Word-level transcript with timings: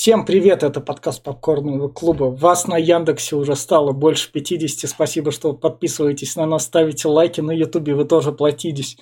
Всем 0.00 0.24
привет, 0.24 0.62
это 0.62 0.80
подкаст 0.80 1.24
Попкорного 1.24 1.88
клуба. 1.88 2.26
Вас 2.26 2.68
на 2.68 2.76
Яндексе 2.76 3.34
уже 3.34 3.56
стало 3.56 3.90
больше 3.90 4.30
50. 4.30 4.88
Спасибо, 4.88 5.32
что 5.32 5.54
подписываетесь 5.54 6.36
на 6.36 6.46
нас, 6.46 6.66
ставите 6.66 7.08
лайки. 7.08 7.40
На 7.40 7.50
Ютубе 7.50 7.96
вы 7.96 8.04
тоже 8.04 8.30
платитесь. 8.30 8.96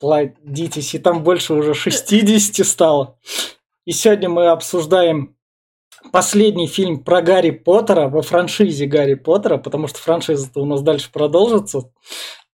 Платитесь, 0.00 0.92
и 0.96 0.98
там 0.98 1.22
больше 1.22 1.54
уже 1.54 1.72
60 1.72 2.66
стало. 2.66 3.16
И 3.84 3.92
сегодня 3.92 4.28
мы 4.28 4.48
обсуждаем 4.48 5.36
последний 6.10 6.66
фильм 6.66 7.04
про 7.04 7.22
Гарри 7.22 7.50
Поттера 7.50 8.08
во 8.08 8.22
франшизе 8.22 8.86
Гарри 8.86 9.14
Поттера, 9.14 9.56
потому 9.56 9.86
что 9.86 10.00
франшиза-то 10.00 10.60
у 10.60 10.64
нас 10.64 10.82
дальше 10.82 11.12
продолжится. 11.12 11.92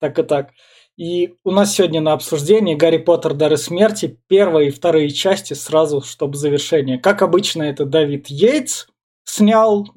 Так 0.00 0.18
и 0.18 0.22
так. 0.22 0.50
И 0.96 1.36
у 1.42 1.50
нас 1.50 1.74
сегодня 1.74 2.00
на 2.00 2.12
обсуждении 2.12 2.76
Гарри 2.76 2.98
Поттер 2.98 3.34
Дары 3.34 3.56
смерти, 3.56 4.20
первая 4.28 4.66
и 4.66 4.70
вторые 4.70 5.10
части 5.10 5.52
сразу, 5.54 6.02
чтобы 6.02 6.36
завершение. 6.36 6.98
Как 6.98 7.22
обычно, 7.22 7.64
это 7.64 7.84
Давид 7.84 8.28
Йейтс 8.28 8.86
снял, 9.24 9.88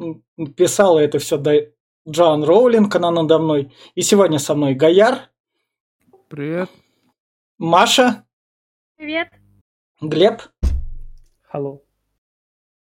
писал 0.56 0.98
это 0.98 1.20
все 1.20 1.38
Джоан 2.10 2.44
Роулинг, 2.44 2.96
она 2.96 3.12
надо 3.12 3.38
мной. 3.38 3.72
И 3.94 4.02
сегодня 4.02 4.40
со 4.40 4.56
мной 4.56 4.74
Гаяр. 4.74 5.30
Привет. 6.30 6.70
Маша. 7.60 8.26
Привет. 8.96 9.30
Глеб. 10.02 10.42
Hello. 11.54 11.82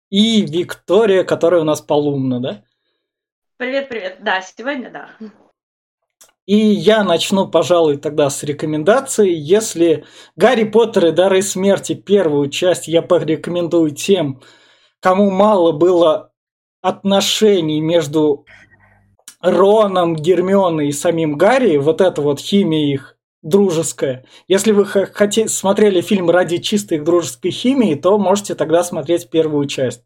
И 0.09 0.41
Виктория, 0.47 1.25
которая 1.25 1.61
у 1.61 1.65
нас 1.65 1.83
полумна, 1.83 2.41
да? 2.41 2.65
Привет, 3.59 3.89
привет. 3.89 4.19
Да, 4.23 4.41
сегодня 4.41 4.91
да. 4.91 5.11
И 6.49 6.57
я 6.57 7.05
начну, 7.05 7.47
пожалуй, 7.47 7.99
тогда 7.99 8.31
с 8.31 8.43
рекомендаций. 8.43 9.35
Если 9.35 10.07
Гарри 10.35 10.65
Поттер 10.65 11.09
и 11.09 11.11
Дары 11.11 11.43
Смерти 11.43 11.95
первую 11.95 12.49
часть 12.49 12.89
я 12.89 13.03
порекомендую 13.03 13.91
тем, 13.91 14.41
кому 15.01 15.31
мало 15.31 15.73
было 15.73 16.33
отношений 16.81 17.83
между 17.83 18.47
Роном, 19.43 20.17
Гермионой 20.17 20.89
и 20.89 20.93
самим 20.93 21.37
Гарри, 21.37 21.77
вот 21.77 22.01
эта 22.01 22.23
вот 22.23 22.41
химия 22.41 22.95
их 22.95 23.19
дружеская. 23.43 24.25
Если 24.49 24.73
вы 24.73 24.87
хотите, 24.87 25.49
смотрели 25.51 26.01
фильм 26.01 26.31
ради 26.31 26.57
чистой 26.57 26.99
дружеской 26.99 27.51
химии, 27.51 27.95
то 27.95 28.17
можете 28.17 28.55
тогда 28.55 28.83
смотреть 28.83 29.29
первую 29.29 29.67
часть. 29.67 30.01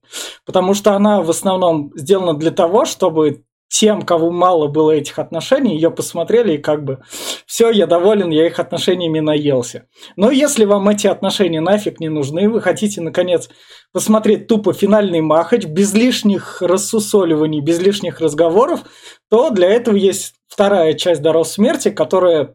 Потому 0.44 0.74
что 0.74 0.94
она 0.94 1.22
в 1.22 1.30
основном 1.30 1.92
сделана 1.94 2.34
для 2.34 2.50
того, 2.50 2.84
чтобы 2.84 3.44
тем, 3.72 4.02
кого 4.02 4.30
мало 4.30 4.68
было 4.68 4.90
этих 4.90 5.18
отношений, 5.18 5.74
ее 5.74 5.90
посмотрели 5.90 6.54
и 6.54 6.58
как 6.58 6.84
бы 6.84 6.98
все, 7.46 7.70
я 7.70 7.86
доволен, 7.86 8.28
я 8.28 8.46
их 8.46 8.58
отношениями 8.58 9.20
наелся. 9.20 9.86
Но 10.14 10.30
если 10.30 10.66
вам 10.66 10.90
эти 10.90 11.06
отношения 11.06 11.62
нафиг 11.62 11.98
не 11.98 12.10
нужны, 12.10 12.50
вы 12.50 12.60
хотите, 12.60 13.00
наконец, 13.00 13.48
посмотреть 13.90 14.46
тупо 14.46 14.74
финальный 14.74 15.22
махач, 15.22 15.64
без 15.64 15.94
лишних 15.94 16.60
рассусоливаний, 16.60 17.60
без 17.60 17.80
лишних 17.80 18.20
разговоров, 18.20 18.80
то 19.30 19.48
для 19.48 19.70
этого 19.70 19.96
есть 19.96 20.34
вторая 20.48 20.92
часть 20.92 21.22
«Дорог 21.22 21.46
смерти», 21.46 21.90
которая 21.90 22.54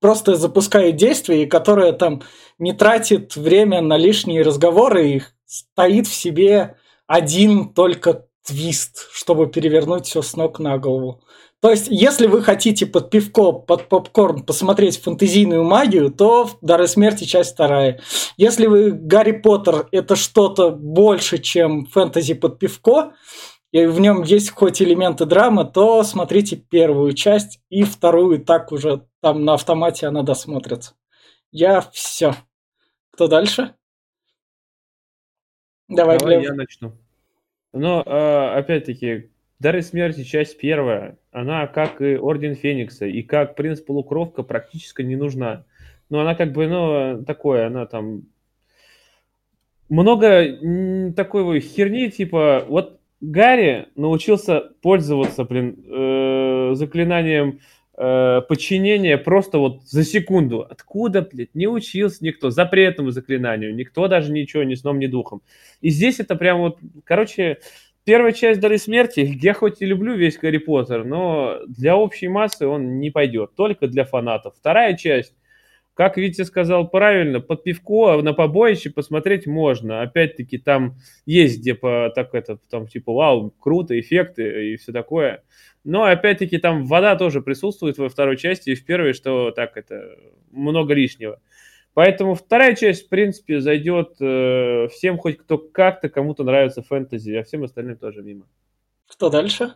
просто 0.00 0.36
запускает 0.36 0.96
действие 0.96 1.42
и 1.42 1.46
которая 1.46 1.92
там 1.92 2.22
не 2.58 2.72
тратит 2.72 3.36
время 3.36 3.82
на 3.82 3.98
лишние 3.98 4.40
разговоры 4.40 5.10
и 5.10 5.22
стоит 5.44 6.06
в 6.06 6.14
себе 6.14 6.76
один 7.06 7.74
только 7.74 8.24
твист, 8.50 9.08
чтобы 9.12 9.46
перевернуть 9.46 10.06
все 10.06 10.22
с 10.22 10.34
ног 10.36 10.58
на 10.58 10.76
голову. 10.76 11.22
То 11.60 11.70
есть, 11.70 11.86
если 11.88 12.26
вы 12.26 12.42
хотите 12.42 12.86
под 12.86 13.10
пивко, 13.10 13.52
под 13.52 13.88
попкорн 13.88 14.42
посмотреть 14.42 15.00
фэнтезийную 15.00 15.62
магию, 15.62 16.10
то 16.10 16.50
«Дары 16.62 16.88
смерти» 16.88 17.24
часть 17.24 17.52
вторая. 17.52 18.00
Если 18.36 18.66
вы 18.66 18.90
Гарри 18.90 19.32
Поттер– 19.32 19.86
это 19.92 20.16
что-то 20.16 20.70
больше, 20.70 21.38
чем 21.38 21.86
фэнтези 21.86 22.34
под 22.34 22.58
пивко, 22.58 23.12
и 23.72 23.86
в 23.86 24.00
нем 24.00 24.22
есть 24.22 24.50
хоть 24.50 24.82
элементы 24.82 25.26
драмы, 25.26 25.64
то 25.64 26.02
смотрите 26.02 26.56
первую 26.56 27.12
часть 27.12 27.60
и 27.68 27.84
вторую, 27.84 28.44
так 28.44 28.72
уже 28.72 29.06
там 29.20 29.44
на 29.44 29.54
автомате 29.54 30.06
она 30.06 30.22
досмотрится. 30.22 30.94
Я 31.52 31.82
все. 31.92 32.34
Кто 33.12 33.28
дальше? 33.28 33.74
Давай, 35.88 36.18
Давай 36.18 36.38
Глеб. 36.38 36.50
я 36.50 36.54
начну. 36.54 36.94
Но, 37.72 38.02
э, 38.04 38.58
опять-таки, 38.58 39.30
Дары 39.60 39.82
смерти, 39.82 40.24
часть 40.24 40.56
первая, 40.58 41.18
она, 41.32 41.66
как 41.66 42.00
и 42.00 42.16
Орден 42.16 42.54
Феникса, 42.54 43.06
и 43.06 43.22
как 43.22 43.56
Принц 43.56 43.80
Полукровка, 43.80 44.42
практически 44.42 45.02
не 45.02 45.16
нужна. 45.16 45.66
Но 46.08 46.20
она 46.20 46.34
как 46.34 46.52
бы, 46.52 46.66
ну, 46.66 47.22
такое, 47.24 47.66
она 47.66 47.84
там... 47.84 48.22
Много 49.90 51.12
такой 51.14 51.60
херни, 51.60 52.10
типа, 52.10 52.64
вот 52.66 53.00
Гарри 53.20 53.88
научился 53.96 54.60
пользоваться, 54.80 55.44
блин, 55.44 55.84
э, 55.86 56.74
заклинанием 56.74 57.60
э, 58.00 58.40
подчинения 58.48 59.18
просто 59.18 59.58
вот 59.58 59.82
за 59.84 60.04
секунду. 60.04 60.62
Откуда, 60.62 61.20
блядь, 61.22 61.54
не 61.54 61.66
учился 61.68 62.24
никто 62.24 62.50
запретному 62.50 63.10
заклинанию, 63.10 63.74
никто 63.74 64.08
даже 64.08 64.32
ничего, 64.32 64.62
ни 64.62 64.74
сном, 64.74 64.98
ни 64.98 65.06
духом. 65.06 65.42
И 65.82 65.90
здесь 65.90 66.18
это 66.18 66.34
прям 66.34 66.60
вот, 66.60 66.78
короче, 67.04 67.58
первая 68.04 68.32
часть 68.32 68.60
Дары 68.60 68.78
смерти, 68.78 69.20
я 69.42 69.52
хоть 69.52 69.82
и 69.82 69.86
люблю 69.86 70.14
весь 70.14 70.38
Гарри 70.38 70.58
Поттер, 70.58 71.04
но 71.04 71.60
для 71.68 71.96
общей 71.96 72.28
массы 72.28 72.66
он 72.66 72.98
не 73.00 73.10
пойдет, 73.10 73.54
только 73.54 73.86
для 73.86 74.04
фанатов. 74.04 74.54
Вторая 74.56 74.96
часть, 74.96 75.34
как 75.94 76.16
Витя 76.16 76.42
сказал 76.42 76.88
правильно, 76.88 77.40
под 77.40 77.62
пивко 77.62 78.20
на 78.22 78.32
побоище 78.32 78.90
посмотреть 78.90 79.46
можно. 79.46 80.02
Опять-таки 80.02 80.58
там 80.58 80.96
есть 81.26 81.60
где 81.60 81.74
по 81.74 82.10
так 82.14 82.34
это, 82.34 82.58
там 82.70 82.86
типа 82.86 83.12
вау, 83.12 83.50
круто, 83.58 83.98
эффекты 83.98 84.72
и 84.72 84.76
все 84.76 84.92
такое. 84.92 85.42
Но 85.84 86.04
опять-таки 86.04 86.58
там 86.58 86.86
вода 86.86 87.16
тоже 87.16 87.40
присутствует 87.42 87.98
во 87.98 88.08
второй 88.08 88.36
части 88.36 88.70
и 88.70 88.74
в 88.74 88.84
первой, 88.84 89.12
что 89.12 89.50
так 89.50 89.76
это 89.76 90.16
много 90.50 90.94
лишнего. 90.94 91.40
Поэтому 91.94 92.34
вторая 92.34 92.76
часть, 92.76 93.06
в 93.06 93.08
принципе, 93.08 93.60
зайдет 93.60 94.14
э, 94.20 94.88
всем, 94.92 95.18
хоть 95.18 95.38
кто 95.38 95.58
как-то 95.58 96.08
кому-то 96.08 96.44
нравится 96.44 96.82
фэнтези, 96.82 97.32
а 97.32 97.42
всем 97.42 97.64
остальным 97.64 97.96
тоже 97.96 98.22
мимо. 98.22 98.46
Что 99.10 99.28
дальше? 99.28 99.74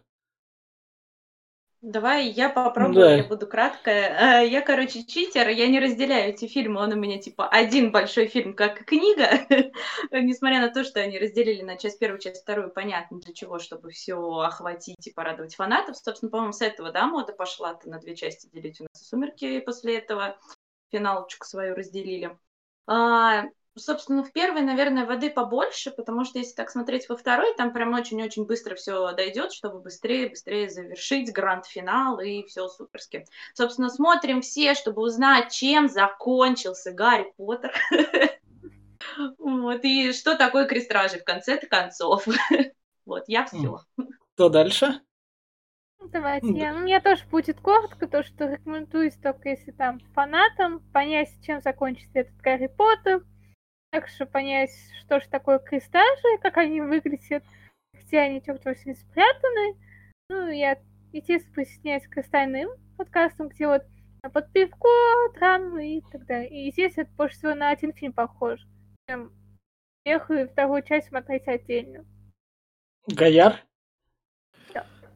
Давай 1.87 2.29
я 2.29 2.49
попробую, 2.49 2.95
да. 2.95 3.15
я 3.17 3.25
буду 3.25 3.47
краткая. 3.47 4.41
Э, 4.41 4.49
я, 4.49 4.63
короче, 4.63 5.05
читер, 5.05 5.49
я 5.51 5.69
не 5.69 5.79
разделяю 5.79 6.31
эти 6.31 6.47
фильмы, 6.47 6.81
он 6.81 6.95
у 6.95 6.97
меня 6.97 7.19
типа 7.19 7.47
один 7.47 7.93
большой 7.93 8.27
фильм, 8.27 8.55
как 8.55 8.87
книга, 8.87 9.29
несмотря 10.11 10.63
на 10.63 10.71
то, 10.71 10.83
что 10.83 11.01
они 11.01 11.19
разделили 11.19 11.61
на 11.61 11.77
часть 11.77 11.99
первую, 11.99 12.21
часть 12.21 12.41
вторую, 12.41 12.71
понятно 12.71 13.21
для 13.21 13.35
чего, 13.35 13.59
чтобы 13.59 13.91
все 13.91 14.17
охватить 14.17 15.07
и 15.07 15.13
порадовать 15.13 15.57
фанатов. 15.57 15.99
Собственно, 15.99 16.31
по-моему, 16.31 16.55
с 16.55 16.63
этого, 16.63 16.91
да, 16.91 17.07
мода 17.07 17.35
пошла-то 17.35 17.87
на 17.91 17.99
две 17.99 18.17
части 18.17 18.49
делить 18.51 18.81
у 18.81 18.85
нас 18.85 19.03
и 19.03 19.05
«Сумерки» 19.05 19.61
после 19.61 19.99
этого 19.99 20.39
финалочку 20.91 21.45
свою 21.45 21.75
разделили. 21.75 22.35
А, 22.87 23.45
собственно, 23.77 24.23
в 24.23 24.33
первой, 24.33 24.63
наверное, 24.63 25.07
воды 25.07 25.31
побольше, 25.31 25.91
потому 25.91 26.25
что 26.25 26.39
если 26.39 26.55
так 26.55 26.71
смотреть 26.71 27.09
во 27.09 27.17
второй, 27.17 27.55
там 27.55 27.73
прям 27.73 27.93
очень-очень 27.95 28.47
быстро 28.47 28.75
все 28.75 29.13
дойдет, 29.13 29.53
чтобы 29.53 29.81
быстрее-быстрее 29.81 30.69
завершить 30.69 31.33
гранд-финал 31.33 32.21
и 32.21 32.45
все 32.45 32.69
суперски. 32.69 33.27
Собственно, 33.55 33.91
смотрим 33.91 34.43
все, 34.43 34.75
чтобы 34.75 35.03
узнать, 35.03 35.53
чем 35.53 35.89
закончился 35.89 36.93
Гарри 36.93 37.33
Поттер. 37.37 37.73
Вот, 39.39 39.85
и 39.85 40.13
что 40.13 40.35
такое 40.35 40.67
крестражи 40.67 41.19
в 41.19 41.25
конце-то 41.25 41.67
концов. 41.67 42.27
Вот, 43.07 43.25
я 43.27 43.45
все. 43.45 43.81
Что 44.35 44.49
дальше? 44.49 45.03
Давайте, 46.11 46.49
я, 46.53 46.75
у 46.75 46.79
меня 46.79 47.01
тоже 47.01 47.23
будет 47.31 47.61
коротко, 47.61 48.07
то, 48.07 48.23
что 48.23 48.47
рекомендуюсь 48.47 49.15
только 49.17 49.51
если 49.51 49.73
там 49.73 50.01
фанатам 50.15 50.81
понять, 50.93 51.29
чем 51.43 51.61
закончится 51.61 52.21
этот 52.21 52.37
Гарри 52.39 52.67
Поттер, 52.67 53.23
также 53.95 54.27
понять, 54.27 54.71
что 55.01 55.21
же 55.21 55.29
такое 55.29 55.61
крестажи, 55.61 56.39
как 56.43 56.57
они 56.57 56.81
выглядят, 56.81 57.45
где 57.93 58.19
они 58.19 58.41
что-то 58.41 58.75
спрятаны. 58.75 59.79
Ну, 60.29 60.49
я, 60.49 60.79
естественно, 61.13 61.55
присоединяюсь 61.55 62.09
к 62.09 62.19
остальным 62.19 62.71
подкастам, 62.99 63.49
где 63.49 63.69
вот 63.69 63.85
под 64.33 64.53
пивко, 64.53 64.89
драмы 65.35 65.99
и 65.99 66.01
так 66.11 66.27
далее. 66.27 66.67
И 66.67 66.73
здесь 66.73 66.95
это 66.97 67.09
больше 67.13 67.37
всего 67.37 67.55
на 67.55 67.71
один 67.71 67.93
фильм 67.93 68.13
похож. 68.13 68.59
Первую 70.03 70.45
и 70.45 70.49
вторую 70.49 70.83
часть 70.83 71.09
смотреть 71.09 71.47
отдельно. 71.47 72.05
Гаяр? 73.07 73.61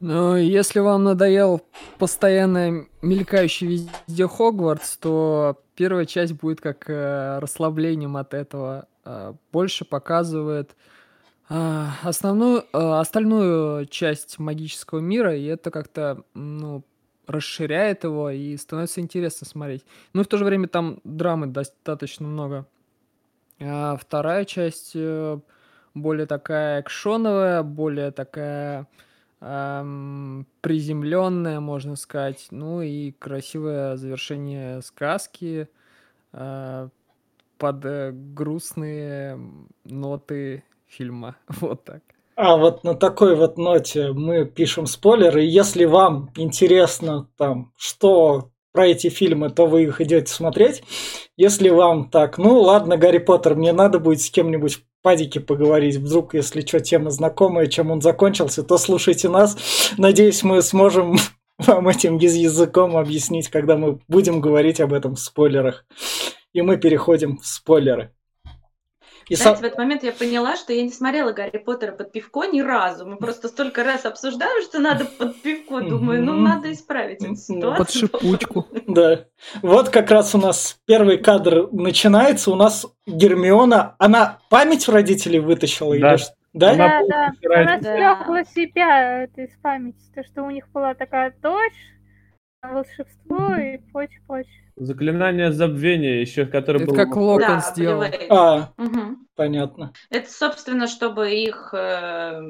Ну, 0.00 0.36
если 0.36 0.78
вам 0.78 1.02
надоел 1.02 1.60
постоянно 1.98 2.86
мелькающий 3.02 3.66
везде 3.66 4.28
Хогвартс, 4.28 4.96
то 4.98 5.60
первая 5.78 6.06
часть 6.06 6.32
будет 6.32 6.60
как 6.60 6.90
э, 6.90 7.38
расслаблением 7.38 8.16
от 8.16 8.34
этого. 8.34 8.88
Э, 9.04 9.34
больше 9.52 9.84
показывает 9.84 10.74
э, 11.48 11.86
основную, 12.02 12.64
э, 12.72 12.98
остальную 12.98 13.86
часть 13.86 14.40
магического 14.40 14.98
мира, 14.98 15.36
и 15.36 15.44
это 15.44 15.70
как-то, 15.70 16.24
ну, 16.34 16.82
расширяет 17.28 18.02
его 18.02 18.28
и 18.30 18.56
становится 18.56 19.00
интересно 19.00 19.46
смотреть. 19.46 19.84
Ну 20.14 20.22
и 20.22 20.24
в 20.24 20.26
то 20.26 20.36
же 20.36 20.44
время 20.44 20.66
там 20.66 20.98
драмы 21.04 21.46
достаточно 21.46 22.26
много. 22.26 22.66
А 23.60 23.96
вторая 23.96 24.44
часть 24.46 24.92
э, 24.96 25.38
более 25.94 26.26
такая 26.26 26.80
экшоновая, 26.80 27.62
более 27.62 28.10
такая 28.10 28.88
эм, 29.40 30.46
приземленная, 30.60 31.60
можно 31.60 31.96
сказать. 31.96 32.48
Ну 32.50 32.82
и 32.82 33.12
красивое 33.12 33.96
завершение 33.96 34.82
сказки 34.82 35.68
э, 36.32 36.88
под 37.58 37.84
э, 37.84 38.12
грустные 38.12 39.38
ноты 39.84 40.64
фильма. 40.86 41.36
Вот 41.60 41.84
так. 41.84 42.02
А 42.36 42.56
вот 42.56 42.84
на 42.84 42.94
такой 42.94 43.34
вот 43.34 43.58
ноте 43.58 44.12
мы 44.12 44.44
пишем 44.44 44.86
спойлеры. 44.86 45.42
Если 45.42 45.84
вам 45.84 46.30
интересно 46.36 47.28
там, 47.36 47.72
что 47.76 48.52
про 48.70 48.86
эти 48.86 49.08
фильмы, 49.08 49.50
то 49.50 49.66
вы 49.66 49.82
их 49.82 50.00
идете 50.00 50.32
смотреть. 50.32 50.84
Если 51.36 51.68
вам 51.68 52.10
так, 52.10 52.38
ну 52.38 52.60
ладно, 52.60 52.96
Гарри 52.96 53.18
Поттер, 53.18 53.56
мне 53.56 53.72
надо 53.72 53.98
будет 53.98 54.20
с 54.20 54.30
кем-нибудь 54.30 54.84
падике 55.08 55.40
поговорить. 55.40 55.96
Вдруг, 55.96 56.34
если 56.34 56.60
что, 56.60 56.80
тема 56.80 57.08
знакомая, 57.08 57.66
чем 57.66 57.90
он 57.90 58.02
закончился, 58.02 58.62
то 58.62 58.76
слушайте 58.76 59.30
нас. 59.30 59.56
Надеюсь, 59.96 60.42
мы 60.42 60.60
сможем 60.60 61.16
вам 61.66 61.88
этим 61.88 62.18
языком 62.18 62.94
объяснить, 62.94 63.48
когда 63.48 63.78
мы 63.78 64.00
будем 64.06 64.42
говорить 64.42 64.82
об 64.82 64.92
этом 64.92 65.14
в 65.14 65.18
спойлерах. 65.20 65.86
И 66.52 66.60
мы 66.60 66.76
переходим 66.76 67.38
в 67.38 67.46
спойлеры. 67.46 68.12
И 69.28 69.34
Знаете, 69.34 69.56
сам... 69.56 69.62
в 69.62 69.66
этот 69.66 69.78
момент 69.78 70.02
я 70.02 70.12
поняла, 70.12 70.56
что 70.56 70.72
я 70.72 70.82
не 70.82 70.90
смотрела 70.90 71.32
Гарри 71.32 71.58
Поттера 71.58 71.92
под 71.92 72.12
пивко 72.12 72.44
ни 72.46 72.60
разу. 72.60 73.06
Мы 73.06 73.16
просто 73.16 73.48
столько 73.48 73.84
раз 73.84 74.04
обсуждаем, 74.06 74.62
что 74.62 74.78
надо 74.78 75.04
под 75.04 75.40
пивко. 75.42 75.80
Думаю, 75.80 76.22
ну 76.24 76.34
надо 76.34 76.72
исправить 76.72 77.22
эту 77.22 77.36
ситуацию. 77.36 77.76
Под 77.76 77.90
шипучку. 77.90 78.66
Да. 78.88 79.26
Вот 79.60 79.90
как 79.90 80.10
раз 80.10 80.34
у 80.34 80.38
нас 80.38 80.78
первый 80.86 81.18
кадр 81.18 81.68
начинается. 81.72 82.50
У 82.50 82.54
нас 82.54 82.86
Гермиона, 83.06 83.94
она 83.98 84.38
память 84.48 84.88
у 84.88 84.92
родителей 84.92 85.40
вытащила? 85.40 85.96
Да. 85.98 86.14
Или... 86.14 86.22
Да, 86.54 86.74
да, 86.74 87.02
да. 87.08 87.32
Она 87.54 87.78
стрёхла 87.78 88.44
себя 88.44 89.24
это 89.24 89.42
из 89.42 89.50
памяти. 89.62 89.98
То, 90.14 90.24
что 90.24 90.42
у 90.42 90.50
них 90.50 90.68
была 90.72 90.94
такая 90.94 91.34
дочь, 91.42 91.74
волшебство 92.62 93.54
и 93.56 93.78
прочее-прочее. 93.92 94.64
Заклинание 94.76 95.52
забвения 95.52 96.20
еще, 96.20 96.46
которое 96.46 96.80
Это 96.80 96.86
было... 96.86 96.96
как 96.96 97.16
Локон 97.16 97.40
да, 97.40 97.60
сделал. 97.60 98.04
А, 98.30 98.72
угу. 98.76 99.16
понятно. 99.34 99.92
Это, 100.08 100.30
собственно, 100.30 100.86
чтобы 100.86 101.32
их, 101.32 101.74
э, 101.74 102.40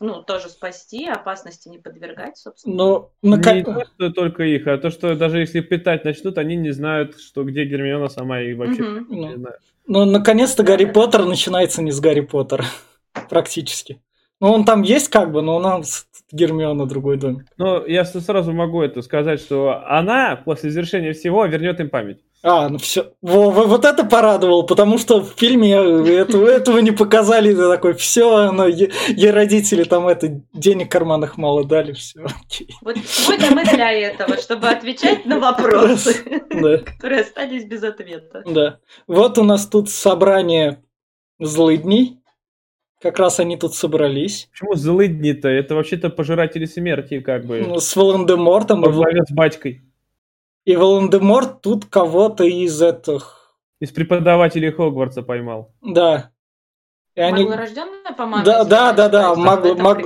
ну, 0.00 0.22
тоже 0.22 0.48
спасти, 0.48 1.06
опасности 1.06 1.68
не 1.68 1.78
подвергать, 1.78 2.38
собственно. 2.38 2.76
Но, 2.76 3.10
на... 3.22 3.36
Не 3.36 3.62
то, 3.62 3.84
что 3.84 4.10
только 4.10 4.44
их, 4.44 4.66
а 4.66 4.78
то, 4.78 4.90
что 4.90 5.14
даже 5.16 5.40
если 5.40 5.60
питать 5.60 6.04
начнут, 6.04 6.38
они 6.38 6.56
не 6.56 6.70
знают, 6.70 7.20
что 7.20 7.44
где 7.44 7.64
Гермиона 7.64 8.08
сама 8.08 8.40
и 8.40 8.54
вообще 8.54 8.82
угу. 8.82 9.14
не 9.14 9.28
ну, 9.28 9.36
знают. 9.36 9.60
Ну, 9.86 10.04
наконец-то 10.06 10.62
Гарри 10.62 10.86
Поттер 10.86 11.26
начинается 11.26 11.82
не 11.82 11.92
с 11.92 12.00
Гарри 12.00 12.20
Поттера. 12.20 12.64
Практически. 13.28 14.00
Ну, 14.40 14.50
он 14.50 14.64
там 14.64 14.82
есть 14.82 15.08
как 15.08 15.32
бы, 15.32 15.42
но 15.42 15.56
у 15.56 15.60
нас 15.60 16.05
Гермиона 16.32 16.86
другой 16.86 17.18
домик. 17.18 17.46
Ну, 17.56 17.86
я 17.86 18.04
сразу 18.04 18.52
могу 18.52 18.82
это 18.82 19.02
сказать, 19.02 19.40
что 19.40 19.82
она 19.86 20.36
после 20.36 20.70
завершения 20.70 21.12
всего 21.12 21.44
вернет 21.46 21.78
им 21.80 21.88
память. 21.88 22.18
А, 22.42 22.68
ну 22.68 22.78
все. 22.78 23.12
Во, 23.22 23.50
во, 23.50 23.64
вот 23.64 23.84
это 23.84 24.04
порадовал, 24.04 24.66
потому 24.66 24.98
что 24.98 25.20
в 25.20 25.34
фильме 25.36 25.72
этого, 25.72 26.46
этого 26.46 26.78
не 26.78 26.92
показали. 26.92 27.54
Ты 27.54 27.68
такой, 27.68 27.94
все, 27.94 28.52
но 28.52 28.66
ей 28.66 29.30
родители 29.30 29.84
там 29.84 30.06
это 30.06 30.42
денег 30.52 30.86
в 30.86 30.90
карманах 30.90 31.38
мало 31.38 31.64
дали, 31.64 31.92
все. 31.92 32.26
Вот 32.82 32.96
сегодня 33.06 33.50
мы 33.50 33.64
для 33.64 33.92
этого, 33.92 34.36
чтобы 34.36 34.68
отвечать 34.68 35.26
на 35.26 35.40
вопросы, 35.40 36.14
которые 36.86 37.22
остались 37.22 37.64
без 37.64 37.82
ответа. 37.82 38.42
Да. 38.46 38.78
Вот 39.06 39.38
у 39.38 39.42
нас 39.42 39.66
тут 39.66 39.90
собрание 39.90 40.82
злыдней. 41.38 42.20
Как 43.00 43.18
раз 43.18 43.40
они 43.40 43.56
тут 43.56 43.74
собрались. 43.74 44.48
Почему 44.52 44.74
злыдни-то? 44.74 45.48
Это 45.48 45.74
вообще-то 45.74 46.08
пожиратели 46.08 46.64
смерти, 46.64 47.20
как 47.20 47.44
бы. 47.44 47.60
Ну, 47.60 47.78
с 47.78 47.94
Волан-де-Мортом. 47.94 48.84
И... 48.84 49.26
с 49.26 49.30
батькой. 49.32 49.82
И 50.64 50.74
Волан-де-Морт 50.76 51.60
тут 51.60 51.84
кого-то 51.86 52.44
из 52.44 52.80
этих... 52.80 53.54
Из 53.78 53.90
преподавателей 53.90 54.70
Хогвартса 54.72 55.22
поймал. 55.22 55.74
Да. 55.82 56.30
И 57.14 57.20
они... 57.20 57.44
Маглорожденная, 57.44 58.12
по-моему? 58.16 58.44
Да, 58.44 58.64
да, 58.64 58.92
да, 58.92 59.08
да, 59.08 59.34
магла, 59.34 59.74
маг... 59.74 60.02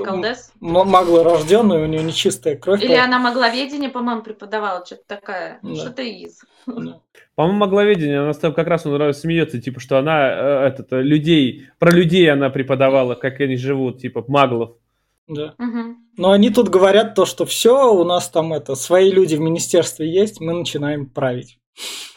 маглорожденная, 0.61 1.83
у 1.83 1.87
нее 1.87 2.03
нечистая 2.03 2.57
кровь. 2.57 2.83
Или 2.83 2.95
она 2.95 3.19
магловедение, 3.19 3.91
по-моему, 3.91 4.23
преподавала, 4.23 4.85
что-то 4.85 5.03
такая, 5.07 5.59
да. 5.63 5.75
что-то 5.75 6.03
из. 6.03 6.41
По-моему, 6.67 7.59
магловедение, 7.59 8.21
она 8.21 8.33
как 8.33 8.67
раз 8.67 8.87
он 8.87 9.15
смеется, 9.15 9.61
типа, 9.61 9.81
что 9.81 9.99
она 9.99 10.29
э, 10.29 10.67
этот, 10.69 10.93
э, 10.93 11.03
людей, 11.03 11.69
про 11.79 11.91
людей 11.91 12.31
она 12.31 12.51
преподавала, 12.51 13.15
как 13.15 13.41
они 13.41 13.57
живут, 13.57 13.99
типа, 13.99 14.25
маглов. 14.29 14.77
Да. 15.27 15.55
Угу. 15.59 15.97
Но 16.19 16.33
они 16.33 16.51
тут 16.51 16.69
говорят 16.69 17.15
то, 17.15 17.25
что 17.25 17.47
все, 17.47 17.95
у 17.95 18.05
нас 18.05 18.29
там 18.29 18.53
это, 18.53 18.75
свои 18.75 19.11
люди 19.11 19.37
в 19.37 19.41
министерстве 19.41 20.13
есть, 20.13 20.41
мы 20.41 20.53
начинаем 20.53 21.07
править. 21.07 21.59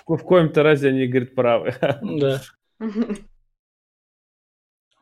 В, 0.06 0.18
в 0.18 0.24
коем-то 0.24 0.64
разе 0.64 0.90
они, 0.90 1.08
говорят, 1.08 1.36
правы. 1.36 1.76
Да. 2.02 2.42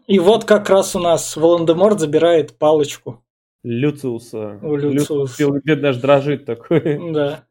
И 0.08 0.20
вот 0.20 0.46
как 0.46 0.70
раз 0.70 0.96
у 0.96 1.00
нас 1.00 1.38
Волан-де-Морт 1.38 2.00
забирает 2.00 2.58
палочку. 2.58 3.24
Люциуса. 3.64 4.60
У 4.62 4.76
Люциуса. 4.76 5.42
Люциус, 5.42 5.64
бедный 5.64 5.90
аж 5.90 5.98
дрожит 5.98 6.46
такой. 6.46 7.14
Да. 7.14 7.46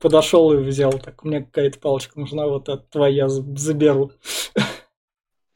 Подошел 0.00 0.52
и 0.52 0.58
взял 0.58 0.92
так. 0.92 1.24
Мне 1.24 1.40
какая-то 1.40 1.78
палочка 1.80 2.20
нужна, 2.20 2.46
вот 2.46 2.68
это 2.68 2.84
твоя 2.90 3.28
заберу. 3.28 4.12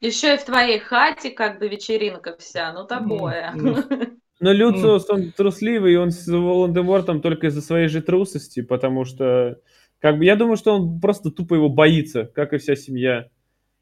Еще 0.01 0.35
и 0.35 0.37
в 0.37 0.43
твоей 0.43 0.79
хате 0.79 1.29
как 1.29 1.59
бы 1.59 1.69
вечеринка 1.69 2.35
вся, 2.37 2.73
ну 2.73 2.85
такое. 2.85 3.53
Но 4.41 4.51
Люциус, 4.51 5.09
он 5.09 5.31
трусливый, 5.31 5.93
и 5.93 5.95
он 5.95 6.11
с 6.11 6.27
Волан-де-Мортом 6.27 7.21
только 7.21 7.47
из-за 7.47 7.61
своей 7.61 7.87
же 7.87 8.01
трусости, 8.01 8.61
потому 8.61 9.05
что, 9.05 9.61
как 9.99 10.17
бы, 10.17 10.25
я 10.25 10.35
думаю, 10.35 10.57
что 10.57 10.75
он 10.75 10.99
просто 10.99 11.31
тупо 11.31 11.53
его 11.53 11.69
боится, 11.69 12.25
как 12.25 12.51
и 12.51 12.57
вся 12.57 12.75
семья. 12.75 13.29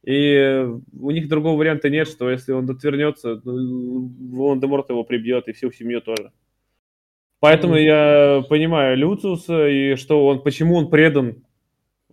И 0.03 0.67
у 0.99 1.09
них 1.09 1.27
другого 1.29 1.57
варианта 1.57 1.89
нет, 1.89 2.07
что 2.07 2.29
если 2.29 2.51
он 2.51 2.69
отвернется, 2.69 3.41
ну, 3.43 4.11
Волан-де-Морт 4.33 4.89
его 4.89 5.03
прибьет, 5.03 5.47
и 5.47 5.53
всю 5.53 5.71
семью 5.71 6.01
тоже. 6.01 6.31
Поэтому 7.41 7.75
mm. 7.75 7.81
я 7.81 8.43
понимаю 8.47 8.95
Люциуса, 8.95 9.67
и 9.67 9.95
что 9.95 10.27
он, 10.27 10.43
почему 10.43 10.77
он 10.77 10.89
предан, 10.89 11.43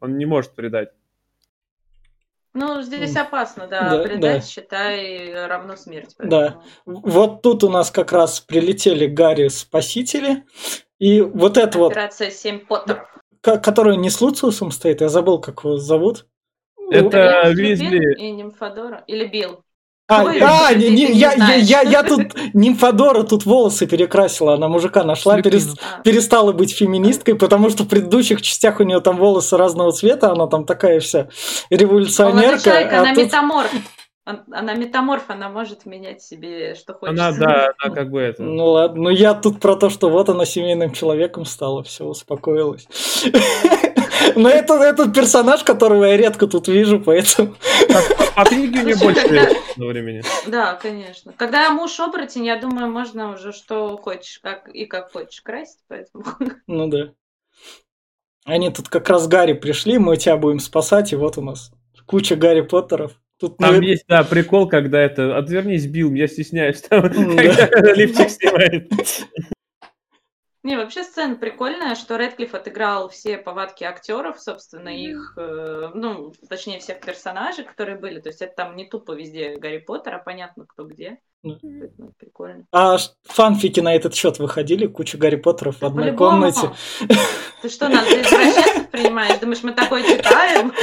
он 0.00 0.16
не 0.16 0.24
может 0.24 0.54
предать. 0.54 0.88
Ну, 2.54 2.80
здесь 2.80 3.14
опасно, 3.14 3.68
да, 3.68 3.90
да 3.90 4.02
предать, 4.02 4.40
да. 4.40 4.40
считай, 4.40 5.46
равно 5.46 5.76
смерть. 5.76 6.14
Поэтому. 6.16 6.40
Да. 6.40 6.62
Вот 6.86 7.42
тут 7.42 7.62
у 7.62 7.68
нас 7.68 7.90
как 7.90 8.10
раз 8.10 8.40
прилетели 8.40 9.06
Гарри-спасители, 9.06 10.44
и 10.98 11.20
вот 11.20 11.58
это 11.58 11.78
вот... 11.78 11.92
Операция 11.92 12.30
«Семь 12.30 12.66
потов». 12.66 12.98
Которая 13.42 13.96
не 13.96 14.08
с 14.08 14.20
Луциусом 14.22 14.70
стоит, 14.70 15.02
я 15.02 15.10
забыл, 15.10 15.40
как 15.40 15.62
его 15.62 15.76
зовут. 15.76 16.26
Это 16.90 17.50
Визли. 17.50 18.18
И 18.18 18.30
Нимфодора. 18.30 19.04
Или 19.06 19.26
Билл. 19.26 19.62
А, 20.10 20.24
Ой, 20.24 20.40
а 20.40 20.72
не, 20.72 20.88
не, 20.88 21.12
я, 21.12 21.34
я, 21.34 21.54
я, 21.56 21.82
я 21.82 22.02
тут 22.02 22.34
Нимфодора 22.54 23.24
тут 23.24 23.44
волосы 23.44 23.86
перекрасила, 23.86 24.54
она 24.54 24.66
мужика 24.66 25.04
нашла, 25.04 25.42
перес, 25.42 25.74
перестала 26.02 26.52
быть 26.52 26.74
феминисткой, 26.74 27.34
потому 27.34 27.68
что 27.68 27.82
в 27.82 27.88
предыдущих 27.88 28.40
частях 28.40 28.80
у 28.80 28.84
нее 28.84 29.00
там 29.00 29.18
волосы 29.18 29.58
разного 29.58 29.92
цвета, 29.92 30.32
она 30.32 30.46
там 30.46 30.64
такая 30.64 31.00
вся 31.00 31.28
революционерка. 31.68 32.58
Человек, 32.58 32.92
а 32.92 33.00
она 33.00 33.14
тут... 33.14 33.24
метаморф. 33.24 33.70
Она 34.50 34.74
метаморф, 34.74 35.24
она 35.28 35.50
может 35.50 35.84
менять 35.84 36.22
себе, 36.22 36.74
что 36.74 36.94
хочет. 36.94 37.18
Она, 37.18 37.32
да, 37.32 37.72
она 37.78 37.94
как 37.94 38.10
бы 38.10 38.20
это. 38.20 38.42
Ну 38.42 38.64
ладно, 38.66 39.04
ну 39.04 39.10
я 39.10 39.34
тут 39.34 39.60
про 39.60 39.74
то, 39.76 39.90
что 39.90 40.08
вот 40.08 40.30
она 40.30 40.46
семейным 40.46 40.92
человеком 40.92 41.44
стала, 41.44 41.82
все, 41.82 42.04
успокоилась. 42.04 42.86
Но 44.36 44.48
это 44.48 44.74
этот 44.74 45.14
персонаж, 45.14 45.62
которого 45.62 46.04
я 46.04 46.16
редко 46.16 46.46
тут 46.46 46.68
вижу, 46.68 47.00
поэтому... 47.00 47.54
По 48.34 48.44
книге 48.44 48.82
не 48.84 48.94
больше 48.94 49.56
времени. 49.76 50.22
Да, 50.46 50.74
конечно. 50.74 51.32
Когда 51.36 51.70
муж 51.70 51.98
оборотень, 51.98 52.46
я 52.46 52.58
думаю, 52.58 52.90
можно 52.90 53.32
уже 53.32 53.52
что 53.52 53.96
хочешь, 53.96 54.38
как 54.42 54.68
и 54.68 54.86
как 54.86 55.12
хочешь 55.12 55.40
красить, 55.40 55.80
поэтому... 55.88 56.24
Ну 56.66 56.88
да. 56.88 57.12
Они 58.44 58.70
тут 58.70 58.88
как 58.88 59.08
раз 59.08 59.28
Гарри 59.28 59.52
пришли, 59.52 59.98
мы 59.98 60.16
тебя 60.16 60.36
будем 60.36 60.60
спасать, 60.60 61.12
и 61.12 61.16
вот 61.16 61.36
у 61.36 61.42
нас 61.42 61.70
куча 62.06 62.36
Гарри 62.36 62.62
Поттеров. 62.62 63.12
Тут 63.38 63.58
там 63.58 63.76
мы... 63.76 63.84
есть, 63.84 64.04
да, 64.08 64.24
прикол, 64.24 64.68
когда 64.68 65.00
это 65.00 65.36
«Отвернись, 65.36 65.86
Билл, 65.86 66.12
я 66.14 66.26
стесняюсь», 66.26 66.80
там, 66.82 67.02
когда 67.02 67.92
лифчик 67.94 68.30
снимает. 68.30 68.90
Не, 70.68 70.76
вообще 70.76 71.02
сцена 71.02 71.34
прикольная, 71.34 71.94
что 71.94 72.16
Редклифф 72.16 72.52
отыграл 72.52 73.08
все 73.08 73.38
повадки 73.38 73.84
актеров, 73.84 74.38
собственно, 74.38 74.90
их, 74.90 75.32
э, 75.38 75.90
ну, 75.94 76.34
точнее, 76.46 76.78
всех 76.78 77.00
персонажей, 77.00 77.64
которые 77.64 77.98
были. 77.98 78.20
То 78.20 78.28
есть 78.28 78.42
это 78.42 78.54
там 78.54 78.76
не 78.76 78.84
тупо 78.84 79.12
везде 79.12 79.56
Гарри 79.56 79.78
Поттер, 79.78 80.16
а 80.16 80.18
понятно, 80.18 80.66
кто 80.66 80.84
где. 80.84 81.20
Mm. 81.42 82.12
прикольно. 82.18 82.66
А 82.70 82.98
фанфики 83.22 83.80
на 83.80 83.94
этот 83.94 84.14
счет 84.14 84.38
выходили? 84.38 84.86
Куча 84.86 85.16
Гарри 85.16 85.36
Поттеров 85.36 85.80
в 85.80 85.84
одной 85.86 86.14
комнате. 86.14 86.70
Ты 87.62 87.70
что, 87.70 87.88
нас 87.88 88.06
за 88.06 88.20
извращенцев 88.20 88.90
принимаешь? 88.90 89.38
Думаешь, 89.38 89.62
мы 89.62 89.72
такое 89.72 90.02
читаем? 90.02 90.74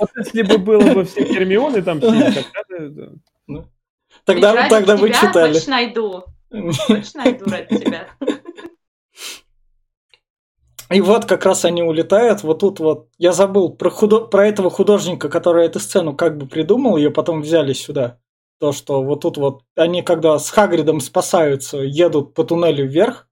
Вот 0.00 0.10
если 0.16 0.42
бы 0.42 0.58
было 0.58 0.94
бы 0.94 1.04
все 1.04 1.22
Гермионы 1.22 1.82
там 1.82 2.00
все, 2.00 2.10
тогда... 2.66 3.08
Ну, 3.46 3.64
Тогда, 4.24 4.96
вы 4.96 5.10
тебя 5.10 5.20
читали. 5.20 5.52
Точно 5.52 5.70
найду. 5.70 6.24
Точно 6.50 7.22
найду 7.22 7.44
ради 7.44 7.78
тебя. 7.78 8.08
И 10.90 11.00
вот 11.00 11.26
как 11.26 11.44
раз 11.44 11.64
они 11.64 11.82
улетают, 11.82 12.42
вот 12.42 12.60
тут 12.60 12.80
вот, 12.80 13.08
я 13.18 13.32
забыл 13.32 13.70
про, 13.70 13.90
худо... 13.90 14.20
про 14.20 14.46
этого 14.48 14.70
художника, 14.70 15.28
который 15.28 15.66
эту 15.66 15.80
сцену 15.80 16.14
как 16.16 16.38
бы 16.38 16.46
придумал, 16.46 16.96
ее 16.96 17.10
потом 17.10 17.42
взяли 17.42 17.74
сюда. 17.74 18.18
То, 18.58 18.72
что 18.72 19.02
вот 19.02 19.20
тут 19.20 19.36
вот, 19.36 19.62
они 19.76 20.02
когда 20.02 20.38
с 20.38 20.50
Хагридом 20.50 21.00
спасаются, 21.00 21.78
едут 21.78 22.34
по 22.34 22.42
туннелю 22.44 22.86
вверх. 22.86 23.28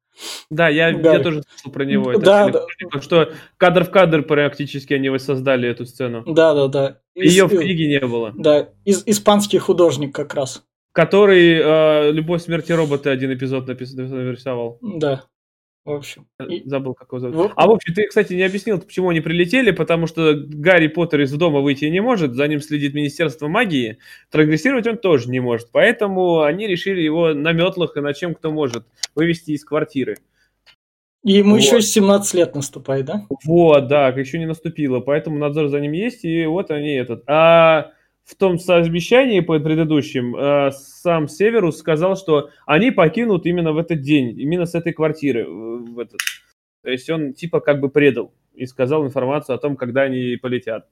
Да, 0.51 0.69
я, 0.69 0.93
Гарри. 0.93 1.19
я 1.19 1.23
тоже 1.23 1.43
слышал 1.49 1.73
про 1.73 1.85
него. 1.85 2.13
Это 2.13 2.21
Да, 2.21 2.45
телефон, 2.47 2.69
типа, 2.79 3.01
Что 3.03 3.33
кадр 3.57 3.85
в 3.85 3.91
кадр 3.91 4.23
практически 4.23 4.95
они 4.95 5.09
воссоздали 5.09 5.69
эту 5.69 5.85
сцену. 5.85 6.23
Да-да-да. 6.27 7.01
Ее 7.15 7.47
в 7.47 7.53
Из- 7.53 7.61
книге 7.61 7.89
не 7.89 8.07
было. 8.07 8.33
Да, 8.35 8.69
из- 8.85 9.03
испанский 9.07 9.59
художник 9.59 10.15
как 10.15 10.35
раз. 10.35 10.63
Который 10.93 11.59
э, 11.59 12.13
«Любовь, 12.13 12.43
смерти 12.43 12.73
роботы» 12.73 13.11
один 13.11 13.35
эпизод 13.35 13.69
напис- 13.69 13.95
нарисовал. 13.95 14.79
Да, 14.81 15.25
в 15.87 15.93
общем. 15.93 16.27
И- 16.49 16.63
Забыл, 16.69 16.95
как 16.95 17.09
его 17.09 17.21
зовут. 17.21 17.53
А 17.57 17.67
в 17.67 17.71
общем, 17.71 17.95
ты, 17.95 18.07
кстати, 18.09 18.35
не 18.35 18.43
объяснил, 18.43 18.79
почему 18.81 19.09
они 19.11 19.21
прилетели, 19.21 19.71
потому 19.71 20.07
что 20.07 20.35
Гарри 20.35 20.89
Поттер 20.89 21.23
из 21.23 21.33
дома 21.33 21.61
выйти 21.61 21.87
не 21.87 22.01
может, 22.01 22.35
за 22.35 22.47
ним 22.49 22.61
следит 22.61 22.93
Министерство 22.95 23.49
магии, 23.49 23.99
прогрессировать 24.31 24.87
он 24.87 24.99
тоже 24.99 25.31
не 25.31 25.41
может, 25.41 25.71
поэтому 25.73 26.43
они 26.43 26.67
решили 26.67 27.01
его 27.01 27.33
на 27.33 27.53
метлах 27.53 27.97
и 27.97 28.01
на 28.01 28.13
чем 28.13 28.35
кто 28.35 28.51
может 28.51 28.85
вывести 29.15 29.53
из 29.53 29.65
квартиры. 29.65 30.17
И 31.25 31.33
ему 31.33 31.53
Вот. 31.53 31.61
еще 31.61 31.81
17 31.81 32.35
лет 32.35 32.55
наступает, 32.55 33.07
да? 33.07 33.27
Вот, 33.45 33.89
да, 33.89 34.09
еще 34.09 34.39
не 34.39 34.47
наступило, 34.47 35.01
поэтому 35.01 35.39
надзор 35.39 35.69
за 35.69 35.81
ним 35.81 35.93
есть, 35.93 36.25
и 36.25 36.47
вот 36.47 36.71
они 36.71 36.95
этот. 36.95 37.25
А 37.27 37.93
в 38.27 38.35
том 38.35 38.59
совещании 38.59 39.39
под 39.39 39.63
предыдущим 39.63 40.37
э, 40.37 40.73
сам 40.73 41.29
Северус 41.29 41.79
сказал, 41.79 42.17
что 42.17 42.51
они 42.67 42.91
покинут 42.91 43.47
именно 43.47 43.73
в 43.73 43.79
этот 43.79 44.03
день, 44.03 44.39
именно 44.39 44.67
с 44.67 44.75
этой 44.75 44.93
квартиры. 44.93 45.47
В 45.49 45.99
этот. 45.99 46.19
То 46.83 46.91
есть 46.91 47.09
он 47.09 47.35
типа 47.35 47.61
как 47.61 47.81
бы 47.81 47.89
предал 47.89 48.35
и 48.53 48.67
сказал 48.67 49.07
информацию 49.07 49.55
о 49.55 49.59
том, 49.59 49.77
когда 49.77 50.03
они 50.03 50.37
полетят. 50.37 50.89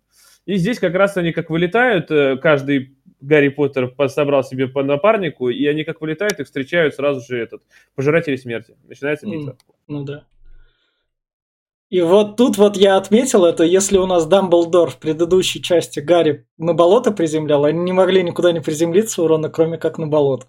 И 0.47 0.57
здесь 0.57 0.79
как 0.79 0.95
раз 0.95 1.17
они 1.17 1.33
как 1.33 1.51
вылетают, 1.51 2.11
э, 2.11 2.37
каждый 2.37 2.97
Гарри 3.21 3.49
Поттер 3.49 3.89
по- 3.89 4.07
собрал 4.07 4.45
себе 4.45 4.69
по 4.69 4.85
напарнику, 4.85 5.49
и 5.49 5.67
они 5.67 5.83
как 5.83 6.01
вылетают, 6.01 6.39
их 6.39 6.47
встречают 6.47 6.95
сразу 6.95 7.21
же 7.21 7.39
этот 7.39 7.63
пожиратели 7.97 8.37
смерти. 8.37 8.77
Начинается 8.87 9.27
битва. 9.27 9.57
Ну 9.89 10.05
да. 10.05 10.25
И 11.91 12.01
вот 12.01 12.37
тут 12.37 12.57
вот 12.57 12.77
я 12.77 12.97
отметил 12.97 13.45
это, 13.45 13.63
если 13.65 13.99
у 13.99 14.07
нас 14.07 14.27
Дамблдор 14.27 14.91
в 14.91 14.99
предыдущей 14.99 15.63
части 15.63 16.01
Гарри 16.01 16.47
на 16.57 16.75
болото 16.75 17.13
приземлял, 17.13 17.65
они 17.65 17.81
не 17.81 17.93
могли 17.93 18.23
никуда 18.23 18.53
не 18.53 18.61
приземлиться 18.61 19.23
у 19.23 19.29
Рона, 19.29 19.49
кроме 19.49 19.79
как 19.79 19.99
на 19.99 20.07
болото. 20.07 20.47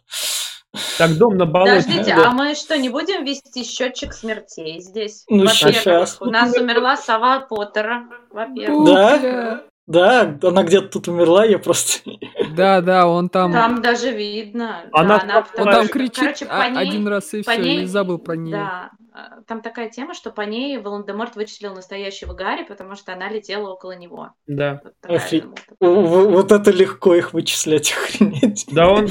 Так, 0.97 1.17
дом 1.17 1.37
на 1.37 1.45
болоте. 1.45 1.83
Подождите, 1.83 2.15
да. 2.15 2.27
а 2.27 2.31
мы 2.31 2.55
что, 2.55 2.77
не 2.77 2.89
будем 2.89 3.23
вести 3.23 3.63
счетчик 3.63 4.13
смертей 4.13 4.79
здесь? 4.79 5.23
Ну, 5.29 5.45
Во-первых, 5.45 5.81
щас. 5.81 6.17
у 6.19 6.25
нас 6.25 6.55
умерла 6.57 6.97
сова 6.97 7.39
Поттера, 7.39 8.03
во-первых. 8.31 8.85
Да? 8.85 9.63
Да, 9.87 10.37
она 10.41 10.63
где-то 10.63 10.87
тут 10.87 11.07
умерла, 11.07 11.45
я 11.45 11.59
просто... 11.59 12.09
Да, 12.55 12.81
да, 12.81 13.07
он 13.07 13.29
там, 13.29 13.51
Там 13.51 13.81
даже 13.81 14.11
видно. 14.11 14.85
Она 14.91 15.17
да, 15.19 15.23
она 15.23 15.47
он 15.57 15.71
там 15.71 15.87
кричит 15.87 16.15
короче, 16.15 16.45
по 16.45 16.69
ней- 16.69 16.89
один 16.89 17.07
раз 17.07 17.33
и 17.33 17.43
по 17.43 17.51
все, 17.51 17.61
ней- 17.61 17.83
и 17.83 17.85
забыл 17.85 18.17
про 18.17 18.35
нее. 18.35 18.55
Да, 18.55 18.91
а, 19.13 19.41
там 19.47 19.61
такая 19.61 19.89
тема, 19.89 20.13
что 20.13 20.31
по 20.31 20.41
ней 20.41 20.77
Волан-де-Морт 20.77 21.35
вычислил 21.35 21.75
настоящего 21.75 22.33
Гарри, 22.33 22.63
потому 22.63 22.95
что 22.95 23.13
она 23.13 23.29
летела 23.29 23.69
около 23.71 23.91
него. 23.95 24.29
Да. 24.47 24.81
Вот 24.83 24.93
такая 25.01 25.17
Офи- 25.17 25.41
замута. 25.41 25.61
В- 25.79 26.29
Вот 26.31 26.51
это 26.51 26.71
легко 26.71 27.13
их 27.13 27.33
вычислять, 27.33 27.93
охренеть. 28.03 28.65
Да 28.71 28.89
он... 28.89 29.07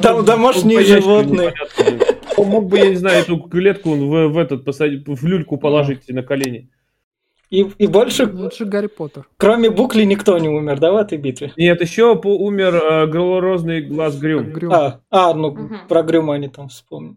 Там 0.00 0.24
домашние 0.24 0.82
животные. 0.82 1.54
Он 2.36 2.46
мог 2.48 2.66
бы, 2.66 2.78
я 2.78 2.88
не 2.88 2.96
знаю, 2.96 3.20
эту 3.22 3.38
клетку 3.38 3.94
в, 3.94 4.28
в 4.28 4.38
этот 4.38 4.64
посадить, 4.64 5.06
в 5.06 5.26
люльку 5.26 5.56
положить 5.58 6.08
на 6.08 6.22
колени. 6.22 6.70
И, 7.48 7.60
и 7.78 7.86
больше, 7.86 8.26
же 8.56 8.64
Гарри 8.64 8.88
Поттер. 8.88 9.28
кроме 9.36 9.70
Букли, 9.70 10.02
никто 10.04 10.36
не 10.38 10.48
умер, 10.48 10.80
да, 10.80 10.92
в 10.92 10.96
этой 10.96 11.16
битве? 11.16 11.52
Нет, 11.56 11.80
еще 11.80 12.16
по- 12.16 12.36
умер 12.36 12.74
э, 12.74 13.06
голорозный 13.06 13.82
глаз 13.82 14.16
Грюм. 14.18 14.50
Грюм. 14.52 14.72
А, 14.72 15.00
а, 15.10 15.32
ну, 15.32 15.52
Мгм. 15.52 15.78
про 15.88 16.02
Грюма 16.02 16.34
они 16.34 16.48
там 16.48 16.68
вспомнили. 16.68 17.16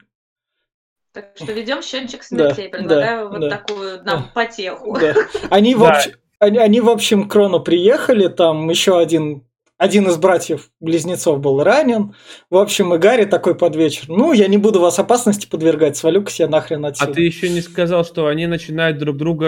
Так 1.13 1.31
что 1.36 1.51
ведем 1.51 1.81
счетчик 1.81 2.21
смертей. 2.24 2.69
Да, 2.71 2.77
Предлагаю 2.77 3.25
да, 3.25 3.29
вот 3.31 3.41
да. 3.41 3.50
такую 3.50 4.03
нам 4.03 4.25
потеху. 4.33 4.95
Да. 5.00 5.15
Они, 5.50 5.74
в 5.74 5.79
Да. 5.79 5.89
общем, 5.93 6.12
они, 6.38 6.57
они, 6.59 6.79
в 6.81 6.89
общем, 6.89 7.27
к 7.27 7.33
Рону 7.33 7.59
приехали, 7.59 8.27
там 8.27 8.69
еще 8.69 9.00
один, 9.00 9.43
один 9.79 10.07
из 10.09 10.17
братьев-близнецов 10.17 11.39
был 11.39 11.63
ранен. 11.63 12.13
В 12.50 12.57
общем, 12.57 12.93
и 12.93 12.98
Гарри 12.98 13.24
такой 13.25 13.55
под 13.55 13.75
вечер. 13.77 14.03
Ну, 14.09 14.33
я 14.33 14.48
не 14.48 14.57
буду 14.57 14.79
вас 14.81 15.00
опасности 15.00 15.48
подвергать, 15.48 15.95
свалю-ка 15.98 16.29
себе 16.29 16.48
нахрен 16.50 16.86
А 16.86 16.89
отсюда. 16.89 17.13
ты 17.13 17.21
еще 17.21 17.50
не 17.50 17.62
сказал, 17.62 18.03
что 18.03 18.27
они 18.27 18.45
начинают 18.45 18.98
друг 18.98 19.15
друга 19.17 19.48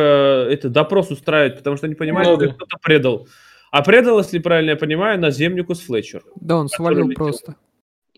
это 0.49 0.69
допрос 0.69 1.11
устраивать, 1.11 1.57
потому 1.57 1.75
что 1.75 1.85
они 1.87 1.95
понимают, 1.95 2.29
Ну 2.29 2.35
что 2.37 2.47
да. 2.47 2.53
кто-то 2.53 2.77
предал. 2.81 3.27
А 3.71 3.83
предал, 3.83 4.19
если 4.19 4.39
правильно 4.39 4.71
я 4.71 4.75
понимаю, 4.77 5.19
наземникус 5.19 5.81
Флетчер. 5.81 6.23
Да, 6.35 6.55
он 6.57 6.69
свалил 6.69 7.07
летел. 7.09 7.15
просто. 7.25 7.55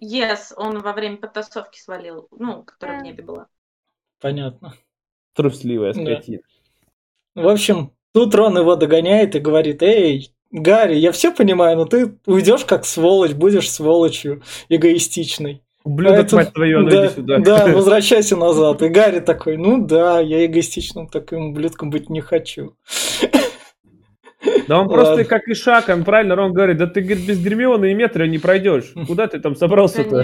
Yes, 0.01 0.53
он 0.55 0.79
во 0.79 0.93
время 0.93 1.17
потасовки 1.17 1.79
свалил, 1.79 2.27
ну, 2.31 2.63
которая 2.63 2.99
в 2.99 3.01
Да. 3.01 3.05
небе 3.07 3.23
была. 3.23 3.47
Понятно. 4.21 4.73
Трусливая 5.35 5.93
Да. 5.93 6.01
скотина. 6.01 6.41
В 7.35 7.47
общем, 7.47 7.91
тут 8.13 8.35
Рон 8.35 8.57
его 8.57 8.75
догоняет 8.75 9.35
и 9.35 9.39
говорит, 9.39 9.81
эй, 9.81 10.32
Гарри, 10.53 10.95
я 10.95 11.11
все 11.11 11.31
понимаю, 11.33 11.77
но 11.77 11.85
ты 11.85 12.15
уйдешь 12.27 12.63
как 12.63 12.85
сволочь, 12.85 13.31
будешь 13.33 13.71
сволочью 13.71 14.43
эгоистичной. 14.69 15.63
Ублюдок, 15.83 16.17
Поэтому- 16.19 16.41
мать 16.43 16.53
твою, 16.53 16.79
ну 16.81 16.89
да, 16.89 17.05
иди 17.07 17.15
сюда. 17.15 17.37
да, 17.39 17.67
возвращайся 17.75 18.37
назад. 18.37 18.81
И 18.83 18.87
Гарри 18.87 19.19
такой, 19.19 19.57
ну 19.57 19.85
да, 19.85 20.19
я 20.19 20.45
эгоистичным 20.45 21.07
таким 21.09 21.47
ублюдком 21.49 21.89
быть 21.89 22.09
не 22.09 22.21
хочу. 22.21 22.75
Да 24.67 24.79
он 24.79 24.87
просто 24.89 25.11
Ладно. 25.13 25.25
как 25.25 25.47
и 25.47 25.53
шаг, 25.55 25.89
он 25.89 26.03
правильно, 26.03 26.35
Рон 26.35 26.53
говорит, 26.53 26.77
да 26.77 26.85
ты 26.85 27.01
говорит, 27.01 27.25
без 27.25 27.39
Гермионы 27.43 27.91
и 27.91 27.93
метра 27.93 28.25
не 28.25 28.37
пройдешь. 28.37 28.93
Куда 29.07 29.27
ты 29.27 29.39
там 29.39 29.55
собрался-то? 29.55 30.23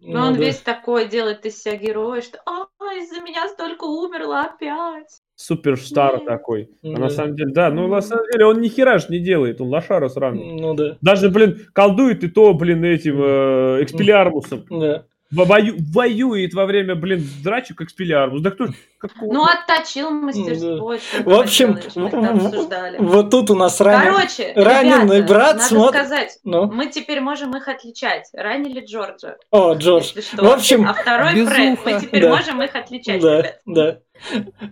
Ну 0.00 0.12
Но 0.12 0.26
он 0.28 0.34
да. 0.34 0.40
весь 0.40 0.58
такой 0.58 1.08
делает 1.08 1.44
из 1.46 1.60
себя 1.60 1.76
героя, 1.76 2.20
что 2.22 2.38
«А, 2.46 2.66
из-за 2.94 3.20
меня 3.20 3.48
столько 3.48 3.84
умерло 3.84 4.40
опять. 4.42 5.20
Суперстар 5.40 6.16
Нет. 6.16 6.26
такой. 6.26 6.68
А 6.82 6.88
Ну 6.88 6.98
на 6.98 7.08
самом 7.08 7.34
деле, 7.34 7.50
да, 7.54 7.70
ну 7.70 7.88
на 7.88 8.02
самом 8.02 8.26
деле 8.30 8.44
он 8.44 8.60
ни 8.60 8.68
хера 8.68 8.98
ж 8.98 9.08
не 9.08 9.20
делает, 9.20 9.58
он 9.62 9.68
лошара 9.68 10.10
сраный. 10.10 10.60
Ну 10.60 10.74
да, 10.74 10.98
Даже, 11.00 11.30
блин, 11.30 11.60
колдует 11.72 12.22
и 12.22 12.28
то, 12.28 12.52
блин, 12.52 12.84
этим 12.84 13.18
э, 13.22 13.82
экспелиармусом. 13.82 14.66
да. 14.68 15.06
Во- 15.32 15.44
вою- 15.44 15.76
воюет 15.92 16.54
во 16.54 16.66
время, 16.66 16.96
блин, 16.96 17.24
драчек 17.44 17.80
экспелиармус. 17.82 18.40
Да 18.42 18.50
кто 18.50 18.66
ж- 18.66 18.72
какого- 18.98 19.32
Ну, 19.32 19.44
отточил 19.44 20.10
мастерство. 20.10 20.96
что 20.98 21.22
В 21.22 21.32
общем, 21.34 21.78
обсуждали. 21.94 22.96
Вот 22.98 23.30
тут 23.30 23.50
у 23.50 23.54
нас 23.54 23.80
ранен... 23.80 24.12
Короче, 24.12 24.52
раненый 24.56 25.18
ребята, 25.18 25.32
брат 25.34 25.56
надо 25.58 25.68
смотр- 25.74 25.88
сказать, 25.90 26.38
Ну, 26.42 26.66
мы 26.72 26.86
теперь 26.86 27.20
можем 27.20 27.56
их 27.56 27.68
отличать. 27.68 28.28
Ранили 28.32 28.84
Джорджа, 28.84 29.36
о, 29.52 29.74
Джордж. 29.74 30.12
В 30.36 30.46
общем, 30.50 30.88
а 30.88 30.94
второй 30.94 31.34
безуха. 31.34 31.54
Фред. 31.54 31.78
Мы 31.84 32.00
теперь 32.00 32.22
Да. 32.22 32.28
можем 32.36 32.62
их 32.62 32.74
отличать, 32.74 33.22
Да, 33.22 33.38
ребят. 33.38 33.60
да. 33.66 33.98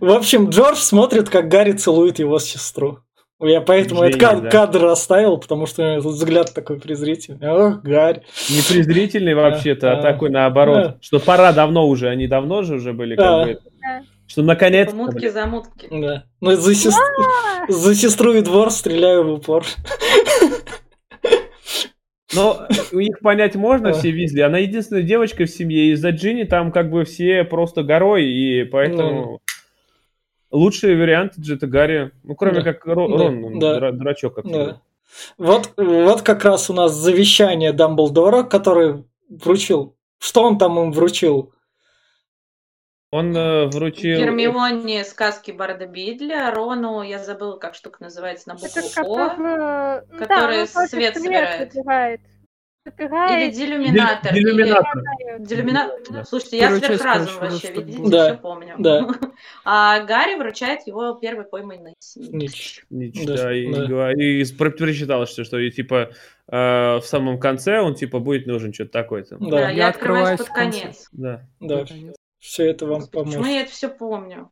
В 0.01 0.11
общем, 0.11 0.49
Джордж 0.49 0.77
смотрит, 0.77 1.29
как 1.29 1.47
Гарри 1.47 1.71
целует 1.71 2.19
его 2.19 2.37
сестру. 2.39 2.99
Я 3.41 3.61
поэтому 3.61 4.03
этот 4.03 4.19
Гений, 4.19 4.31
кад- 4.33 4.43
да. 4.43 4.49
кадр 4.49 4.85
оставил, 4.87 5.37
потому 5.37 5.65
что 5.65 5.81
у 5.81 5.85
меня 5.85 6.01
тут 6.01 6.13
взгляд 6.13 6.53
такой 6.53 6.77
презрительный. 6.79 7.49
Ох, 7.49 7.81
Гарри. 7.83 8.23
Не 8.49 8.61
презрительный 8.61 9.33
вообще-то, 9.33 9.93
А, 9.93 9.99
а 9.99 10.01
такой 10.01 10.29
наоборот. 10.29 10.75
да. 10.75 10.97
Что 11.01 11.19
пора 11.19 11.53
давно 11.53 11.87
уже, 11.87 12.09
они 12.09 12.27
давно 12.27 12.63
же 12.63 12.75
уже 12.75 12.91
были, 12.91 13.15
Да. 13.15 13.45
как 13.45 13.47
бы. 13.47 13.61
Да. 13.81 14.01
Что 14.27 14.43
наконец-то. 14.43 14.95
Мутки 14.95 15.19
блин. 15.19 15.31
за 15.31 15.45
мутки. 15.45 15.87
Да. 15.89 16.23
Ну, 16.41 16.51
за, 16.55 16.75
сес- 16.75 16.93
А, 16.93 17.71
за 17.71 17.95
сестру 17.95 18.33
и 18.33 18.41
двор 18.41 18.71
стреляю 18.71 19.23
в 19.23 19.31
упор. 19.35 19.63
Но 22.35 22.67
у 22.91 22.99
них 22.99 23.19
понять 23.21 23.55
можно, 23.55 23.91
все 23.93 24.11
Визли. 24.11 24.41
Она 24.41 24.59
единственная 24.59 25.01
девочка 25.01 25.45
в 25.45 25.49
семье, 25.49 25.85
и 25.87 25.91
из-за 25.93 26.09
Джинни 26.11 26.43
там 26.43 26.71
как 26.71 26.91
бы 26.91 27.03
все 27.03 27.43
просто 27.43 27.81
горой, 27.83 28.25
и 28.25 28.65
поэтому 28.65 29.39
лучший 30.51 30.95
вариант 30.95 31.33
же 31.37 31.55
это 31.55 31.67
Гарри. 31.67 32.11
Ну, 32.23 32.35
кроме 32.35 32.61
Да. 32.61 32.73
как 32.73 32.85
Ро- 32.85 33.07
Да. 33.07 33.23
Рон, 33.23 33.43
он 33.45 33.59
Да. 33.59 33.79
дра- 33.79 33.91
дурачок 33.91 34.35
как 34.35 34.45
Да. 34.47 34.81
Вот, 35.37 35.73
вот 35.77 36.21
как 36.21 36.45
раз 36.45 36.69
у 36.69 36.73
нас 36.73 36.93
завещание 36.93 37.73
Дамблдора, 37.73 38.43
который 38.43 39.03
вручил. 39.29 39.95
Что 40.19 40.43
он 40.43 40.57
там 40.57 40.79
им 40.79 40.91
вручил? 40.91 41.53
Он 43.11 43.35
э, 43.35 43.65
вручил... 43.67 44.19
Гермионе 44.19 45.03
сказки 45.03 45.49
Барда 45.49 45.87
Бидля, 45.87 46.51
Рону, 46.53 47.01
я 47.01 47.17
забыла, 47.17 47.57
как 47.57 47.73
штука 47.73 48.03
называется, 48.03 48.49
на 48.49 48.53
Это 48.53 48.81
букву 48.81 49.15
О. 49.15 50.01
который... 50.19 50.59
ну 50.59 50.67
да, 50.75 50.87
свет 50.87 51.15
собирает. 51.17 51.73
собирает. 51.73 52.21
Или 52.85 53.51
делюминатор. 53.51 54.33
Делюминатор. 54.33 55.03
Делюминатор. 55.39 56.25
Слушайте, 56.25 56.57
я 56.57 56.75
сверхразум 56.75 57.39
вообще, 57.39 57.71
видите, 57.73 58.09
да. 58.09 58.25
все 58.33 58.41
помню. 58.41 58.75
Да. 58.79 59.07
А 59.65 59.99
Гарри 60.03 60.35
вручает 60.35 60.87
его 60.87 61.13
первый 61.13 61.45
пойманный 61.45 61.93
Снич. 61.99 62.83
Снич, 62.89 63.25
да. 63.25 63.35
да. 63.35 63.55
И, 63.55 63.71
да. 63.87 64.13
и, 64.13 64.41
и 64.41 64.53
прочиталось, 64.55 65.29
что, 65.29 65.43
что 65.43 65.57
и, 65.59 65.71
типа 65.71 66.11
э, 66.47 66.55
в 66.97 67.03
самом 67.03 67.39
конце 67.39 67.79
он 67.79 67.95
типа 67.95 68.19
будет 68.19 68.47
нужен 68.47 68.73
что-то 68.73 68.91
такое-то. 68.91 69.37
Да, 69.39 69.49
да 69.49 69.69
я 69.69 69.89
открываюсь 69.89 70.39
под 70.39 70.49
конец. 70.49 71.09
Да. 71.11 71.45
Да. 71.59 71.85
Все 72.39 72.69
это 72.69 72.85
вам 72.85 73.05
поможет. 73.07 73.39
Почему 73.39 73.53
я 73.53 73.61
это 73.61 73.71
все 73.71 73.89
помню? 73.89 74.49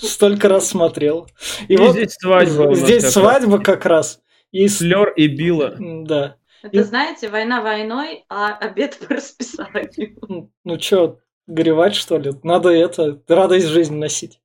Столько 0.00 0.48
раз 0.48 0.68
смотрел. 0.68 1.28
И, 1.68 1.74
и 1.74 1.76
вот 1.76 1.92
здесь 1.92 2.14
свадьба. 2.14 2.74
Здесь 2.74 3.08
свадьба 3.08 3.58
как 3.58 3.84
раз. 3.86 4.20
И 4.52 4.68
Флер 4.68 5.10
и 5.10 5.26
Билла. 5.26 5.76
Да. 5.78 6.36
Это, 6.64 6.78
и... 6.78 6.82
знаете, 6.82 7.28
война 7.28 7.60
войной, 7.60 8.24
а 8.30 8.56
обед 8.56 8.98
по 9.06 9.14
расписанию. 9.14 10.16
Ну, 10.26 10.50
ну 10.64 10.80
что, 10.80 11.18
горевать, 11.46 11.94
что 11.94 12.16
ли? 12.16 12.32
Надо 12.42 12.70
это, 12.70 13.20
радость 13.28 13.66
жизни 13.66 13.96
носить. 13.96 14.40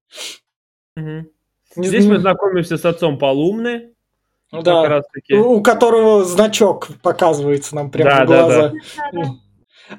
Угу. 0.98 1.32
Здесь 1.78 2.06
мы 2.06 2.20
знакомимся 2.20 2.78
с 2.78 2.84
отцом 2.84 3.18
Полумны. 3.18 3.94
Ну 4.52 4.64
да, 4.64 5.04
у 5.32 5.62
которого 5.62 6.26
значок 6.26 6.90
показывается 7.04 7.76
нам 7.76 7.92
прямо 7.92 8.10
да, 8.10 8.24
в 8.24 8.28
глаза. 8.28 8.74
Да, 9.14 9.22
да. 9.22 9.36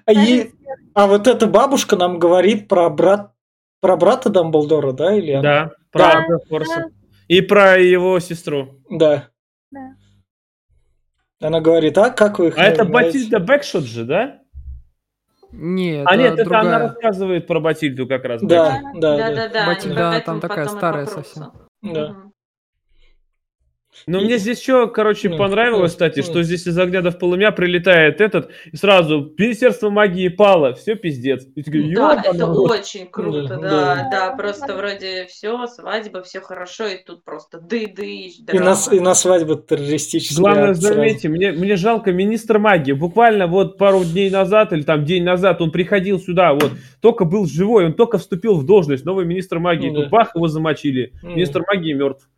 А, 0.06 0.12
и, 0.12 0.50
а 0.92 1.06
вот 1.06 1.26
эта 1.26 1.46
бабушка 1.46 1.96
нам 1.96 2.18
говорит 2.18 2.68
про 2.68 2.90
брат 2.90 3.32
про 3.80 3.96
брата 3.96 4.28
Дамблдора, 4.28 4.92
да? 4.92 5.14
Или 5.14 5.40
да, 5.40 5.70
про 5.90 6.26
да. 6.28 6.38
Форса. 6.48 6.90
И 7.28 7.40
про 7.40 7.78
его 7.78 8.18
сестру. 8.18 8.82
Да. 8.90 9.28
Да. 9.70 9.94
Она 11.40 11.60
говорит, 11.60 11.96
а 11.96 12.10
как 12.10 12.38
вы 12.38 12.48
их 12.48 12.58
А 12.58 12.64
это 12.64 12.84
Батильда 12.84 13.40
Бэкшот 13.40 13.84
же, 13.84 14.04
да? 14.04 14.40
Нет, 15.52 16.06
а 16.08 16.16
нет, 16.16 16.38
это 16.38 16.60
она 16.60 16.78
рассказывает 16.78 17.46
про 17.46 17.60
Батильду 17.60 18.06
как 18.06 18.24
раз. 18.24 18.40
Да, 18.42 18.80
да, 18.94 19.16
да, 19.16 19.34
да, 19.34 19.48
да. 19.48 19.66
Батильда 19.66 20.22
там 20.24 20.40
такая 20.40 20.68
старая 20.68 21.06
совсем. 21.06 21.52
Да. 21.82 22.16
Ну, 24.06 24.20
и... 24.20 24.24
мне 24.24 24.38
здесь 24.38 24.62
что, 24.62 24.86
короче, 24.86 25.28
ну, 25.28 25.36
понравилось, 25.36 25.92
кстати, 25.92 26.18
ну, 26.18 26.24
что 26.24 26.42
здесь 26.42 26.66
из 26.66 26.78
огня 26.78 27.02
до 27.02 27.10
в 27.10 27.18
полымя 27.18 27.50
прилетает 27.50 28.20
этот, 28.20 28.50
и 28.70 28.76
сразу 28.76 29.32
Министерство 29.36 29.90
магии 29.90 30.28
пало, 30.28 30.74
все 30.74 30.94
пиздец. 30.94 31.46
И 31.54 31.62
ты, 31.62 31.94
да, 31.94 32.22
это 32.24 32.46
очень 32.46 33.06
круто, 33.06 33.56
да, 33.56 33.58
да, 33.58 34.08
да, 34.10 34.36
просто 34.36 34.76
вроде 34.76 35.26
все, 35.26 35.66
свадьба, 35.66 36.22
все 36.22 36.40
хорошо, 36.40 36.86
и 36.86 37.02
тут 37.02 37.24
просто 37.24 37.60
ды-ды. 37.60 38.30
И 38.52 38.58
на, 38.58 38.74
и 38.90 39.00
на 39.00 39.14
свадьбу 39.14 39.56
террористическая 39.56 40.40
Главное, 40.40 40.74
заметьте, 40.74 41.28
мне, 41.28 41.52
мне 41.52 41.76
жалко 41.76 42.12
министр 42.12 42.58
магии, 42.58 42.92
буквально 42.92 43.46
вот 43.46 43.76
пару 43.76 44.04
дней 44.04 44.30
назад, 44.30 44.72
или 44.72 44.82
там 44.82 45.04
день 45.04 45.24
назад, 45.24 45.60
он 45.60 45.70
приходил 45.70 46.20
сюда, 46.20 46.54
вот, 46.54 46.72
только 47.00 47.24
был 47.24 47.46
живой, 47.46 47.86
он 47.86 47.94
только 47.94 48.18
вступил 48.18 48.54
в 48.54 48.64
должность, 48.64 49.04
новый 49.04 49.26
министр 49.26 49.58
магии, 49.58 49.90
ну, 49.90 50.02
тут 50.02 50.10
бах, 50.10 50.34
его 50.34 50.48
замочили, 50.48 51.12
министр 51.22 51.64
магии 51.66 51.92
мертв. 51.92 52.28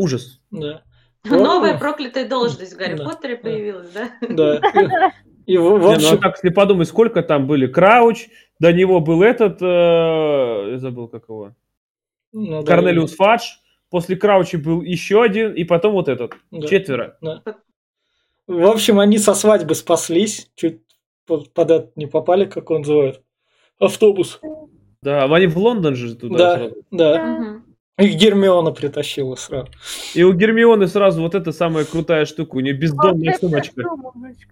Ужас. 0.00 0.40
Да. 0.50 0.82
Новая 1.24 1.78
проклятая 1.78 2.26
должность 2.26 2.72
в 2.72 2.76
Гарри 2.78 2.96
да. 2.96 3.04
Поттере 3.04 3.36
появилась, 3.36 3.90
да? 3.90 4.10
Да. 4.28 5.12
И 5.46 5.58
в, 5.58 5.62
в 5.62 5.86
общем... 5.86 6.00
Не, 6.00 6.10
ну, 6.12 6.18
а 6.18 6.22
так, 6.22 6.36
если 6.36 6.48
подумать, 6.50 6.88
сколько 6.88 7.22
там 7.22 7.46
были. 7.46 7.66
Крауч, 7.66 8.28
до 8.58 8.72
него 8.72 9.00
был 9.00 9.22
этот, 9.22 9.60
э, 9.60 10.70
я 10.72 10.78
забыл 10.78 11.08
как 11.08 11.24
его, 11.28 11.54
ну, 12.32 12.64
Корнелиус 12.64 13.10
да, 13.10 13.16
Фадж, 13.16 13.42
после 13.90 14.16
Крауча 14.16 14.58
был 14.58 14.82
еще 14.82 15.22
один, 15.22 15.52
и 15.52 15.64
потом 15.64 15.92
вот 15.92 16.08
этот. 16.08 16.34
Да. 16.50 16.66
Четверо. 16.66 17.18
Да. 17.20 17.42
В 18.46 18.66
общем, 18.66 18.98
они 18.98 19.18
со 19.18 19.34
свадьбы 19.34 19.74
спаслись, 19.74 20.50
чуть 20.54 20.80
под, 21.26 21.52
под 21.52 21.70
это 21.70 21.92
не 21.96 22.06
попали, 22.06 22.44
как 22.44 22.70
он 22.70 22.78
называет, 22.78 23.22
автобус. 23.78 24.40
Да, 25.02 25.24
они 25.24 25.46
в 25.46 25.58
Лондон 25.58 25.94
же 25.96 26.14
туда. 26.14 26.38
Да, 26.38 26.56
сразу. 26.56 26.76
да. 26.90 27.34
Угу. 27.34 27.69
И 28.00 28.08
Гермиона 28.08 28.70
притащила 28.72 29.34
сразу. 29.34 29.68
И 30.14 30.22
у 30.22 30.32
Гермионы 30.32 30.86
сразу 30.86 31.22
вот 31.22 31.34
эта 31.34 31.52
самая 31.52 31.84
крутая 31.84 32.24
штука, 32.24 32.56
у 32.56 32.60
нее 32.60 32.74
бездонная 32.74 33.36
сумочка. 33.38 33.82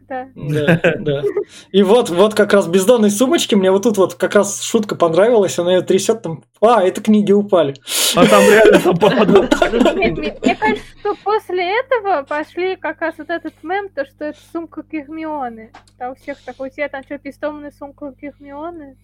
Да. 0.08 0.28
да, 0.34 0.80
да. 0.98 1.22
И 1.70 1.82
вот, 1.82 2.10
вот 2.10 2.34
как 2.34 2.52
раз 2.52 2.66
бездонной 2.66 3.10
сумочки, 3.10 3.54
мне 3.54 3.70
вот 3.70 3.82
тут 3.82 3.96
вот 3.98 4.14
как 4.14 4.34
раз 4.34 4.62
шутка 4.62 4.96
понравилась, 4.96 5.58
она 5.58 5.74
ее 5.74 5.82
трясет 5.82 6.22
там, 6.22 6.44
а, 6.60 6.82
это 6.82 7.02
книги 7.02 7.32
упали. 7.32 7.74
А 8.16 8.26
там 8.26 8.42
реально 8.42 8.78
там 8.80 9.98
Мне 9.98 10.56
кажется, 10.56 10.84
что 11.00 11.14
после 11.24 11.80
этого 11.80 12.22
пошли 12.22 12.76
как 12.76 13.00
раз 13.00 13.14
вот 13.18 13.30
этот 13.30 13.54
мем, 13.62 13.88
то, 13.88 14.04
что 14.04 14.26
это 14.26 14.38
сумка 14.52 14.82
Гермионы. 14.90 15.72
Там 15.98 16.12
у 16.12 16.14
всех 16.14 16.42
такой 16.42 16.70
цвет, 16.70 16.92
там 16.92 17.02
что, 17.04 17.18
пистомная 17.18 17.70
сумка 17.70 18.14
Гермионы? 18.20 18.96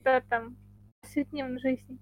Да, 0.00 0.20
там, 0.28 0.56
в 1.02 1.58
жизни. 1.60 1.98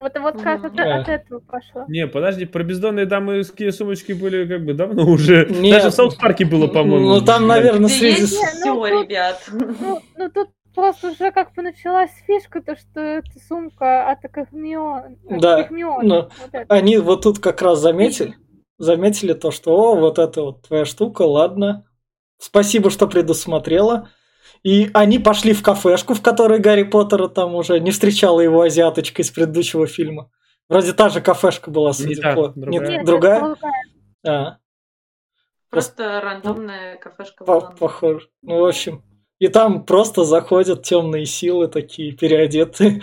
Вот, 0.00 0.16
вот 0.16 0.40
как 0.40 0.64
от, 0.64 0.74
да. 0.74 1.00
от 1.00 1.08
этого 1.08 1.40
пошло. 1.40 1.84
Не, 1.88 2.06
подожди, 2.06 2.46
про 2.46 2.62
бездонные 2.62 3.04
дамские 3.04 3.72
сумочки 3.72 4.12
были 4.12 4.46
как 4.46 4.64
бы 4.64 4.72
давно 4.72 5.04
уже. 5.04 5.46
Нет. 5.50 5.74
Даже 5.74 5.90
в 5.90 5.94
Саут-парке 5.94 6.44
было, 6.44 6.68
по-моему. 6.68 7.08
Ну 7.08 7.20
там, 7.20 7.48
наверное, 7.48 7.88
среди... 7.88 8.26
Все, 8.26 8.64
ну, 8.64 8.84
ребят. 8.86 9.42
Ну, 9.50 10.00
ну 10.16 10.30
тут 10.30 10.50
просто 10.72 11.10
уже 11.10 11.32
как 11.32 11.52
бы 11.54 11.62
началась 11.62 12.10
фишка, 12.26 12.62
то 12.62 12.76
что 12.76 13.00
это 13.00 13.30
сумка 13.48 14.10
от 14.10 14.20
Гермиона. 14.22 15.16
Да, 15.28 15.62
Гермиона, 15.62 16.02
ну, 16.04 16.28
вот 16.52 16.66
они 16.68 16.98
вот 16.98 17.22
тут 17.22 17.40
как 17.40 17.60
раз 17.62 17.80
заметили, 17.80 18.36
заметили 18.78 19.32
то, 19.32 19.50
что, 19.50 19.72
о, 19.72 19.96
вот 19.96 20.20
это 20.20 20.42
вот 20.42 20.62
твоя 20.62 20.84
штука, 20.84 21.22
ладно. 21.22 21.84
Спасибо, 22.38 22.90
что 22.90 23.08
предусмотрела. 23.08 24.10
И 24.62 24.90
они 24.94 25.18
пошли 25.18 25.52
в 25.52 25.62
кафешку, 25.62 26.14
в 26.14 26.22
которой 26.22 26.58
Гарри 26.58 26.82
Поттера 26.82 27.28
там 27.28 27.54
уже 27.54 27.78
не 27.80 27.90
встречала 27.90 28.40
его 28.40 28.62
азиаточка 28.62 29.22
из 29.22 29.30
предыдущего 29.30 29.86
фильма. 29.86 30.30
Вроде 30.68 30.92
та 30.92 31.08
же 31.08 31.20
кафешка 31.20 31.70
была, 31.70 31.92
судя 31.92 32.14
не 32.14 32.34
по... 32.34 32.48
Другая. 32.48 32.90
Нет, 32.90 33.06
другая? 33.06 33.56
А. 34.26 34.56
Просто 35.70 36.20
рандомная 36.20 36.96
кафешка 36.96 37.44
по 37.44 37.60
Похоже. 37.60 38.28
Ну, 38.42 38.60
в 38.60 38.64
общем. 38.64 39.02
И 39.38 39.48
там 39.48 39.84
просто 39.84 40.24
заходят 40.24 40.82
темные 40.82 41.24
силы 41.24 41.68
такие, 41.68 42.12
переодетые. 42.12 43.00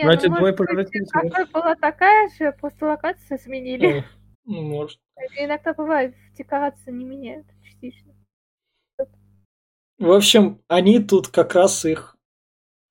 Значит, 0.00 0.30
ну, 0.30 0.36
двое 0.36 0.54
пожирателей 0.54 1.52
была 1.52 1.74
такая 1.74 2.30
же, 2.38 2.56
после 2.58 2.86
локации 2.86 3.36
сменили. 3.36 4.04
Ну, 4.46 4.62
может. 4.62 4.98
Иногда 5.36 5.74
бывает, 5.74 6.14
декорации 6.36 6.90
не 6.90 7.04
меняют. 7.04 7.46
В 10.00 10.12
общем, 10.12 10.60
они 10.66 10.98
тут 10.98 11.28
как 11.28 11.54
раз 11.54 11.84
их 11.84 12.16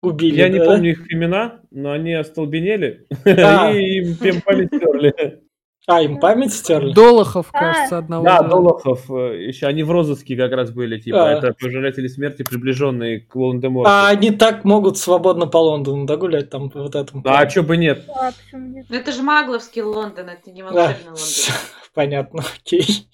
убили. 0.01 0.35
Я 0.35 0.47
да? 0.47 0.49
не 0.49 0.59
помню 0.59 0.91
их 0.91 1.11
имена, 1.11 1.59
но 1.71 1.91
они 1.91 2.13
остолбенели 2.13 3.07
а. 3.25 3.71
и 3.73 3.97
им 3.97 4.41
память 4.41 4.67
стерли. 4.67 5.41
А, 5.87 6.03
им 6.03 6.19
память 6.19 6.53
стерли? 6.53 6.93
Долохов, 6.93 7.51
кажется, 7.51 7.97
одного. 7.97 8.23
Да, 8.23 8.43
Долохов. 8.43 9.09
Э, 9.09 9.43
Еще 9.43 9.65
они 9.65 9.81
в 9.81 9.89
розыске 9.89 10.37
как 10.37 10.51
раз 10.51 10.69
были, 10.69 10.99
типа, 10.99 11.29
а. 11.29 11.31
это 11.31 11.55
пожиратели 11.59 12.07
смерти, 12.07 12.43
приближенные 12.43 13.21
к 13.21 13.33
Волан-де-Морту. 13.33 13.89
А 13.89 14.07
они 14.09 14.29
так 14.29 14.63
могут 14.63 14.99
свободно 14.99 15.47
по 15.47 15.57
Лондону, 15.57 16.05
да, 16.05 16.15
гулять 16.15 16.51
там 16.51 16.69
вот 16.71 16.93
этом? 16.93 17.23
Да, 17.23 17.39
а 17.39 17.49
что 17.49 17.63
бы 17.63 17.75
нет? 17.75 18.05
А, 18.07 18.31
нет? 18.53 18.85
Это 18.91 19.11
же 19.11 19.23
магловский 19.23 19.81
Лондон, 19.81 20.29
это 20.29 20.51
не 20.51 20.61
волшебный 20.61 21.05
Лондон. 21.05 21.15
Понятно, 21.95 22.43
окей. 22.55 23.07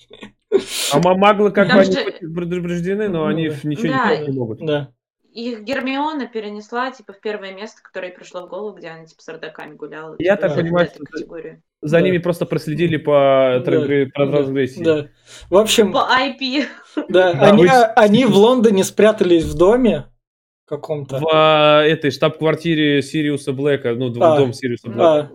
А 0.92 1.00
маглы 1.00 1.52
как 1.52 1.68
бы 1.68 1.80
они 1.80 1.96
предупреждены, 2.20 3.10
но 3.10 3.26
они 3.26 3.52
ничего 3.64 4.26
не 4.26 4.32
могут. 4.32 4.60
Да. 4.60 4.92
Их 5.34 5.64
Гермиона 5.64 6.28
перенесла, 6.28 6.92
типа, 6.92 7.12
в 7.12 7.20
первое 7.20 7.54
место, 7.54 7.82
которое 7.84 8.10
пришло 8.14 8.46
в 8.46 8.50
голову, 8.50 8.78
где 8.78 8.88
она, 8.88 9.06
типа, 9.06 9.22
с 9.22 9.28
родаками 9.28 9.76
гуляла. 9.76 10.16
Я 10.18 10.38
так 10.38 10.56
понимаю, 10.56 10.88
что 10.88 11.02
за 11.82 12.02
ними 12.02 12.20
просто 12.20 12.46
проследили 12.46 12.96
по 12.96 13.62
трансгрессии. 13.66 14.82
Да. 14.82 15.08
В 15.50 15.58
общем... 15.58 15.92
По 15.92 16.08
IP. 16.10 16.66
Да, 17.10 17.32
они, 17.32 17.68
они 17.98 18.26
в 18.26 18.36
Лондоне 18.38 18.86
спрятались 18.86 19.44
в 19.44 19.58
доме, 19.58 20.06
каком-то. 20.66 21.20
В 21.20 21.28
а, 21.32 21.84
этой 21.84 22.12
штаб-квартире 22.12 23.02
Сириуса 23.02 23.52
Блэка, 23.52 23.94
ну, 23.94 24.12
а, 24.22 24.38
дом 24.38 24.54
Сириуса 24.54 24.90
Блэка. 24.90 25.32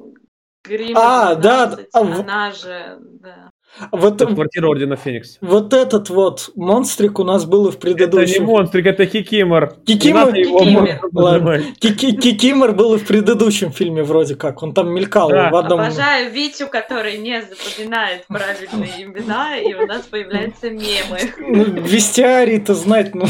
А, 0.94 1.32
а 1.32 1.34
да. 1.34 1.78
Она 1.92 2.52
же, 2.52 2.98
да. 3.00 3.49
Вот, 3.92 4.20
это 4.20 4.34
квартира 4.34 4.68
Ордена 4.68 4.96
Феникс. 4.96 5.38
Вот 5.40 5.72
этот 5.72 6.10
вот 6.10 6.50
монстрик 6.54 7.18
у 7.18 7.24
нас 7.24 7.44
был 7.44 7.68
и 7.68 7.70
в 7.70 7.78
предыдущем. 7.78 8.30
Это 8.30 8.40
не 8.40 8.46
монстрик, 8.46 8.86
это 8.86 9.06
Кикимор. 9.06 9.76
Кикимор, 9.84 10.32
Кикимор. 10.32 11.60
Кикимор 11.80 12.72
был 12.72 12.94
и 12.94 12.98
в 12.98 13.06
предыдущем 13.06 13.72
фильме 13.72 14.02
вроде 14.02 14.34
как. 14.34 14.62
Он 14.62 14.74
там 14.74 14.92
мелькал 14.92 15.30
да. 15.30 15.50
в 15.50 15.56
одном... 15.56 15.80
Обожаю 15.80 16.30
Витю, 16.30 16.68
который 16.68 17.18
не 17.18 17.42
запоминает 17.42 18.26
правильные 18.26 19.04
имена, 19.04 19.56
и 19.56 19.72
у 19.74 19.86
нас 19.86 20.02
появляются 20.06 20.70
мемы. 20.70 21.18
Ну, 21.38 21.64
Вестиарий-то 21.82 22.74
знать, 22.74 23.14
ну... 23.14 23.26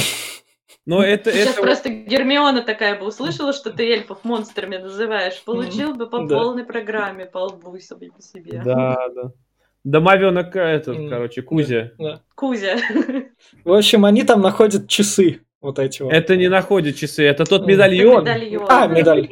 Но 0.87 1.05
это, 1.05 1.31
Сейчас 1.31 1.53
это... 1.53 1.62
просто 1.62 1.88
Гермиона 1.90 2.62
такая 2.62 2.98
бы 2.98 3.07
услышала, 3.07 3.53
что 3.53 3.70
ты 3.70 3.85
эльфов 3.85 4.24
монстрами 4.24 4.76
называешь, 4.79 5.40
получил 5.44 5.94
бы 5.94 6.09
по 6.09 6.24
да. 6.24 6.37
полной 6.37 6.64
программе 6.64 7.26
по 7.26 7.38
лбу 7.44 7.79
себе. 7.79 8.11
Да, 8.64 8.96
да. 9.14 9.31
Домовенок 9.84 10.54
этот, 10.54 10.96
mm. 10.98 11.08
короче, 11.08 11.42
Кузя. 11.42 11.92
Да, 11.98 12.04
да. 12.04 12.22
Кузя. 12.34 12.76
В 13.64 13.72
общем, 13.72 14.04
они 14.04 14.24
там 14.24 14.42
находят 14.42 14.88
часы. 14.88 15.40
Вот 15.60 15.78
эти 15.78 16.02
вот. 16.02 16.12
Это 16.12 16.36
не 16.36 16.48
находят 16.48 16.96
часы, 16.96 17.24
это 17.24 17.44
тот 17.44 17.66
медальон. 17.66 18.26
Это 18.26 18.38
медальон. 18.38 18.66
А, 18.68 18.86
медальон. 18.86 19.28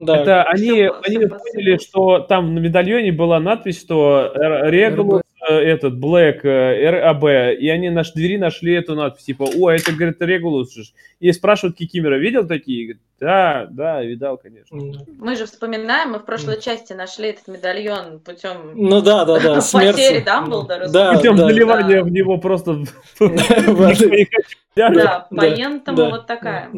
Да. 0.00 0.16
Это 0.20 0.42
они, 0.44 0.70
все, 0.70 0.90
они 1.04 1.16
все 1.16 1.28
поняли, 1.28 1.76
все. 1.76 1.88
что 1.88 2.18
там 2.20 2.54
на 2.54 2.60
медальоне 2.60 3.10
была 3.10 3.40
надпись, 3.40 3.80
что 3.80 4.32
Регулус, 4.34 5.22
э, 5.48 5.54
этот, 5.54 5.98
Блэк, 5.98 6.44
РАБ, 6.44 7.24
и 7.58 7.68
они 7.68 7.90
на 7.90 8.04
двери 8.14 8.36
нашли 8.36 8.74
эту 8.74 8.94
надпись, 8.94 9.24
типа, 9.24 9.44
о, 9.56 9.70
это, 9.70 9.92
говорит, 9.92 10.20
Регулус. 10.20 10.94
И 11.18 11.32
спрашивают 11.32 11.76
Кикимера, 11.76 12.16
видел 12.16 12.46
такие? 12.46 12.98
Да, 13.20 13.66
да, 13.70 14.02
видал, 14.04 14.38
конечно. 14.38 14.78
Мы 15.18 15.34
же 15.34 15.46
вспоминаем, 15.46 16.12
мы 16.12 16.20
в 16.20 16.24
прошлой 16.24 16.60
части 16.60 16.92
нашли 16.92 17.30
этот 17.30 17.48
медальон 17.48 18.20
путем 18.20 18.72
ну, 18.74 19.02
да, 19.02 19.24
да, 19.24 19.40
да, 19.40 19.60
потери 19.72 20.20
Дамблдора. 20.20 20.88
Да, 20.88 21.14
путем 21.14 21.34
да, 21.34 21.46
заливания 21.46 21.98
да. 21.98 22.04
в 22.04 22.10
него 22.10 22.38
просто 22.38 22.84
Да, 24.76 25.26
поэтому 25.34 26.10
вот 26.10 26.26
такая. 26.26 26.70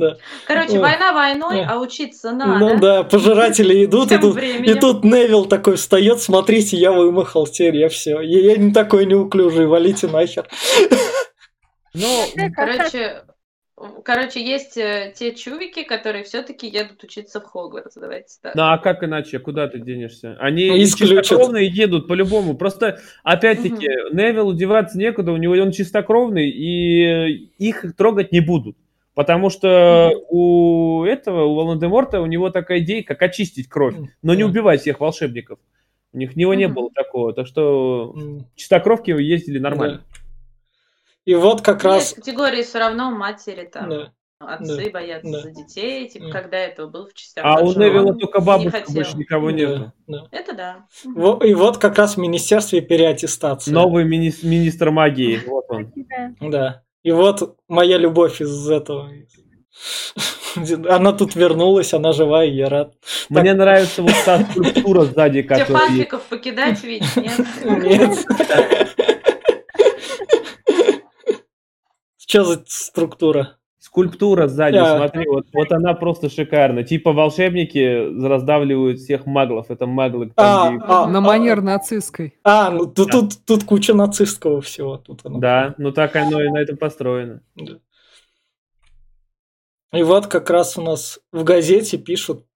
Короче, 0.46 0.78
война 0.78 1.12
войной, 1.12 1.64
а 1.64 1.78
учиться 1.78 2.32
надо. 2.32 2.58
Ну 2.58 2.78
да, 2.78 3.02
пожиратели 3.02 3.84
идут, 3.84 4.10
и 4.12 4.18
тут, 4.18 5.04
Невил 5.04 5.44
такой 5.44 5.76
встает, 5.76 6.20
смотрите, 6.20 6.76
я 6.76 6.92
вымахал 6.92 7.46
теперь, 7.46 7.76
я 7.76 7.88
все. 7.88 8.20
Я 8.20 8.56
не 8.56 8.72
такой 8.72 9.04
неуклюжий, 9.06 9.66
валите 9.66 10.06
нахер. 10.06 10.48
Ну, 11.92 12.26
короче, 12.54 13.24
Короче, 14.04 14.44
есть 14.44 14.76
э, 14.76 15.14
те 15.16 15.34
чувики, 15.34 15.84
которые 15.84 16.24
все-таки 16.24 16.66
едут 16.66 17.02
учиться 17.02 17.40
в 17.40 17.44
Хогвартс, 17.44 17.94
давайте 17.96 18.34
так. 18.42 18.54
Ну 18.54 18.62
а 18.64 18.76
как 18.76 19.02
иначе? 19.02 19.38
Куда 19.38 19.68
ты 19.68 19.78
денешься? 19.78 20.36
Они 20.38 20.68
ну, 20.68 20.76
чистокровные 20.76 21.66
едут 21.66 22.06
по-любому. 22.06 22.56
Просто, 22.56 23.00
опять-таки, 23.22 23.88
угу. 23.88 24.16
Невилл 24.16 24.52
деваться 24.52 24.98
некуда, 24.98 25.32
у 25.32 25.38
него 25.38 25.54
он 25.54 25.72
чистокровный, 25.72 26.50
и 26.50 27.50
их 27.56 27.96
трогать 27.96 28.32
не 28.32 28.40
будут. 28.40 28.76
Потому 29.14 29.48
что 29.48 30.10
угу. 30.10 31.00
у 31.00 31.04
этого, 31.04 31.44
у 31.44 31.54
Волан-де-Морта, 31.54 32.20
у 32.20 32.26
него 32.26 32.50
такая 32.50 32.80
идея, 32.80 33.02
как 33.02 33.22
очистить 33.22 33.68
кровь, 33.68 33.96
но 34.22 34.34
не 34.34 34.44
убивать 34.44 34.82
всех 34.82 35.00
волшебников. 35.00 35.58
У 36.12 36.18
них 36.18 36.36
него 36.36 36.52
не 36.54 36.68
было 36.68 36.90
такого. 36.92 37.32
Так 37.32 37.46
что 37.46 38.14
чистокровки 38.56 39.10
ездили 39.10 39.58
нормально. 39.58 40.02
Да. 40.12 40.19
И 41.30 41.34
вот 41.36 41.62
как 41.62 41.84
раз... 41.84 42.10
Есть 42.10 42.14
категории 42.16 42.64
все 42.64 42.80
равно 42.80 43.12
матери 43.12 43.64
там. 43.72 43.88
Да. 43.88 44.12
Отцы 44.40 44.86
да, 44.86 44.90
боятся 44.90 45.30
да. 45.30 45.42
за 45.42 45.50
детей, 45.52 46.08
типа, 46.08 46.24
да. 46.26 46.32
когда 46.32 46.56
этого 46.56 46.88
был 46.88 47.06
в 47.06 47.14
частях. 47.14 47.44
А 47.46 47.60
у 47.60 47.72
Невилла 47.72 48.14
только 48.14 48.40
бабушка, 48.40 48.82
не 48.88 48.94
больше 48.96 49.16
никого 49.16 49.52
нет. 49.52 49.92
Да. 50.08 50.26
Это 50.32 50.54
да. 50.54 50.86
И 51.46 51.54
вот 51.54 51.78
как 51.78 51.98
раз 51.98 52.14
в 52.14 52.16
Министерстве 52.16 52.80
переаттестации. 52.80 53.70
Новый 53.70 54.04
мини- 54.04 54.34
министр 54.44 54.90
магии, 54.90 55.40
вот 55.46 55.66
он. 55.68 55.92
Да. 56.40 56.82
И 57.04 57.12
вот 57.12 57.56
моя 57.68 57.96
любовь 57.96 58.42
из 58.42 58.68
этого. 58.68 59.08
Она 60.88 61.12
тут 61.12 61.36
вернулась, 61.36 61.94
она 61.94 62.12
жива, 62.12 62.44
и 62.44 62.50
я 62.50 62.68
рад. 62.68 62.94
Мне 63.28 63.50
так. 63.50 63.58
нравится 63.58 64.02
вот 64.02 64.14
та 64.24 64.40
структура 64.40 65.02
сзади, 65.02 65.42
которая... 65.42 65.66
Тебе 65.66 65.78
панфиков 65.78 66.22
покидать 66.22 66.82
ведь, 66.82 67.16
нет? 67.16 67.40
Нет. 67.64 68.26
Что 72.30 72.44
за 72.44 72.62
структура? 72.68 73.56
Скульптура 73.78 74.46
сзади, 74.46 74.76
yeah. 74.76 74.98
смотри, 74.98 75.26
вот, 75.26 75.46
вот 75.52 75.72
она 75.72 75.94
просто 75.94 76.30
шикарна. 76.30 76.84
Типа 76.84 77.12
волшебники 77.12 78.24
раздавливают 78.24 79.00
всех 79.00 79.26
маглов. 79.26 79.68
Это 79.68 79.86
маглы. 79.86 80.32
А, 80.36 80.70
где... 80.70 80.84
а, 80.86 81.06
На 81.08 81.20
манер 81.20 81.58
а, 81.58 81.62
нацистской. 81.62 82.38
А, 82.44 82.70
ну 82.70 82.86
тут, 82.86 83.08
да. 83.08 83.12
тут, 83.12 83.44
тут 83.44 83.64
куча 83.64 83.94
нацистского 83.94 84.60
всего. 84.60 84.96
Тут 84.96 85.22
оно. 85.24 85.40
Да, 85.40 85.74
ну 85.76 85.90
так 85.90 86.14
оно 86.14 86.40
и 86.40 86.48
на 86.50 86.58
этом 86.58 86.76
построено. 86.76 87.42
Да. 87.56 87.78
И 89.92 90.04
вот 90.04 90.28
как 90.28 90.50
раз 90.50 90.78
у 90.78 90.82
нас 90.82 91.18
в 91.32 91.42
газете 91.42 91.98
пишут 91.98 92.46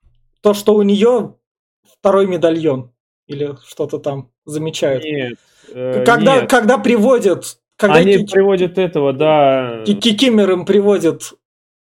то, 0.41 0.55
что 0.55 0.77
у 0.77 0.83
нее 0.83 1.35
второй 1.83 2.29
медальон. 2.29 2.93
Или 3.27 3.57
что-то 3.67 3.99
там 3.99 4.31
замечают. 4.45 5.03
Нет. 5.03 5.39
Э, 5.73 6.05
когда, 6.05 6.43
нет. 6.43 6.51
когда 6.51 6.79
приводят 6.79 7.59
когда 7.77 7.97
Они 7.97 8.19
ки- 8.19 8.33
приводят 8.33 8.79
этого, 8.79 9.13
да. 9.13 9.83
Кикимер 9.85 10.51
им 10.53 10.65
приводит 10.65 11.33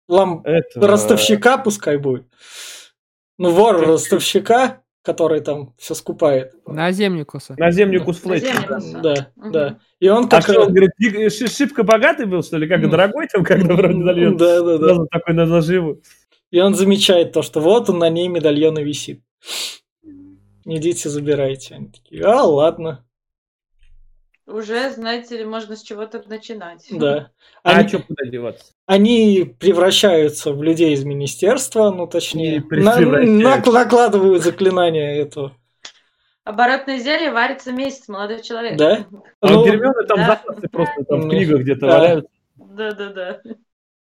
лам... 0.08 0.42
этого... 0.44 0.88
ростовщика, 0.88 1.58
пускай 1.58 1.98
будет. 1.98 2.26
Ну, 3.38 3.52
вор 3.52 3.80
ростовщика, 3.86 4.82
который 5.04 5.40
там 5.40 5.74
все 5.78 5.94
скупает. 5.94 6.54
На 6.66 6.92
земникуса. 6.92 7.56
На 7.58 7.72
земникус 7.72 8.18
Флетчер. 8.18 8.68
Да, 9.02 9.32
угу. 9.36 9.52
да. 9.52 9.80
И 10.00 10.10
он 10.10 10.28
как... 10.28 10.40
А 10.40 10.52
что, 10.52 10.64
он 10.64 10.74
говорит, 10.74 10.92
шибко 11.32 11.84
богатый 11.84 12.26
был, 12.26 12.44
что 12.44 12.58
ли? 12.58 12.68
Как 12.68 12.90
дорогой 12.90 13.28
там, 13.28 13.44
когда 13.44 13.74
вроде 13.74 13.94
медальон? 13.94 14.38
Да, 14.38 14.62
да, 14.62 14.78
да. 14.78 15.06
Такой 15.10 15.34
на 15.34 15.46
наживу. 15.46 16.02
И 16.52 16.60
он 16.60 16.76
замечает 16.76 17.32
то, 17.32 17.42
что 17.42 17.62
вот 17.62 17.90
он 17.90 18.00
на 18.00 18.10
ней 18.10 18.28
медальон 18.28 18.80
и 18.80 18.84
висит. 18.84 19.22
Идите, 20.66 21.08
забирайте. 21.08 21.76
Они 21.76 21.88
такие, 21.88 22.24
а, 22.26 22.44
ладно. 22.44 23.06
Уже, 24.48 24.92
знаете 24.92 25.40
ли, 25.40 25.44
можно 25.44 25.76
с 25.76 25.82
чего-то 25.82 26.24
начинать. 26.26 26.88
Да. 26.90 27.32
А 27.64 27.72
они, 27.72 27.86
а 27.86 27.88
что 27.90 28.00
куда 28.00 28.26
деваться? 28.26 28.72
Они 28.86 29.54
превращаются 29.60 30.54
в 30.54 30.64
людей 30.64 30.94
из 30.94 31.04
министерства, 31.04 31.92
ну 31.92 32.08
точнее, 32.08 32.64
на, 32.70 32.98
на, 32.98 33.58
накладывают 33.58 34.42
заклинание 34.42 35.18
этого. 35.20 35.52
Оборотное 36.46 36.98
зелье 36.98 37.32
варится 37.32 37.74
месяц, 37.74 38.08
молодой 38.08 38.42
человек. 38.42 38.78
Да? 38.78 39.06
А 39.42 39.50
ну, 39.50 39.66
Гермиона 39.66 40.04
там 40.08 40.18
да. 40.20 40.28
запасы 40.28 40.70
просто 40.70 41.04
там 41.04 41.22
в 41.22 41.30
книгах 41.30 41.60
где-то 41.60 41.82
да. 41.82 41.98
валяются. 41.98 42.32
Да-да-да. 42.56 43.42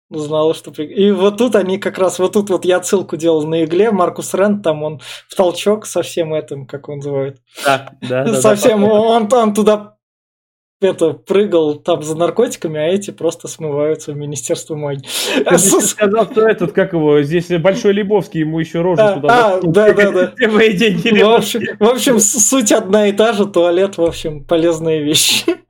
Знала, 0.08 0.54
что... 0.54 0.70
И 0.82 1.10
вот 1.10 1.36
тут 1.36 1.56
они 1.56 1.76
как 1.76 1.98
раз... 1.98 2.18
Вот 2.18 2.32
тут 2.32 2.48
вот 2.48 2.64
я 2.64 2.82
ссылку 2.82 3.18
делал 3.18 3.46
на 3.46 3.64
игле. 3.64 3.90
Маркус 3.90 4.32
Рент 4.32 4.62
там 4.62 4.82
он 4.82 5.00
в 5.28 5.34
толчок 5.34 5.84
со 5.84 6.00
всем 6.00 6.32
этим, 6.32 6.66
как 6.66 6.88
он 6.88 6.96
называет. 6.96 7.38
Да, 7.66 7.92
да. 8.00 8.40
Совсем 8.40 8.80
да, 8.80 8.92
он, 8.92 9.28
он 9.30 9.54
туда 9.54 9.96
это 10.82 11.12
прыгал 11.12 11.76
там 11.76 12.02
за 12.02 12.16
наркотиками, 12.16 12.78
а 12.78 12.88
эти 12.88 13.10
просто 13.10 13.48
смываются 13.48 14.12
в 14.12 14.16
Министерство 14.16 14.74
магии. 14.74 15.06
Ты 15.48 15.58
сказал, 15.58 16.30
что 16.30 16.48
этот, 16.48 16.72
как 16.72 16.92
его, 16.92 17.22
здесь 17.22 17.48
Большой 17.48 17.92
Лебовский, 17.92 18.40
ему 18.40 18.58
еще 18.58 18.80
рожу 18.80 19.02
а, 19.02 19.12
туда. 19.14 19.28
А, 19.28 19.60
да, 19.62 19.92
да, 19.92 20.10
да. 20.10 20.26
Где 20.36 20.48
мои 20.48 20.72
деньги 20.72 21.22
в 21.22 21.30
общем, 21.30 21.62
в 21.78 21.84
общем, 21.84 22.18
суть 22.18 22.72
одна 22.72 23.08
и 23.08 23.12
та 23.12 23.32
же, 23.32 23.46
туалет, 23.46 23.98
в 23.98 24.02
общем, 24.02 24.44
полезные 24.44 25.02
вещи. 25.02 25.61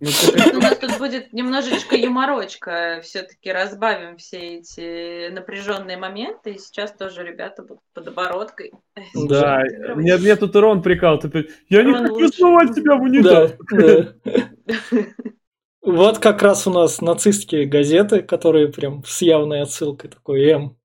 Ну, 0.00 0.08
у 0.54 0.60
нас 0.60 0.78
тут 0.78 0.98
будет 0.98 1.32
немножечко 1.32 1.96
юморочка. 1.96 3.00
Все-таки 3.02 3.50
разбавим 3.50 4.16
все 4.16 4.58
эти 4.58 5.28
напряженные 5.30 5.96
моменты. 5.96 6.52
И 6.52 6.58
сейчас 6.58 6.92
тоже 6.92 7.24
ребята 7.24 7.62
будут 7.62 7.82
под 7.94 8.08
обороткой. 8.08 8.72
Да, 9.14 9.62
мне, 9.96 10.16
мне 10.16 10.36
тут 10.36 10.54
Рон 10.54 10.82
прикал. 10.82 11.20
Я 11.68 11.82
не 11.82 11.92
хочу 11.92 12.28
сломать 12.28 12.74
тебя 12.74 12.96
в 12.96 13.02
унитаз. 13.02 13.54
Вот 15.80 16.18
как 16.18 16.42
раз 16.42 16.66
у 16.66 16.70
нас 16.70 17.00
нацистские 17.00 17.64
газеты, 17.64 18.20
которые 18.20 18.68
прям 18.68 19.02
с 19.06 19.22
явной 19.22 19.62
отсылкой 19.62 20.10
такой 20.10 20.44
М, 20.50 20.76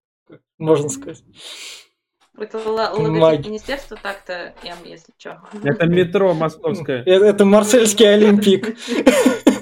можно 0.57 0.87
сказать. 0.87 1.23
Это 2.43 2.69
логотип 2.69 3.45
министерства 3.45 3.97
так-то 4.01 4.53
М, 4.63 4.77
если 4.85 5.13
что. 5.17 5.41
Это 5.63 5.85
метро 5.85 6.33
московское. 6.33 7.03
Это, 7.05 7.25
это 7.25 7.45
Марсельский 7.45 8.13
Олимпик. 8.13 8.75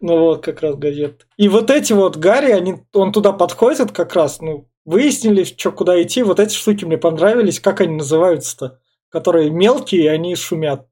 Ну 0.00 0.16
вот, 0.20 0.44
как 0.44 0.62
раз 0.62 0.76
газет. 0.76 1.26
И 1.36 1.48
вот 1.48 1.72
эти 1.72 1.92
вот 1.92 2.16
Гарри, 2.16 2.52
они, 2.52 2.76
он 2.92 3.10
туда 3.10 3.32
подходит 3.32 3.90
как 3.90 4.14
раз, 4.14 4.40
ну, 4.40 4.68
выяснили, 4.84 5.42
что 5.42 5.72
куда 5.72 6.00
идти. 6.00 6.22
Вот 6.22 6.38
эти 6.38 6.54
штуки 6.54 6.84
мне 6.84 6.98
понравились. 6.98 7.58
Как 7.58 7.80
они 7.80 7.96
называются-то? 7.96 8.78
Которые 9.08 9.50
мелкие, 9.50 10.04
и 10.04 10.06
они 10.06 10.36
шумят. 10.36 10.86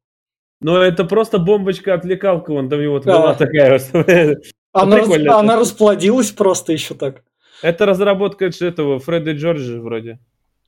Ну, 0.60 0.76
это 0.76 1.04
просто 1.04 1.38
бомбочка-отвлекалка, 1.38 2.50
вон 2.50 2.68
там 2.68 2.80
вот 2.88 3.04
была 3.04 3.34
такая. 3.34 3.80
Она, 4.72 4.98
она 5.38 5.56
расплодилась 5.56 6.32
просто 6.32 6.72
еще 6.74 6.94
так. 6.94 7.22
Это 7.62 7.86
разработка 7.86 8.46
этого 8.46 8.98
Фреда 8.98 9.32
Джорджа 9.32 9.80
вроде. 9.80 10.18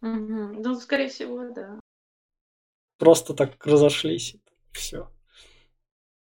Угу. 0.02 0.62
Ну, 0.62 0.74
скорее 0.76 1.08
всего, 1.08 1.50
да. 1.54 1.80
Просто 2.98 3.34
так 3.34 3.64
разошлись. 3.64 4.36
Все. 4.72 5.08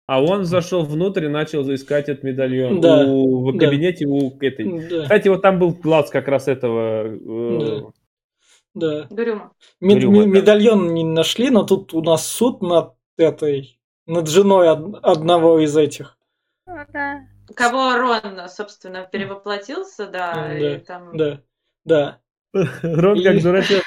А 0.06 0.22
он 0.22 0.44
зашел 0.44 0.84
внутрь 0.84 1.24
и 1.24 1.28
начал 1.28 1.62
искать 1.72 2.08
этот 2.08 2.24
медальон 2.24 2.80
да. 2.80 3.06
у, 3.06 3.50
в 3.50 3.58
кабинете 3.58 4.06
да. 4.06 4.12
у 4.12 4.36
этой. 4.40 4.88
Да. 4.88 5.02
Кстати, 5.04 5.28
вот 5.28 5.40
там 5.40 5.58
был 5.58 5.70
глаз 5.72 6.10
как 6.10 6.28
раз 6.28 6.46
этого. 6.46 7.06
Э, 7.06 7.80
да. 8.74 9.06
да. 9.08 9.14
Грюма. 9.14 9.52
Мед, 9.80 9.98
Грюма, 9.98 10.26
медальон 10.26 10.92
не 10.92 11.04
нашли, 11.04 11.48
но 11.48 11.64
тут 11.64 11.94
у 11.94 12.02
нас 12.02 12.26
суд 12.26 12.60
над 12.60 12.94
этой 13.16 13.80
над 14.06 14.28
женой 14.28 14.68
од, 14.68 14.96
одного 15.02 15.58
из 15.60 15.74
этих. 15.74 16.18
О, 16.66 16.84
да. 16.92 17.22
Кого 17.54 17.96
Рон, 17.96 18.48
собственно, 18.48 19.08
перевоплотился, 19.10 20.06
да, 20.06 20.34
да, 20.34 20.58
и 20.58 20.78
там... 20.78 21.16
Да, 21.16 21.40
да. 21.84 22.20
Рон 22.82 23.22
как 23.22 23.42
дурачок. 23.42 23.82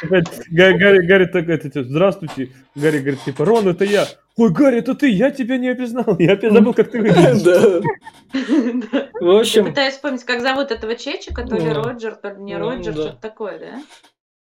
Гарри, 0.51 1.05
Гарри 1.05 1.25
такой, 1.25 1.83
здравствуйте. 1.83 2.51
Гарри 2.75 2.99
говорит, 2.99 3.23
типа, 3.23 3.45
Рон, 3.45 3.67
это 3.69 3.85
я. 3.85 4.05
Ой, 4.35 4.51
Гарри, 4.51 4.79
это 4.79 4.93
ты, 4.93 5.09
я 5.09 5.31
тебя 5.31 5.57
не 5.57 5.69
опознал. 5.69 6.17
Я 6.19 6.33
опять 6.33 6.51
забыл, 6.51 6.73
как 6.73 6.91
ты 6.91 6.99
выглядишь. 7.01 7.41
Да. 7.43 9.09
В 9.21 9.39
общем... 9.39 9.63
Я 9.63 9.69
пытаюсь 9.69 9.93
вспомнить, 9.93 10.23
как 10.25 10.41
зовут 10.41 10.71
этого 10.71 10.95
чечика, 10.95 11.43
то 11.43 11.55
ли 11.55 11.71
Роджер, 11.71 12.15
то 12.15 12.29
ли 12.29 12.43
не 12.43 12.57
Роджер, 12.57 12.93
что-то 12.93 13.21
такое, 13.21 13.59
да? 13.59 13.81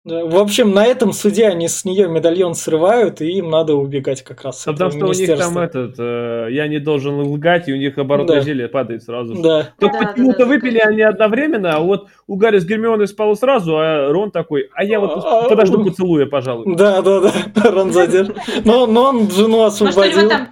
В 0.07 0.37
общем, 0.37 0.71
на 0.71 0.87
этом 0.87 1.12
суде 1.12 1.49
они 1.49 1.66
с 1.66 1.85
нее 1.85 2.09
медальон 2.09 2.55
срывают, 2.55 3.21
и 3.21 3.38
им 3.38 3.51
надо 3.51 3.75
убегать 3.75 4.23
как 4.23 4.42
раз. 4.42 4.62
Потому 4.64 4.92
что 4.92 5.07
у 5.07 5.12
них 5.12 5.37
там 5.37 5.59
этот, 5.59 5.97
э, 5.99 6.47
я 6.53 6.69
не 6.69 6.79
должен 6.79 7.19
лгать, 7.23 7.69
и 7.69 7.73
у 7.73 7.77
них 7.77 7.99
оборотное 7.99 8.37
да. 8.37 8.42
зелье 8.42 8.69
падает 8.69 9.03
сразу. 9.03 9.35
Да. 9.35 9.71
Только 9.81 9.99
да, 9.99 10.07
почему-то 10.07 10.38
да, 10.38 10.47
выпили 10.47 10.79
да. 10.79 10.90
они 10.90 11.03
одновременно, 11.03 11.75
а 11.75 11.81
вот 11.81 12.07
у 12.29 12.37
Гарри 12.37 12.59
с 12.59 12.64
Гермионой 12.64 13.09
спал 13.09 13.35
сразу, 13.35 13.79
а 13.79 14.12
Рон 14.12 14.31
такой, 14.31 14.69
а 14.75 14.85
я 14.85 15.01
вот 15.01 15.25
а, 15.25 15.49
подожду 15.49 15.85
поцелуя, 15.85 16.27
пожалуй. 16.27 16.77
Да, 16.77 17.03
да, 17.03 17.21
да, 17.21 17.33
Рон 17.73 17.92
задержит. 17.92 18.37
Но, 18.64 18.87
но 18.87 19.09
он 19.09 19.31
жену 19.31 19.64
освободил. 19.64 20.23
Может, 20.23 20.29
там 20.29 20.49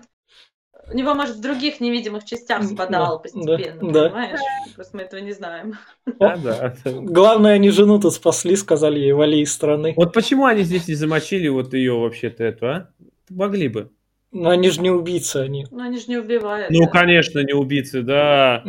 у 0.95 0.97
него, 0.97 1.15
может, 1.15 1.37
в 1.37 1.41
других 1.41 1.81
невидимых 1.81 2.25
частях 2.25 2.63
спадало 2.63 3.17
да, 3.17 3.19
постепенно, 3.19 3.93
да, 3.93 4.09
понимаешь? 4.11 4.39
Да. 4.39 4.75
Просто 4.77 4.97
мы 4.97 5.03
этого 5.03 5.21
не 5.21 5.33
знаем. 5.33 5.75
Да, 6.21 6.37
да. 6.37 6.75
Главное, 6.85 7.55
они 7.55 7.71
жену-то 7.71 8.11
спасли, 8.11 8.55
сказали 8.55 9.01
ей, 9.01 9.13
вали 9.13 9.41
из 9.41 9.53
страны. 9.53 9.95
Вот 9.97 10.13
почему 10.13 10.47
они 10.47 10.63
здесь 10.63 10.87
не 10.87 10.95
замочили 10.95 11.49
вот 11.49 11.75
ее 11.75 11.99
вообще-то 11.99 12.45
эту, 12.45 12.67
а? 12.67 12.91
Могли 13.29 13.67
бы. 13.67 13.91
Но 14.31 14.51
они 14.51 14.71
же 14.71 14.81
не 14.81 14.91
убийцы, 14.91 15.39
они. 15.39 15.67
Ну, 15.69 15.83
они 15.83 15.99
же 15.99 16.05
не 16.07 16.17
убивают. 16.17 16.71
Ну, 16.71 16.85
да. 16.85 16.91
конечно, 16.91 17.41
не 17.41 17.55
убийцы, 17.55 18.03
да. 18.03 18.63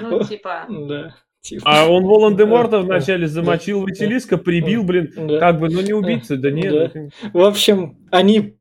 Ну, 0.00 0.24
типа... 0.24 0.66
Да. 0.68 1.14
Типа. 1.42 1.62
А 1.64 1.88
он 1.88 2.04
Волан-де-Морта 2.06 2.80
вначале 2.80 3.28
замочил 3.28 3.82
Василиска, 3.82 4.36
прибил, 4.36 4.82
блин, 4.82 5.12
как 5.38 5.60
бы, 5.60 5.68
ну 5.68 5.80
не 5.80 5.92
убийцы, 5.92 6.36
да 6.36 6.50
нет. 6.50 6.92
В 7.32 7.40
общем, 7.40 7.98
они 8.10 8.56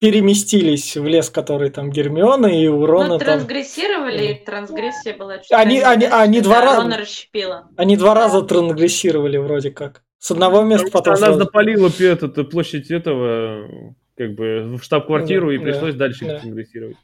переместились 0.00 0.96
в 0.96 1.06
лес, 1.06 1.30
который 1.30 1.70
там 1.70 1.90
Гермиона 1.90 2.46
и 2.46 2.66
Урона 2.68 3.08
ну, 3.08 3.18
трансгрессировали, 3.18 4.34
там... 4.34 4.44
трансгрессия 4.44 5.16
была 5.16 5.38
чуть 5.38 5.52
Они, 5.52 5.80
они, 5.80 6.06
они 6.06 6.40
два 6.40 6.60
раза... 6.60 6.96
расщепила. 6.96 7.68
Они 7.76 7.96
два 7.96 8.14
раза 8.14 8.42
трансгрессировали 8.42 9.38
вроде 9.38 9.70
как. 9.70 10.02
С 10.18 10.30
одного 10.30 10.62
места 10.62 10.88
потом... 10.92 11.14
Она 11.14 11.26
сразу... 11.26 11.38
запалила 11.40 11.90
этот, 11.98 12.50
площадь 12.50 12.90
этого, 12.90 13.94
как 14.16 14.34
бы, 14.34 14.76
в 14.76 14.82
штаб-квартиру, 14.82 15.48
да, 15.48 15.54
и 15.54 15.58
пришлось 15.58 15.94
да, 15.94 16.06
дальше 16.06 16.26
да. 16.26 16.38
трансгрессировать. 16.38 16.96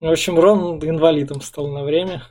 В 0.00 0.08
общем, 0.08 0.38
Рон 0.38 0.78
инвалидом 0.84 1.40
стал 1.40 1.68
на 1.68 1.82
время. 1.82 2.22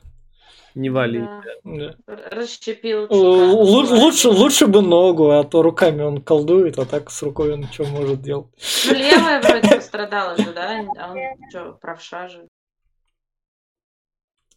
Не 0.78 0.92
вали. 0.92 1.28
Да. 1.64 1.96
Расщепил. 2.06 3.08
Лучше, 3.10 3.94
лучше, 3.96 4.30
лучше 4.30 4.68
бы 4.68 4.84
ногу, 4.84 5.32
а 5.32 5.44
то 5.44 5.64
руками 5.64 6.04
он 6.04 6.22
колдует, 6.22 6.78
а 6.78 6.86
так 6.86 7.10
с 7.10 7.24
рукой 7.24 7.54
он 7.54 7.64
что 7.64 7.86
может 7.86 8.22
делать. 8.22 8.46
Ну, 8.86 8.94
левая 8.94 9.42
вроде 9.42 9.76
пострадала 9.76 10.38
же, 10.38 10.54
да? 10.54 10.86
А 11.00 11.12
он 11.14 11.18
что, 11.50 11.80
правша 11.82 12.28
же. 12.28 12.48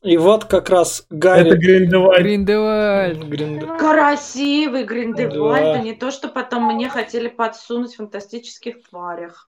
И 0.03 0.19
вот 0.19 0.45
как 0.45 0.69
раз 0.69 1.07
Гарри... 1.09 1.49
Это 1.49 1.57
Гриндевальд. 1.57 2.23
Гриндевальд. 2.23 3.25
Гриндевальд. 3.25 3.81
Красивый 3.81 4.85
Гриндевальд. 4.85 5.65
Да. 5.65 5.73
А 5.73 5.79
не 5.79 5.95
то, 5.95 6.11
что 6.11 6.29
потом 6.29 6.65
мне 6.65 6.91
хотели 6.91 7.29
подсунуть 7.29 7.95
в 7.95 7.97
фантастических 7.97 8.83
тварях. 8.91 9.49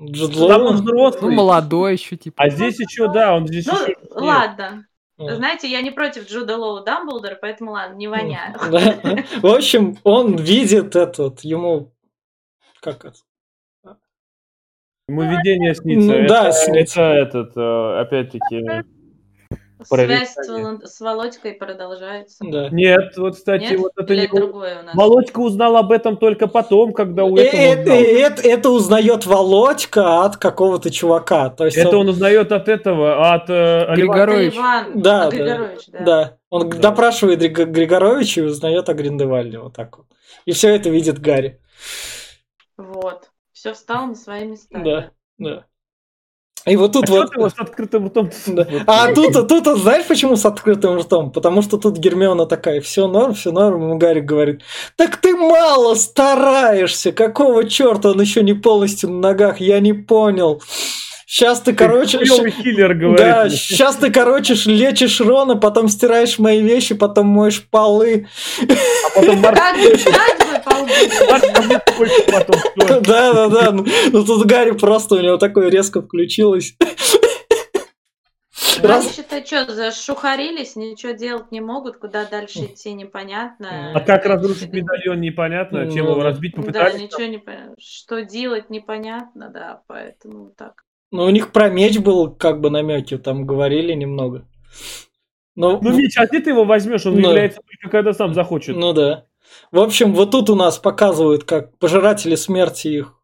Джуд 0.00 0.34
Там 0.34 0.62
он 0.62 0.76
взрослый. 0.76 1.30
Ну, 1.30 1.36
молодой 1.36 1.94
еще, 1.94 2.16
типа. 2.16 2.44
А 2.44 2.48
здесь 2.48 2.78
еще, 2.78 3.12
да, 3.12 3.34
он 3.34 3.48
здесь 3.48 3.66
ну, 3.66 3.72
еще... 3.72 3.96
ладно. 4.10 4.86
Знаете, 5.30 5.68
я 5.68 5.82
не 5.82 5.90
против 5.90 6.28
Джуда 6.28 6.56
Лоу 6.56 6.84
Дамблдора, 6.84 7.38
поэтому 7.40 7.72
ладно, 7.72 7.94
не 7.94 8.08
воняю. 8.08 8.54
В 8.58 9.46
общем, 9.46 9.96
он 10.04 10.36
видит 10.36 10.96
этот, 10.96 11.40
ему... 11.40 11.92
Как 12.80 13.04
это? 13.04 13.18
Ему 15.08 15.22
видение 15.22 15.74
снится. 15.74 16.26
Да, 16.28 16.52
снится. 16.52 17.02
этот, 17.02 17.56
э, 17.56 18.00
опять-таки, 18.00 18.64
Связь 19.84 20.34
с, 20.34 21.00
Володькой 21.00 21.52
продолжается. 21.54 22.38
Да. 22.40 22.68
Нет, 22.70 23.16
вот, 23.16 23.36
кстати, 23.36 23.62
Нет? 23.62 23.80
вот 23.80 23.92
это 23.96 24.12
Или 24.12 24.22
не... 24.22 24.28
другое 24.28 24.80
у 24.80 24.84
нас? 24.84 24.94
Володька 24.94 25.40
узнал 25.40 25.76
об 25.76 25.92
этом 25.92 26.16
только 26.16 26.46
потом, 26.46 26.92
когда 26.92 27.24
у 27.24 27.36
этого... 27.36 27.60
Это, 27.60 27.92
это, 27.92 28.42
это 28.42 28.70
узнает 28.70 29.26
Володька 29.26 30.24
от 30.24 30.36
какого-то 30.36 30.90
чувака. 30.90 31.50
То 31.50 31.64
есть 31.64 31.76
это 31.76 31.90
он... 31.90 32.02
он 32.02 32.08
узнает 32.10 32.52
от 32.52 32.68
этого, 32.68 33.32
от... 33.32 33.48
Э, 33.48 33.94
Григорович. 33.94 34.54
Да, 34.94 35.30
да, 35.30 35.30
да, 35.30 35.70
да. 36.04 36.36
Он 36.50 36.68
да. 36.68 36.76
допрашивает 36.78 37.40
Григоровича 37.40 38.42
и 38.42 38.44
узнает 38.44 38.88
о 38.88 38.94
Гриндевальде. 38.94 39.58
Вот 39.58 39.74
так 39.74 39.98
вот. 39.98 40.06
И 40.44 40.52
все 40.52 40.74
это 40.74 40.90
видит 40.90 41.18
Гарри. 41.18 41.60
Вот. 42.76 43.30
Все 43.52 43.74
встало 43.74 44.06
на 44.06 44.14
свои 44.14 44.44
места. 44.44 44.78
Да, 44.78 45.10
да. 45.38 45.64
И 46.66 46.76
вот 46.76 46.92
тут 46.92 47.08
а 47.08 47.12
вот... 47.12 47.34
Его 47.34 47.48
с 47.48 47.58
открытым 47.58 48.06
ртом? 48.06 48.30
Да. 48.46 48.66
А 48.86 49.12
тут, 49.12 49.32
тут, 49.32 49.64
тут, 49.64 49.78
знаешь, 49.80 50.06
почему 50.06 50.36
с 50.36 50.44
открытым 50.46 50.98
ртом? 50.98 51.32
Потому 51.32 51.62
что 51.62 51.76
тут 51.76 51.98
Гермиона 51.98 52.46
такая, 52.46 52.80
все 52.80 53.08
норм, 53.08 53.34
все 53.34 53.50
норм, 53.50 53.82
ему 53.82 53.98
Гарри 53.98 54.20
говорит, 54.20 54.62
так 54.96 55.16
ты 55.16 55.34
мало 55.34 55.94
стараешься, 55.94 57.10
какого 57.12 57.68
черта 57.68 58.10
он 58.10 58.20
еще 58.20 58.42
не 58.42 58.54
полностью 58.54 59.10
на 59.10 59.30
ногах, 59.30 59.60
я 59.60 59.80
не 59.80 59.92
понял. 59.92 60.62
Сейчас 61.26 61.60
ты, 61.62 61.72
короче... 61.72 62.18
Хиллер, 62.18 62.94
говорит. 62.94 63.18
Да, 63.18 63.48
сейчас 63.48 63.96
ты, 63.96 64.10
короче, 64.10 64.54
лечишь 64.66 65.18
Рона, 65.20 65.56
потом 65.56 65.88
стираешь 65.88 66.38
мои 66.38 66.60
вещи, 66.60 66.94
потом 66.94 67.28
моешь 67.28 67.62
полы. 67.70 68.28
А 68.60 69.20
потом 69.20 69.42
Да, 73.02 73.32
да, 73.32 73.48
да. 73.48 73.72
Ну 73.72 74.24
тут 74.24 74.46
Гарри 74.46 74.72
просто 74.72 75.16
у 75.16 75.20
него 75.20 75.36
такое 75.36 75.70
резко 75.70 76.02
включилось. 76.02 76.76
Раньше-то 78.82 79.44
что, 79.44 79.72
зашухарились, 79.72 80.76
ничего 80.76 81.12
делать 81.12 81.52
не 81.52 81.60
могут, 81.60 81.98
куда 81.98 82.24
дальше 82.24 82.66
идти 82.66 82.92
непонятно. 82.92 83.92
А 83.94 84.00
как 84.00 84.24
разрушить 84.24 84.72
медальон 84.72 85.20
непонятно, 85.20 85.90
чем 85.90 86.06
его 86.06 86.22
разбить 86.22 86.54
попытались? 86.54 86.94
Да, 86.94 86.98
ничего 86.98 87.26
не 87.26 87.38
понятно. 87.38 87.74
Что 87.78 88.22
делать 88.22 88.70
непонятно, 88.70 89.50
да, 89.50 89.82
поэтому 89.86 90.52
так. 90.56 90.84
Ну, 91.10 91.24
у 91.24 91.30
них 91.30 91.52
про 91.52 91.68
меч 91.68 91.98
был 91.98 92.34
как 92.34 92.60
бы 92.60 92.70
намеки, 92.70 93.18
там 93.18 93.46
говорили 93.46 93.92
немного. 93.92 94.48
Но... 95.54 95.78
Ну, 95.80 95.96
Меч, 95.96 96.16
а 96.16 96.26
где 96.26 96.40
ты 96.40 96.50
его 96.50 96.64
возьмешь? 96.64 97.04
Он 97.04 97.16
Но... 97.16 97.28
является 97.28 97.60
только 97.60 97.90
когда 97.90 98.14
сам 98.14 98.32
захочет. 98.32 98.76
Ну 98.76 98.92
да. 98.94 99.26
В 99.70 99.78
общем, 99.78 100.14
вот 100.14 100.30
тут 100.30 100.50
у 100.50 100.54
нас 100.54 100.78
показывают, 100.78 101.44
как 101.44 101.76
пожиратели 101.78 102.34
смерти 102.34 102.88
их 102.88 103.14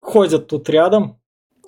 ходят 0.00 0.48
тут 0.48 0.68
рядом. 0.68 1.18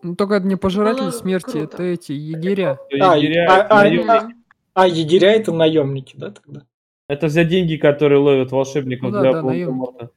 Ну, 0.02 0.14
только 0.14 0.34
это 0.34 0.46
не 0.46 0.56
пожиратели 0.56 1.10
смерти, 1.10 1.58
круто. 1.58 1.74
это 1.74 1.82
эти 1.82 2.12
егеря. 2.12 2.78
А, 3.00 3.16
егеря, 3.16 3.46
а, 3.50 3.82
а, 3.82 4.18
а, 4.18 4.28
а 4.74 4.88
егеря 4.88 5.32
это 5.32 5.52
наемники, 5.52 6.14
да, 6.16 6.30
тогда? 6.30 6.62
Это 7.08 7.28
за 7.28 7.44
деньги, 7.44 7.76
которые 7.76 8.18
ловят 8.18 8.50
волшебников 8.52 9.12
ну, 9.12 9.20
для 9.20 9.32
да, 9.32 9.42
да, 9.42 10.10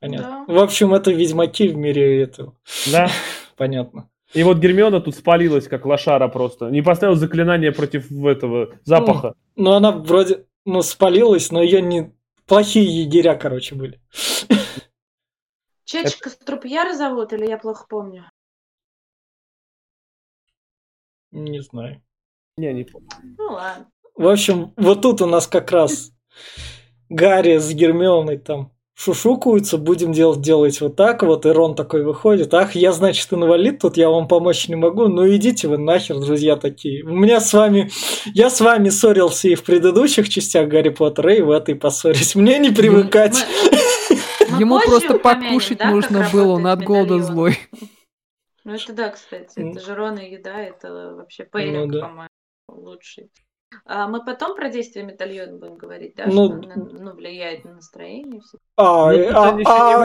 Понятно. 0.00 0.44
Да. 0.46 0.54
В 0.54 0.58
общем, 0.58 0.94
это 0.94 1.10
ведьмаки 1.10 1.68
в 1.68 1.76
мире 1.76 2.22
этого. 2.22 2.54
Да. 2.92 3.08
Понятно. 3.56 4.08
И 4.34 4.42
вот 4.42 4.58
Гермиона 4.58 5.00
тут 5.00 5.16
спалилась, 5.16 5.66
как 5.66 5.86
лошара 5.86 6.28
просто. 6.28 6.70
Не 6.70 6.82
поставил 6.82 7.14
заклинание 7.16 7.72
против 7.72 8.10
этого 8.24 8.70
запаха. 8.84 9.34
Ну, 9.56 9.64
ну 9.64 9.72
она 9.72 9.90
вроде, 9.90 10.44
ну, 10.64 10.82
спалилась, 10.82 11.50
но 11.50 11.62
ее 11.62 11.80
не... 11.80 12.12
Плохие 12.48 13.02
егеря, 13.02 13.36
короче, 13.36 13.74
были. 13.74 14.00
Чечка 15.84 16.30
Струпьяр 16.30 16.94
зовут, 16.94 17.34
или 17.34 17.46
я 17.46 17.58
плохо 17.58 17.86
помню? 17.88 18.30
Не 21.30 21.60
знаю. 21.60 22.02
Не, 22.56 22.72
не 22.72 22.84
помню. 22.84 23.08
Ну 23.36 23.52
ладно. 23.52 23.90
В 24.14 24.26
общем, 24.26 24.72
вот 24.76 25.02
тут 25.02 25.20
у 25.20 25.26
нас 25.26 25.46
как 25.46 25.70
раз 25.70 26.10
Гарри 27.10 27.58
с 27.58 27.70
Гермионой 27.72 28.38
там 28.38 28.72
шушукаются, 28.98 29.78
будем 29.78 30.10
делать, 30.10 30.40
делать 30.40 30.80
вот 30.80 30.96
так 30.96 31.22
вот, 31.22 31.46
и 31.46 31.50
Рон 31.50 31.76
такой 31.76 32.02
выходит, 32.02 32.52
ах, 32.52 32.74
я, 32.74 32.90
значит, 32.90 33.32
инвалид, 33.32 33.78
тут 33.78 33.96
я 33.96 34.10
вам 34.10 34.26
помочь 34.26 34.66
не 34.66 34.74
могу, 34.74 35.06
ну 35.06 35.24
идите 35.32 35.68
вы 35.68 35.78
нахер, 35.78 36.18
друзья 36.18 36.56
такие. 36.56 37.04
У 37.04 37.10
меня 37.10 37.40
с 37.40 37.52
вами, 37.52 37.90
я 38.34 38.50
с 38.50 38.60
вами 38.60 38.88
ссорился 38.88 39.48
и 39.48 39.54
в 39.54 39.62
предыдущих 39.62 40.28
частях 40.28 40.68
Гарри 40.68 40.88
Поттера, 40.88 41.32
и 41.32 41.42
в 41.42 41.52
этой 41.52 41.76
поссорюсь, 41.76 42.34
мне 42.34 42.58
не 42.58 42.70
привыкать. 42.70 43.46
Ему 44.58 44.80
просто 44.80 45.16
покушать 45.18 45.84
нужно 45.84 46.26
было, 46.32 46.54
он 46.54 46.66
от 46.66 46.82
голода 46.82 47.22
злой. 47.22 47.56
Ну 48.64 48.74
это 48.74 48.92
да, 48.92 49.10
кстати, 49.10 49.52
это 49.56 49.80
же 49.80 49.94
Рон 49.94 50.18
и 50.18 50.32
еда, 50.32 50.60
это 50.60 51.14
вообще 51.14 51.44
пейринг, 51.44 51.86
ну, 51.86 51.92
да. 51.92 52.00
по-моему, 52.00 52.28
лучший. 52.68 53.30
А 53.84 54.08
мы 54.08 54.24
потом 54.24 54.54
про 54.54 54.70
действие 54.70 55.04
медальона 55.04 55.58
будем 55.58 55.76
говорить, 55.76 56.14
да, 56.16 56.24
ну, 56.26 56.62
что 56.62 56.72
ну, 56.76 57.14
влияет 57.14 57.64
на 57.64 57.74
настроение. 57.74 58.40
Все. 58.40 58.58
А, 58.76 59.12
ну, 59.12 59.28
а, 59.30 59.48
а, 59.48 60.04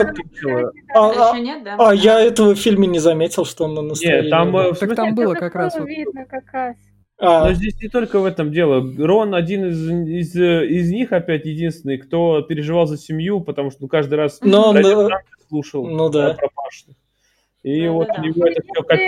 а, 0.94 1.30
еще 1.30 1.40
нет, 1.40 1.64
да? 1.64 1.76
А 1.78 1.94
я 1.94 2.20
этого 2.20 2.54
в 2.54 2.58
фильме 2.58 2.86
не 2.86 2.98
заметил, 2.98 3.44
что 3.44 3.64
он 3.64 3.74
на 3.74 3.82
настроение. 3.82 4.22
Нет, 4.22 4.30
там, 4.30 4.74
так 4.74 4.96
там 4.96 5.14
было 5.14 5.34
как 5.34 5.54
раз. 5.54 5.76
Видно 5.76 6.24
как 6.26 6.44
раз. 6.52 6.76
А. 7.18 7.48
Но 7.48 7.52
здесь 7.52 7.80
не 7.80 7.88
только 7.88 8.18
в 8.18 8.24
этом 8.24 8.52
дело. 8.52 8.82
Рон 8.98 9.34
один 9.34 9.66
из, 9.66 9.88
из, 9.88 10.34
из 10.34 10.90
них 10.90 11.12
опять 11.12 11.44
единственный, 11.44 11.98
кто 11.98 12.42
переживал 12.42 12.86
за 12.86 12.98
семью, 12.98 13.40
потому 13.40 13.70
что 13.70 13.82
ну, 13.82 13.88
каждый 13.88 14.14
раз 14.14 14.40
но, 14.42 14.72
но... 14.72 15.08
слушал 15.48 15.86
ну, 15.86 16.10
да. 16.10 16.34
про 16.34 16.48
И 17.64 17.86
ну, 17.86 17.94
вот 17.94 18.08
да, 18.08 18.20
у 18.20 18.24
него 18.24 18.46
это 18.46 18.62
все 18.62 18.82
как 18.82 18.98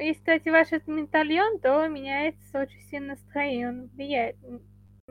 Если, 0.00 0.12
кстати, 0.12 0.48
ваш 0.48 0.68
этот 0.70 0.86
ментальон, 0.86 1.58
то 1.58 1.86
меняется 1.88 2.60
очень 2.60 2.80
сильно 2.88 3.14
настроение, 3.14 3.68
он 3.68 3.90
влияет 3.94 4.36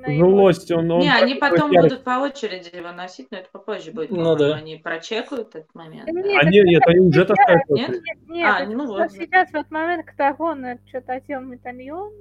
Злость, 0.07 0.71
он, 0.71 0.89
он... 0.89 1.01
Не, 1.01 1.13
они 1.13 1.35
потом 1.35 1.71
яркий. 1.71 1.89
будут 1.89 2.03
по 2.05 2.19
очереди 2.19 2.73
его 2.73 2.93
носить, 2.93 3.27
но 3.31 3.39
это 3.39 3.49
попозже 3.51 3.91
будет. 3.91 4.11
Ну 4.11 4.33
да. 4.37 4.55
Они 4.55 4.77
прочекают 4.77 5.55
этот 5.55 5.75
момент. 5.75 6.07
Нет, 6.07 6.23
да? 6.23 6.39
они, 6.39 6.61
нет, 6.61 6.83
они 6.87 6.99
уже 6.99 7.25
таскают. 7.25 7.63
Нет, 7.67 7.89
нет, 7.89 8.17
нет. 8.29 8.55
А, 8.61 8.65
ну 8.65 8.87
вот. 8.87 9.11
Сейчас 9.11 9.49
вот 9.51 9.69
момент, 9.69 10.05
когда 10.05 10.33
он 10.39 10.65
что-то 10.87 11.13
одел 11.13 11.41
медальон, 11.41 12.13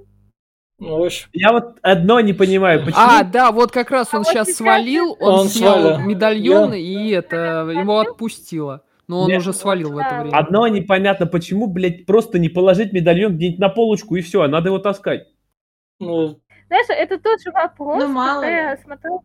ну, 0.81 0.99
в 0.99 1.05
общем. 1.05 1.29
Я 1.33 1.53
вот 1.53 1.79
одно 1.83 2.21
не 2.21 2.33
понимаю, 2.33 2.85
почему... 2.85 3.01
А, 3.01 3.25
да, 3.25 3.51
вот 3.51 3.73
как 3.73 3.91
раз 3.91 4.15
он 4.15 4.21
а 4.21 4.25
сейчас 4.25 4.49
вот 4.49 4.57
свалил, 4.57 5.17
он, 5.19 5.41
он 5.41 5.49
снял 5.49 5.81
свалил. 5.81 5.99
медальон, 6.01 6.73
yeah. 6.73 6.79
и 6.79 7.11
это, 7.11 7.69
его 7.69 7.99
отпустило. 7.99 8.85
Но 9.09 9.23
он 9.23 9.29
Нет, 9.29 9.41
уже 9.41 9.55
свалил 9.55 9.93
в 9.93 9.99
это 9.99 10.21
время. 10.23 10.37
Одно 10.37 10.69
непонятно, 10.69 11.27
почему, 11.27 11.67
блядь, 11.67 12.05
просто 12.05 12.39
не 12.39 12.51
положить 12.51 12.93
медальон 12.93 13.37
где-нибудь 13.37 13.59
на 13.59 13.71
полочку 13.71 14.17
и 14.17 14.21
все, 14.21 14.43
а 14.43 14.49
надо 14.49 14.69
его 14.69 14.79
таскать. 14.79 15.27
Ну, 15.99 16.41
знаешь, 16.69 16.87
это 16.91 17.19
тот 17.19 17.41
же 17.41 17.51
вопрос, 17.51 18.05
ну, 18.05 18.09
мало 18.09 18.43
я 18.43 18.77
смотрела 18.77 19.21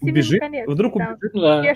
Убежит? 0.00 0.40
Колец, 0.40 0.66
Вдруг 0.68 0.94
там, 0.94 1.14
убежит? 1.14 1.32
Да. 1.34 1.74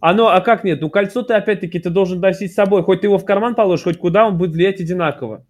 А 0.00 0.12
ну, 0.12 0.26
а 0.26 0.40
как 0.40 0.62
нет? 0.62 0.80
Ну, 0.80 0.90
кольцо 0.90 1.22
ты 1.22 1.34
опять-таки 1.34 1.78
ты 1.78 1.88
должен 1.88 2.20
носить 2.20 2.52
с 2.52 2.54
собой. 2.54 2.82
Хоть 2.82 3.00
ты 3.00 3.06
его 3.06 3.16
в 3.16 3.24
карман 3.24 3.54
положишь, 3.54 3.84
хоть 3.84 3.98
куда, 3.98 4.26
он 4.26 4.36
будет 4.36 4.52
влиять 4.52 4.80
одинаково. 4.80 5.46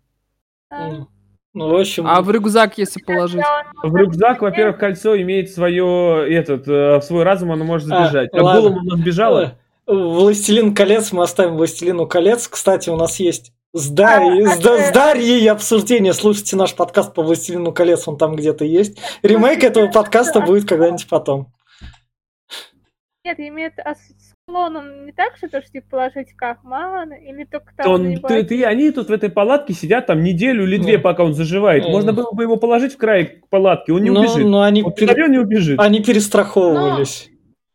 А. 0.70 1.06
Ну, 1.52 1.68
в 1.68 1.74
общем... 1.74 2.06
А 2.06 2.22
в 2.22 2.30
рюкзак, 2.30 2.78
если 2.78 3.02
положить? 3.02 3.42
В 3.83 3.96
рюкзак, 3.96 4.40
во-первых, 4.40 4.78
кольцо 4.78 5.20
имеет 5.20 5.50
свое, 5.50 6.33
этот, 6.33 6.68
э, 6.68 7.00
свой 7.00 7.24
разум, 7.24 7.50
оно 7.50 7.64
может 7.64 7.90
а, 7.90 8.04
сбежать. 8.04 8.33
А, 8.33 8.38
а 8.38 8.42
ладно. 8.42 8.78
оно 8.78 8.96
сбежало? 8.96 9.59
Властелин 9.90 10.74
колец, 10.74 11.11
мы 11.11 11.24
оставим 11.24 11.57
Властелину 11.57 12.07
колец. 12.07 12.46
Кстати, 12.46 12.90
у 12.90 12.96
нас 12.96 13.18
есть 13.18 13.53
с 13.72 13.88
Дарьей, 13.88 14.46
с, 14.46 14.61
с 14.61 14.92
Дарьей 14.92 15.50
обсуждение. 15.50 16.12
Слушайте 16.12 16.57
наш 16.57 16.74
подкаст 16.74 17.12
по 17.12 17.22
Властелину 17.22 17.72
колец, 17.72 18.07
он 18.07 18.16
там 18.16 18.37
где-то 18.37 18.64
есть. 18.64 18.98
Ремейк 19.22 19.64
этого 19.64 19.88
подкаста 19.88 20.40
будет 20.40 20.68
когда-нибудь 20.68 21.09
потом. 21.09 21.53
Нет, 23.24 23.38
имеет 23.38 23.74
склон 24.50 25.07
не 25.07 25.12
так, 25.12 25.37
что 25.37 25.48
то, 25.48 25.61
что 25.61 25.70
типа 25.72 25.87
положить 25.90 26.33
в 26.33 26.37
карман, 26.37 27.12
или 27.12 27.44
только 27.44 27.72
там... 27.76 27.90
Он, 27.90 28.16
ты, 28.20 28.44
ты, 28.44 28.64
они 28.64 28.90
тут 28.90 29.09
в 29.09 29.12
этой 29.12 29.29
палатке 29.29 29.74
сидят 29.74 30.07
там 30.07 30.22
неделю 30.22 30.64
или 30.64 30.79
две, 30.79 30.98
пока 30.98 31.24
он 31.24 31.35
заживает. 31.35 31.85
Можно 31.85 32.12
было 32.12 32.33
бы 32.33 32.44
его 32.44 32.57
положить 32.57 32.94
в 32.94 32.96
край 32.96 33.42
палатки, 33.50 33.90
он 33.90 34.03
не 34.03 34.11
но, 34.11 34.20
убежит. 34.20 34.46
Но 34.46 34.62
они, 34.62 34.83
он 34.83 34.92
пер... 34.92 35.29
не 35.29 35.38
убежит. 35.38 35.79
они 35.79 36.03
перестраховывались. 36.03 37.29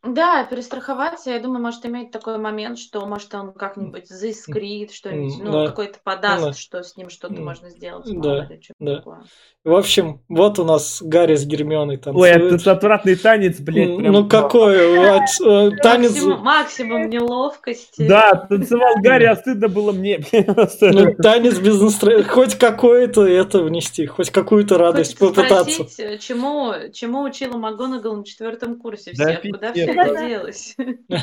Да, 0.06 0.44
перестраховаться, 0.46 1.32
я 1.32 1.40
думаю, 1.40 1.62
может 1.62 1.86
иметь 1.86 2.12
такой 2.12 2.38
момент, 2.38 2.78
что 2.78 3.06
может 3.06 3.34
он 3.34 3.54
как-нибудь 3.54 4.08
заискрит, 4.08 4.92
что-нибудь, 4.92 5.44
ну, 5.44 5.52
да. 5.52 5.68
какой-то 5.68 6.00
подаст, 6.04 6.44
да. 6.44 6.54
что 6.54 6.84
с 6.84 6.96
ним 6.96 7.10
что-то 7.10 7.42
можно 7.42 7.70
сделать. 7.70 8.06
Да, 8.08 8.48
да. 8.80 9.04
В 9.64 9.74
общем, 9.74 10.22
вот 10.30 10.60
у 10.60 10.64
нас 10.64 11.02
Гарри 11.02 11.36
с 11.36 11.44
Гермионой 11.44 11.98
танцует. 11.98 12.36
Ой, 12.36 12.48
этот 12.48 12.68
отвратный 12.68 13.16
танец, 13.16 13.60
блядь. 13.60 13.98
Прям... 13.98 14.14
Ну 14.14 14.28
какой? 14.30 14.76
Э, 15.46 15.72
танец... 15.82 16.12
Максимум, 16.12 16.40
максимум 16.42 17.10
неловкости. 17.10 18.08
Да, 18.08 18.46
танцевал 18.48 18.96
Гарри, 19.02 19.26
а 19.26 19.36
стыдно 19.36 19.68
было 19.68 19.92
мне. 19.92 20.20
Ну, 20.82 21.16
танец 21.16 21.58
без 21.58 21.82
настроения. 21.82 22.24
Хоть 22.24 22.56
какое-то 22.56 23.26
это 23.26 23.64
внести, 23.64 24.06
хоть 24.06 24.30
какую-то 24.30 24.78
радость 24.78 25.18
попытаться. 25.18 25.84
Спросить, 25.84 26.22
чему, 26.22 26.74
чему 26.94 27.24
учила 27.24 27.58
МакГонагал 27.58 28.18
на 28.18 28.26
четвертом 28.26 28.80
курсе 28.80 29.14
всех? 29.14 29.42
Куда 29.42 29.74
все 29.74 29.95
это 29.98 30.28
делось? 30.28 30.76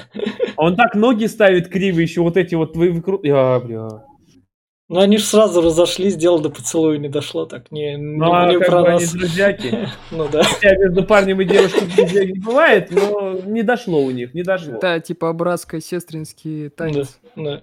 Он 0.57 0.77
так 0.77 0.95
ноги 0.95 1.27
ставит 1.27 1.69
криво, 1.69 2.01
еще 2.01 2.23
вот 2.23 2.37
эти 2.37 2.55
вот 2.55 2.77
вы 2.77 3.03
А, 3.31 3.61
бля. 3.61 3.89
Ну, 4.93 5.01
они 5.01 5.17
же 5.17 5.25
сразу 5.25 5.63
разошлись, 5.63 6.17
дело 6.17 6.39
до 6.39 6.51
поцелуя 6.51 6.99
не 6.99 7.09
дошло, 7.09 7.47
так 7.47 7.73
не, 7.73 7.97
ну, 7.97 8.27
не, 8.27 8.37
а 8.37 8.53
не 8.53 8.59
про 8.59 8.83
нас. 8.83 9.03
Они 9.03 9.21
друзьяки. 9.21 9.89
ну 10.11 10.29
да. 10.29 10.43
Хотя 10.43 10.77
между 10.77 11.05
парнем 11.05 11.41
и 11.41 11.47
девушкой 11.47 11.89
друзья 11.97 12.27
не 12.27 12.39
бывает, 12.39 12.91
но 12.91 13.39
не 13.41 13.63
дошло 13.63 14.03
у 14.03 14.11
них, 14.11 14.35
не 14.35 14.43
дошло. 14.43 14.79
Да, 14.81 15.01
типа 15.01 15.33
братско-сестринский 15.33 16.69
танец. 16.69 17.19
Да, 17.35 17.43
да. 17.43 17.63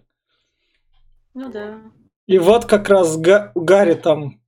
Ну 1.36 1.52
да. 1.52 1.78
И 2.26 2.40
вот 2.40 2.66
как 2.66 2.90
раз 2.90 3.16
Га- 3.16 3.52
Гарри 3.54 3.94
там 3.94 4.42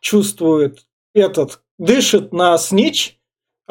чувствует 0.00 0.86
этот, 1.12 1.60
дышит 1.78 2.32
на 2.32 2.56
снич, 2.56 3.19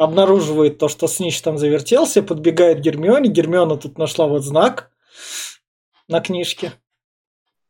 обнаруживает 0.00 0.78
то, 0.78 0.88
что 0.88 1.06
снич 1.08 1.40
там 1.42 1.58
завертелся, 1.58 2.22
подбегает 2.22 2.80
Гермионе. 2.80 3.28
Гермиона 3.28 3.76
тут 3.76 3.98
нашла 3.98 4.26
вот 4.26 4.42
знак 4.42 4.90
на 6.08 6.20
книжке. 6.20 6.72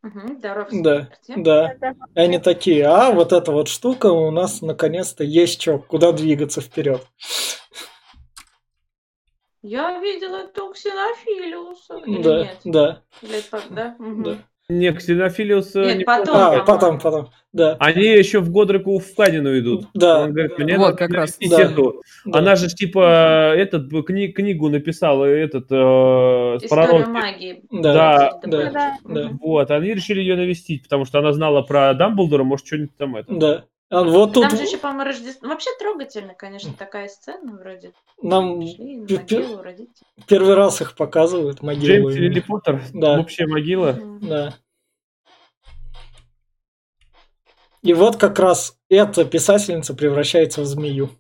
Угу, 0.05 0.39
да, 0.41 1.09
да. 1.37 1.73
И 2.15 2.21
они 2.21 2.39
такие, 2.39 2.87
а 2.87 3.11
вот 3.11 3.33
эта 3.33 3.51
вот 3.51 3.69
штука 3.69 4.07
у 4.07 4.31
нас 4.31 4.63
наконец-то 4.63 5.25
есть 5.25 5.61
что, 5.61 5.79
куда 5.79 6.13
двигаться 6.13 6.61
вперед. 6.61 7.05
Я 9.63 9.99
видела 9.99 10.47
Токсинофилиуса. 10.47 12.01
Да, 12.23 12.45
нет? 12.45 12.61
да. 12.65 13.03
Лет, 13.23 13.51
да? 13.71 13.97
Угу. 13.99 14.23
да. 14.23 14.39
Не, 14.71 14.93
Ксенофилиус... 14.93 15.75
Нет, 15.75 15.99
не 15.99 16.05
потом. 16.05 16.37
А, 16.37 16.65
потом, 16.65 16.99
потом, 16.99 17.31
да. 17.53 17.77
Они 17.81 18.05
еще 18.05 18.39
в 18.39 18.51
Годрику 18.51 18.99
в 18.99 19.15
Кадину 19.15 19.59
идут. 19.59 19.87
Да. 19.95 20.23
Он 20.23 20.33
говорит, 20.33 20.59
мне 20.59 20.79
вот, 20.79 20.97
как 20.97 21.11
раз. 21.11 21.37
Да. 21.41 21.69
Да. 21.69 22.39
Она 22.39 22.55
же 22.55 22.69
типа 22.69 23.55
этот 23.57 23.91
кни 24.07 24.29
книгу 24.29 24.69
написала 24.69 25.25
этот 25.25 25.67
э, 25.71 25.75
Историю 25.75 27.09
магии. 27.09 27.63
Да. 27.71 27.93
Да. 27.93 28.41
Да. 28.45 28.71
да. 28.71 28.99
да. 29.05 29.31
Вот, 29.41 29.71
они 29.71 29.95
решили 29.95 30.21
ее 30.21 30.37
навестить, 30.37 30.85
потому 30.85 31.05
что 31.05 31.19
она 31.19 31.33
знала 31.33 31.63
про 31.63 31.93
Дамблдора, 31.95 32.45
может, 32.45 32.67
что-нибудь 32.67 32.97
там 32.97 33.17
это. 33.17 33.35
Да. 33.35 33.65
А 33.91 34.05
вот 34.05 34.35
тут... 34.35 34.49
Там 34.49 34.57
же 34.57 34.63
еще, 34.63 34.79
по-моему, 34.79 35.05
Рождество... 35.05 35.49
Вообще 35.49 35.71
трогательно, 35.79 36.35
конечно, 36.35 36.73
такая 36.73 37.09
сцена 37.09 37.57
вроде. 37.57 37.93
Нам 38.23 38.61
Пришли, 38.61 39.01
могилу, 39.01 39.65
первый 40.29 40.55
раз 40.55 40.81
их 40.81 40.95
показывают, 40.95 41.61
могилу. 41.61 42.11
Джеймс 42.11 42.15
или 42.15 42.41
Поттер? 42.41 42.83
Да. 42.95 43.19
Общая 43.19 43.49
могила? 43.49 43.99
Да. 44.21 44.55
И 47.83 47.93
вот 47.93 48.17
как 48.17 48.39
раз 48.39 48.79
эта 48.89 49.25
писательница 49.25 49.95
превращается 49.95 50.61
в 50.61 50.67
змею. 50.67 51.11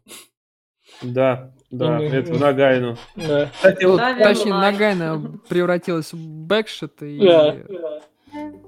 Да, 1.02 1.52
да, 1.70 1.98
mm-hmm. 1.98 2.12
это 2.12 2.34
Нагайну. 2.34 2.96
Да. 3.16 3.50
Кстати, 3.52 3.84
вот, 3.84 4.00
точнее, 4.18 4.52
Нагайна 4.52 5.40
превратилась 5.48 6.12
в 6.12 6.18
Бэкшет 6.18 7.02
и 7.02 7.18
да. 7.18 7.56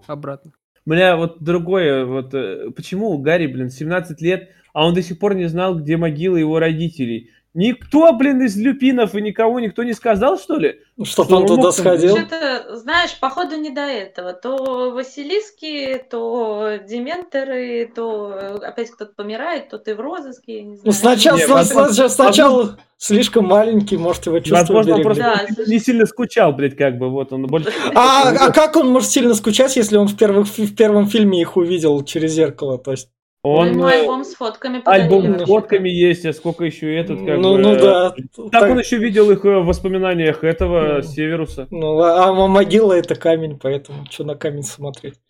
обратно. 0.09 0.53
Бля, 0.85 1.17
вот 1.17 1.43
другое, 1.43 2.05
вот 2.05 2.35
э, 2.35 2.71
почему 2.75 3.11
у 3.11 3.19
Гарри, 3.19 3.47
блин, 3.47 3.71
17 3.71 4.21
лет, 4.21 4.51
а 4.73 4.87
он 4.87 4.95
до 4.95 5.03
сих 5.03 5.19
пор 5.19 5.35
не 5.35 5.47
знал, 5.47 5.79
где 5.79 5.97
могила 5.97 6.37
его 6.37 6.59
родителей. 6.59 7.31
Никто, 7.55 8.13
блин, 8.17 8.43
из 8.43 8.57
люпинов 8.57 9.15
и 9.15 9.21
никого 9.21 9.61
никто 9.61 9.85
не 9.85 9.93
сказал, 9.93 10.39
что 10.39 10.57
ли? 10.57 10.81
Чтоб 11.05 11.27
что 11.27 11.37
он 11.37 11.47
туда 11.47 11.73
сходил? 11.73 12.17
Что-то, 12.17 12.77
знаешь, 12.77 13.19
походу 13.19 13.57
не 13.57 13.71
до 13.71 13.83
этого. 13.83 14.33
То 14.33 14.91
Василиски, 14.93 16.05
то 16.11 16.79
Дементоры, 16.89 17.91
то 17.95 18.59
опять 18.63 18.91
кто-то 18.91 19.13
помирает, 19.15 19.69
то 19.69 19.79
ты 19.79 19.95
в 19.95 20.01
розыске, 20.01 20.63
не 20.63 20.77
знаю. 20.77 20.83
Ну, 20.85 20.93
сначала, 20.93 21.39
не, 21.39 21.47
возможно, 21.47 22.09
сначала 22.09 22.57
возможно... 22.57 22.81
слишком 22.99 23.47
маленький, 23.47 23.97
может, 23.97 24.27
его 24.27 24.39
чувство 24.39 24.59
Возможно, 24.59 24.97
он 24.97 25.03
просто 25.03 25.23
да, 25.23 25.65
не 25.67 25.79
сильно 25.79 26.07
скучал, 26.07 26.53
блядь, 26.53 26.77
как 26.77 26.99
бы, 26.99 27.11
вот 27.11 27.33
он 27.33 27.47
больше... 27.47 27.73
А, 27.95 28.31
а 28.31 28.53
как 28.53 28.77
он 28.77 28.89
может 28.89 29.11
сильно 29.11 29.35
скучать, 29.35 29.77
если 29.77 29.97
он 29.97 30.09
в, 30.09 30.17
первых, 30.17 30.47
в 30.47 30.75
первом 30.75 31.07
фильме 31.09 31.41
их 31.41 31.57
увидел 31.57 32.03
через 32.05 32.33
зеркало, 32.33 32.79
то 32.79 32.93
есть... 32.93 33.09
Он, 33.45 33.71
ему 33.71 33.87
альбом 33.87 34.25
с 34.25 34.35
фотками 34.35 34.79
подарили. 34.79 35.15
Альбом 35.15 35.39
с 35.41 35.45
фотками 35.47 35.89
есть, 35.89 36.25
а 36.25 36.33
сколько 36.33 36.65
еще 36.65 36.97
этот 36.97 37.19
как 37.27 37.39
ну, 37.39 37.57
бы... 37.57 37.59
Ну 37.59 37.77
да. 37.77 38.11
Так, 38.11 38.51
так 38.53 38.71
он 38.71 38.79
еще 38.79 38.99
видел 38.99 39.33
их 39.33 39.43
в 39.43 39.65
воспоминаниях 39.65 40.45
этого 40.45 40.97
ну, 40.97 41.03
Северуса. 41.03 41.67
Ну, 41.73 41.99
а, 41.99 42.29
а 42.29 42.33
могила 42.33 42.93
это 42.93 43.17
камень, 43.17 43.59
поэтому 43.59 44.07
что 44.09 44.23
на 44.23 44.37
камень 44.37 44.63
смотреть. 44.63 45.21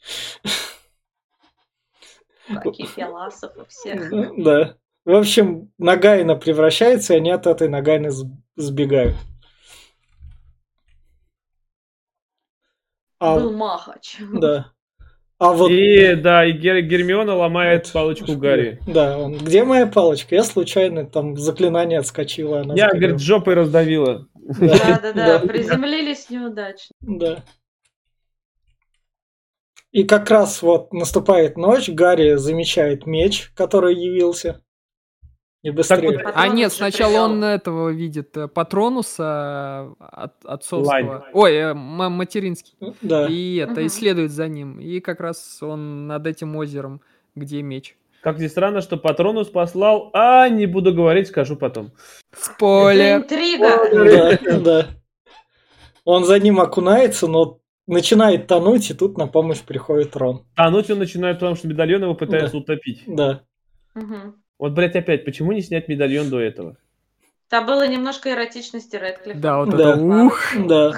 Какие 2.63 2.87
философы 2.87 3.65
всех. 3.69 4.11
Да. 4.37 4.77
В 5.07 5.15
общем, 5.15 5.73
Нагайна 5.79 6.37
превращается, 6.37 7.15
и 7.15 7.17
они 7.17 7.31
от 7.31 7.47
этой 7.47 7.69
Нагайны 7.69 8.11
сбегают. 8.57 9.17
А, 13.19 13.37
Был 13.37 13.57
Махач. 13.57 14.19
Да. 14.35 14.73
А 15.43 15.53
вот... 15.53 15.73
И 15.73 16.15
да, 16.15 16.45
и 16.45 16.53
Гер... 16.53 16.83
Гермиона 16.83 17.35
ломает 17.35 17.91
палочку 17.93 18.37
Гарри. 18.37 18.79
Да, 18.87 19.19
он, 19.19 19.39
где 19.39 19.65
моя 19.65 19.89
палочка? 19.89 20.37
Я 20.37 20.45
случайно 20.45 21.05
там 21.05 21.37
заклинание 21.37 21.99
отскочила. 21.99 22.61
Она 22.61 22.75
Я, 22.77 22.91
говорит, 22.91 23.19
жопой 23.19 23.55
раздавила. 23.55 24.29
Да, 24.35 25.01
да, 25.03 25.13
да, 25.13 25.39
приземлились 25.41 26.31
неудачно. 26.31 26.95
Да. 27.01 27.43
И 29.91 30.05
как 30.05 30.31
раз 30.31 30.63
вот 30.63 30.93
наступает 30.93 31.57
ночь, 31.57 31.89
Гарри 31.89 32.37
замечает 32.37 33.05
меч, 33.05 33.51
который 33.57 33.97
явился. 33.97 34.63
И 35.63 35.71
быстрее. 35.71 36.19
Так, 36.19 36.33
а 36.35 36.49
нет, 36.49 36.73
сначала 36.73 37.25
он 37.25 37.43
этого 37.45 37.91
видит, 37.91 38.37
э, 38.37 38.49
Патронуса 38.49 39.95
э, 40.01 40.05
от, 40.05 40.45
отцовского. 40.45 40.91
Лайн. 40.91 41.23
Ой, 41.33 41.55
э, 41.55 41.75
материнский. 41.75 42.75
Да. 43.01 43.29
И 43.29 43.57
это, 43.57 43.75
угу. 43.75 43.87
исследует 43.87 44.33
за 44.33 44.49
ним. 44.49 44.81
И 44.81 44.99
как 44.99 45.21
раз 45.21 45.63
он 45.63 46.09
над 46.09 46.27
этим 46.27 46.57
озером, 46.57 47.01
где 47.37 47.63
меч. 47.63 47.97
Как 48.23 48.39
ни 48.39 48.49
странно, 48.49 48.81
что 48.81 48.97
Патронус 48.97 49.49
послал, 49.49 50.11
а 50.15 50.49
не 50.49 50.67
буду 50.67 50.93
говорить, 50.93 51.29
скажу 51.29 51.57
потом. 51.57 51.93
Спойлер. 52.33 53.19
Это 53.19 53.23
интрига. 53.25 54.39
Да, 54.43 54.59
да. 54.59 54.89
Он 56.05 56.25
за 56.25 56.41
ним 56.41 56.61
окунается, 56.61 57.29
но 57.29 57.61
начинает 57.87 58.49
тонуть, 58.49 58.91
и 58.91 58.95
тут 58.95 59.17
на 59.17 59.29
помощь 59.29 59.61
приходит 59.61 60.17
Рон. 60.17 60.45
Тонуть 60.57 60.91
он 60.91 60.99
начинает, 60.99 61.37
потому 61.37 61.55
что 61.55 61.69
медальон 61.69 62.03
его 62.03 62.15
пытается 62.15 62.55
да. 62.55 62.59
утопить. 62.59 63.03
Да. 63.07 63.43
Угу. 63.95 64.35
Вот, 64.63 64.75
блядь, 64.75 64.95
опять, 64.95 65.25
почему 65.25 65.51
не 65.51 65.61
снять 65.61 65.89
медальон 65.89 66.31
до 66.31 66.39
этого? 66.39 66.77
Там 67.49 67.67
было 67.67 67.85
немножко 67.85 68.31
эротичности 68.31 68.95
Рэдклиффа. 68.95 69.41
Да, 69.41 69.59
вот 69.59 69.71
да. 69.71 69.95
это 69.95 70.01
ух. 70.01 70.41
Да. 70.57 70.93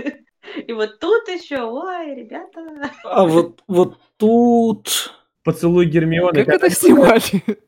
И 0.68 0.72
вот 0.72 1.00
тут 1.00 1.26
еще, 1.26 1.62
ой, 1.62 2.14
ребята. 2.14 2.88
А 3.02 3.24
вот, 3.24 3.64
вот 3.66 3.98
тут... 4.16 5.12
Поцелуй 5.42 5.86
Гермионы. 5.86 6.44
Как 6.44 6.54
это 6.54 6.70
снимали? 6.70 7.58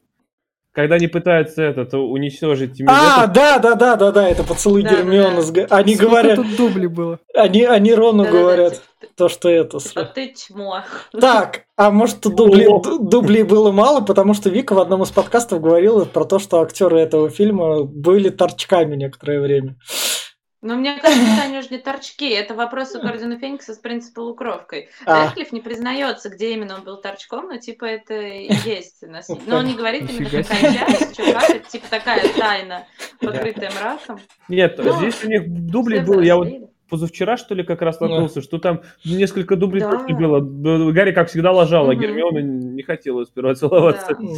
Когда 0.73 0.95
они 0.95 1.07
пытаются 1.07 1.63
этот 1.63 1.93
уничтожить 1.93 2.81
А, 2.87 3.27
да, 3.27 3.59
да, 3.59 3.75
да, 3.75 3.95
да, 3.97 4.11
да, 4.11 4.29
это 4.29 4.43
поцелуй 4.43 4.83
да, 4.83 4.91
Гермиона. 4.91 5.43
Да, 5.43 5.67
да. 5.67 5.77
Они 5.77 5.95
Сколько 5.95 6.11
говорят. 6.11 6.37
тут 6.37 6.57
дубли 6.57 6.87
было. 6.87 7.19
Они, 7.35 7.63
они 7.65 7.93
Рону 7.95 8.25
да, 8.25 8.31
говорят. 8.31 8.73
Да, 8.73 8.79
да, 9.03 9.09
то, 9.15 9.29
что 9.29 9.51
это... 9.51 9.81
Типа 9.81 10.05
ты 10.05 10.33
чмо. 10.35 10.85
Так, 11.21 11.65
а 11.77 11.91
может 11.91 12.21
дубли, 12.21 12.67
дублей 13.01 13.43
было 13.43 13.71
мало, 13.71 14.01
потому 14.01 14.33
что 14.33 14.49
Вика 14.49 14.73
в 14.73 14.79
одном 14.79 15.03
из 15.03 15.11
подкастов 15.11 15.61
говорила 15.61 16.07
про 16.07 16.25
то, 16.25 16.39
что 16.39 16.63
актеры 16.63 17.01
этого 17.01 17.29
фильма 17.29 17.85
были 17.85 18.31
торчками 18.31 18.97
некоторое 18.97 19.41
время. 19.41 19.77
Но 20.63 20.77
мне 20.77 20.97
кажется, 20.99 21.43
они 21.43 21.59
уже 21.59 21.69
не 21.71 21.79
торчки. 21.79 22.31
Это 22.31 22.55
вопрос 22.55 22.95
у 22.95 23.01
Гордона 23.01 23.37
Феникса 23.37 23.75
с 23.75 23.79
принципа 23.79 24.21
лукровкой. 24.21 24.91
А. 25.05 25.25
Рэдклифф 25.25 25.51
не 25.51 25.61
признается, 25.61 26.29
где 26.29 26.53
именно 26.53 26.77
он 26.77 26.85
был 26.85 27.01
торчком, 27.01 27.49
но 27.49 27.57
типа 27.57 27.85
это 27.85 28.15
и 28.15 28.53
есть. 28.65 29.03
Но 29.47 29.57
он 29.57 29.67
не 29.67 29.75
говорит 29.75 30.09
именно 30.09 30.31
какая 30.31 30.73
часть, 30.73 31.15
что 31.15 31.33
как, 31.33 31.51
это 31.51 31.69
типа 31.69 31.87
такая 31.91 32.33
тайна, 32.39 32.87
покрытая 33.19 33.73
мраком. 33.73 34.21
Нет, 34.49 34.79
здесь 34.79 35.25
у 35.25 35.29
них 35.29 35.43
дублей 35.49 36.01
был, 36.01 36.21
я 36.21 36.37
вот 36.37 36.49
позавчера, 36.93 37.39
что 37.39 37.55
ли, 37.55 37.65
как 37.65 37.81
раз 37.81 38.01
наткнулся, 38.01 38.37
да. 38.37 38.43
что 38.43 38.59
там 38.59 38.83
несколько 39.03 39.57
дублей 39.57 39.81
да. 39.81 39.97
было. 40.09 40.41
Гарри, 40.93 41.13
как 41.13 41.31
всегда, 41.31 41.51
ложала, 41.51 41.93
угу. 41.93 42.01
Гермиона 42.01 42.41
не 42.41 42.83
хотела 42.83 43.25
сперва 43.25 43.55
целоваться. 43.55 44.15
Да. 44.15 44.29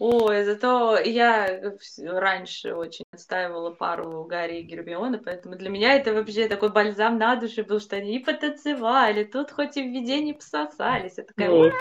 Ой, 0.00 0.44
зато 0.44 0.98
я 0.98 1.72
раньше 2.02 2.74
очень 2.74 3.04
отстаивала 3.12 3.70
пару 3.70 4.24
Гарри 4.24 4.58
и 4.58 4.62
Гермионы, 4.62 5.18
поэтому 5.18 5.54
для 5.54 5.70
меня 5.70 5.94
это 5.94 6.12
вообще 6.12 6.48
такой 6.48 6.70
бальзам 6.70 7.16
на 7.16 7.36
душе 7.36 7.62
был, 7.62 7.78
что 7.78 7.94
они 7.94 8.16
и 8.16 8.24
потанцевали, 8.24 9.22
тут 9.22 9.52
хоть 9.52 9.76
и 9.76 9.82
в 9.82 9.92
видении 9.92 10.32
пососались. 10.32 11.14
Я 11.16 11.22
такая... 11.22 11.48
Вот. 11.48 11.72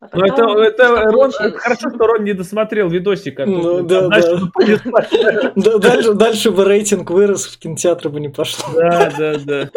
А 0.00 0.08
ну, 0.14 0.24
это, 0.24 0.42
это, 0.60 1.10
Рон, 1.12 1.30
это 1.38 1.58
хорошо, 1.58 1.90
что 1.90 2.06
Рон 2.06 2.24
не 2.24 2.32
досмотрел 2.32 2.88
видосик. 2.88 3.38
А 3.38 3.46
ну, 3.46 3.82
да, 3.82 4.08
да. 4.08 4.40
да 5.54 5.78
дальше, 5.78 6.14
дальше 6.14 6.50
бы 6.50 6.64
рейтинг 6.64 7.08
вырос, 7.10 7.46
в 7.46 7.58
кинотеатр 7.58 8.08
бы 8.08 8.18
не 8.18 8.28
пошло. 8.28 8.66
Да, 8.74 9.12
да, 9.16 9.38
да. 9.38 9.70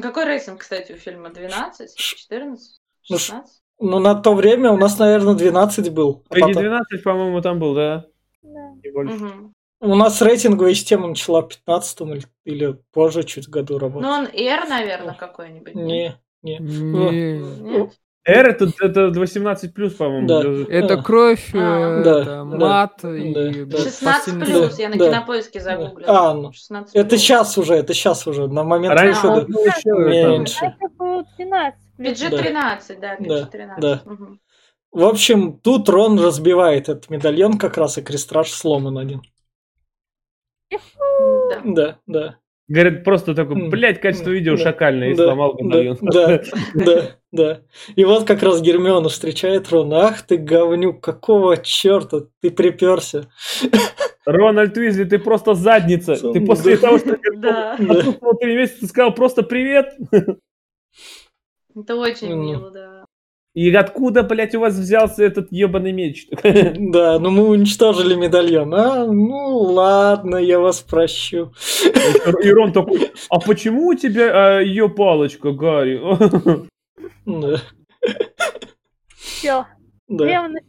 Какой 0.00 0.24
рейтинг, 0.24 0.60
кстати, 0.60 0.92
у 0.92 0.96
фильма? 0.96 1.30
12? 1.30 1.96
14? 1.96 2.80
16? 3.02 3.62
Ну, 3.80 3.98
на 3.98 4.14
то 4.14 4.34
время 4.34 4.70
у 4.70 4.76
нас, 4.76 4.98
наверное, 5.00 5.34
12 5.34 5.92
был. 5.92 6.24
А 6.28 6.34
потом... 6.34 6.52
12, 6.52 7.02
по-моему, 7.02 7.40
там 7.40 7.58
был, 7.58 7.74
да? 7.74 8.06
Да. 8.42 8.74
Угу. 8.94 9.52
У 9.80 9.94
нас 9.94 10.22
рейтинговая 10.22 10.74
система 10.74 11.08
начала 11.08 11.42
в 11.42 11.48
15 11.48 12.00
или, 12.00 12.22
или 12.44 12.78
позже 12.92 13.24
чуть 13.24 13.48
году 13.48 13.78
работать. 13.78 14.08
Ну, 14.08 14.14
он 14.14 14.26
R, 14.26 14.68
наверное, 14.68 15.14
какой-нибудь. 15.14 15.74
Не, 15.74 16.20
не. 16.42 16.58
не. 16.58 17.38
Нет? 17.38 17.92
R 18.28 18.48
это, 18.48 18.70
это 18.80 19.10
18 19.10 19.72
плюс, 19.72 19.94
по-моему. 19.94 20.26
Да. 20.28 20.42
Это 20.72 21.02
кровь, 21.02 21.50
А. 21.54 22.00
э, 22.00 22.04
Да, 22.04 22.20
это 22.20 22.24
да, 22.30 22.44
мат 22.44 22.98
да, 23.02 23.16
и 23.16 23.64
да. 23.64 23.78
16 23.78 24.38
Да, 24.38 24.44
плюс, 24.44 24.78
я 24.78 24.88
на 24.90 24.96
да, 24.98 25.08
кинопоиске 25.08 25.60
загуглила. 25.60 26.30
А, 26.30 26.34
ну, 26.34 26.52
16 26.52 26.94
Это 26.94 27.16
сейчас 27.16 27.56
уже, 27.56 27.74
это 27.74 27.94
сейчас 27.94 28.26
уже, 28.26 28.46
на 28.48 28.64
момент 28.64 28.94
Раньше 28.94 29.22
выхода. 29.28 29.46
он 29.46 29.52
был 29.52 29.64
еще 29.64 30.38
меньше. 30.38 30.64
Это 30.66 30.94
было 30.98 31.24
12. 31.38 31.80
PG-13, 31.98 33.00
да, 33.00 33.16
PG-13. 33.16 33.80
да. 33.80 34.02
В 34.92 35.04
общем, 35.04 35.58
тут 35.58 35.88
Рон 35.88 36.18
разбивает 36.18 36.88
этот 36.88 37.10
медальон 37.10 37.58
как 37.58 37.76
раз, 37.76 37.98
и 37.98 38.02
крестраж 38.02 38.50
сломан 38.50 38.98
один. 38.98 39.22
Да. 40.70 41.60
Да, 41.64 41.98
да. 42.06 42.36
Говорит, 42.68 43.02
просто 43.02 43.34
такой, 43.34 43.68
блядь, 43.70 43.98
качество 43.98 44.28
видео 44.28 44.56
да, 44.56 44.62
шакальное, 44.62 45.10
и 45.12 45.14
да, 45.14 45.24
сломал 45.24 45.54
да, 45.54 45.64
медальон. 45.64 45.98
Да, 46.02 46.42
да, 46.74 47.02
да. 47.32 47.60
И 47.96 48.04
вот 48.04 48.26
как 48.26 48.42
раз 48.42 48.60
Гермиона 48.60 49.08
встречает 49.08 49.70
Рона. 49.70 50.08
Ах 50.08 50.20
ты 50.22 50.36
говнюк, 50.36 51.00
какого 51.02 51.56
черта 51.56 52.20
ты 52.42 52.50
приперся? 52.50 53.28
Рональд 54.26 54.76
Уизли, 54.76 55.04
ты 55.04 55.18
просто 55.18 55.54
задница. 55.54 56.14
Ты 56.16 56.44
после 56.44 56.76
Да. 56.76 56.82
того, 56.82 56.98
что 56.98 57.18
Да. 57.36 57.74
отсутствовал 57.74 58.36
три 58.36 58.54
месяца, 58.54 58.80
ты 58.80 58.86
сказал 58.86 59.14
просто 59.14 59.42
привет. 59.42 59.96
Это 61.74 61.96
очень 61.96 62.34
мило, 62.34 62.70
да. 62.70 62.97
И 63.54 63.74
откуда, 63.74 64.22
блядь, 64.22 64.54
у 64.54 64.60
вас 64.60 64.74
взялся 64.74 65.24
этот 65.24 65.50
ебаный 65.50 65.92
меч? 65.92 66.28
Да, 66.42 67.18
ну 67.18 67.30
мы 67.30 67.48
уничтожили 67.48 68.14
медальон. 68.14 68.74
А, 68.74 69.06
ну 69.06 69.58
ладно, 69.58 70.36
я 70.36 70.60
вас 70.60 70.80
прощу. 70.80 71.52
И 72.42 72.50
Рон 72.50 72.72
такой, 72.72 73.10
а 73.28 73.40
почему 73.40 73.88
у 73.88 73.94
тебя 73.94 74.60
ее 74.60 74.88
палочка, 74.88 75.52
Гарри? 75.52 76.00
Да, 77.26 77.60
Все. 79.14 79.66
да. 80.08 80.26
Ревность. 80.26 80.64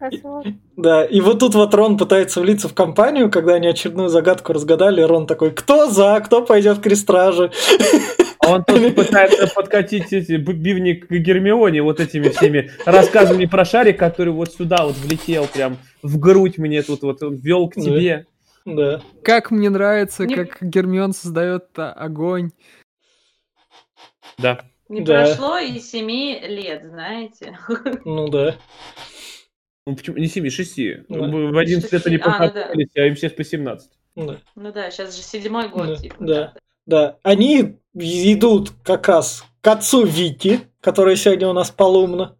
Да, 0.76 1.04
и 1.04 1.20
вот 1.20 1.40
тут 1.40 1.54
вот 1.54 1.74
Рон 1.74 1.98
пытается 1.98 2.40
влиться 2.40 2.68
в 2.68 2.74
компанию, 2.74 3.30
когда 3.30 3.54
они 3.54 3.66
очередную 3.68 4.08
загадку 4.08 4.52
разгадали, 4.52 5.02
Рон 5.02 5.26
такой, 5.26 5.50
кто 5.50 5.90
за, 5.90 6.20
кто 6.24 6.42
пойдет 6.44 6.78
к 6.78 6.82
крестражи? 6.82 7.52
А 8.42 8.52
он 8.54 8.64
тут 8.64 8.94
пытается 8.96 9.46
подкатить 9.54 10.12
эти 10.12 10.32
бивни 10.32 10.94
к 10.94 11.10
Гермионе 11.10 11.82
вот 11.82 12.00
этими 12.00 12.30
всеми 12.30 12.70
рассказами 12.86 13.44
про 13.44 13.64
шарик, 13.64 13.98
который 13.98 14.32
вот 14.32 14.52
сюда 14.52 14.84
вот 14.86 14.96
влетел 14.96 15.46
прям 15.46 15.76
в 16.02 16.18
грудь 16.18 16.56
мне 16.56 16.82
тут 16.82 17.02
вот, 17.02 17.22
он 17.22 17.36
вел 17.36 17.68
к 17.68 17.74
тебе. 17.74 18.26
Да, 18.66 19.00
Как 19.24 19.50
мне 19.50 19.70
нравится, 19.70 20.24
Не- 20.26 20.34
как 20.34 20.58
Гермион 20.60 21.12
создает 21.12 21.64
огонь. 21.76 22.50
Да. 24.38 24.60
Не 24.88 25.02
Да. 25.02 25.24
прошло 25.24 25.58
и 25.58 25.78
семи 25.78 26.40
лет, 26.46 26.84
знаете. 26.88 27.56
ну 28.04 28.28
да. 28.28 28.56
Ну, 29.90 29.96
почему? 29.96 30.16
Не 30.16 30.26
7, 30.26 30.48
6. 30.50 30.76
Да. 31.08 31.18
В 31.18 31.58
11 31.58 31.92
лет 31.92 32.06
они. 32.06 32.16
А, 32.16 32.28
ну 32.28 32.32
да. 32.32 32.38
познакомились, 32.48 32.90
а 32.96 33.00
им 33.00 33.16
сейчас 33.16 33.32
по 33.32 33.44
17. 33.44 33.90
да. 34.16 34.36
Ну 34.56 34.72
да, 34.72 34.90
сейчас 34.90 35.16
же 35.16 35.22
седьмой 35.22 35.68
год, 35.68 35.86
Да, 35.88 35.96
типа. 35.96 36.16
да. 36.20 36.52
Да, 36.86 37.16
они 37.22 37.76
идут 37.94 38.72
как 38.82 39.06
раз 39.08 39.44
к 39.60 39.68
отцу 39.68 40.04
Вики, 40.04 40.60
которая 40.80 41.14
сегодня 41.14 41.46
у 41.48 41.52
нас 41.52 41.70
полумна. 41.70 42.34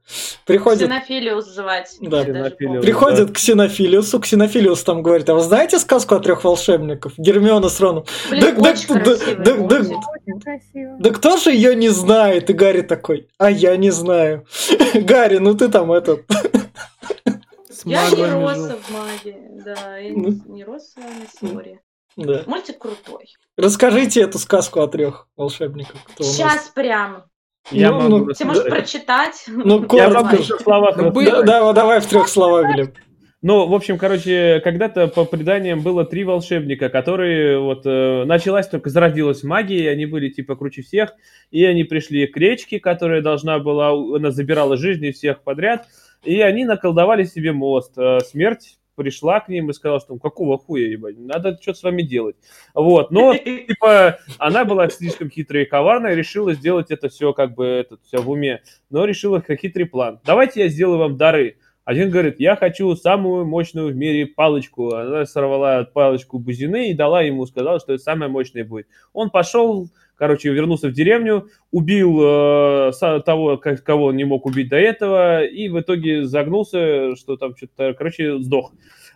Приходит, 0.47 0.89
Ксенофилиус 0.89 1.47
звать. 1.47 1.97
Да. 2.01 2.25
Ксенофилиус. 2.25 2.85
приходит 2.85 3.31
к 3.31 3.35
Ксенофилиусу. 3.35 4.19
Ксенофилиус 4.19 4.83
там 4.83 5.03
говорит, 5.03 5.29
а 5.29 5.35
вы 5.35 5.41
знаете 5.43 5.79
сказку 5.79 6.15
о 6.15 6.21
трех 6.21 6.43
волшебников? 6.45 7.13
Гермиона 7.19 7.69
с 7.69 7.79
Роном. 7.81 8.05
Блин, 8.31 8.43
Да- 8.43 8.53
да- 8.63 8.71
очень 8.71 8.89
да- 8.89 9.05
красивый 9.05 9.45
да- 9.45 9.57
да- 9.57 10.41
красиво. 10.41 10.97
Да 10.99 11.11
кто 11.11 11.37
же 11.37 11.51
ее 11.53 11.77
не 11.77 11.91
знает? 11.91 12.49
И 12.51 12.53
Гарри 12.55 12.81
такой, 12.83 13.29
а 13.39 13.51
я 13.51 13.77
не 13.77 13.91
знаю. 13.91 14.47
Гарри, 14.95 15.39
ну 15.39 15.55
ты 15.55 15.69
там 15.69 15.93
этот... 15.93 16.23
С 17.83 17.87
Я 17.87 18.11
не 18.11 18.25
рос 18.25 18.57
жил. 18.57 18.77
в 18.77 18.91
магии, 18.93 19.63
да, 19.65 19.97
я 19.97 20.13
Ну. 20.13 20.29
не, 20.29 20.41
не 20.57 20.65
рос 20.65 20.95
в 20.97 21.41
теории. 21.41 21.81
Да. 22.17 22.43
Мультик 22.47 22.79
крутой. 22.79 23.27
Расскажите 23.57 24.21
эту 24.23 24.39
сказку 24.39 24.81
о 24.81 24.89
трех 24.89 25.29
волшебниках. 25.37 25.97
кто. 26.13 26.25
Сейчас 26.25 26.69
прям. 26.75 27.25
Я 27.71 27.91
Ну, 27.91 28.01
могу 28.01 28.27
ну, 28.27 28.33
Ты 28.35 28.45
можешь 28.45 28.65
прочитать. 28.65 29.45
Ну, 29.47 29.81
Я 29.83 29.87
коротко. 29.87 30.23
могу 30.23 30.37
в 30.43 30.47
трех 30.47 30.61
словах 30.61 30.97
Ну, 30.97 31.05
рассказать. 31.05 31.33
было- 31.33 31.43
Да, 31.45 31.61
да, 31.61 31.73
давай 31.73 32.01
в 32.01 32.07
трех 32.07 32.29
словах, 32.29 32.75
Глеб. 32.75 32.95
Ну, 33.43 33.67
в 33.67 33.75
общем, 33.75 33.97
короче, 33.97 34.61
когда-то 34.63 35.09
по 35.09 35.25
преданиям 35.25 35.81
было 35.81 36.05
три 36.05 36.25
волшебника, 36.25 36.91
которые 36.91 37.59
вот 37.59 37.87
э, 37.87 38.25
началась 38.27 38.69
только 38.69 38.91
зародилась 38.91 39.43
магия, 39.43 39.85
и 39.85 39.87
они 39.87 40.05
были 40.05 40.29
типа 40.29 40.57
круче 40.57 40.83
всех, 40.83 41.15
и 41.51 41.65
они 41.65 41.85
пришли 41.85 42.27
к 42.27 42.37
речке, 42.37 42.81
которая 42.81 43.23
должна 43.23 43.59
была, 43.59 43.93
она 43.93 44.31
забирала 44.31 44.77
жизни 44.77 45.11
всех 45.11 45.43
подряд, 45.43 45.87
и 46.23 46.41
они 46.41 46.65
наколдовали 46.65 47.25
себе 47.25 47.53
мост. 47.53 47.97
Э, 47.97 48.21
смерть 48.21 48.79
пришла 48.95 49.41
к 49.41 49.49
ним 49.49 49.71
и 49.71 49.73
сказала, 49.73 50.01
что 50.01 50.19
какого 50.19 50.59
хуя, 50.59 50.87
ебать, 50.87 51.19
надо 51.19 51.59
что-то 51.61 51.79
с 51.79 51.83
вами 51.83 52.03
делать. 52.03 52.37
Вот, 52.75 53.11
но, 53.11 53.35
типа, 53.37 54.19
она 54.39 54.65
была 54.65 54.89
слишком 54.91 55.31
хитрая 55.31 55.65
и 55.65 55.67
коварная, 55.69 56.15
решила 56.15 56.53
сделать 56.53 56.91
это 56.91 57.09
все 57.09 57.33
как 57.33 57.55
бы, 57.55 57.65
это 57.65 57.97
все 58.05 58.21
в 58.21 58.29
уме, 58.29 58.63
но 58.91 59.05
решила 59.07 59.43
хитрый 59.43 59.87
план. 59.87 60.21
Давайте 60.25 60.61
я 60.61 60.69
сделаю 60.69 60.99
вам 60.99 61.17
дары. 61.17 61.57
Один 61.85 62.11
говорит, 62.11 62.37
я 62.39 62.57
хочу 62.57 62.95
самую 62.95 63.47
мощную 63.47 63.89
в 63.89 63.97
мире 63.97 64.27
палочку. 64.27 64.95
Она 64.95 65.25
сорвала 65.25 65.85
палочку 65.85 66.39
бузины 66.39 66.91
и 66.91 66.95
дала 66.95 67.23
ему, 67.23 67.47
сказала, 67.47 67.81
что 67.81 67.95
это 67.95 68.03
самая 68.03 68.29
мощная 68.29 68.65
будет. 68.65 68.87
Он 69.13 69.31
пошел, 69.31 69.89
короче, 70.21 70.53
вернулся 70.53 70.89
в 70.89 70.93
деревню, 70.93 71.49
убил 71.71 72.21
э, 72.23 72.93
того, 73.25 73.57
кого 73.57 74.05
он 74.05 74.17
не 74.17 74.25
мог 74.25 74.45
убить 74.45 74.69
до 74.69 74.77
этого, 74.77 75.43
и 75.45 75.71
в 75.71 75.81
итоге 75.81 76.27
загнулся, 76.27 77.17
что 77.17 77.39
там 77.39 77.57
что-то, 77.57 77.95
короче, 77.95 78.39
сдох. 78.39 78.71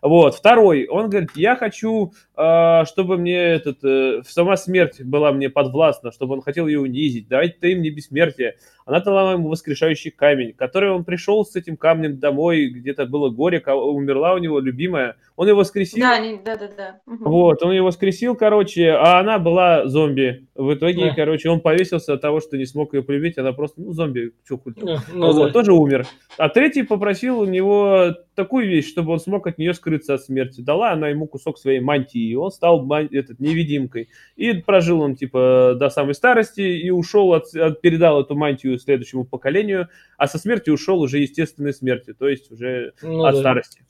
Вот. 0.04 0.34
Второй, 0.34 0.86
он 0.86 1.08
говорит, 1.08 1.30
я 1.34 1.56
хочу, 1.56 2.12
э, 2.36 2.84
чтобы 2.84 3.16
мне 3.16 3.38
этот, 3.38 3.82
э, 3.82 4.20
сама 4.28 4.58
смерть 4.58 5.00
была 5.02 5.32
мне 5.32 5.48
подвластна, 5.48 6.12
чтобы 6.12 6.34
он 6.34 6.42
хотел 6.42 6.66
ее 6.66 6.80
унизить. 6.80 7.26
Давайте 7.26 7.56
ты 7.58 7.74
мне 7.74 7.88
бессмертие. 7.88 8.56
Она 8.84 9.00
дала 9.00 9.32
ему 9.32 9.48
воскрешающий 9.48 10.10
камень, 10.10 10.52
который 10.52 10.90
он 10.90 11.04
пришел 11.04 11.46
с 11.46 11.56
этим 11.56 11.78
камнем 11.78 12.18
домой, 12.18 12.66
где-то 12.66 13.06
было 13.06 13.30
горе, 13.30 13.62
умерла 13.66 14.34
у 14.34 14.38
него 14.38 14.60
любимая. 14.60 15.16
Он 15.36 15.48
его 15.48 15.60
воскресил. 15.60 16.00
Да, 16.00 16.20
да, 16.44 16.56
да, 16.56 16.68
да. 16.76 17.00
Угу. 17.06 17.24
Вот, 17.24 17.62
он 17.62 17.72
его 17.72 17.86
воскресил, 17.86 18.36
короче, 18.36 18.90
а 18.90 19.18
она 19.20 19.38
была 19.38 19.86
зомби. 19.86 20.46
В 20.54 20.74
итоге, 20.74 21.06
да. 21.06 21.14
короче, 21.14 21.48
он 21.48 21.60
повесился 21.60 22.12
от 22.12 22.20
того, 22.20 22.40
что 22.40 22.58
не 22.58 22.66
смог 22.66 22.92
ее 22.92 23.02
полюбить, 23.02 23.38
она 23.38 23.52
просто, 23.54 23.80
ну, 23.80 23.92
зомби, 23.92 24.32
что 24.44 24.58
хуй. 24.58 24.74
Ну, 24.76 24.98
ну, 25.14 25.32
вот, 25.32 25.46
да. 25.46 25.52
тоже 25.52 25.72
умер. 25.72 26.06
А 26.36 26.50
третий 26.50 26.82
попросил 26.82 27.40
у 27.40 27.46
него 27.46 28.14
такую 28.34 28.68
вещь, 28.68 28.88
чтобы 28.88 29.12
он 29.12 29.20
смог 29.20 29.46
от 29.46 29.58
нее 29.58 29.74
скрыться 29.74 30.14
от 30.14 30.22
смерти. 30.22 30.60
Дала 30.60 30.92
она 30.92 31.08
ему 31.08 31.26
кусок 31.26 31.58
своей 31.58 31.80
мантии, 31.80 32.20
и 32.20 32.34
он 32.34 32.50
стал 32.50 32.90
этот, 32.92 33.40
невидимкой. 33.40 34.08
И 34.36 34.52
прожил 34.54 35.00
он, 35.00 35.16
типа, 35.16 35.76
до 35.78 35.90
самой 35.90 36.14
старости 36.14 36.60
и 36.60 36.90
ушел, 36.90 37.32
от, 37.32 37.54
от, 37.54 37.80
передал 37.80 38.20
эту 38.20 38.34
мантию 38.34 38.78
следующему 38.78 39.24
поколению, 39.24 39.88
а 40.16 40.26
со 40.26 40.38
смерти 40.38 40.70
ушел 40.70 41.00
уже 41.00 41.18
естественной 41.18 41.72
смерти, 41.72 42.12
то 42.12 42.28
есть 42.28 42.50
уже 42.50 42.92
ну, 43.02 43.24
от 43.24 43.34
да. 43.34 43.40
старости. 43.40 43.84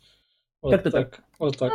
Вот 0.63 0.73
Как-то 0.73 0.91
так. 0.91 1.11
так. 1.11 1.25
Вот 1.39 1.59
так. 1.59 1.73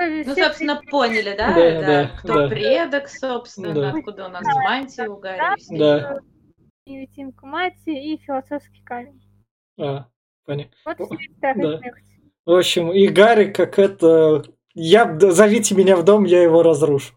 Ну, 0.00 0.24
ну 0.26 0.34
собственно, 0.36 0.80
поняли, 0.90 1.34
да? 1.36 1.54
Да, 1.54 1.80
да, 1.80 1.86
да 1.86 2.10
Кто 2.18 2.34
да. 2.34 2.48
предок, 2.48 3.08
собственно, 3.08 3.74
да. 3.74 3.90
откуда 3.90 4.26
у 4.26 4.28
нас 4.28 4.44
да. 4.44 4.62
мантия 4.62 5.08
у 5.08 5.16
Гарри. 5.16 5.56
Да. 5.76 6.20
Невидимка 6.86 7.46
мати 7.46 7.90
и 7.90 8.16
философский 8.18 8.82
камень. 8.84 9.20
А, 9.78 10.06
понятно. 10.48 10.72
Вот 10.84 10.96
да. 11.42 11.80
В 12.46 12.52
общем, 12.52 12.90
и 12.92 13.06
Гарри, 13.08 13.52
как 13.52 13.78
это... 13.78 14.42
Я, 14.74 15.18
зовите 15.20 15.74
меня 15.74 15.96
в 15.96 16.04
дом, 16.04 16.24
я 16.24 16.42
его 16.42 16.62
разрушу. 16.62 17.12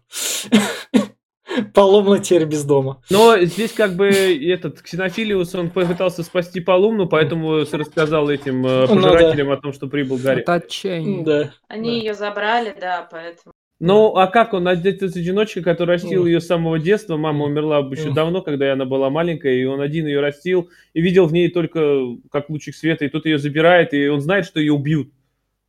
Полумна 1.74 2.18
теперь 2.18 2.44
без 2.44 2.64
дома. 2.64 3.02
Но 3.08 3.38
здесь 3.40 3.72
как 3.72 3.94
бы 3.94 4.08
этот 4.08 4.82
Ксенофилиус, 4.82 5.54
он 5.54 5.70
попытался 5.70 6.22
спасти 6.22 6.60
Полумну, 6.60 7.08
поэтому 7.08 7.60
рассказал 7.60 8.28
этим 8.30 8.66
э, 8.66 8.86
пожирателям 8.88 9.46
ну, 9.48 9.52
да. 9.52 9.58
о 9.58 9.62
том, 9.62 9.72
что 9.72 9.86
прибыл 9.86 10.18
Гарри. 10.18 10.42
Это 10.42 10.54
отчаяние. 10.54 11.24
Да. 11.24 11.54
Они 11.68 11.90
да. 11.90 11.96
ее 11.96 12.14
забрали, 12.14 12.76
да, 12.78 13.06
поэтому. 13.10 13.51
Ну, 13.84 14.14
а 14.14 14.28
как 14.28 14.54
он, 14.54 14.68
одиночка, 14.68 15.60
который 15.60 15.96
растил 15.96 16.24
ее 16.24 16.40
с 16.40 16.46
самого 16.46 16.78
детства, 16.78 17.16
мама 17.16 17.46
умерла 17.46 17.80
еще 17.80 18.12
давно, 18.12 18.40
когда 18.40 18.72
она 18.72 18.84
была 18.84 19.10
маленькая, 19.10 19.54
и 19.54 19.64
он 19.64 19.80
один 19.80 20.06
ее 20.06 20.20
растил, 20.20 20.70
и 20.92 21.00
видел 21.00 21.26
в 21.26 21.32
ней 21.32 21.50
только 21.50 22.16
как 22.30 22.48
лучик 22.48 22.76
света, 22.76 23.04
и 23.04 23.08
тут 23.08 23.26
ее 23.26 23.38
забирает, 23.38 23.92
и 23.92 24.06
он 24.06 24.20
знает, 24.20 24.46
что 24.46 24.60
ее 24.60 24.72
убьют. 24.72 25.12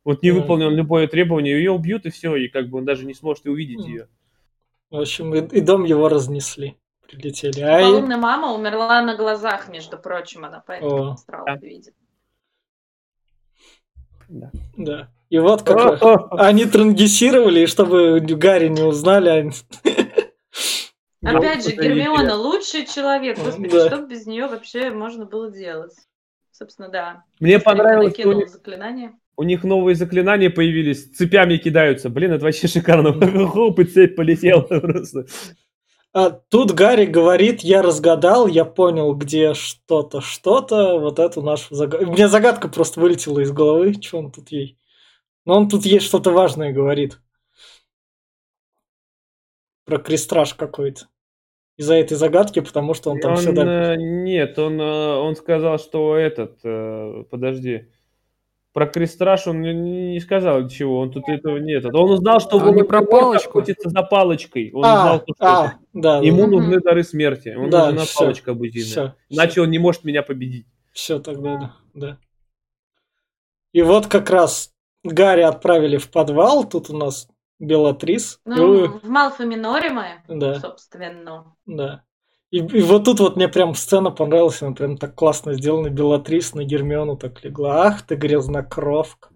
Вот 0.04 0.22
не 0.22 0.30
выполнил 0.30 0.70
любое 0.70 1.08
требование, 1.08 1.56
ее 1.56 1.72
убьют, 1.72 2.06
и 2.06 2.10
все, 2.10 2.36
и 2.36 2.46
как 2.46 2.68
бы 2.68 2.78
он 2.78 2.84
даже 2.84 3.04
не 3.04 3.14
сможет 3.14 3.46
увидеть 3.46 3.84
ее. 3.84 4.06
В 4.90 5.00
общем, 5.00 5.34
и, 5.34 5.40
и 5.56 5.60
дом 5.60 5.82
его 5.82 6.08
разнесли. 6.08 6.76
Прилетели. 7.08 7.62
А 7.62 7.80
Полная 7.80 8.16
мама 8.16 8.52
умерла 8.52 9.02
на 9.02 9.16
глазах, 9.16 9.68
между 9.68 9.98
прочим, 9.98 10.44
она 10.44 10.62
поэтому 10.64 11.10
астрал 11.10 11.46
да. 11.46 11.56
видит. 11.56 11.94
Да. 14.28 14.52
да. 14.76 15.08
И 15.34 15.38
вот 15.40 15.64
как 15.64 16.00
они 16.30 16.64
трангисировали, 16.64 17.66
чтобы 17.66 18.20
Гарри 18.20 18.68
не 18.68 18.82
узнали. 18.82 19.28
Они... 19.28 19.50
Опять 21.24 21.64
же, 21.64 21.74
Гермиона 21.74 22.36
лучший 22.36 22.86
человек. 22.86 23.36
Господи, 23.44 23.68
да. 23.68 23.88
что 23.88 24.06
без 24.06 24.26
нее 24.26 24.46
вообще 24.46 24.90
можно 24.90 25.24
было 25.24 25.50
делать? 25.50 25.90
Собственно, 26.52 26.88
да. 26.88 27.24
Мне 27.40 27.58
понравилось, 27.58 28.14
что 28.16 28.28
у 28.28 28.32
них, 28.34 28.48
заклинание. 28.48 29.14
у 29.36 29.42
них 29.42 29.64
новые 29.64 29.96
заклинания 29.96 30.50
появились, 30.50 31.10
цепями 31.10 31.56
кидаются. 31.56 32.10
Блин, 32.10 32.30
это 32.30 32.44
вообще 32.44 32.68
шикарно. 32.68 33.12
Хоп, 33.48 33.80
и 33.80 33.84
цепь 33.86 34.14
полетела 34.14 34.60
просто. 34.60 35.26
А 36.12 36.30
тут 36.30 36.70
Гарри 36.70 37.06
говорит, 37.06 37.62
я 37.62 37.82
разгадал, 37.82 38.46
я 38.46 38.64
понял, 38.64 39.12
где 39.14 39.54
что-то, 39.54 40.20
что-то, 40.20 41.00
вот 41.00 41.18
эту 41.18 41.42
нашу 41.42 41.74
загадку. 41.74 42.06
У 42.08 42.12
меня 42.12 42.28
загадка 42.28 42.68
просто 42.68 43.00
вылетела 43.00 43.40
из 43.40 43.50
головы, 43.50 43.94
что 44.00 44.18
он 44.18 44.30
тут 44.30 44.52
ей. 44.52 44.78
Но 45.44 45.56
он 45.56 45.68
тут 45.68 45.84
есть 45.84 46.06
что-то 46.06 46.30
важное 46.30 46.72
говорит. 46.72 47.20
Про 49.84 49.98
крестраж 49.98 50.54
какой-то 50.54 51.08
из-за 51.76 51.94
этой 51.94 52.16
загадки, 52.16 52.60
потому 52.60 52.94
что 52.94 53.10
он 53.10 53.20
там 53.20 53.32
он, 53.32 53.38
всегда... 53.38 53.94
Э, 53.94 53.96
нет, 53.96 54.58
он, 54.58 54.80
э, 54.80 55.16
он 55.16 55.36
сказал, 55.36 55.78
что 55.78 56.16
этот... 56.16 56.60
Э, 56.62 57.24
подожди. 57.30 57.88
Про 58.72 58.86
крестраж 58.86 59.46
он 59.46 59.60
не, 59.60 60.18
сказал 60.20 60.62
ничего, 60.62 60.98
он 60.98 61.12
тут 61.12 61.28
этого 61.28 61.58
нет. 61.58 61.84
Он 61.84 62.10
узнал, 62.10 62.40
что 62.40 62.58
а, 62.58 62.68
он 62.68 62.74
не 62.74 62.82
про 62.82 63.04
палочку. 63.04 63.58
охотится 63.58 63.88
за 63.88 64.02
палочкой. 64.02 64.72
Он 64.72 64.84
а, 64.84 64.88
узнал, 64.88 65.18
что 65.22 65.34
а, 65.38 65.74
да, 65.92 66.18
ему 66.18 66.42
да. 66.42 66.46
нужны 66.48 66.80
дары 66.80 67.04
смерти. 67.04 67.54
Он 67.56 67.70
да, 67.70 67.86
нужна 67.86 68.04
все, 68.04 68.18
палочка 68.18 68.52
бузина. 68.52 68.84
Все, 68.84 69.14
Иначе 69.28 69.52
все. 69.52 69.62
он 69.62 69.70
не 69.70 69.78
может 69.78 70.02
меня 70.02 70.24
победить. 70.24 70.66
Все 70.92 71.20
тогда, 71.20 71.56
да, 71.56 71.74
да. 71.94 72.18
И 73.72 73.82
вот 73.82 74.08
как 74.08 74.28
раз 74.30 74.73
Гарри 75.04 75.42
отправили 75.42 75.98
в 75.98 76.10
подвал. 76.10 76.68
Тут 76.68 76.90
у 76.90 76.96
нас 76.96 77.28
Белатрис. 77.58 78.40
Ну, 78.44 78.84
и... 78.84 78.88
в 78.88 79.04
Малфа 79.04 79.44
Миноре 79.44 79.90
мы, 79.90 80.22
да. 80.28 80.58
собственно. 80.58 81.54
Да. 81.66 82.04
И, 82.50 82.58
и 82.58 82.82
вот 82.82 83.04
тут 83.04 83.20
вот 83.20 83.36
мне 83.36 83.48
прям 83.48 83.74
сцена 83.74 84.10
понравилась, 84.10 84.62
она 84.62 84.74
прям 84.74 84.96
так 84.96 85.14
классно 85.14 85.54
сделана. 85.54 85.88
Белатрис 85.88 86.54
на 86.54 86.64
Гермиону 86.64 87.16
так 87.16 87.42
легла. 87.44 87.86
Ах 87.86 88.02
ты 88.02 88.14
грязнокровка. 88.14 89.30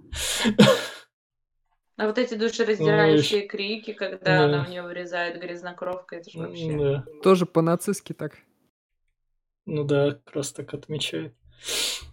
А 1.97 2.07
вот 2.07 2.16
эти 2.16 2.35
душераздирающие 2.35 3.43
ну, 3.43 3.49
крики, 3.49 3.93
когда 3.93 4.25
да. 4.25 4.45
она 4.45 4.64
в 4.64 4.71
нее 4.71 4.83
вырезает 4.83 5.41
грязнокровка, 5.41 6.16
это 6.16 6.31
же 6.31 6.39
вообще... 6.39 6.79
Да. 6.79 7.05
Тоже 7.25 7.45
по-нацистски 7.45 8.12
так. 8.12 8.39
Ну 9.66 9.83
да, 9.83 10.12
как 10.12 10.37
раз 10.37 10.53
так 10.53 10.73
отмечает. 10.75 11.35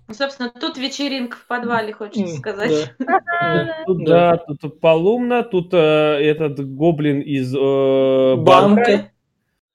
Ну, 0.08 0.14
собственно, 0.14 0.52
тут 0.52 0.78
вечеринка 0.78 1.36
в 1.38 1.48
подвале, 1.48 1.92
хочется 1.92 2.38
сказать. 2.38 2.94
Да, 3.00 3.84
тут, 3.88 4.06
да, 4.06 4.38
тут 4.38 4.80
полумно, 4.80 5.44
тут 5.44 5.74
э, 5.74 5.78
этот 5.78 6.60
гоблин 6.76 7.22
из 7.22 7.56
э, 7.56 8.36
банка. 8.36 9.12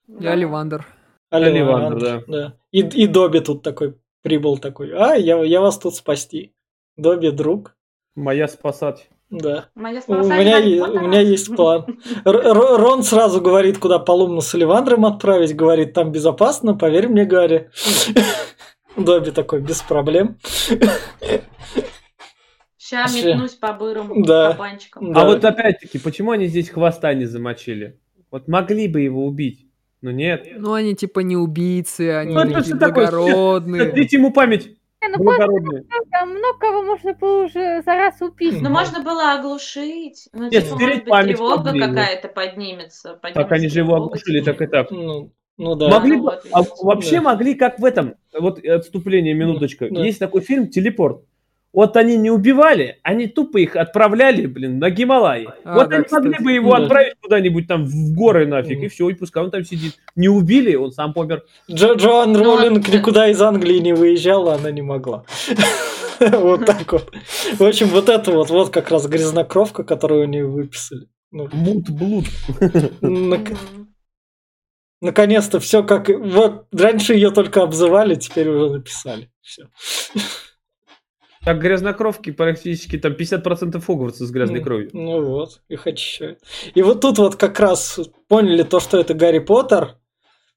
И 0.07 0.27
Оливандр. 0.27 0.87
Оливандр, 1.31 2.25
да. 2.27 2.55
И, 2.71 3.07
Добби 3.07 3.41
тут 3.41 3.63
такой 3.63 3.97
прибыл 4.23 4.59
такой. 4.59 4.93
А, 4.95 5.15
я, 5.17 5.43
я 5.43 5.61
вас 5.61 5.79
тут 5.79 5.95
спасти. 5.97 6.53
Добби 6.97 7.31
друг. 7.31 7.75
Моя 8.15 8.49
спасать. 8.49 9.09
Да. 9.31 9.69
Моя 9.77 10.03
у, 10.09 10.15
меня, 10.15 10.59
у 10.85 11.07
меня 11.07 11.21
есть 11.21 11.55
план. 11.55 12.01
Рон 12.25 13.05
сразу 13.05 13.41
говорит, 13.41 13.79
куда 13.79 14.01
Полумну 14.01 14.41
с 14.41 14.55
Оливандром 14.55 15.07
отправить. 15.07 15.55
Говорит, 15.55 15.93
там 15.93 16.11
безопасно, 16.11 16.75
поверь 16.75 17.09
мне, 17.09 17.25
Гарри. 17.25 17.71
Добби 19.05 19.31
такой, 19.31 19.61
без 19.61 19.83
проблем. 19.83 20.37
Сейчас 22.91 23.15
метнусь 23.15 23.55
по 23.55 23.73
бырым 23.73 24.23
да. 24.25 24.53
кабанчикам. 24.53 25.13
Да. 25.13 25.23
А 25.23 25.25
вот 25.27 25.45
опять-таки, 25.45 25.99
почему 25.99 26.33
они 26.33 26.47
здесь 26.47 26.71
хвоста 26.71 27.15
не 27.15 27.25
замочили? 27.27 28.01
Вот 28.31 28.49
могли 28.49 28.89
бы 28.89 29.01
его 29.01 29.27
убить, 29.27 29.67
но 30.03 30.11
нет. 30.11 30.47
Ну, 30.57 30.73
они 30.73 30.95
типа 30.97 31.21
не 31.21 31.37
убийцы, 31.37 32.11
они 32.11 32.35
ну, 32.35 32.51
такие 32.51 32.75
благородные. 32.75 33.85
Сотрите 33.85 34.17
ему 34.17 34.33
память. 34.33 34.77
ну, 35.03 35.19
благородные. 35.19 35.85
Там 36.11 36.31
много 36.31 36.59
кого 36.59 36.83
можно 36.83 37.15
было 37.15 37.45
уже 37.45 37.83
за 37.83 37.95
раз 37.95 38.21
убить. 38.21 38.61
Ну, 38.61 38.71
можно 38.71 39.03
было 39.03 39.35
оглушить. 39.35 40.29
Ну, 40.33 40.49
Нет, 40.49 40.65
типа, 40.65 40.79
может 40.79 41.05
быть, 41.05 41.05
тревога 41.05 41.73
какая-то 41.73 42.29
поднимется. 42.29 43.15
поднимется. 43.15 43.43
Так 43.43 43.53
они 43.53 43.69
же 43.69 43.81
его 43.81 43.95
оглушили, 43.95 44.41
так 44.41 44.61
и 44.63 44.67
так. 44.67 44.91
Ну, 44.91 45.33
ну 45.61 45.75
да. 45.75 45.89
Могли 45.89 46.17
бы, 46.17 46.41
а 46.53 46.63
вообще 46.81 47.17
да. 47.17 47.23
могли, 47.23 47.55
как 47.55 47.79
в 47.79 47.85
этом, 47.85 48.15
вот 48.39 48.65
отступление, 48.65 49.35
минуточка. 49.35 49.89
Да. 49.91 50.03
Есть 50.03 50.19
такой 50.19 50.41
фильм 50.41 50.69
«Телепорт». 50.69 51.23
Вот 51.73 51.97
они 51.97 52.17
не 52.17 52.31
убивали, 52.31 52.99
они 53.05 53.29
тупо 53.29 53.59
их 53.59 53.77
отправляли, 53.77 54.47
блин, 54.47 54.81
на 54.81 54.91
Гималаи. 54.91 55.47
А, 55.63 55.75
вот 55.75 55.91
да, 55.91 55.97
они 55.97 56.05
кстати. 56.05 56.25
могли 56.25 56.45
бы 56.45 56.53
его 56.53 56.77
да. 56.77 56.83
отправить 56.83 57.15
куда-нибудь 57.21 57.69
там 57.69 57.85
в 57.85 58.13
горы 58.13 58.47
нафиг, 58.47 58.81
mm. 58.81 58.87
и 58.87 58.89
все, 58.89 59.09
и 59.11 59.15
пускай 59.15 59.45
он 59.45 59.53
там 59.53 59.65
сидит. 59.65 59.97
Не 60.17 60.29
убили, 60.29 60.75
он 60.75 60.91
сам 60.91 61.13
помер. 61.13 61.45
Джо 61.71 61.93
Джоан 61.93 62.33
ну, 62.33 62.43
Роулинг 62.43 62.89
никуда 62.89 63.29
из 63.29 63.41
Англии 63.41 63.79
не 63.79 63.93
выезжала, 63.93 64.55
она 64.55 64.71
не 64.71 64.83
могла. 64.83 65.25
Вот 66.21 66.67
так 66.67 66.93
вот. 66.93 67.11
В 67.59 67.65
общем, 67.65 67.87
вот 67.87 68.11
это 68.11 68.31
вот, 68.33 68.51
вот 68.51 68.69
как 68.69 68.91
раз 68.91 69.07
грязнокровка, 69.07 69.85
которую 69.85 70.25
они 70.25 70.43
выписали. 70.43 71.09
Ну, 71.33 71.49
Мут-блуд. 71.51 72.27
Наконец-то 75.01 75.61
все 75.61 75.83
как... 75.83 76.09
Вот 76.09 76.67
раньше 76.73 77.15
ее 77.15 77.31
только 77.31 77.63
обзывали, 77.63 78.15
теперь 78.17 78.49
уже 78.49 78.71
написали. 78.71 79.31
Все. 79.41 79.69
Так 81.43 81.59
грязнокровки 81.59 82.33
практически 82.33 82.99
там 82.99 83.13
50% 83.13 83.81
Хогвартса 83.81 84.27
с 84.27 84.31
грязной 84.31 84.63
кровью. 84.63 84.91
Ну 84.93 85.25
вот, 85.25 85.63
их 85.69 85.87
очищают. 85.87 86.41
И 86.75 86.83
вот 86.83 87.01
тут 87.01 87.17
вот 87.19 87.37
как 87.37 87.59
раз 87.59 87.99
поняли 88.29 88.63
то, 88.63 88.79
что 88.79 88.99
это 89.01 89.15
Гарри 89.15 89.39
Поттер, 89.39 89.97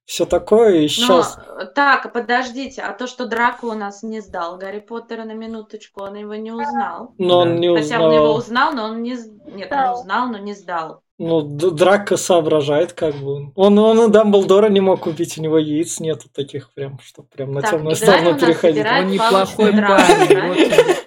все 0.05 0.25
такое, 0.25 0.81
и 0.81 0.87
сейчас... 0.89 1.37
Но, 1.37 1.65
так, 1.65 2.11
подождите, 2.11 2.81
а 2.81 2.91
то, 2.91 3.07
что 3.07 3.25
Драко 3.25 3.63
у 3.65 3.73
нас 3.73 4.03
не 4.03 4.19
сдал 4.19 4.57
Гарри 4.57 4.79
Поттера 4.79 5.23
на 5.23 5.31
минуточку, 5.31 6.03
он 6.03 6.15
его 6.15 6.35
не 6.35 6.51
узнал. 6.51 7.15
Но 7.17 7.39
он 7.39 7.55
не 7.55 7.69
Хотя 7.69 7.95
узнал. 7.95 8.03
он 8.03 8.13
его 8.13 8.33
узнал, 8.33 8.73
но 8.73 8.83
он 8.83 9.01
не... 9.01 9.17
Нет, 9.53 9.71
он 9.71 9.89
узнал, 9.93 10.27
но 10.27 10.37
не 10.37 10.53
сдал. 10.53 11.01
Ну, 11.25 11.41
Драко 11.41 12.17
соображает, 12.17 12.91
как 12.91 13.15
бы. 13.15 13.51
Он, 13.55 13.79
он 13.79 14.09
и 14.09 14.11
Дамблдора 14.11 14.67
не 14.67 14.81
мог 14.81 14.99
купить, 14.99 15.37
у 15.37 15.41
него 15.41 15.57
яиц 15.57 16.01
нету 16.01 16.27
таких 16.33 16.73
прям, 16.73 16.99
что 17.01 17.23
прям 17.23 17.53
на 17.53 17.61
Так, 17.61 17.71
темную 17.71 17.95
сторону 17.95 18.37
переходить. 18.37 18.85
Он 18.85 19.07
неплохой 19.07 19.71
парень. 19.71 20.97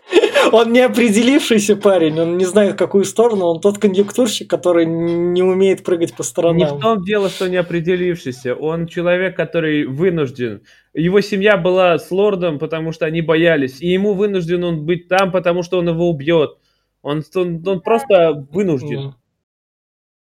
Он 0.53 0.73
не 0.73 0.81
определившийся 0.81 1.77
парень, 1.77 2.19
он 2.19 2.39
не 2.39 2.47
знает, 2.47 2.75
в 2.75 2.77
какую 2.77 3.05
сторону, 3.05 3.45
он 3.45 3.61
тот 3.61 3.77
конъюнктурщик, 3.77 4.49
который 4.49 4.87
не 4.87 5.43
умеет 5.43 5.85
прыгать 5.85 6.15
по 6.15 6.23
Не 6.23 6.25
в 6.25 6.27
сторонам. 6.27 6.81
том 6.81 7.05
дело, 7.05 7.29
что 7.29 7.51
не 7.51 7.57
определившийся. 7.57 8.55
Он 8.55 8.87
человек, 8.87 9.37
который 9.37 9.85
вынужден. 9.85 10.63
Его 10.95 11.21
семья 11.21 11.59
была 11.59 11.99
с 11.99 12.11
лордом, 12.11 12.59
потому 12.59 12.93
что 12.93 13.05
они 13.05 13.21
боялись. 13.21 13.83
И 13.83 13.89
ему 13.89 14.15
вынужден 14.15 14.65
он 14.65 14.87
быть 14.87 15.09
там, 15.09 15.31
потому 15.31 15.63
что 15.63 15.79
он 15.79 15.91
его 15.91 16.09
убьет. 16.09 16.57
Он, 17.03 17.23
он, 17.35 17.63
он 17.69 17.81
просто 17.83 18.47
вынужден. 18.51 19.15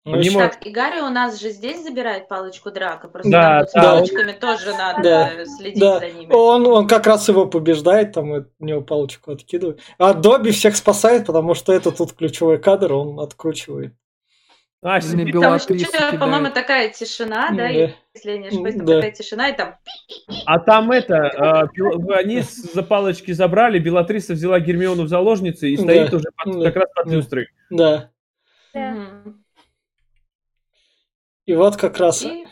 Ну. 0.07 0.13
Он 0.13 0.21
не 0.21 0.31
может- 0.31 0.53
Так, 0.53 0.67
и 0.67 0.71
Гарри 0.71 1.01
у 1.01 1.11
нас 1.11 1.39
же 1.39 1.51
здесь 1.51 1.83
забирает 1.83 2.27
палочку 2.27 2.71
Драка, 2.71 3.07
просто 3.09 3.31
Да, 3.31 3.43
там 3.43 3.59
вот 3.61 3.69
с 3.71 3.73
да. 3.75 3.83
палочками 3.83 4.33
тоже 4.33 4.71
надо 4.73 5.03
Да, 5.03 5.45
следить 5.45 5.79
да. 5.81 5.99
за 5.99 6.09
ними. 6.11 6.33
Он, 6.33 6.67
он 6.67 6.89
как 6.89 7.07
раз 7.07 7.29
его 7.29 7.47
побеждает, 7.47 8.13
там 8.13 8.31
у 8.31 8.45
него 8.65 8.81
палочку 8.81 9.33
откидывает. 9.33 9.81
А 9.99 10.15
Добби 10.15 10.53
всех 10.53 10.77
спасает, 10.77 11.27
потому 11.27 11.55
что 11.55 11.75
это 11.75 11.91
тут 11.93 12.15
ключевой 12.15 12.57
кадр, 12.59 12.95
он 12.95 13.21
откручивает. 13.21 13.93
А, 14.83 14.99
Именно 14.99 15.59
себе- 15.59 15.89
Там 15.99 16.19
по-моему, 16.19 16.49
такая 16.55 16.89
тишина, 16.89 17.51
да, 17.51 17.57
Да. 17.57 17.69
если 17.69 18.31
я 18.31 18.39
не 18.39 18.49
ошибаюсь, 18.49 18.77
там 18.77 18.87
Да. 18.87 18.95
такая 18.95 19.11
тишина, 19.13 19.49
и 19.51 19.53
там 19.55 19.75
а 20.47 20.59
там 20.61 20.91
это, 20.91 21.27
а, 21.37 21.69
они 22.17 22.41
с- 22.41 22.73
за 22.73 22.83
палочки 22.83 23.33
забрали, 23.33 23.79
Белатриса 23.79 24.33
взяла 24.33 24.59
Гермиону 24.61 25.03
в 25.03 25.09
заложницы 25.09 25.69
и 25.69 25.77
Да. 25.77 25.83
стоит 25.83 26.15
уже 26.15 26.25
под- 26.35 26.59
Да. 26.59 26.65
как 26.71 26.77
раз 26.77 26.89
под 26.95 27.07
Да. 27.07 27.13
люстрой. 27.13 27.49
Да. 27.69 28.11
Да. 28.73 28.97
И 31.51 31.55
вот 31.57 31.77
как 31.77 31.99
раз 31.99 32.23
и, 32.23 32.47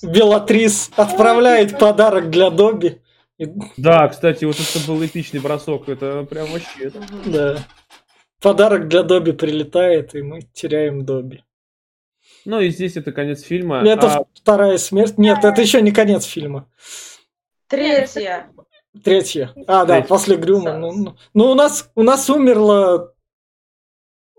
Белатрис 0.00 0.92
отправляет 0.94 1.76
подарок 1.76 2.30
для 2.30 2.50
Добби. 2.50 3.02
Да, 3.76 4.06
кстати, 4.06 4.44
вот 4.44 4.54
это 4.60 4.86
был 4.86 5.04
эпичный 5.04 5.40
бросок, 5.40 5.88
это 5.88 6.22
прям 6.22 6.46
вообще... 6.52 6.92
Да. 7.26 7.58
Подарок 8.40 8.86
для 8.86 9.02
Добби 9.02 9.32
прилетает, 9.32 10.14
и 10.14 10.22
мы 10.22 10.42
теряем 10.52 11.04
Добби. 11.04 11.42
Ну 12.44 12.60
и 12.60 12.70
здесь 12.70 12.96
это 12.96 13.10
конец 13.10 13.42
фильма. 13.42 13.82
Это 13.84 14.18
А, 14.18 14.24
вторая 14.34 14.78
смерть. 14.78 15.18
Нет, 15.18 15.44
это 15.44 15.60
еще 15.60 15.82
не 15.82 15.90
конец 15.90 16.24
фильма. 16.24 16.70
Третья. 17.66 18.52
Третья. 19.02 19.52
А, 19.66 19.84
да, 19.84 19.94
Третья. 19.94 20.08
после 20.08 20.36
Грюма. 20.36 20.78
Ну, 20.78 20.92
ну, 20.92 21.16
ну, 21.34 21.50
у 21.50 21.54
нас 21.54 21.90
у 21.96 22.04
нас 22.04 22.30
умерло 22.30 23.14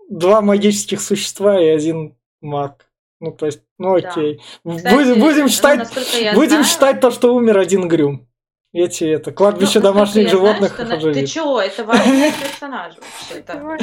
два 0.08 0.40
магических 0.40 1.02
существа 1.02 1.60
и 1.60 1.66
один 1.66 2.16
маг. 2.40 2.85
Ну, 3.20 3.32
то 3.32 3.46
есть, 3.46 3.62
ну 3.78 3.98
Да. 4.00 4.10
окей. 4.10 4.40
Кстати, 4.66 4.94
будем 4.94 5.20
будем 5.20 5.42
ну, 5.42 5.48
считать, 5.48 5.88
я 6.20 6.34
будем 6.34 6.48
знаю- 6.50 6.64
считать 6.64 7.00
то, 7.00 7.10
что 7.10 7.34
умер 7.34 7.58
один 7.58 7.88
Грюм. 7.88 8.28
Эти 8.72 9.04
это 9.04 9.30
Ну, 9.30 9.36
кладбище 9.36 9.78
насколько 9.80 9.88
домашних 9.94 10.22
я 10.24 10.28
животных 10.28 10.76
знаю, 10.76 11.00
что. 11.00 11.12
Ты 11.14 11.26
чего? 11.26 11.60
Это 11.62 11.84
важный 11.84 12.30
персонаж 12.42 12.94
вообще-то. 12.96 13.78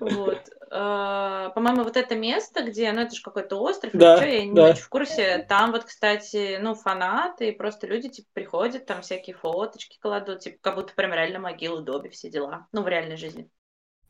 Вот. 0.00 0.38
Э, 0.72 1.50
По-моему, 1.54 1.84
вот 1.84 1.96
это 1.96 2.16
место, 2.16 2.64
где, 2.64 2.90
ну, 2.92 3.02
это 3.02 3.14
же 3.14 3.22
какой-то 3.22 3.60
остров, 3.60 3.92
Да, 3.94 4.18
чё, 4.18 4.24
я 4.24 4.44
не 4.46 4.52
да. 4.52 4.70
очень 4.70 4.82
в 4.82 4.88
курсе. 4.88 5.46
Там 5.48 5.70
вот, 5.70 5.84
кстати, 5.84 6.58
ну, 6.60 6.74
фанаты, 6.74 7.50
и 7.50 7.52
просто 7.52 7.86
люди, 7.86 8.08
типа, 8.08 8.28
приходят, 8.32 8.84
там 8.86 9.02
всякие 9.02 9.36
фоточки 9.36 9.98
кладут, 10.00 10.40
типа, 10.40 10.56
как 10.60 10.74
будто 10.74 10.92
прям 10.94 11.12
реально 11.12 11.38
могилы 11.38 11.82
Добби, 11.82 12.08
все 12.08 12.28
дела. 12.28 12.66
Ну, 12.72 12.82
в 12.82 12.88
реальной 12.88 13.16
жизни. 13.18 13.48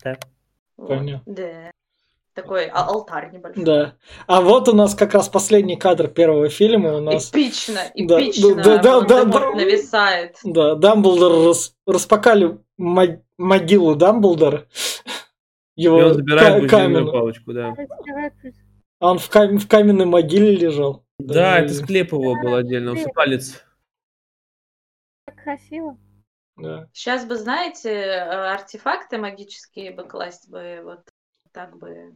Да. 0.02 0.16
Вот. 0.78 0.88
Понятно. 0.88 1.22
Да. 1.34 1.70
Такой 2.34 2.64
а- 2.66 2.86
алтарь 2.86 3.30
небольшой. 3.30 3.62
Да. 3.64 3.94
А 4.26 4.40
вот 4.40 4.66
у 4.68 4.72
нас 4.74 4.94
как 4.94 5.12
раз 5.12 5.28
последний 5.28 5.76
кадр 5.76 6.08
первого 6.08 6.48
фильма. 6.48 6.96
У 6.96 7.00
нас 7.00 7.30
Эпично, 7.30 7.80
Да, 7.94 8.18
эпично. 8.22 8.54
да, 8.54 8.78
да, 8.78 9.00
да, 9.02 9.24
да. 9.24 9.50
нависает. 9.50 10.36
Да, 10.42 10.74
Дамблдор 10.74 11.48
рас- 11.48 11.76
распакали 11.86 12.58
мо- 12.78 13.22
могилу 13.36 13.94
Дамблдора. 13.96 14.66
Его 15.76 16.00
и 16.00 16.02
он 16.04 16.14
забирает 16.14 16.70
каменную. 16.70 17.12
палочку, 17.12 17.52
да. 17.52 17.74
А 18.98 19.10
он 19.10 19.18
в, 19.18 19.28
кам- 19.28 19.58
в 19.58 19.68
каменной 19.68 20.06
могиле 20.06 20.56
лежал. 20.56 21.04
Да, 21.18 21.34
Даже- 21.34 21.64
это 21.66 21.74
склеп 21.74 22.12
его 22.12 22.34
был 22.40 22.54
отдельно, 22.54 22.92
усыпалец. 22.92 23.62
Так 25.26 25.42
красиво. 25.42 25.98
да. 26.56 26.88
Сейчас 26.92 27.24
бы, 27.24 27.36
знаете, 27.36 27.90
э, 27.90 28.20
артефакты 28.52 29.18
магические 29.18 29.90
бы 29.92 30.04
класть 30.04 30.48
бы 30.50 30.80
вот 30.84 31.00
так 31.53 31.78
бы. 31.78 32.14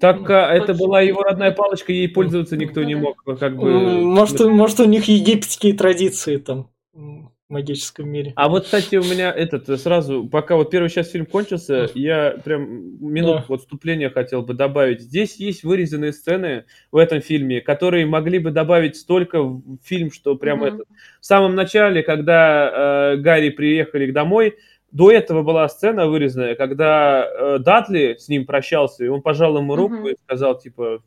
Так 0.00 0.30
а, 0.30 0.54
это 0.54 0.74
была 0.74 1.00
его 1.00 1.22
родная 1.22 1.50
палочка, 1.50 1.92
ей 1.92 2.08
пользоваться 2.08 2.56
никто 2.56 2.84
не 2.84 2.94
мог, 2.94 3.22
как 3.38 3.56
бы. 3.56 3.68
М, 3.68 4.04
Может, 4.04 4.40
у- 4.40 4.50
может, 4.50 4.78
у 4.80 4.84
них 4.84 5.04
египетские 5.08 5.74
традиции 5.74 6.36
там 6.36 6.70
в 6.92 7.30
магическом 7.48 8.08
мире. 8.08 8.32
А 8.36 8.48
вот, 8.48 8.64
кстати, 8.64 8.94
у 8.96 9.02
меня 9.02 9.32
этот 9.32 9.68
э, 9.70 9.76
сразу, 9.76 10.28
пока 10.28 10.54
вот 10.54 10.70
первый 10.70 10.88
сейчас 10.88 11.10
фильм 11.10 11.26
кончился, 11.26 11.88
я 11.94 12.36
прям 12.44 13.02
минутку 13.04 13.38
Да. 13.40 13.44
вот 13.48 13.60
вступления 13.62 14.10
хотел 14.10 14.42
бы 14.42 14.54
добавить. 14.54 15.00
Здесь 15.00 15.36
есть 15.36 15.64
вырезанные 15.64 16.12
сцены 16.12 16.66
в 16.92 16.96
этом 16.98 17.20
фильме, 17.20 17.60
которые 17.60 18.06
могли 18.06 18.38
бы 18.38 18.50
добавить 18.52 18.96
столько 18.96 19.42
в 19.42 19.78
фильм, 19.82 20.12
что 20.12 20.36
прям 20.36 20.62
это. 20.62 20.84
В 21.20 21.24
самом 21.26 21.54
начале, 21.56 22.02
когда 22.04 23.14
э, 23.14 23.16
Гарри 23.16 23.48
приехали 23.48 24.10
домой, 24.12 24.58
до 24.90 25.10
этого 25.10 25.42
была 25.42 25.68
сцена 25.68 26.06
вырезанная, 26.06 26.54
когда 26.54 27.24
э, 27.26 27.58
Датли 27.58 28.16
с 28.18 28.28
ним 28.28 28.46
прощался, 28.46 29.04
и 29.04 29.08
он 29.08 29.22
пожал 29.22 29.56
ему 29.58 29.76
руку 29.76 29.94
Мгм. 29.96 30.08
и 30.08 30.14
сказал, 30.24 30.58
типа, 30.58 31.02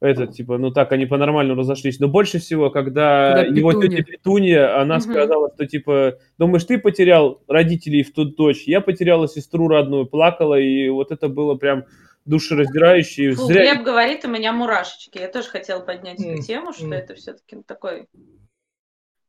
это, 0.00 0.26
типа, 0.26 0.58
ну 0.58 0.70
так, 0.70 0.92
они 0.92 1.06
по-нормальному 1.06 1.60
разошлись. 1.60 1.98
Но 1.98 2.08
больше 2.08 2.38
всего, 2.38 2.70
когда, 2.70 3.42
Когда 3.44 3.58
его 3.58 3.72
тетя 3.72 4.02
Петунья, 4.02 4.80
она 4.80 4.96
Мгм. 4.96 5.02
сказала, 5.02 5.50
что, 5.54 5.66
типа, 5.66 6.18
думаешь, 6.38 6.64
ты 6.64 6.78
потерял 6.78 7.42
родителей 7.48 8.02
в 8.02 8.12
ту 8.12 8.24
дочь, 8.26 8.64
я 8.66 8.80
потеряла 8.80 9.28
сестру 9.28 9.68
родную, 9.68 10.06
плакала, 10.06 10.58
и 10.58 10.88
вот 10.88 11.12
это 11.12 11.28
было 11.28 11.54
прям 11.54 11.84
душераздирающе. 12.26 13.24
и 13.24 13.30
Фу, 13.32 13.46
Зря... 13.46 13.74
Глеб 13.74 13.84
говорит, 13.84 14.24
у 14.24 14.28
меня 14.28 14.52
мурашечки. 14.52 15.18
Я 15.18 15.28
тоже 15.28 15.48
хотела 15.48 15.80
поднять 15.80 16.20
эту 16.20 16.42
тему, 16.42 16.72
что 16.72 16.86
м. 16.86 16.92
это 16.92 17.14
все-таки 17.14 17.62
такой 17.66 18.06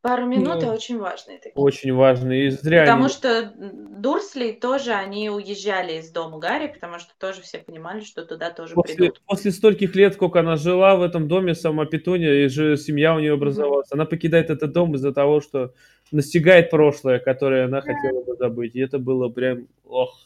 пару 0.07 0.25
минут, 0.25 0.61
Ну. 0.61 0.69
а 0.69 0.73
очень 0.73 0.97
важные 0.99 1.37
такие. 1.37 1.51
Очень 1.55 1.93
важно, 1.93 2.31
и 2.31 2.49
зря 2.49 2.83
Потому 2.83 3.05
они- 3.05 3.13
что 3.13 3.53
Дурсли 3.99 4.51
тоже, 4.53 4.91
они 4.91 5.29
уезжали 5.29 5.99
из 5.99 6.09
дома 6.11 6.39
Гарри, 6.39 6.67
потому 6.67 6.97
что 6.99 7.11
тоже 7.19 7.41
все 7.41 7.57
понимали, 7.57 7.99
что 8.01 8.25
туда 8.25 8.49
тоже 8.51 8.73
После, 8.75 8.95
придут. 8.95 9.21
после 9.25 9.51
стольких 9.51 9.95
лет, 9.95 10.13
сколько 10.13 10.39
она 10.39 10.55
жила 10.55 10.95
в 10.95 11.01
этом 11.01 11.27
доме, 11.27 11.55
сама 11.55 11.85
Петунья, 11.85 12.31
и 12.33 12.47
же 12.47 12.77
семья 12.77 13.13
у 13.15 13.19
нее 13.19 13.33
образовалась, 13.33 13.91
она 13.91 14.05
покидает 14.05 14.49
этот 14.49 14.71
дом 14.71 14.95
из-за 14.95 15.11
того, 15.11 15.41
что 15.41 15.73
настигает 16.11 16.69
прошлое, 16.69 17.19
которое 17.19 17.65
она 17.65 17.81
хотела 17.81 18.23
бы 18.23 18.35
забыть. 18.37 18.75
И 18.75 18.79
это 18.79 18.99
было 18.99 19.27
прям, 19.27 19.67
ох, 19.83 20.25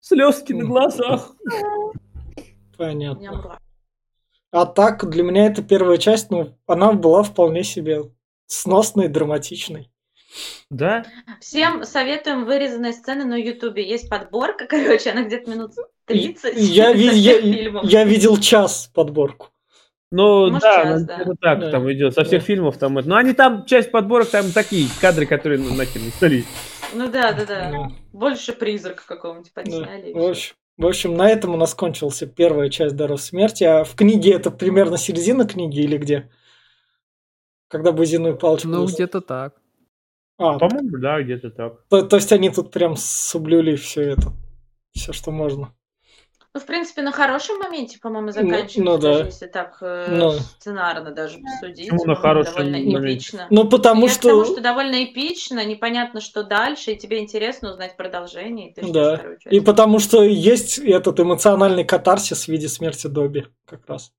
слезки 0.00 0.54
на 0.54 0.60
Мгм. 0.64 0.68
глазах. 0.68 1.36
У 1.44 1.48
меня 1.50 1.92
Понятно. 2.78 3.32
мурашки. 3.36 3.62
А 4.50 4.64
так, 4.64 5.10
для 5.10 5.22
меня 5.22 5.46
это 5.46 5.62
первая 5.62 5.98
часть, 5.98 6.30
ну, 6.30 6.56
она 6.66 6.92
была 6.94 7.22
вполне 7.22 7.62
себе 7.64 8.04
сносной, 8.46 9.08
драматичной. 9.08 9.90
Да? 10.70 11.06
Всем 11.40 11.84
советуем 11.84 12.44
вырезанные 12.44 12.92
сцены 12.92 13.24
на 13.24 13.36
Ютубе. 13.36 13.88
Есть 13.88 14.08
подборка, 14.08 14.66
короче, 14.68 15.10
она 15.10 15.22
где-то 15.24 15.50
минут 15.50 15.72
30 16.06 16.54
Я, 16.56 16.92
ви- 16.94 17.16
я- 17.16 17.40
фильмов. 17.40 17.84
я 17.84 18.04
видел 18.04 18.36
час 18.38 18.90
подборку. 18.94 19.48
Ну, 20.12 20.46
Может, 20.46 20.60
да, 20.62 20.74
час, 20.84 21.00
ну, 21.00 21.06
да. 21.06 21.16
это 21.18 21.34
так 21.40 21.60
Да. 21.60 21.70
там 21.72 21.92
идет. 21.92 22.14
Со 22.14 22.22
всех 22.24 22.40
Да. 22.42 22.46
фильмов 22.46 22.78
там 22.78 22.96
это. 22.98 23.08
Ну, 23.08 23.16
они 23.16 23.32
там, 23.32 23.64
часть 23.66 23.90
подборок, 23.90 24.28
там 24.30 24.52
такие 24.52 24.88
кадры, 25.00 25.26
которые 25.26 25.58
ну, 25.60 25.74
нахер 25.74 26.00
не 26.00 26.10
стали. 26.10 26.44
Ну 26.94 27.10
да, 27.10 27.32
да, 27.32 27.44
да. 27.44 27.70
Ну, 27.70 27.88
Больше 28.12 28.52
призрака 28.52 29.02
какого-нибудь 29.04 29.50
да. 29.54 29.62
подсняли. 29.62 30.10
и 30.10 30.14
В 30.14 30.22
общем, 30.22 30.54
в 30.76 30.86
общем, 30.86 31.14
на 31.16 31.28
этом 31.28 31.54
у 31.54 31.56
нас 31.56 31.74
кончился 31.74 32.26
первая 32.26 32.68
часть 32.70 32.94
«Даров 32.94 33.20
смерти». 33.20 33.64
А 33.64 33.82
в 33.82 33.96
книге 33.96 34.34
это 34.34 34.50
примерно 34.52 34.96
середина 34.96 35.44
книги 35.46 35.80
или 35.80 35.96
где? 35.98 36.30
Когда 37.68 37.92
бузиную 37.92 38.36
палочку... 38.36 38.68
Ну, 38.68 38.86
где-то 38.86 39.20
так. 39.20 39.54
А, 40.38 40.58
По-моему, 40.58 40.98
да, 40.98 41.22
где-то 41.22 41.50
так. 41.50 41.86
то, 41.88 42.02
то 42.02 42.16
есть 42.16 42.30
они 42.32 42.50
тут 42.50 42.70
прям 42.70 42.94
соблюли 42.96 43.74
все 43.76 44.02
это. 44.02 44.32
Все, 44.92 45.12
что 45.12 45.30
можно. 45.30 45.72
Ну, 46.52 46.60
в 46.60 46.64
принципе, 46.64 47.02
на 47.02 47.12
хорошем 47.12 47.58
моменте, 47.58 47.98
по-моему, 48.00 48.28
Ну, 48.28 48.32
заканчивается, 48.32 48.80
ну 48.82 48.96
да. 48.98 49.12
даже 49.12 49.24
если 49.26 49.46
так 49.46 49.76
э, 49.82 50.06
Ну. 50.10 50.30
сценарно 50.30 51.10
даже 51.10 51.38
посудить. 51.38 51.90
Почему 51.90 52.04
на 52.06 52.14
хорошем 52.14 52.54
довольно 52.54 52.78
моменте? 52.78 53.14
эпично. 53.14 53.46
Ну, 53.50 53.68
потому 53.68 54.06
Я 54.06 54.12
что... 54.12 54.20
к 54.20 54.22
тому, 54.30 54.44
что 54.44 54.60
довольно 54.62 55.04
эпично, 55.04 55.64
непонятно, 55.66 56.20
что 56.22 56.44
дальше, 56.44 56.92
и 56.92 56.96
тебе 56.98 57.18
интересно 57.18 57.70
узнать 57.70 57.96
продолжение, 57.96 58.70
и 58.70 58.74
ты 58.74 58.90
Да. 58.90 59.22
И 59.50 59.60
потому 59.60 59.98
что 59.98 60.22
есть 60.22 60.78
этот 60.78 61.20
эмоциональный 61.20 61.84
катарсис 61.84 62.44
в 62.44 62.48
виде 62.48 62.68
смерти 62.68 63.06
Добби, 63.06 63.46
как 63.66 63.86
раз. 63.86 64.12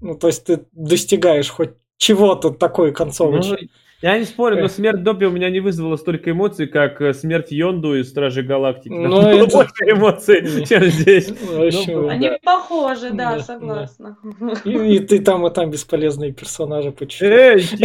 Ну, 0.00 0.16
то 0.18 0.26
есть 0.26 0.44
ты 0.44 0.66
достигаешь 0.72 1.48
хоть 1.50 1.70
чего-то 1.98 2.50
такой 2.50 2.88
Ну, 2.88 2.94
концовочки. 2.94 3.70
я 4.02 4.18
не 4.18 4.24
спорю, 4.24 4.60
но 4.60 4.68
смерть 4.68 5.02
Добби 5.02 5.26
у 5.26 5.30
меня 5.30 5.48
не 5.50 5.60
вызвала 5.60 5.96
столько 5.96 6.30
эмоций, 6.30 6.66
как 6.66 7.00
э, 7.00 7.14
смерть 7.14 7.50
Йонду 7.50 7.94
из 7.98 8.10
Стражей 8.10 8.42
Галактики. 8.44 8.92
Ну, 8.92 9.20
это- 9.22 9.50
больше 9.56 9.72
эмоций, 9.90 10.64
чем 10.68 10.84
здесь. 10.84 11.28
В 11.30 11.66
общем, 11.66 12.02
ну, 12.02 12.08
Они 12.08 12.28
да. 12.28 12.36
похожи, 12.44 13.10
да, 13.10 13.36
Да, 13.36 13.38
согласна. 13.40 14.16
и, 14.64 14.70
и 14.70 14.98
ты 14.98 15.20
там, 15.20 15.46
и 15.46 15.50
там 15.52 15.70
бесполезные 15.70 16.32
персонажи 16.32 16.90
по 16.92 17.06
чуть-чуть. 17.06 17.22
Эй, 17.28 17.62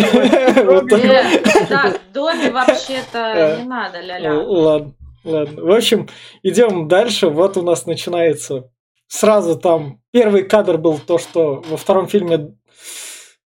так. 1.69 1.97
Э, 2.13 2.13
Добби 2.13 2.47
Э. 2.47 2.51
вообще-то 2.51 3.57
не 3.61 3.67
надо, 3.67 4.01
ля-ля. 4.01 4.33
Ладно, 4.33 4.93
ладно. 5.23 5.63
В 5.63 5.71
общем, 5.71 6.07
идем 6.43 6.87
дальше. 6.87 7.27
Вот 7.27 7.57
у 7.57 7.61
нас 7.61 7.85
начинается 7.85 8.69
сразу 9.07 9.57
там 9.57 9.99
первый 10.11 10.43
кадр 10.43 10.77
был 10.77 10.97
то, 10.99 11.17
что 11.17 11.63
во 11.69 11.77
втором 11.77 12.07
фильме 12.07 12.53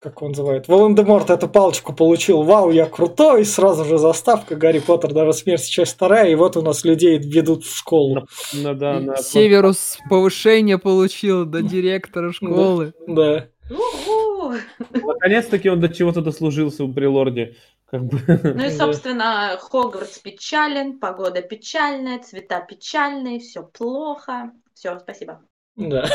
как 0.01 0.23
он 0.23 0.29
называет, 0.31 0.69
Волан-де-Морт 0.69 1.31
эту 1.31 1.49
палочку 1.49 1.93
получил, 1.93 2.43
вау, 2.43 2.71
я 2.71 2.87
крутой, 2.87 3.45
сразу 3.45 3.85
же 3.85 3.99
заставка, 3.99 4.55
Гарри 4.55 4.79
Поттер, 4.79 5.13
даже 5.13 5.33
смерть, 5.33 5.69
часть 5.69 5.95
вторая, 5.95 6.29
и 6.31 6.35
вот 6.35 6.57
у 6.57 6.63
нас 6.63 6.85
людей 6.85 7.19
ведут 7.19 7.65
в 7.65 7.77
школу. 7.77 8.27
ну 8.53 8.75
да, 8.75 9.01
на- 9.01 9.17
Северус 9.17 9.99
повышение 10.09 10.79
получил 10.79 11.45
до 11.45 11.63
директора 11.63 12.33
школы. 12.33 12.93
Да. 13.07 13.49
У-у. 13.71 14.53
Наконец-таки 14.91 15.69
он 15.69 15.81
до 15.81 15.89
чего-то 15.89 16.21
дослужился 16.21 16.87
при 16.87 17.07
лорде. 17.07 17.57
Как 17.91 18.05
бы. 18.05 18.19
Ну 18.27 18.65
и, 18.65 18.69
Да. 18.69 18.71
собственно, 18.71 19.59
Хогвартс 19.61 20.19
печален, 20.19 20.99
погода 20.99 21.41
печальная, 21.43 22.19
цвета 22.21 22.61
печальные, 22.61 23.41
все 23.41 23.63
плохо. 23.63 24.53
Все, 24.75 24.99
спасибо. 25.01 25.41
Да. 25.77 26.09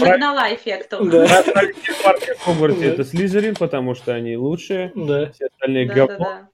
Нагнала 0.00 0.54
эффектов. 0.54 1.08
Да. 1.08 1.24
Остальные 1.24 1.74
парни 2.02 2.34
в 2.34 2.40
Хогвартсе 2.40 2.80
Да. 2.80 2.86
это 2.86 3.04
Слизерин, 3.04 3.54
потому 3.54 3.94
что 3.94 4.12
они 4.12 4.36
лучшие. 4.36 4.92
Да. 4.94 5.30
Все 5.32 5.46
остальные 5.46 5.86
говно. 5.86 6.18
Да-да-да. 6.18 6.48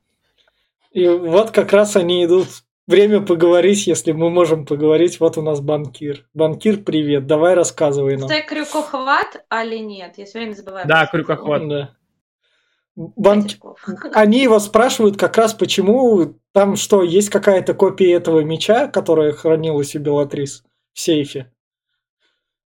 И 0.92 1.08
вот 1.08 1.50
как 1.50 1.72
раз 1.72 1.96
они 1.96 2.24
идут. 2.24 2.48
Время 2.88 3.20
поговорить, 3.20 3.86
если 3.86 4.10
мы 4.10 4.28
можем 4.28 4.66
поговорить. 4.66 5.20
Вот 5.20 5.38
у 5.38 5.42
нас 5.42 5.60
банкир. 5.60 6.26
Банкир, 6.34 6.78
привет, 6.78 7.26
давай 7.26 7.54
рассказывай 7.54 8.16
нам. 8.16 8.28
Это 8.28 8.46
крюкохват, 8.46 9.44
али 9.48 9.78
нет? 9.78 10.14
Я 10.18 10.26
все 10.26 10.40
время 10.40 10.52
забываю. 10.54 10.86
Да, 10.88 11.06
крюкохват. 11.06 11.68
Да. 11.68 11.94
Банк... 12.96 13.52
Они 14.12 14.42
его 14.42 14.58
спрашивают 14.58 15.16
как 15.16 15.36
раз 15.38 15.54
почему 15.54 16.34
там 16.52 16.76
что, 16.76 17.02
есть 17.02 17.30
какая-то 17.30 17.72
копия 17.72 18.14
этого 18.14 18.40
меча, 18.40 18.88
которая 18.88 19.32
хранилась 19.32 19.94
у 19.94 20.00
Белатрис 20.00 20.64
в 20.92 21.00
сейфе. 21.00 21.51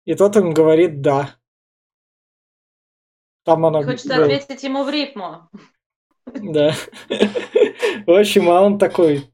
И 0.05 0.15
тот 0.15 0.37
им 0.37 0.53
говорит 0.53 1.01
да. 1.01 1.37
Там 3.45 3.67
она 3.67 3.83
Хочется 3.83 4.15
была. 4.15 4.25
ответить 4.25 4.63
ему 4.63 4.85
в 4.85 4.91
рифму. 4.91 5.49
Да. 6.27 6.75
В 8.07 8.11
общем, 8.11 8.49
а 8.49 8.63
он 8.63 8.79
такой, 8.79 9.31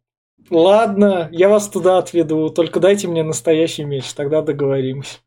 ладно, 0.51 1.29
я 1.33 1.49
вас 1.49 1.68
туда 1.68 1.99
отведу, 1.99 2.51
только 2.51 2.81
дайте 2.81 3.07
мне 3.07 3.23
настоящий 3.23 3.85
меч, 3.85 4.12
тогда 4.12 4.43
договоримся. 4.43 5.18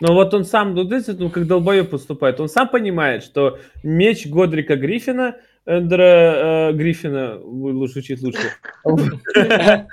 Но 0.00 0.14
вот 0.14 0.34
он 0.34 0.44
сам, 0.44 0.74
ну, 0.74 0.84
знаете, 0.84 1.12
он 1.12 1.30
как 1.30 1.46
долбоеб 1.46 1.90
поступает. 1.90 2.40
Он 2.40 2.48
сам 2.48 2.68
понимает, 2.68 3.22
что 3.22 3.58
меч 3.82 4.26
Годрика 4.26 4.76
Гриффина, 4.76 5.36
Эндера 5.66 6.68
э, 6.68 6.72
Гриффина, 6.74 7.38
лучше 7.42 8.00
учить 8.00 8.22
лучше. 8.22 8.50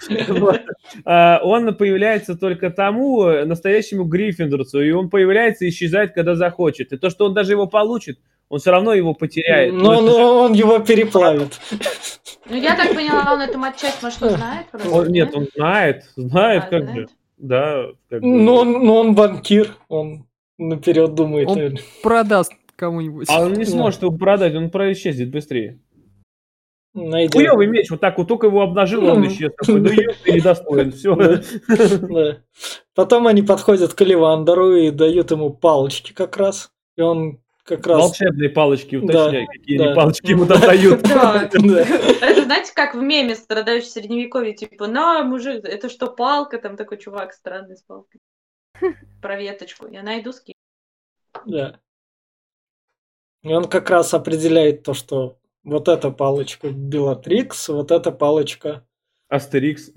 А, 1.06 1.40
он 1.44 1.74
появляется 1.76 2.36
только 2.36 2.70
тому 2.70 3.24
э, 3.24 3.46
настоящему 3.46 4.04
Гриффиндорцу, 4.04 4.82
и 4.82 4.92
он 4.92 5.10
появляется 5.10 5.66
и 5.66 5.70
исчезает, 5.70 6.14
когда 6.14 6.36
захочет. 6.36 6.92
И 6.92 6.98
то, 6.98 7.10
что 7.10 7.26
он 7.26 7.34
даже 7.34 7.54
его 7.54 7.68
получит, 7.68 8.20
он 8.50 8.60
все 8.60 8.72
равно 8.72 8.94
его 8.94 9.14
потеряет. 9.14 9.74
Но, 9.74 10.02
Ну, 10.02 10.08
но 10.08 10.40
он 10.44 10.54
его 10.54 10.80
переплавит. 10.80 11.60
Ну, 12.50 12.56
я 12.58 12.76
так 12.76 12.94
поняла, 12.94 13.34
он 13.34 13.42
эту 13.42 13.58
матчасть, 13.58 14.04
может, 14.04 14.22
не 14.22 14.30
знает? 14.30 14.66
он- 14.92 15.08
нет, 15.08 15.34
он 15.34 15.48
знает, 15.56 16.04
знает, 16.18 16.64
А, 16.66 16.70
как 16.70 16.84
знает? 16.84 17.10
же. 17.10 17.16
Да, 17.38 17.86
как 18.10 18.22
бы. 18.22 18.28
Но 18.28 18.56
он, 18.58 18.72
но 18.86 18.98
он 18.98 19.16
банкир, 19.16 19.76
он 19.88 20.26
наперед 20.58 21.16
думает. 21.16 21.48
Он- 21.48 21.56
наверное. 21.56 21.82
Продаст 22.04 22.54
кому-нибудь. 22.82 23.30
А 23.30 23.42
он 23.42 23.54
не 23.54 23.66
Да. 23.66 23.72
сможет 23.72 24.02
его 24.02 24.12
продать, 24.18 24.56
он 24.56 24.72
происчезнет 24.72 25.30
быстрее. 25.30 25.80
Найдет. 26.94 27.34
Хуёвый 27.36 27.68
меч, 27.68 27.90
вот 27.90 28.02
так 28.02 28.18
вот 28.18 28.28
только 28.28 28.48
его 28.48 28.62
обнажил, 28.62 29.06
он 29.06 29.26
исчез. 29.28 29.54
Такой, 29.56 29.80
ну 29.80 29.90
ёб, 29.90 30.16
ты 30.24 30.34
недостоин, 30.34 30.92
все. 30.98 31.16
Да. 31.16 31.42
Да. 32.02 32.38
Потом 32.96 33.28
они 33.28 33.44
подходят 33.44 33.94
к 33.94 34.02
Оливандеру 34.02 34.76
и 34.76 34.92
дают 34.92 35.32
ему 35.32 35.52
палочки 35.52 36.12
как 36.12 36.36
раз. 36.36 36.72
И 36.98 37.02
он 37.02 37.40
как 37.64 37.88
раз... 37.88 38.02
Волшебные 38.02 38.50
палочки, 38.50 38.98
уточняй, 38.98 39.46
какие 39.46 39.78
да. 39.78 39.86
они 39.86 39.96
палочки 39.96 40.32
ему 40.32 40.46
там 40.46 40.60
дают. 40.60 41.02
Да. 41.08 41.50
Да. 41.54 41.82
Это 41.82 42.44
знаете, 42.44 42.74
как 42.76 42.96
в 42.96 43.02
меме 43.02 43.36
страдающий 43.36 43.90
средневековье, 43.90 44.54
типа, 44.54 44.88
на, 44.88 45.24
мужик, 45.24 45.64
это 45.64 45.88
что, 45.88 46.08
палка? 46.08 46.58
Там 46.58 46.76
такой 46.76 46.98
чувак 46.98 47.32
странный 47.32 47.78
с 47.78 47.84
палкой. 47.84 48.20
Про 49.22 49.40
веточку. 49.40 49.88
Я 49.88 50.04
найду 50.04 50.34
скину. 50.34 50.56
Да. 51.46 51.80
И 53.44 53.52
он 53.54 53.66
как 53.66 53.90
раз 53.90 54.14
определяет 54.14 54.84
то, 54.84 54.94
что 54.94 55.38
вот 55.64 55.88
эта 55.88 56.12
палочка 56.12 56.70
Белатрикс, 56.70 57.70
вот 57.70 57.92
эта 57.92 58.12
палочка... 58.12 58.84
Астерикс. 59.30 59.92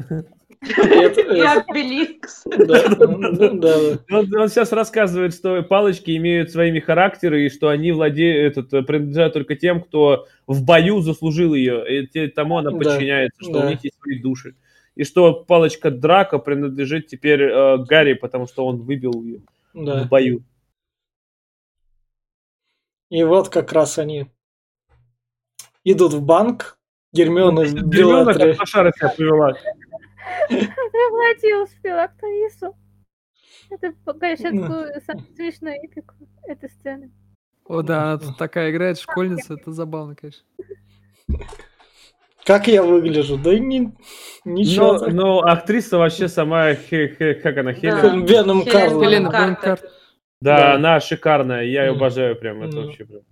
э, 1.18 1.42
Обеликс. 1.42 2.44
Да. 2.44 3.98
Он, 4.10 4.48
сейчас 4.48 4.72
рассказывает, 4.72 5.34
что 5.34 5.62
палочки 5.62 6.16
имеют 6.16 6.50
своими 6.50 6.80
характеры, 6.80 7.44
и 7.44 7.50
что 7.50 7.68
они 7.68 7.92
владеют, 7.92 8.56
этот, 8.56 8.72
э, 8.72 8.82
принадлежат 8.82 9.32
только 9.32 9.56
тем, 9.56 9.82
кто 9.82 10.26
в 10.46 10.64
бою 10.64 11.00
заслужил 11.00 11.54
ее, 11.54 12.06
и 12.06 12.28
тому 12.28 12.58
она 12.58 12.70
подчиняется, 12.70 13.42
что 13.42 13.60
у 13.60 13.68
них 13.68 13.82
есть 13.84 13.96
свои 14.00 14.18
души. 14.18 14.54
И 14.94 15.04
что 15.04 15.32
палочка 15.32 15.90
Драка 15.90 16.38
принадлежит 16.38 17.08
теперь 17.08 17.42
э, 17.42 17.78
Гарри, 17.78 18.14
потому 18.14 18.46
что 18.46 18.64
он 18.64 18.82
выбил 18.82 19.22
ее 19.22 19.40
в 19.72 20.08
бою. 20.08 20.42
И 23.14 23.22
вот 23.22 23.48
как 23.48 23.72
раз 23.72 23.96
они 23.98 24.26
идут 25.84 26.14
в 26.14 26.20
банк. 26.20 26.80
Гермиона 27.12 27.64
Гермиона 27.64 28.32
Белатри... 28.32 28.50
как 28.50 28.58
лошара 28.58 28.90
себя 28.90 29.08
повела. 29.08 29.52
Превратилась 30.48 31.70
в 31.70 31.80
филактрису. 31.80 32.76
Это, 33.70 33.94
конечно, 34.18 34.50
Ну. 34.50 34.66
самую 35.06 35.24
смешную 35.36 35.76
эпику 35.86 36.14
этой 36.48 36.68
сцены. 36.70 37.12
О, 37.66 37.82
да, 37.82 38.02
она 38.02 38.18
тут 38.18 38.36
такая 38.36 38.72
играет, 38.72 38.98
школьница, 38.98 39.54
это 39.54 39.70
забавно, 39.70 40.16
конечно. 40.16 40.44
Как 42.44 42.66
я 42.66 42.82
выгляжу? 42.82 43.38
Да 43.38 43.56
не... 43.56 43.92
Ничего. 44.44 45.06
Но 45.06 45.38
актриса 45.38 45.98
вообще 45.98 46.26
сама, 46.26 46.74
хе- 46.74 47.14
хе- 47.16 47.34
как 47.34 47.58
она, 47.58 47.72
Да. 47.74 47.78
Хелен? 47.78 48.26
Веном 48.26 48.62
Хелен 48.62 48.72
Карло. 48.72 48.98
Бонем 48.98 49.08
Хелена 49.08 49.30
Картер. 49.30 49.90
Да, 50.44 50.56
Да. 50.58 50.74
она 50.74 51.00
шикарная, 51.00 51.62
я 51.64 51.86
ее 51.86 51.92
обожаю 51.92 52.36
прям, 52.36 52.62
это 52.62 52.76
вообще 52.76 53.04
прям. 53.06 53.22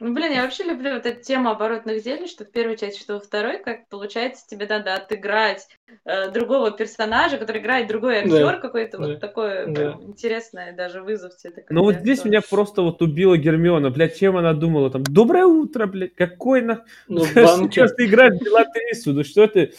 Ну, 0.00 0.12
блин, 0.12 0.32
я 0.32 0.42
вообще 0.42 0.64
люблю 0.64 0.92
вот 0.94 1.06
эту 1.06 1.22
тему 1.22 1.48
оборотных 1.50 2.02
зелий, 2.02 2.26
что 2.26 2.44
в 2.44 2.50
первой 2.50 2.76
части, 2.76 3.00
что 3.00 3.14
во 3.14 3.20
второй, 3.20 3.62
как 3.62 3.88
получается, 3.88 4.44
тебе 4.46 4.66
надо 4.66 4.94
отыграть 4.96 5.66
э, 6.04 6.30
другого 6.30 6.72
персонажа, 6.72 7.38
который 7.38 7.62
играет 7.62 7.86
другой 7.88 8.16
Да. 8.28 8.36
актер 8.48 8.60
какой-то, 8.60 8.98
Да. 8.98 9.06
вот 9.06 9.20
такое 9.20 9.66
Да. 9.66 9.72
прям 9.72 10.02
интересное 10.02 10.74
даже 10.76 11.00
вызов 11.00 11.34
тебе. 11.38 11.52
такой 11.52 11.74
Ну 11.74 11.84
вот 11.84 11.94
здесь 12.00 12.18
актера. 12.18 12.30
меня 12.32 12.40
просто 12.50 12.82
вот 12.82 13.00
убила 13.00 13.38
Гермиона. 13.38 13.88
Блядь, 13.90 14.18
чем 14.18 14.36
она 14.36 14.52
думала 14.52 14.90
там? 14.90 15.04
Доброе 15.04 15.46
утро, 15.46 15.86
блядь. 15.86 16.14
Какой 16.14 16.60
на... 16.60 16.84
Ну. 17.08 17.24
Сейчас 17.70 17.94
ты 17.94 18.04
играешь 18.04 18.34
в 18.38 18.44
Белатрису. 18.44 19.12
Ну 19.14 19.24
что 19.24 19.46
ты? 19.46 19.72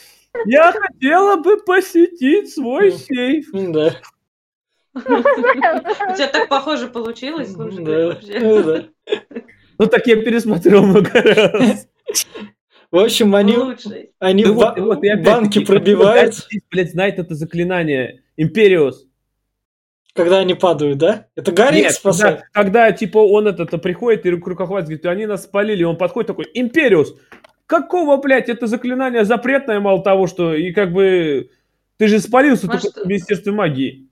Я 0.46 0.72
хотела 0.72 1.36
бы 1.36 1.58
посетить 1.62 2.52
свой 2.52 2.92
Ну. 2.92 2.98
сейф. 2.98 3.48
Да. 3.52 3.94
У 4.96 6.16
тебя 6.16 6.28
так 6.28 6.48
похоже 6.48 6.88
получилось, 6.88 7.54
слушай, 7.54 7.84
Да. 7.84 8.08
вообще. 8.08 8.40
Ну, 8.40 8.64
да. 8.64 8.84
Ну 9.78 9.86
так 9.88 10.08
я 10.08 10.16
пересмотрел 10.16 10.86
много 10.86 11.10
раз. 11.14 11.88
В 12.92 12.98
общем, 12.98 13.36
они, 13.36 13.58
Лучший. 13.58 14.12
они 14.20 14.46
Ну 14.46 14.54
в 14.54 14.56
вот, 14.56 14.80
вот, 14.80 15.04
и 15.04 15.10
опять-таки, 15.10 15.30
банки 15.30 15.58
Гарри 15.60 15.66
пробивают. 15.66 16.36
здесь, 16.36 16.62
блядь, 16.72 16.92
знает 16.92 17.20
это 17.20 17.36
заклинание. 17.36 18.22
Империус. 18.38 19.06
Когда 20.14 20.38
они 20.38 20.54
падают, 20.54 20.98
да? 20.98 21.28
Это 21.36 21.52
Гарри 21.52 21.80
их 21.80 21.84
Нет, 21.86 21.94
спасает? 21.94 22.44
когда, 22.54 22.86
когда, 22.86 22.92
типа 22.94 23.18
он 23.18 23.48
это 23.48 23.78
приходит 23.78 24.26
и 24.26 24.30
рукохват 24.30 24.86
говорит, 24.86 25.06
они 25.08 25.26
нас 25.26 25.44
спалили, 25.44 25.84
он 25.84 25.98
подходит 25.98 26.28
такой, 26.28 26.46
Империус, 26.54 27.16
какого, 27.66 28.16
блядь, 28.16 28.48
это 28.48 28.68
заклинание 28.68 29.26
запретное, 29.26 29.82
мало 29.82 30.02
того, 30.02 30.28
что 30.28 30.54
и 30.54 30.72
как 30.72 30.94
бы 30.94 31.50
ты 31.98 32.08
же 32.08 32.20
спалился 32.20 32.68
Может, 32.68 32.84
только 32.94 33.04
в 33.04 33.08
Министерстве 33.10 33.52
магии. 33.52 34.05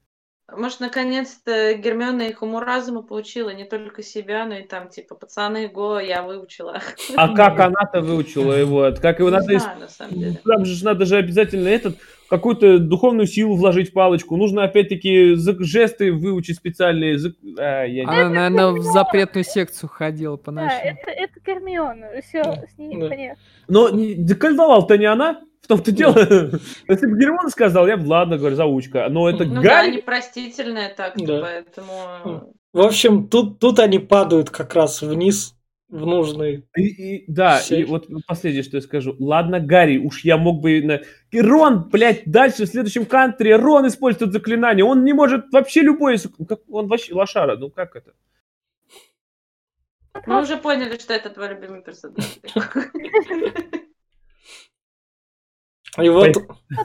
Может, 0.57 0.79
наконец-то 0.79 1.73
Гермиона 1.75 2.23
их 2.23 2.41
уму 2.41 2.59
разума 2.59 3.01
получила 3.01 3.49
не 3.53 3.63
только 3.65 4.03
себя, 4.03 4.45
но 4.45 4.55
и 4.57 4.63
там, 4.63 4.89
типа, 4.89 5.15
пацаны, 5.15 5.67
го, 5.67 5.99
я 5.99 6.23
выучила. 6.23 6.79
А 7.15 7.35
как 7.35 7.59
она-то 7.59 8.01
выучила 8.01 8.53
его? 8.59 8.91
Как 9.01 9.19
его 9.19 9.29
надо... 9.29 9.57
знаю, 9.59 9.79
на 9.79 9.87
самом 9.89 10.19
деле. 10.19 10.39
Там 10.45 10.65
же 10.65 10.83
надо 10.85 11.05
же 11.05 11.17
обязательно 11.17 11.67
этот 11.67 11.97
какую-то 12.29 12.79
духовную 12.79 13.27
силу 13.27 13.55
вложить 13.55 13.89
в 13.91 13.93
палочку. 13.93 14.35
Нужно 14.37 14.63
опять-таки 14.63 15.35
жесты 15.35 16.11
выучить 16.11 16.57
специальные. 16.57 17.17
А, 17.59 17.83
я 17.83 18.05
не- 18.05 18.09
Она, 18.09 18.29
наверное, 18.49 18.67
в 18.71 18.81
запретную 18.83 19.43
секцию 19.43 19.89
ходила 19.89 20.37
по 20.37 20.51
Да, 20.51 20.63
ночам. 20.63 20.79
это, 20.81 21.11
это 21.11 21.33
Гермиона. 21.45 22.07
Все, 22.27 22.41
с 22.43 22.77
ней 22.77 22.99
Да. 22.99 23.07
понятно. 23.07 23.43
Но 23.67 23.89
не- 23.89 24.15
декольдовал-то 24.15 24.97
не 24.97 25.05
она. 25.05 25.41
В 25.63 25.67
том-то 25.67 25.91
дело. 25.93 26.13
Если 26.89 27.07
бы 27.07 27.17
Гермиона 27.17 27.49
сказал, 27.49 27.87
я 27.87 27.95
бы 27.95 28.05
ладно, 28.07 28.37
говорю, 28.37 28.55
заучка. 28.55 29.07
Но 29.09 29.29
это 29.29 29.45
Ну 29.45 29.55
да, 29.55 29.61
Гарри. 29.61 29.95
непростительная 29.97 30.93
так-то, 30.93 31.25
Да. 31.25 31.41
поэтому... 31.41 32.53
В 32.73 32.81
общем, 32.81 33.27
тут, 33.29 33.59
тут 33.59 33.79
они 33.79 33.97
падают 33.99 34.49
как 34.49 34.73
раз 34.75 35.01
вниз 35.01 35.55
в 35.87 36.05
нужный... 36.05 36.67
И- 36.75 36.81
и- 37.21 37.25
да, 37.31 37.59
и 37.59 37.63
Сейф. 37.63 37.87
вот 37.87 38.07
последнее, 38.27 38.63
что 38.63 38.77
я 38.77 38.81
скажу. 38.81 39.15
Ладно, 39.19 39.59
Гарри, 39.61 39.99
уж 39.99 40.25
я 40.25 40.37
мог 40.37 40.59
бы... 40.59 40.81
На... 40.81 40.99
И 41.31 41.39
Рон, 41.39 41.87
блядь, 41.89 42.23
дальше 42.25 42.65
в 42.65 42.69
следующем 42.69 43.05
кантре 43.05 43.55
Рон 43.55 43.87
использует 43.87 44.33
заклинание. 44.33 44.83
Он 44.83 45.05
не 45.05 45.13
может 45.13 45.45
вообще 45.53 45.81
любое... 45.81 46.17
сок- 46.17 46.35
как- 46.49 46.61
Он 46.69 46.87
вообще 46.87 47.13
лошара. 47.13 47.55
Ну 47.55 47.69
как 47.69 47.95
это? 47.95 48.11
Мы 50.25 50.41
уже 50.41 50.57
поняли, 50.57 50.97
что 50.97 51.13
это 51.13 51.29
твой 51.29 51.49
любимый 51.49 51.81
персонаж. 51.83 52.25
И 56.01 56.09
вот... 56.09 56.35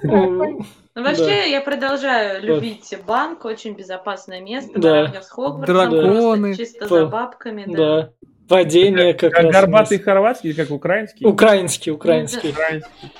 Ну, 0.02 0.64
вообще, 1.04 1.50
я 1.50 1.60
продолжаю 1.60 2.42
любить 2.42 2.92
банк, 3.06 3.44
очень 3.44 3.74
безопасное 3.74 4.40
место, 4.40 4.78
Да. 4.78 5.22
с 5.22 5.30
Хогвартсом, 5.30 5.90
Драконы. 5.90 6.56
чисто 6.56 6.80
Да. 6.80 6.86
за 6.88 7.06
бабками, 7.06 7.64
да. 7.66 7.76
Да. 7.76 8.12
Падение 8.48 9.14
как 9.14 9.32
Как 9.32 9.44
раз... 9.44 9.52
горбатый 9.52 9.98
хорватский, 9.98 10.54
как 10.54 10.70
украинский? 10.70 11.26
Украинский, 11.26 11.92
украинский. 11.92 12.50
Украинский. 12.50 13.12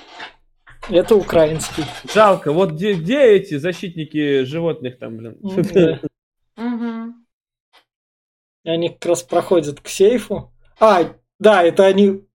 Это 0.89 1.15
украинский. 1.15 1.83
Жалко. 2.13 2.51
Вот 2.51 2.71
где, 2.71 2.93
где 2.93 3.21
эти 3.21 3.57
защитники 3.57 4.43
животных 4.43 4.97
там, 4.97 5.17
блин? 5.17 5.37
Да. 5.73 5.99
Они 8.65 8.89
как 8.89 9.05
раз 9.05 9.23
проходят 9.23 9.79
к 9.79 9.87
сейфу. 9.87 10.51
А, 10.79 11.13
да, 11.39 11.63
это 11.63 11.85
они 11.85 12.25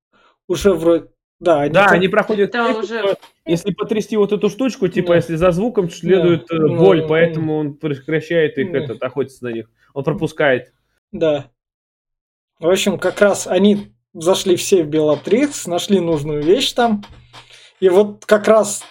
уже 0.49 0.73
вроде... 0.73 1.09
Да, 1.45 1.61
они 1.61 1.73
Да, 1.75 1.85
там- 1.87 1.95
они 1.95 2.09
проходят... 2.09 2.51
Это 2.55 2.65
сейф, 2.67 2.79
уже- 2.79 3.01
типа, 3.03 3.17
Если 3.47 3.73
потрясти 3.73 4.17
вот 4.17 4.33
эту 4.33 4.49
штучку, 4.51 4.89
типа, 4.89 5.09
Да. 5.09 5.17
если 5.17 5.37
за 5.37 5.51
звуком 5.53 5.91
следует 5.91 6.51
э, 6.51 6.59
Да. 6.59 6.67
боль, 6.69 7.03
Да. 7.03 7.09
поэтому 7.09 7.57
он 7.59 7.75
прекращает 7.75 8.59
их 8.59 8.73
Да. 8.73 8.79
этот, 8.79 9.03
охотиться 9.03 9.45
на 9.45 9.53
них. 9.53 9.71
Он 9.93 10.03
пропускает. 10.05 10.73
Да. 11.13 11.51
В 12.59 12.69
общем, 12.69 12.99
как 12.99 13.21
раз 13.21 13.47
они 13.47 13.93
зашли 14.15 14.57
все 14.57 14.83
в 14.83 14.89
Белатрикс, 14.89 15.67
нашли 15.67 16.01
нужную 16.01 16.43
вещь 16.43 16.73
там. 16.73 17.05
И 17.81 17.89
вот 17.89 18.25
как 18.27 18.47
раз 18.49 18.83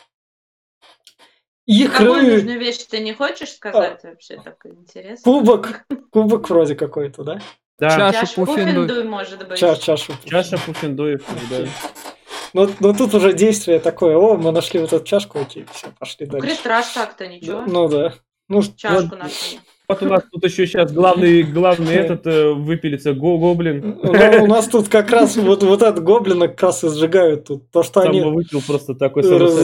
их 1.66 1.93
Какую 1.93 2.22
ры- 2.26 2.32
нужную 2.34 2.60
вещь 2.60 2.78
ты 2.89 2.99
не 2.99 3.14
хочешь 3.14 3.54
сказать 3.54 4.04
вообще? 4.04 4.39
Так 4.43 4.58
интересно. 4.66 5.24
кубок, 5.24 5.86
кубок 6.12 6.49
вроде 6.49 6.76
какой-то, 6.76 7.24
да? 7.24 7.39
Да. 7.80 7.89
Чаша 7.89 8.20
Чаша 8.20 8.36
Пуффендуй. 8.36 8.88
Пуффендуй, 8.88 9.04
может 9.06 9.47
быть. 9.47 9.58
Ча- 9.58 9.76
чашу. 9.76 10.14
Чаша 10.26 10.58
Пуффендуев, 10.58 11.26
да. 11.49 11.66
Но, 12.54 12.70
но 12.80 12.93
тут 12.93 13.14
уже 13.14 13.34
действие 13.34 13.80
такое, 13.80 14.16
о, 14.16 14.38
мы 14.38 14.51
нашли 14.51 14.80
вот 14.80 14.93
эту 14.93 15.04
чашку, 15.04 15.39
окей, 15.39 15.66
все, 15.72 15.88
пошли 15.97 16.26
дальше. 16.26 16.47
Критраж 16.47 16.86
так-то 16.88 17.28
ничего. 17.28 17.64
Ну 17.66 17.88
да. 17.88 18.14
Ну, 18.49 18.62
Чашку 18.62 19.16
нашли. 19.16 19.60
Вот 19.88 20.01
у 20.01 20.06
нас 20.06 20.24
тут 20.32 20.43
еще 20.45 20.66
сейчас 20.66 20.91
главный, 20.93 21.43
главный 21.43 21.93
этот 21.95 22.26
э, 22.26 22.54
выпилится, 22.54 23.14
го 23.14 23.38
гоблин. 23.38 23.99
у 24.01 24.43
у 24.43 24.47
нас 24.47 24.68
тут 24.68 24.88
как 24.88 25.12
раз 25.12 25.36
вот, 25.36 25.64
вот 25.64 25.82
этот 25.82 26.04
гоблина 26.04 26.47
как 26.47 26.62
раз 26.64 26.84
и 26.84 26.89
сжигают 26.89 27.45
тут. 27.45 27.70
То, 27.70 27.84
что 27.84 28.01
Там 28.01 28.10
они 28.10 28.22
выпил 28.22 28.62
просто 28.66 28.95
такой 28.95 29.24
раз- 29.24 29.58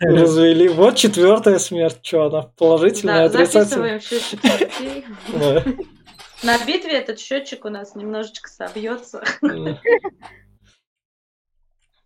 развели. 0.00 0.68
Вот 0.68 0.96
четвертая 0.96 1.58
смерть. 1.58 1.98
Что 2.02 2.24
она? 2.26 2.42
Положительная, 2.56 3.28
Да, 3.28 3.40
отрицательная? 3.40 4.00
На 6.42 6.58
битве 6.64 6.92
этот 6.92 7.18
счетчик 7.18 7.64
у 7.64 7.68
нас 7.68 7.96
немножечко 7.96 8.48
собьется. 8.48 9.24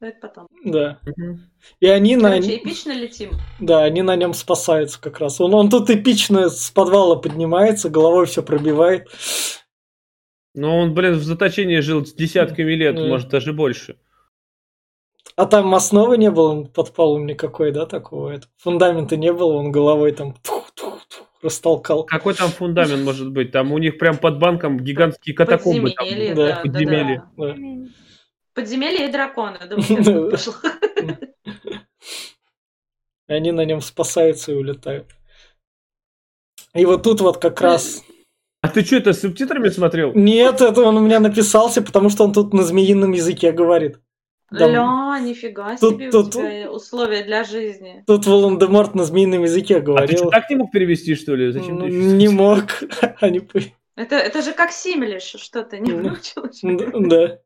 Но 0.01 0.07
это 0.09 0.19
потом. 0.21 0.47
Да. 0.65 0.99
Мгм. 1.05 1.51
И 1.81 1.87
они 1.87 2.17
на, 2.17 2.31
Короче, 2.31 2.57
эпично 2.57 2.93
летим. 2.93 3.33
да, 3.59 3.83
они 3.85 4.01
на 4.03 4.17
нем 4.17 4.33
спасаются 4.33 5.01
как 5.01 5.19
раз. 5.21 5.41
Он, 5.41 5.53
он 5.55 5.69
тут 5.69 5.91
эпично 5.91 6.49
с 6.49 6.71
подвала 6.71 7.17
поднимается, 7.17 7.91
головой 7.91 8.25
все 8.27 8.43
пробивает. 8.43 9.09
Ну, 10.55 10.75
он, 10.79 10.95
блин, 10.95 11.15
в 11.15 11.23
заточении 11.23 11.81
жил 11.81 12.05
с 12.05 12.15
десятками 12.15 12.73
лет, 12.73 12.97
Да. 12.97 13.05
может, 13.05 13.29
даже 13.29 13.53
больше. 13.53 13.97
А 15.37 15.47
там 15.47 15.75
основы 15.75 16.17
не 16.19 16.31
было 16.31 16.65
под 16.65 16.93
полом 16.93 17.27
никакой, 17.27 17.71
да, 17.71 17.87
такого? 17.87 18.31
Это, 18.31 18.47
фундамента 18.59 19.17
не 19.17 19.33
было, 19.33 19.55
он 19.55 19.71
головой 19.71 20.13
там 20.13 20.35
тух-тух-тух 20.35 21.27
растолкал. 21.43 22.05
Какой 22.05 22.35
там 22.35 22.49
фундамент 22.51 23.03
может 23.05 23.31
быть? 23.31 23.53
Там 23.53 23.73
у 23.73 23.79
них 23.79 23.97
прям 23.99 24.19
под 24.19 24.39
банком 24.39 24.81
гигантские 24.81 25.35
катакомбы. 25.35 25.93
там. 25.93 26.05
Подземелье, 26.07 26.35
да, 26.35 26.47
да, 26.47 26.55
да, 26.57 26.61
подземелье. 26.63 27.23
да. 27.37 27.47
Да. 27.47 27.57
Подземелье 28.55 29.09
и 29.09 29.13
драконы. 29.13 29.59
Думаю, 29.69 30.31
тут 30.31 30.63
они 33.29 33.53
на 33.53 33.65
нем 33.65 33.81
спасаются 33.81 34.53
и 34.53 34.57
улетают. 34.57 35.07
И 36.75 36.85
вот 36.85 37.03
тут 37.03 37.21
вот 37.21 37.39
как 37.39 37.61
раз... 37.61 38.03
А 38.63 38.69
ты 38.69 38.85
что, 38.85 38.97
это 38.97 39.13
с 39.13 39.21
субтитрами 39.21 39.69
смотрел? 39.71 40.13
Нет, 40.15 40.61
это 40.61 40.83
он 40.83 40.97
у 40.97 41.01
меня 41.01 41.19
написался, 41.19 41.81
потому 41.81 42.11
что 42.11 42.25
он 42.25 42.33
тут 42.33 42.53
на 42.53 42.63
змеином 42.63 43.13
языке 43.13 43.53
говорит. 43.53 43.99
Да. 44.51 44.67
Ля, 44.69 45.19
нифига 45.21 45.77
Тут- 45.77 45.95
себе 45.95 46.09
у 46.09 46.11
тут- 46.11 46.33
тебя 46.33 46.71
условия 46.71 47.23
для 47.23 47.45
жизни. 47.45 48.03
Тут 48.07 48.27
Волан-де-Морт 48.27 48.95
на 48.97 49.05
змеином 49.05 49.45
языке 49.45 49.77
А 49.77 49.81
ты 49.81 49.87
говорил. 49.87 50.19
что, 50.19 50.31
так 50.31 50.51
не 50.51 50.57
мог 50.57 50.73
перевести, 50.73 51.15
что 51.15 51.37
ли? 51.37 51.53
Зачем 51.53 51.77
Ну, 51.77 51.85
ты 51.87 51.91
не 51.93 52.29
мог. 52.29 52.65
Они 53.21 53.41
Это, 54.01 54.15
это 54.15 54.41
же 54.41 54.53
как 54.55 54.73
Симлиш, 54.73 55.23
что 55.23 55.63
ты 55.63 55.79
не 55.79 55.93
Ну, 55.93 56.09
выучил? 56.09 56.49
Да. 57.11 57.39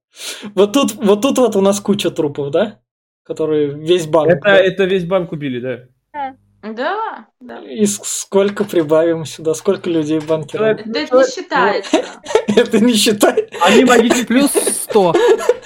Вот 0.54 0.72
тут, 0.72 0.94
вот 0.94 1.20
тут 1.20 1.38
вот 1.38 1.56
у 1.56 1.60
нас 1.60 1.80
куча 1.80 2.12
трупов, 2.12 2.52
да? 2.52 2.80
Которые 3.24 3.74
весь 3.74 4.06
банк. 4.06 4.30
Это, 4.30 4.44
да? 4.44 4.56
это 4.56 4.84
весь 4.84 5.04
банк 5.04 5.32
убили, 5.32 5.58
да. 5.58 5.88
Да, 6.12 6.36
да. 6.72 7.26
И 7.62 7.84
с- 7.84 8.00
сколько 8.04 8.64
прибавим 8.64 9.24
сюда? 9.26 9.52
Сколько 9.54 9.90
людей 9.90 10.18
в 10.18 10.26
банке 10.26 10.56
Человек- 10.56 10.78
работает? 10.86 11.06
Это 11.12 11.16
не 11.18 11.26
считается. 11.30 12.04
Это 12.56 12.80
не 12.84 12.94
считай. 12.94 13.48
Они 13.60 13.84
магические... 13.84 14.26
Плюс 14.26 14.50
100. 14.52 15.14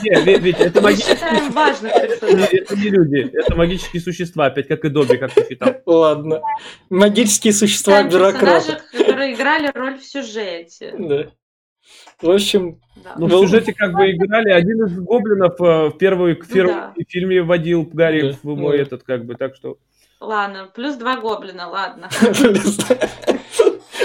Не, 0.03 0.21
Вить, 0.23 0.41
Вить, 0.43 0.57
это 0.61 0.81
Мы 0.81 0.91
магические... 0.91 1.17
считаем 1.17 1.51
важных 1.53 1.93
Это 1.93 2.77
не 2.77 2.89
люди, 2.91 3.31
это 3.37 3.55
магические 3.57 4.01
существа, 4.03 4.47
опять 4.47 4.69
как 4.69 4.85
и 4.85 4.89
Добби, 4.89 5.17
как 5.17 5.33
ты 5.33 5.47
считал. 5.49 5.75
Ладно. 5.87 6.41
Магические 6.91 7.53
существа 7.53 8.03
персонажей, 8.05 8.77
которые 8.93 9.35
играли 9.35 9.71
роль 9.75 9.99
в 9.99 10.05
сюжете. 10.05 10.95
Да. 10.99 11.27
В 12.21 12.31
общем, 12.31 12.81
Да. 13.05 13.15
Ну, 13.19 13.27
в 13.27 13.31
сюжете 13.31 13.73
как 13.73 13.93
бы 13.95 14.11
играли, 14.11 14.51
один 14.51 14.85
из 14.87 14.99
гоблинов 15.01 15.61
э, 15.61 15.89
в 15.89 15.99
первый, 15.99 16.35
в 16.35 16.49
Ну 16.49 16.55
первом 16.55 16.75
да. 16.75 16.95
фильме 17.09 17.43
водил 17.43 17.89
Гарри 17.93 18.33
Да, 18.33 18.39
в 18.43 18.57
мой 18.57 18.77
да. 18.77 18.83
этот, 18.83 19.03
как 19.05 19.25
бы, 19.25 19.35
так 19.37 19.55
что... 19.55 19.77
Ладно, 20.21 20.69
плюс 20.75 20.97
два 20.97 21.21
гоблина, 21.21 21.69
ладно. 21.69 22.09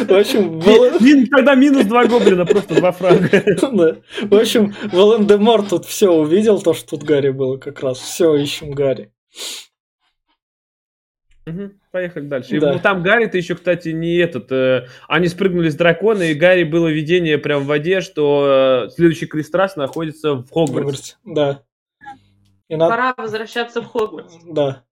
в 0.04 0.12
общем, 0.12 0.60
мин- 1.04 1.28
тогда 1.28 1.56
минус 1.56 1.86
два 1.86 2.06
гоблина, 2.06 2.46
просто 2.46 2.76
два 2.76 2.92
франка. 2.92 3.44
да. 3.72 3.96
в 4.22 4.34
общем, 4.36 4.76
Волан-де-Морт 4.92 5.70
тут 5.70 5.86
все 5.86 6.12
увидел, 6.12 6.62
то, 6.62 6.74
что 6.74 6.92
тут 6.92 7.04
Гарри 7.04 7.32
было 7.32 7.58
как 7.58 7.80
раз. 7.82 7.98
Все, 7.98 8.36
ищем 8.36 8.72
Гарри. 8.72 9.12
Мгм, 11.46 11.80
Поехали 11.92 12.28
дальше. 12.28 12.56
И, 12.56 12.60
Да. 12.60 12.74
ну, 12.74 12.80
там 12.80 13.04
Гарри-то 13.04 13.38
еще, 13.38 13.56
кстати, 13.56 13.90
не 13.90 14.16
этот. 14.18 14.50
э, 14.52 14.88
они 15.10 15.28
спрыгнули 15.28 15.70
с 15.70 15.76
дракона, 15.76 16.24
и 16.24 16.34
Гарри 16.36 16.64
было 16.64 16.88
видение 16.88 17.38
прям 17.38 17.64
в 17.64 17.66
воде, 17.66 18.00
что 18.02 18.86
э, 18.86 18.90
следующий 18.92 19.26
крестрас 19.26 19.76
находится 19.76 20.36
в 20.36 20.50
Хогвартсе. 20.50 21.16
Да. 21.26 21.64
И 22.70 22.76
надо... 22.78 22.92
Пора 22.96 23.14
возвращаться 23.18 23.82
в 23.82 23.88
Хогвартс. 23.88 24.36
Да. 24.46 24.84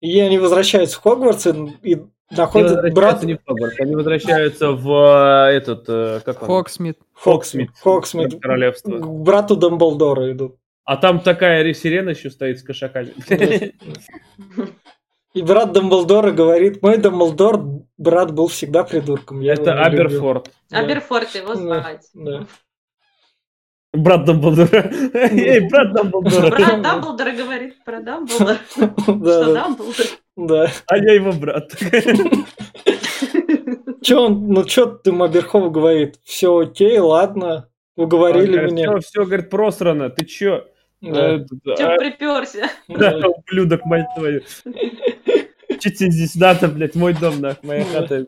И 0.00 0.18
они 0.20 0.38
возвращаются 0.38 0.98
в 0.98 1.02
Хогвартс 1.02 1.46
и, 1.46 1.50
и 1.82 1.94
Они 1.94 2.06
находят 2.30 2.70
возвращаются 2.70 2.94
брат 2.94 3.22
не 3.22 3.34
в 3.34 3.44
Хогвартс, 3.46 3.80
они 3.80 3.94
возвращаются 3.96 4.72
в 4.72 5.48
э, 5.48 5.56
этот, 5.56 5.84
э, 5.88 6.20
как 6.24 6.42
он? 6.42 6.48
Хогсмид. 6.48 6.98
Хогсмид. 7.12 7.70
Хогсмид. 7.82 8.40
Королевство. 8.40 8.98
К 8.98 9.06
брату 9.06 9.56
Дамблдора 9.56 10.32
идут. 10.32 10.56
А 10.84 10.96
там 10.96 11.20
такая 11.20 11.62
ре- 11.62 11.74
сирена 11.74 12.10
еще 12.10 12.30
стоит 12.30 12.58
с 12.58 12.62
кошаками. 12.62 13.12
И 15.32 15.42
брат 15.42 15.72
Дамблдора 15.72 16.32
говорит, 16.32 16.82
мой 16.82 16.96
Дамблдор 16.96 17.62
брат 17.96 18.32
был 18.32 18.48
всегда 18.48 18.82
придурком. 18.82 19.40
Я 19.40 19.52
Это 19.52 19.74
Аберфорд. 19.80 20.50
Да. 20.70 20.78
Аберфорд 20.78 21.32
его 21.34 21.54
звать. 21.54 22.08
Да. 22.14 22.46
Брат 23.92 24.24
Дамблдора. 24.24 24.90
Эй, 25.14 25.68
брат 25.68 25.92
Дамблдора. 25.92 26.50
Брат 26.50 26.82
Дамблдора 26.82 27.32
говорит 27.32 27.82
про 27.84 28.00
Дамблдора. 28.00 28.58
Что 28.70 29.54
Дамблдор? 29.54 30.06
Да. 30.36 30.70
А 30.86 30.96
я 30.96 31.14
его 31.14 31.32
брат. 31.32 31.72
Че 34.02 34.16
он, 34.16 34.48
ну 34.48 34.66
что 34.66 34.86
ты 34.86 35.12
Маберхов 35.12 35.72
говорит? 35.72 36.16
Все 36.24 36.56
окей, 36.56 36.98
ладно, 36.98 37.68
уговорили 37.96 38.70
меня. 38.70 38.98
Все, 38.98 39.08
все, 39.08 39.24
говорит, 39.24 39.50
просрано. 39.50 40.08
Ты 40.08 40.24
чё? 40.24 40.66
Да. 41.00 41.36
Э, 41.36 41.44
Че 41.76 41.84
а, 41.84 41.96
приперся? 41.98 42.70
Да, 42.88 43.16
ублюдок, 43.26 43.84
мать 43.84 44.06
твою. 44.14 44.42
Че 45.80 45.90
тебе 45.90 46.10
здесь 46.10 46.34
надо, 46.34 46.68
блядь, 46.68 46.94
мой 46.94 47.14
дом, 47.14 47.40
нах, 47.40 47.56
моя 47.62 47.84
хата. 47.84 48.26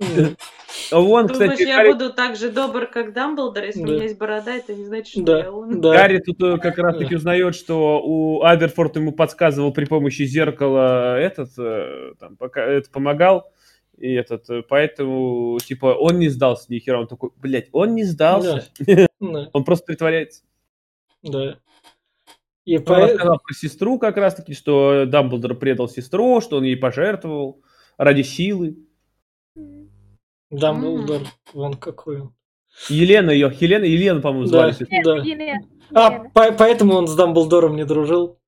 Вон, 0.91 1.27
Думаешь, 1.27 1.53
кстати, 1.53 1.69
я 1.69 1.77
Гарри, 1.79 1.93
буду 1.93 2.13
так 2.13 2.37
же 2.37 2.51
добр, 2.51 2.87
как 2.87 3.13
Дамблдор, 3.13 3.65
если 3.65 3.83
у 3.83 3.87
Да. 3.87 3.93
меня 3.93 4.03
есть 4.05 4.19
борода, 4.19 4.55
это 4.55 4.75
не 4.75 4.85
значит, 4.85 5.09
что 5.09 5.23
Да, 5.23 5.39
я 5.41 5.53
он. 5.53 5.81
да. 5.81 5.93
Гарри 5.93 6.19
тут 6.19 6.43
э, 6.43 6.59
как 6.59 6.79
раз 6.79 6.97
таки 6.99 7.15
узнает, 7.17 7.55
что 7.55 8.01
у 8.05 8.43
Аберфорд 8.43 8.97
ему 8.97 9.13
подсказывал 9.13 9.73
при 9.73 9.85
помощи 9.87 10.23
зеркала 10.25 11.19
этот, 11.19 11.51
э, 11.59 12.13
там, 12.19 12.37
пока 12.37 12.63
это 12.65 12.91
помогал, 12.91 13.51
и 13.99 14.13
этот, 14.13 14.49
э, 14.51 14.63
поэтому, 14.69 15.59
типа, 15.65 15.87
он 15.99 16.19
не 16.19 16.29
сдался 16.29 16.67
ни 16.73 16.79
хера, 16.79 17.01
он 17.01 17.07
такой, 17.07 17.31
блядь, 17.37 17.69
он 17.73 17.95
не 17.95 18.05
сдался, 18.05 18.69
Да, 18.81 19.07
он 19.53 19.65
просто 19.65 19.87
притворяется. 19.87 20.43
да. 21.23 21.59
И 22.65 22.79
Он 22.79 22.85
по... 22.85 22.97
рассказал 22.97 23.41
про 23.45 23.55
сестру 23.55 23.99
как 23.99 24.17
раз 24.17 24.37
таки, 24.37 24.55
что 24.55 25.05
Дамблдор 25.07 25.57
предал 25.57 25.89
сестру, 25.89 26.41
что 26.41 26.59
он 26.59 26.63
ей 26.63 26.77
пожертвовал 26.77 27.61
ради 27.99 28.23
силы. 28.23 28.77
Дамблдор, 30.53 31.23
вон 31.55 31.75
какой 31.75 32.21
он. 32.23 32.35
Елена 32.89 33.31
ее, 33.31 33.51
Хелена, 33.51 33.85
Елена, 33.85 34.21
по-моему, 34.21 34.47
звали. 34.47 34.71
Да. 34.71 34.77
сестру. 34.77 34.97
Нет, 34.97 35.05
Да. 35.05 35.17
Елена, 35.17 35.61
А, 35.95 36.13
Елена. 36.13 36.31
по- 36.33 36.53
поэтому 36.53 36.95
он 36.95 37.07
с 37.09 37.15
Дамблдором 37.15 37.77
не 37.77 37.85
дружил. 37.85 38.39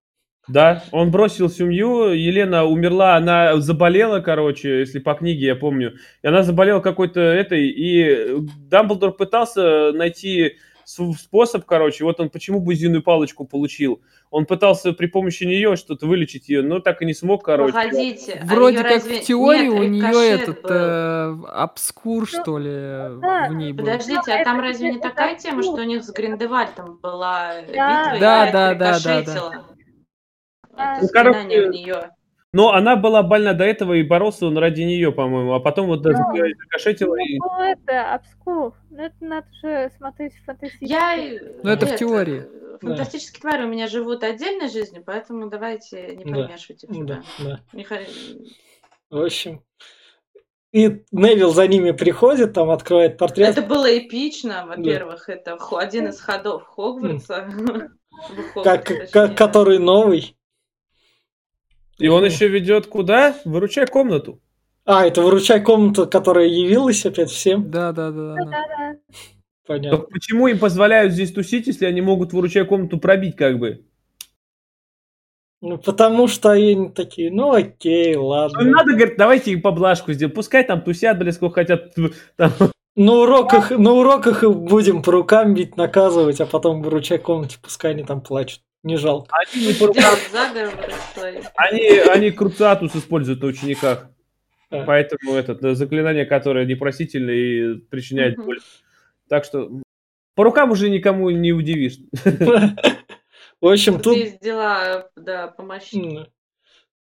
Да, 0.47 0.85
он 0.93 1.11
бросил 1.11 1.49
семью, 1.49 2.09
Елена 2.13 2.65
умерла, 2.65 3.17
она 3.17 3.57
заболела, 3.57 4.21
короче, 4.21 4.81
если 4.81 4.99
по 4.99 5.15
книге 5.15 5.47
я 5.47 5.57
помню. 5.57 5.95
И 6.23 6.27
она 6.27 6.43
заболела 6.43 6.81
какой-то 6.81 7.21
этой, 7.21 7.69
и 7.69 8.37
Дамблдор 8.69 9.13
пытался 9.13 9.93
найти 9.93 10.57
способ, 10.85 11.65
короче, 11.65 12.05
вот 12.05 12.21
он 12.21 12.31
почему 12.31 12.61
бузиную 12.61 13.03
палочку 13.03 13.45
получил. 13.47 14.03
Он 14.31 14.47
пытался 14.47 14.93
при 14.93 15.07
помощи 15.07 15.45
нее 15.45 15.77
что-то 15.77 16.07
вылечить 16.07 16.49
ее, 16.49 16.63
но 16.63 16.81
так 16.81 17.03
и 17.03 17.05
не 17.07 17.15
смог, 17.15 17.45
короче. 17.45 17.73
Погодите. 17.73 18.41
а 18.43 18.47
Вроде 18.47 18.77
её 18.79 18.83
как 18.85 18.93
разве- 18.93 19.21
в 19.21 19.25
теории 19.25 19.69
Нет, 19.69 19.73
у 19.81 19.83
нее 19.85 20.01
рикошет 20.09 20.41
этот 20.49 20.63
был. 20.63 20.71
э, 20.71 21.47
обскур, 21.53 22.27
что 22.29 22.59
ли, 22.59 22.71
да. 23.21 23.47
в 23.51 23.55
ней 23.55 23.73
был. 23.73 23.85
Подождите, 23.85 24.21
Ну, 24.27 24.41
а 24.41 24.45
там 24.45 24.61
разве 24.61 24.93
не 24.93 24.99
такая 25.01 25.37
тема, 25.39 25.59
абсурд. 25.59 25.77
что 25.77 25.85
у 25.85 25.89
них 25.89 26.03
с 26.05 26.11
Гриндевальдом 26.13 26.99
была 27.03 27.55
Да. 27.55 27.63
битва, 27.63 28.17
и 28.17 28.21
Да, 28.21 28.43
опять 28.43 28.53
да, 28.53 28.75
да, 28.75 28.99
да, 29.01 29.23
да. 29.23 29.65
А, 30.77 30.95
Это 30.97 31.03
Ну, 31.03 31.09
короче, 31.13 31.67
в 31.69 31.71
нее. 31.71 32.11
Но 32.55 32.73
она 32.73 32.95
была 32.95 33.25
больна 33.25 33.53
до 33.53 33.65
этого, 33.65 33.95
и 33.95 34.05
боролся 34.05 34.47
он 34.47 34.57
ради 34.57 34.83
нее, 34.83 35.11
по-моему. 35.11 35.55
А 35.55 35.61
потом 35.61 35.89
вот 35.89 36.03
даже 36.03 36.19
Ну, 36.19 36.37
закошетила 36.63 37.17
и... 37.17 37.37
Ну, 37.39 37.61
это, 37.61 38.15
обскур. 38.15 38.75
Ну, 38.91 39.03
это 39.03 39.17
надо 39.21 39.47
же 39.61 39.91
смотреть 39.97 40.35
фантастически. 40.47 40.85
Я... 40.85 41.17
Ну, 41.65 41.69
это 41.69 41.87
в 41.87 41.97
теории. 41.97 42.45
Фантастические 42.81 43.41
твари 43.41 43.65
у 43.65 43.69
меня 43.69 43.89
живут 43.89 44.23
отдельной 44.23 44.69
жизнью, 44.69 45.03
поэтому 45.05 45.49
давайте 45.51 46.15
не 46.15 46.25
Да. 46.25 46.43
подмешивайте 46.43 46.87
в 46.87 47.05
Да, 47.05 47.23
да. 47.41 47.61
Не 47.73 47.83
ха- 47.83 47.99
В 49.11 49.25
общем. 49.25 49.61
И 50.71 51.03
Невил 51.11 51.53
за 51.53 51.67
ними 51.67 51.91
приходит, 51.91 52.53
там 52.53 52.71
открывает 52.71 53.19
портрет. 53.19 53.49
Это 53.49 53.63
было 53.63 53.99
эпично, 53.99 54.65
во-первых, 54.65 55.29
это 55.29 55.59
хо- 55.59 55.79
один 55.79 56.07
из 56.07 56.21
ходов 56.21 56.63
Хогвартса. 56.65 57.49
Как, 58.63 59.37
который 59.37 59.81
новый. 59.81 60.37
И 61.99 62.09
он 62.09 62.25
еще 62.25 62.49
ведет 62.49 62.87
куда? 62.87 63.37
Выручай 63.45 63.87
комнату. 63.87 64.41
А, 64.85 65.07
это 65.07 65.23
выручай 65.23 65.63
комната, 65.63 66.07
которая 66.07 66.47
явилась 66.47 67.07
опять 67.07 67.31
всем. 67.31 67.71
Да, 67.71 67.93
да, 67.93 68.11
да, 68.11 68.35
да. 68.35 68.45
Да-да. 68.45 68.97
Понятно. 69.67 69.99
Так 69.99 70.09
почему 70.11 70.47
им 70.49 70.59
позволяют 70.59 71.13
здесь 71.13 71.33
тусить, 71.33 71.67
если 71.67 71.87
они 71.87 72.03
могут 72.03 72.33
выручай 72.35 72.67
комнату 72.67 72.99
пробить 72.99 73.37
как 73.37 73.59
бы? 73.59 73.87
Ну, 75.63 75.79
потому 75.79 76.29
что 76.29 76.51
они 76.51 76.91
такие, 76.91 77.33
ну 77.33 77.53
окей, 77.55 78.17
Ну, 78.17 78.27
ладно. 78.27 78.61
надо, 78.63 78.93
говорит, 78.93 79.17
давайте 79.17 79.53
им 79.53 79.63
поблажку 79.63 80.13
сделаем. 80.13 80.35
Пускай 80.35 80.63
там 80.65 80.83
тусят, 80.83 81.19
блядь, 81.19 81.35
сколько 81.37 81.55
хотят. 81.55 81.95
Там, 82.37 82.53
На 82.95 83.13
уроках, 83.15 83.71
на 83.71 83.93
уроках 83.93 84.45
будем 84.45 85.03
по 85.03 85.13
рукам 85.13 85.55
бить, 85.55 85.79
наказывать, 85.79 86.43
а 86.43 86.47
потом 86.47 86.83
выручай 86.83 87.19
комнате, 87.19 87.57
пускай 87.63 87.93
они 87.93 88.05
там 88.05 88.21
плачут. 88.21 88.61
Не 88.85 88.97
жалко. 88.97 89.35
они, 89.35 89.67
не 89.67 89.73
свои. 89.73 91.41
они, 91.57 91.89
они 92.01 92.31
круциатус 92.31 92.95
используют 92.95 93.41
на 93.41 93.49
учениках. 93.49 94.11
А. 94.71 94.85
Поэтому 94.85 95.35
это 95.35 95.55
да, 95.55 95.75
заклинание, 95.75 96.27
которое 96.27 96.67
непросительное 96.67 97.35
и 97.35 97.75
причиняет 97.77 98.37
боль. 98.37 98.61
Так 99.29 99.45
что 99.45 99.71
по 100.35 100.45
рукам 100.45 100.71
уже 100.71 100.91
никому 100.91 101.31
не 101.31 101.53
удивишь. 101.53 101.97
В 103.61 103.67
общем, 103.67 104.01
Тут 104.01 104.17
есть 104.17 104.41
дела, 104.41 105.09
да, 105.17 105.49
помощнее. 105.49 106.27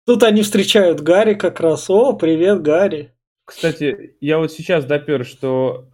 тут 0.06 0.24
они 0.24 0.44
встречают 0.44 1.02
Гарри 1.02 1.34
как 1.34 1.60
раз. 1.60 1.90
О, 1.90 2.14
привет, 2.14 2.62
Гарри. 2.62 3.14
Кстати, 3.44 4.16
я 4.22 4.38
вот 4.38 4.54
сейчас 4.54 4.86
допер, 4.86 5.26
что, 5.26 5.90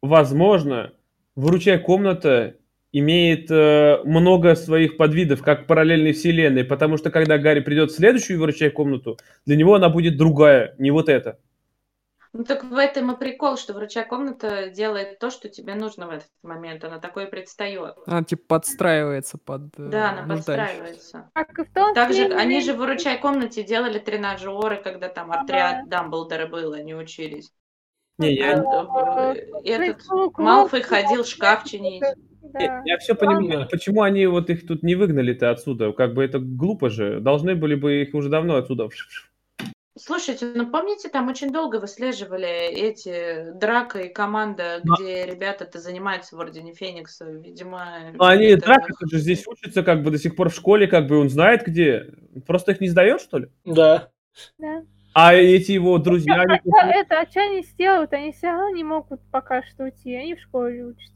возможно, 0.00 0.92
выручай 1.34 1.80
комната 1.80 2.54
имеет 2.94 3.50
э, 3.50 3.98
много 4.04 4.54
своих 4.54 4.96
подвидов, 4.96 5.42
как 5.42 5.66
параллельной 5.66 6.12
вселенной, 6.12 6.62
потому 6.62 6.96
что 6.96 7.10
когда 7.10 7.38
Гарри 7.38 7.58
придет 7.58 7.90
в 7.90 7.96
следующую 7.96 8.38
выручай 8.38 8.70
комнату, 8.70 9.18
для 9.44 9.56
него 9.56 9.74
она 9.74 9.88
будет 9.88 10.16
другая, 10.16 10.76
не 10.78 10.92
вот 10.92 11.08
эта. 11.08 11.40
Ну 12.32 12.44
так 12.44 12.64
в 12.64 12.76
этом 12.76 13.10
и 13.12 13.18
прикол, 13.18 13.56
что 13.56 13.74
врача 13.74 14.04
комната 14.04 14.68
делает 14.68 15.18
то, 15.18 15.30
что 15.30 15.48
тебе 15.48 15.74
нужно 15.74 16.06
в 16.06 16.10
этот 16.10 16.30
момент. 16.42 16.84
Она 16.84 17.00
такое 17.00 17.26
предстает. 17.26 17.96
Она 18.06 18.22
типа 18.22 18.42
подстраивается 18.46 19.38
под 19.38 19.62
э, 19.76 19.88
Да, 19.88 20.10
она 20.10 20.34
подстраивается. 20.36 21.30
Как 21.32 21.58
и 21.58 21.64
в 21.64 21.72
том 21.72 21.94
Также 21.94 22.24
фильме. 22.24 22.36
они 22.36 22.60
же 22.60 22.74
в 22.74 22.76
выручай 22.76 23.18
комнате 23.18 23.64
делали 23.64 23.98
тренажеры, 23.98 24.80
когда 24.82 25.08
там 25.08 25.32
отряд 25.32 25.88
Дамблдора 25.88 26.46
был, 26.46 26.72
они 26.74 26.94
учились. 26.94 27.52
Не, 28.18 28.34
я, 28.34 28.52
Это, 28.52 29.34
э, 29.64 29.68
Этот 29.68 30.02
Клуб, 30.04 30.38
Малфой 30.38 30.82
ходил 30.82 31.24
шкаф 31.24 31.64
чинить. 31.64 32.04
Да. 32.52 32.82
я 32.84 32.98
все 32.98 33.14
понимаю, 33.14 33.60
Да. 33.60 33.68
почему 33.70 34.02
они 34.02 34.26
вот 34.26 34.50
их 34.50 34.66
тут 34.66 34.82
не 34.82 34.94
выгнали-то 34.94 35.50
отсюда, 35.50 35.92
как 35.92 36.14
бы 36.14 36.22
это 36.24 36.38
глупо 36.38 36.90
же, 36.90 37.20
должны 37.20 37.54
были 37.54 37.74
бы 37.74 38.02
их 38.02 38.14
уже 38.14 38.28
давно 38.28 38.56
отсюда. 38.56 38.88
Слушайте, 39.96 40.46
ну 40.56 40.68
помните, 40.70 41.08
там 41.08 41.28
очень 41.28 41.52
долго 41.52 41.76
выслеживали 41.78 42.48
эти 42.48 43.52
Драка 43.60 44.00
и 44.00 44.12
команда, 44.12 44.80
где 44.82 45.24
ребята-то 45.24 45.78
занимаются 45.78 46.36
в 46.36 46.40
Ордене 46.40 46.74
Феникса, 46.74 47.30
видимо. 47.30 48.10
Но 48.14 48.24
они, 48.24 48.46
это- 48.46 48.66
Драко 48.66 48.92
же 49.08 49.18
здесь 49.18 49.46
учатся 49.46 49.84
как 49.84 50.02
бы 50.02 50.10
до 50.10 50.18
сих 50.18 50.34
пор 50.34 50.48
в 50.50 50.54
школе, 50.54 50.88
как 50.88 51.06
бы 51.06 51.16
он 51.18 51.28
знает 51.28 51.62
где. 51.64 52.06
Просто 52.44 52.72
их 52.72 52.80
не 52.80 52.88
сдает, 52.88 53.20
что 53.20 53.38
ли? 53.38 53.46
Да. 53.64 54.08
Да. 54.58 54.82
А 55.12 55.32
эти 55.32 55.70
его 55.70 55.96
друзья, 55.98 56.40
они... 56.40 56.58
А 56.72 56.88
это, 56.88 57.20
а 57.20 57.30
что 57.30 57.40
они 57.42 57.62
сделают? 57.62 58.12
Они 58.12 58.32
все 58.32 58.48
равно 58.48 58.70
не 58.70 58.82
могут 58.82 59.20
пока 59.30 59.62
что 59.62 59.84
уйти. 59.84 60.12
Они 60.16 60.34
в 60.34 60.40
школе 60.40 60.86
учатся. 60.86 61.13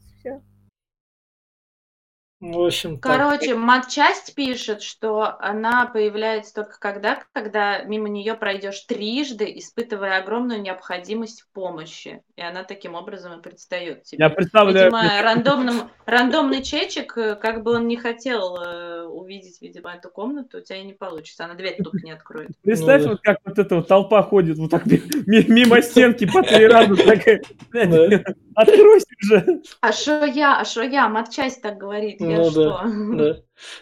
В 2.41 2.57
общем, 2.57 2.99
так. 2.99 3.17
Короче, 3.17 3.53
матчасть 3.53 4.33
пишет, 4.33 4.81
что 4.81 5.35
она 5.41 5.85
появляется 5.85 6.53
только 6.53 6.79
когда, 6.79 7.21
когда 7.33 7.83
мимо 7.83 8.07
нее 8.07 8.33
пройдешь 8.33 8.79
трижды, 8.81 9.51
испытывая 9.57 10.19
огромную 10.19 10.61
необходимость 10.61 11.41
в 11.41 11.49
помощи. 11.51 12.21
И 12.37 12.41
она 12.41 12.63
таким 12.63 12.95
образом 12.95 13.37
и 13.37 13.41
предстает 13.41 14.03
тебе. 14.03 14.23
Я 14.23 14.29
представляю... 14.29 14.85
Видимо, 14.85 15.21
рандомным, 15.21 15.91
рандомный 16.05 16.63
чечек, 16.63 17.17
э, 17.17 17.35
как 17.35 17.63
бы 17.63 17.73
он 17.73 17.89
не 17.89 17.97
хотел 17.97 18.55
э, 18.55 19.03
увидеть, 19.03 19.61
видимо, 19.61 19.91
эту 19.91 20.09
комнату, 20.09 20.59
у 20.59 20.61
тебя 20.61 20.77
и 20.77 20.85
не 20.85 20.93
получится. 20.93 21.43
Она 21.43 21.55
дверь 21.55 21.75
тупо 21.83 21.97
не 22.01 22.11
откроет. 22.11 22.51
Представь, 22.63 23.01
Ну 23.01 23.07
да. 23.07 23.11
вот 23.11 23.21
как 23.21 23.37
вот 23.43 23.59
эта 23.59 23.75
вот 23.75 23.87
толпа 23.89 24.23
ходит 24.23 24.57
вот 24.57 24.71
так 24.71 24.85
ми- 24.85 25.01
ми- 25.27 25.45
мимо 25.49 25.81
стенки 25.81 26.25
по 26.25 26.41
три 26.41 26.67
раза. 26.67 26.95
такая, 26.95 27.41
Откройся 28.55 29.07
уже. 29.21 29.61
А 29.81 29.91
что 29.91 30.25
я, 30.25 30.59
а 30.59 30.65
что 30.65 30.83
я? 30.83 31.09
Матчасть 31.09 31.61
так 31.61 31.77
говорит. 31.77 32.21
Ну 32.37 32.43
да, 32.45 32.49
что? 32.51 32.81
Да. 33.15 33.37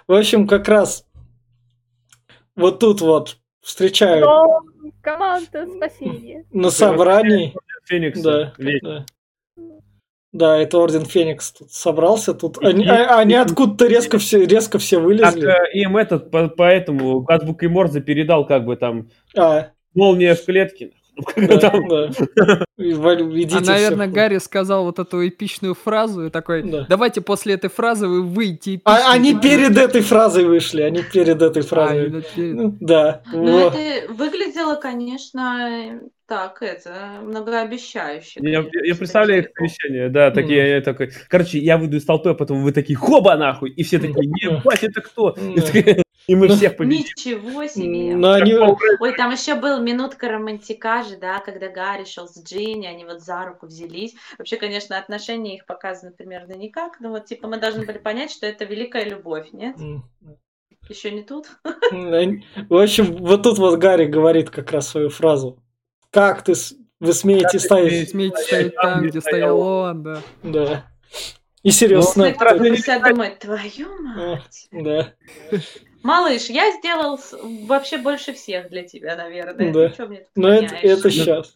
В 0.08 0.14
общем, 0.18 0.48
как 0.48 0.68
раз 0.68 1.06
вот 2.56 2.80
тут 2.80 3.02
вот 3.02 3.38
встречают 3.62 4.26
Но 4.26 4.62
команда 5.02 5.68
спасения. 5.68 6.46
на 6.52 6.70
собрании. 6.70 7.54
Феникс. 7.86 8.20
Да, 8.22 8.54
да. 8.58 9.06
Да, 10.34 10.58
это 10.58 10.78
Орден 10.78 11.06
Феникс 11.06 11.52
тут 11.54 11.72
собрался. 11.72 12.34
Тут 12.34 12.58
они, 12.64 12.86
а- 12.86 13.18
они 13.20 13.34
откуда-то 13.36 13.88
резко 13.88 14.18
все, 14.20 14.46
резко 14.46 14.78
все 14.78 14.98
Так 14.98 15.06
вылезли. 15.06 15.50
э, 15.50 15.72
им 15.82 15.96
этот, 15.98 16.30
по- 16.30 16.50
поэтому 16.50 17.26
азбукой 17.30 17.70
Морзе 17.70 18.02
передал 18.02 18.46
как 18.46 18.66
бы 18.66 18.76
там 18.76 19.10
А, 19.38 19.70
молния 19.96 20.36
в 20.36 20.44
клетке. 20.46 20.92
Да, 21.36 21.74
да. 21.90 22.10
А, 22.80 23.60
наверное, 23.62 24.08
Гарри 24.08 24.38
сказал 24.38 24.84
вот 24.86 25.00
эту 25.00 25.28
эпичную 25.28 25.74
фразу 25.74 26.28
и 26.28 26.30
такой, 26.30 26.62
Да. 26.62 26.86
давайте 26.88 27.22
после 27.22 27.56
этой 27.56 27.72
фразы 27.72 28.08
вы 28.08 28.22
выйдете 28.22 28.82
А, 28.86 29.14
они 29.14 29.32
эпичным». 29.34 29.42
перед 29.42 29.78
этой 29.78 30.02
фразой 30.02 30.46
вышли, 30.46 30.82
они 30.82 31.02
перед 31.02 31.42
этой 31.42 31.64
А, 31.64 31.66
фразой. 31.66 32.24
перед. 32.36 32.56
Ну, 32.56 32.78
Да. 32.80 33.24
Ну, 33.34 33.64
вот. 33.64 33.76
это 33.76 34.14
выглядело, 34.14 34.76
конечно, 34.76 36.00
так, 36.28 36.62
это, 36.62 37.20
многообещающе. 37.24 38.42
Я, 38.44 38.62
конечно, 38.62 38.86
я 38.86 38.96
представляю 38.96 39.44
их 39.44 39.50
совещание, 39.58 40.10
да, 40.10 40.30
такие, 40.32 40.70
я 40.70 40.82
такой, 40.82 41.10
короче, 41.30 41.58
я 41.58 41.78
выйду 41.78 41.98
из 41.98 42.06
толпы, 42.06 42.30
а 42.30 42.34
потом 42.34 42.64
вы 42.64 42.74
такие, 42.74 42.96
хоба 42.98 43.36
нахуй, 43.38 43.72
и 43.72 43.84
все 43.84 43.98
такие, 43.98 44.28
не, 44.28 44.62
это 44.82 45.02
кто? 45.02 45.36
И, 46.28 46.36
мы 46.36 46.50
всех 46.50 46.76
победим. 46.76 47.06
Ничего 47.06 47.66
себе. 47.68 48.16
Но 48.16 48.34
они... 48.34 48.54
Ой, 48.54 49.16
там 49.16 49.32
еще 49.32 49.56
был 49.56 49.82
минутка 49.82 50.28
романтикажа, 50.28 51.18
да, 51.18 51.40
когда 51.40 51.70
Гарри 51.70 52.04
шел 52.04 52.28
с 52.28 52.44
Джинни, 52.44 52.86
они 52.86 53.06
вот 53.06 53.22
за 53.22 53.46
руку 53.46 53.66
взялись. 53.68 54.14
Вообще, 54.38 54.58
конечно, 54.58 54.98
отношения 54.98 55.56
их 55.56 55.66
показаны 55.66 56.12
примерно 56.12 56.54
никак, 56.54 57.00
но 57.00 57.12
вот, 57.12 57.26
типа, 57.26 57.48
мы 57.48 57.58
должны 57.58 57.86
были 57.86 57.98
понять, 57.98 58.32
что 58.32 58.46
это 58.46 58.66
великая 58.66 59.06
любовь, 59.06 59.48
нет? 59.54 59.78
Еще 60.90 61.12
не 61.12 61.24
тут? 61.24 61.48
они- 61.92 62.46
В 62.70 62.76
общем, 62.76 63.16
вот 63.18 63.44
тут 63.44 63.58
вот 63.58 63.80
Гарри 63.80 64.06
говорит 64.06 64.50
как 64.50 64.72
раз 64.72 64.90
свою 64.90 65.10
фразу. 65.10 65.64
Как 66.12 66.44
ты... 66.44 66.54
Вы 67.00 67.14
смеете 67.14 67.60
ставить... 67.60 68.10
Смейте 68.10 68.38
стоять 68.38 68.76
там, 68.76 69.04
где 69.04 69.22
стоял 69.22 69.60
он, 69.60 70.04
да. 70.04 70.22
Да. 70.44 70.86
И 71.64 71.72
Сириус 71.72 72.16
Ну, 72.16 72.34
Все 72.76 73.00
думают, 73.00 73.40
твою 73.40 74.02
мать. 74.02 74.68
Да. 74.72 75.14
Малыш, 76.04 76.44
я 76.50 76.72
сделал 76.78 77.20
вообще 77.68 77.98
больше 77.98 78.34
всех 78.34 78.70
для 78.70 78.84
тебя, 78.84 79.16
наверное. 79.16 79.74
Да. 79.74 79.90
Ты 79.90 80.06
мне 80.08 80.26
Но 80.36 80.50
это, 80.50 80.76
это 80.76 81.10
сейчас. 81.12 81.54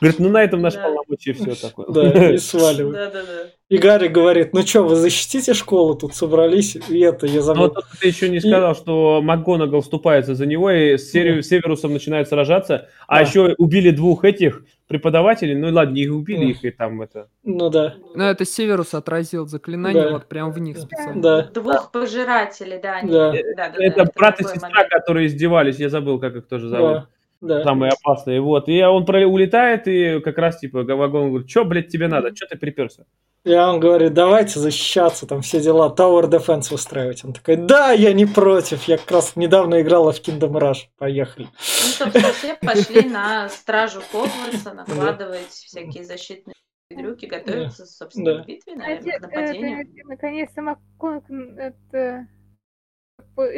Говорит, 0.00 0.18
ну 0.18 0.28
на 0.28 0.42
этом 0.42 0.60
наши 0.60 0.76
Да. 0.76 0.84
полномочия 0.88 1.32
все 1.34 1.54
такое. 1.68 1.86
Да, 1.88 2.32
и 2.34 2.38
сваливают. 2.38 2.94
Да-да-да. 2.96 3.50
И 3.70 3.78
Гарри 3.78 4.08
говорит, 4.08 4.52
ну 4.52 4.62
что, 4.66 4.82
вы 4.82 4.96
защитите 4.96 5.54
школу, 5.54 5.94
тут 5.94 6.14
собрались, 6.14 6.76
и 6.88 7.00
это, 7.00 7.26
я 7.26 7.36
Но 7.36 7.42
забыл. 7.42 7.62
вот 7.74 7.84
ты 8.00 8.08
еще 8.08 8.28
не 8.28 8.40
сказал, 8.40 8.74
что 8.74 9.20
МакГонагал 9.22 9.80
вступается 9.80 10.34
за 10.34 10.46
него, 10.46 10.70
и 10.70 10.98
с 10.98 11.10
Северусом 11.12 11.92
начинают 11.92 12.28
сражаться, 12.28 12.88
а 13.08 13.16
Да. 13.16 13.20
еще 13.22 13.54
убили 13.56 13.90
двух 13.90 14.24
этих 14.24 14.64
преподавателей, 14.88 15.54
ну 15.54 15.72
ладно, 15.72 15.96
их 15.96 16.12
убили, 16.12 16.44
Да. 16.44 16.50
их 16.50 16.64
и 16.64 16.70
там 16.70 17.00
это... 17.02 17.28
Ну 17.42 17.70
да, 17.70 17.94
Но 18.14 18.24
это 18.24 18.44
Северус 18.44 18.94
отразил 18.94 19.46
заклинание 19.46 20.04
Да. 20.04 20.10
вот 20.12 20.26
прям 20.26 20.52
в 20.52 20.58
них 20.58 20.78
специально. 20.78 21.22
да. 21.22 21.42
Двух 21.42 21.90
пожирателей, 21.92 22.78
да. 22.82 22.96
они- 22.96 23.10
Да. 23.10 23.32
да-да-да, 23.32 23.84
Это 23.84 24.06
брат 24.14 24.40
и 24.40 24.44
сестра, 24.44 24.68
момент. 24.68 24.88
которые 24.90 25.26
издевались, 25.26 25.78
я 25.78 25.88
забыл, 25.88 26.18
как 26.20 26.36
их 26.36 26.46
тоже 26.46 26.68
зовут. 26.68 27.08
Да, 27.40 27.58
да. 27.58 27.64
Самые 27.64 27.92
опасные, 27.92 28.40
вот. 28.40 28.68
И 28.68 28.82
он 28.82 29.04
про- 29.04 29.26
улетает, 29.26 29.86
и 29.88 30.20
как 30.20 30.38
раз, 30.38 30.58
типа, 30.60 30.82
Гавагон 30.84 31.28
говорит, 31.30 31.50
что, 31.50 31.64
блядь, 31.64 31.88
тебе 31.88 32.08
надо, 32.08 32.34
что 32.34 32.46
ты 32.46 32.56
приперся? 32.56 33.04
И 33.44 33.52
он 33.52 33.78
говорит, 33.78 34.14
давайте 34.14 34.58
защищаться, 34.58 35.26
там 35.26 35.42
все 35.42 35.60
дела, 35.60 35.94
Tower 35.94 36.30
Defense 36.30 36.72
устраивать. 36.72 37.24
Он 37.26 37.34
такой, 37.34 37.56
да, 37.56 37.92
я 37.92 38.14
не 38.14 38.24
против, 38.24 38.84
я 38.84 38.96
как 38.96 39.10
раз 39.10 39.36
недавно 39.36 39.82
играла 39.82 40.12
в 40.12 40.20
Kingdom 40.20 40.52
Rush, 40.52 40.86
поехали. 40.96 41.44
Ну, 41.44 41.50
собственно, 41.58 42.32
все 42.32 42.54
пошли 42.62 43.02
на 43.02 43.50
стражу 43.50 44.00
Хогвартса, 44.10 44.72
накладывать 44.72 45.50
всякие 45.50 46.04
защитные 46.04 46.54
дрюки, 46.90 47.26
готовиться, 47.26 47.84
собственно, 47.84 48.42
к 48.42 48.46
битве, 48.46 48.76
наверное, 48.76 49.18
к 49.18 49.22
нападению. 49.22 49.80
это, 49.80 50.08
наконец-то 50.08 50.62
МакКонг 50.62 51.24
это 51.58 52.26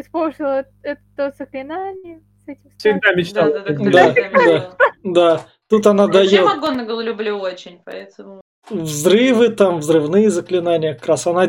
использовал 0.01 0.65
это 0.83 1.35
заклинание 1.39 2.23
с 2.45 2.49
этим 2.49 2.77
Всегда 2.77 3.15
мечтал. 3.15 3.53
Да-да-да, 3.53 4.13
Да, 4.13 4.31
да. 4.33 4.77
Да, 5.05 5.47
тут 5.69 5.87
она 5.87 6.07
Вообще 6.07 6.43
дает 6.43 6.45
МакГонагал 6.45 7.01
люблю 7.01 7.39
очень, 7.39 7.81
поэтому... 7.85 8.41
взрывы, 8.71 9.49
там, 9.51 9.79
взрывные 9.79 10.31
заклинания, 10.31 10.95
как 10.95 11.07
раз 11.07 11.27
она 11.27 11.43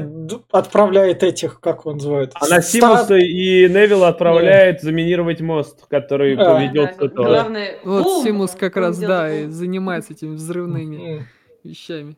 отправляет 0.52 1.24
этих, 1.24 1.60
как 1.60 1.82
его 1.82 1.94
называют? 1.94 2.32
Она 2.36 2.62
ста- 2.62 2.62
Симуса 2.62 3.16
и 3.16 3.68
Невилла 3.68 4.10
отправляет 4.10 4.82
заминировать 4.82 5.42
мост, 5.42 5.86
который 5.88 6.36
А. 6.36 6.46
поведет 6.54 6.98
Да, 7.00 7.08
главное... 7.08 7.80
Вот 7.84 8.04
бум, 8.04 8.24
Симус 8.24 8.52
как 8.52 8.78
он 8.78 8.84
раз, 8.84 8.98
да, 9.00 9.08
делает 9.08 9.40
и 9.40 9.44
бум. 9.46 9.52
занимается 9.54 10.14
этими 10.14 10.36
взрывными 10.36 11.28
вещами. 11.64 12.16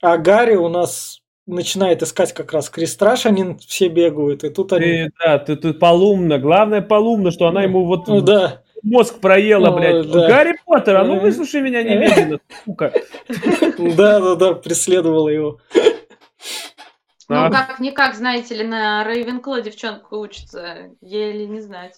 А 0.00 0.18
Гарри 0.18 0.56
у 0.56 0.68
нас 0.68 1.20
начинает 1.46 2.02
искать 2.02 2.32
как 2.32 2.52
раз 2.52 2.70
крестраж, 2.70 3.26
они 3.26 3.56
все 3.66 3.88
бегают, 3.88 4.44
и 4.44 4.50
тут 4.50 4.72
они... 4.72 4.84
Ты, 4.86 5.10
да, 5.22 5.38
ты, 5.38 5.56
ты 5.56 5.74
полумно. 5.74 6.38
Главное 6.38 6.80
полумно, 6.80 7.30
что 7.30 7.46
она 7.46 7.62
ему 7.62 7.84
вот 7.84 8.08
Ну 8.08 8.20
да, 8.20 8.62
мозг 8.84 9.20
проела, 9.20 9.76
блядь. 9.76 10.10
да. 10.10 10.28
Гарри 10.28 10.56
Поттер, 10.64 10.96
а 10.96 11.04
ну 11.04 11.18
выслушай 11.18 11.60
меня 11.60 11.82
немедленно, 11.82 12.38
сука. 12.64 12.92
да, 13.78 14.20
да, 14.20 14.34
да, 14.36 14.54
преследовала 14.54 15.28
его. 15.28 15.58
Ну, 17.28 17.36
А. 17.46 17.50
как-никак, 17.50 18.14
знаете 18.14 18.54
ли, 18.54 18.64
на 18.66 19.02
Рейвенкло 19.04 19.62
девчонка 19.62 20.12
учится, 20.14 20.90
еле 21.00 21.46
не 21.46 21.60
знать. 21.60 21.94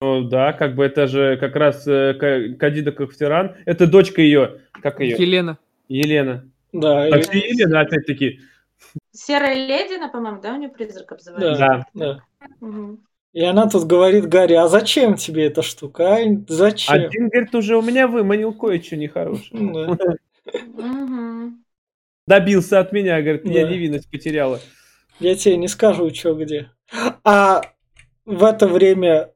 Ну, 0.00 0.22
да, 0.22 0.52
как 0.54 0.74
бы 0.74 0.84
это 0.84 1.06
же 1.06 1.36
как 1.36 1.54
раз 1.54 1.86
э, 1.86 2.14
Ка- 2.14 2.56
Кадида 2.58 2.90
Кахтеран. 2.90 3.54
Это 3.66 3.86
дочка 3.86 4.20
ее, 4.22 4.62
как 4.82 4.98
ее? 5.00 5.14
Елена. 5.16 5.58
Елена. 5.88 6.48
Да, 6.72 7.08
Так 7.10 7.20
и- 7.20 7.22
что 7.24 7.36
Елена, 7.36 7.80
опять-таки. 7.82 8.40
Серая 9.12 9.54
леди, 9.54 9.94
она, 9.94 10.08
по-моему, 10.08 10.40
да, 10.40 10.54
у 10.54 10.56
нее 10.56 10.70
призрак 10.70 11.12
обзывается? 11.12 11.54
Да. 11.60 11.84
да. 11.94 12.20
Мгм. 12.60 13.04
И 13.32 13.42
она 13.42 13.66
тут 13.66 13.84
говорит 13.84 14.28
Гарри, 14.28 14.54
а 14.54 14.68
зачем 14.68 15.16
тебе 15.16 15.46
эта 15.46 15.62
штука? 15.62 16.16
А? 16.16 16.18
Зачем? 16.48 16.94
Один, 16.94 17.28
говорит, 17.28 17.54
уже 17.54 17.76
у 17.78 17.82
меня 17.82 18.06
выманил 18.06 18.52
кое-что 18.52 18.96
нехорошее. 18.96 19.58
Мгм. 19.58 19.98
Добился 22.26 22.78
от 22.78 22.92
меня, 22.92 23.20
говорит, 23.22 23.44
я 23.46 23.68
невинность 23.68 24.10
потеряла. 24.10 24.60
Я 25.18 25.34
тебе 25.34 25.56
не 25.56 25.68
скажу, 25.68 26.12
что 26.14 26.34
где. 26.34 26.70
А 27.24 27.62
в 28.26 28.44
это 28.44 28.68
время 28.68 29.30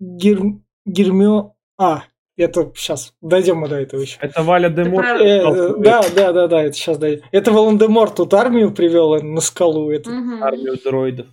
Гер... 0.00 0.40
Гермё... 0.84 1.52
А, 1.78 2.04
это 2.36 2.72
сейчас 2.74 3.14
дойдем 3.20 3.58
мы 3.58 3.68
до 3.68 3.76
этого 3.76 4.00
еще. 4.00 4.18
Это 4.20 4.42
Валя 4.42 4.68
де 4.68 4.84
Мор. 4.84 5.02
прав. 5.02 5.20
Э, 5.20 5.74
да, 5.78 6.02
да, 6.14 6.32
да, 6.32 6.48
да, 6.48 6.62
это 6.62 6.72
сейчас 6.74 6.98
дойдем. 6.98 7.24
Это 7.30 7.52
Волан-де-Мор 7.52 8.10
тут 8.10 8.34
армию 8.34 8.72
привел 8.72 9.20
на 9.22 9.40
скалу. 9.40 9.90
Это... 9.90 10.10
Мгм. 10.10 10.42
Армию 10.42 10.76
дроидов. 10.82 11.26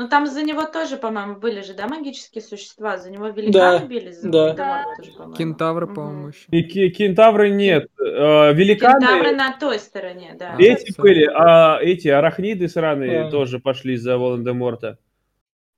Ну, 0.00 0.08
там 0.08 0.26
за 0.26 0.42
него 0.42 0.64
тоже, 0.64 0.96
по-моему, 0.96 1.36
были 1.36 1.60
же, 1.60 1.74
да, 1.74 1.86
магические 1.86 2.40
существа? 2.40 2.96
За 2.96 3.10
него 3.10 3.28
великаны 3.28 3.80
Да, 3.80 3.86
бились? 3.86 4.16
За 4.22 4.30
да. 4.30 4.84
Тоже, 4.96 5.12
по-моему. 5.12 5.34
Кентавры, 5.36 5.86
по-моему, 5.88 6.28
еще. 6.28 6.46
И 6.50 6.88
кентавры 6.88 7.50
нет. 7.50 7.90
Э, 8.00 8.54
великаны 8.54 8.98
Кентавры 8.98 9.36
на 9.36 9.52
той 9.58 9.78
стороне, 9.78 10.36
да. 10.38 10.54
А. 10.56 10.62
эти 10.62 10.90
Всё. 10.92 11.02
были, 11.02 11.26
а 11.26 11.78
эти 11.82 12.08
арахниды 12.08 12.66
сраные 12.68 13.24
Да. 13.24 13.30
тоже 13.30 13.58
пошли 13.58 13.96
за 13.96 14.16
Волан-де-Морта. 14.16 14.96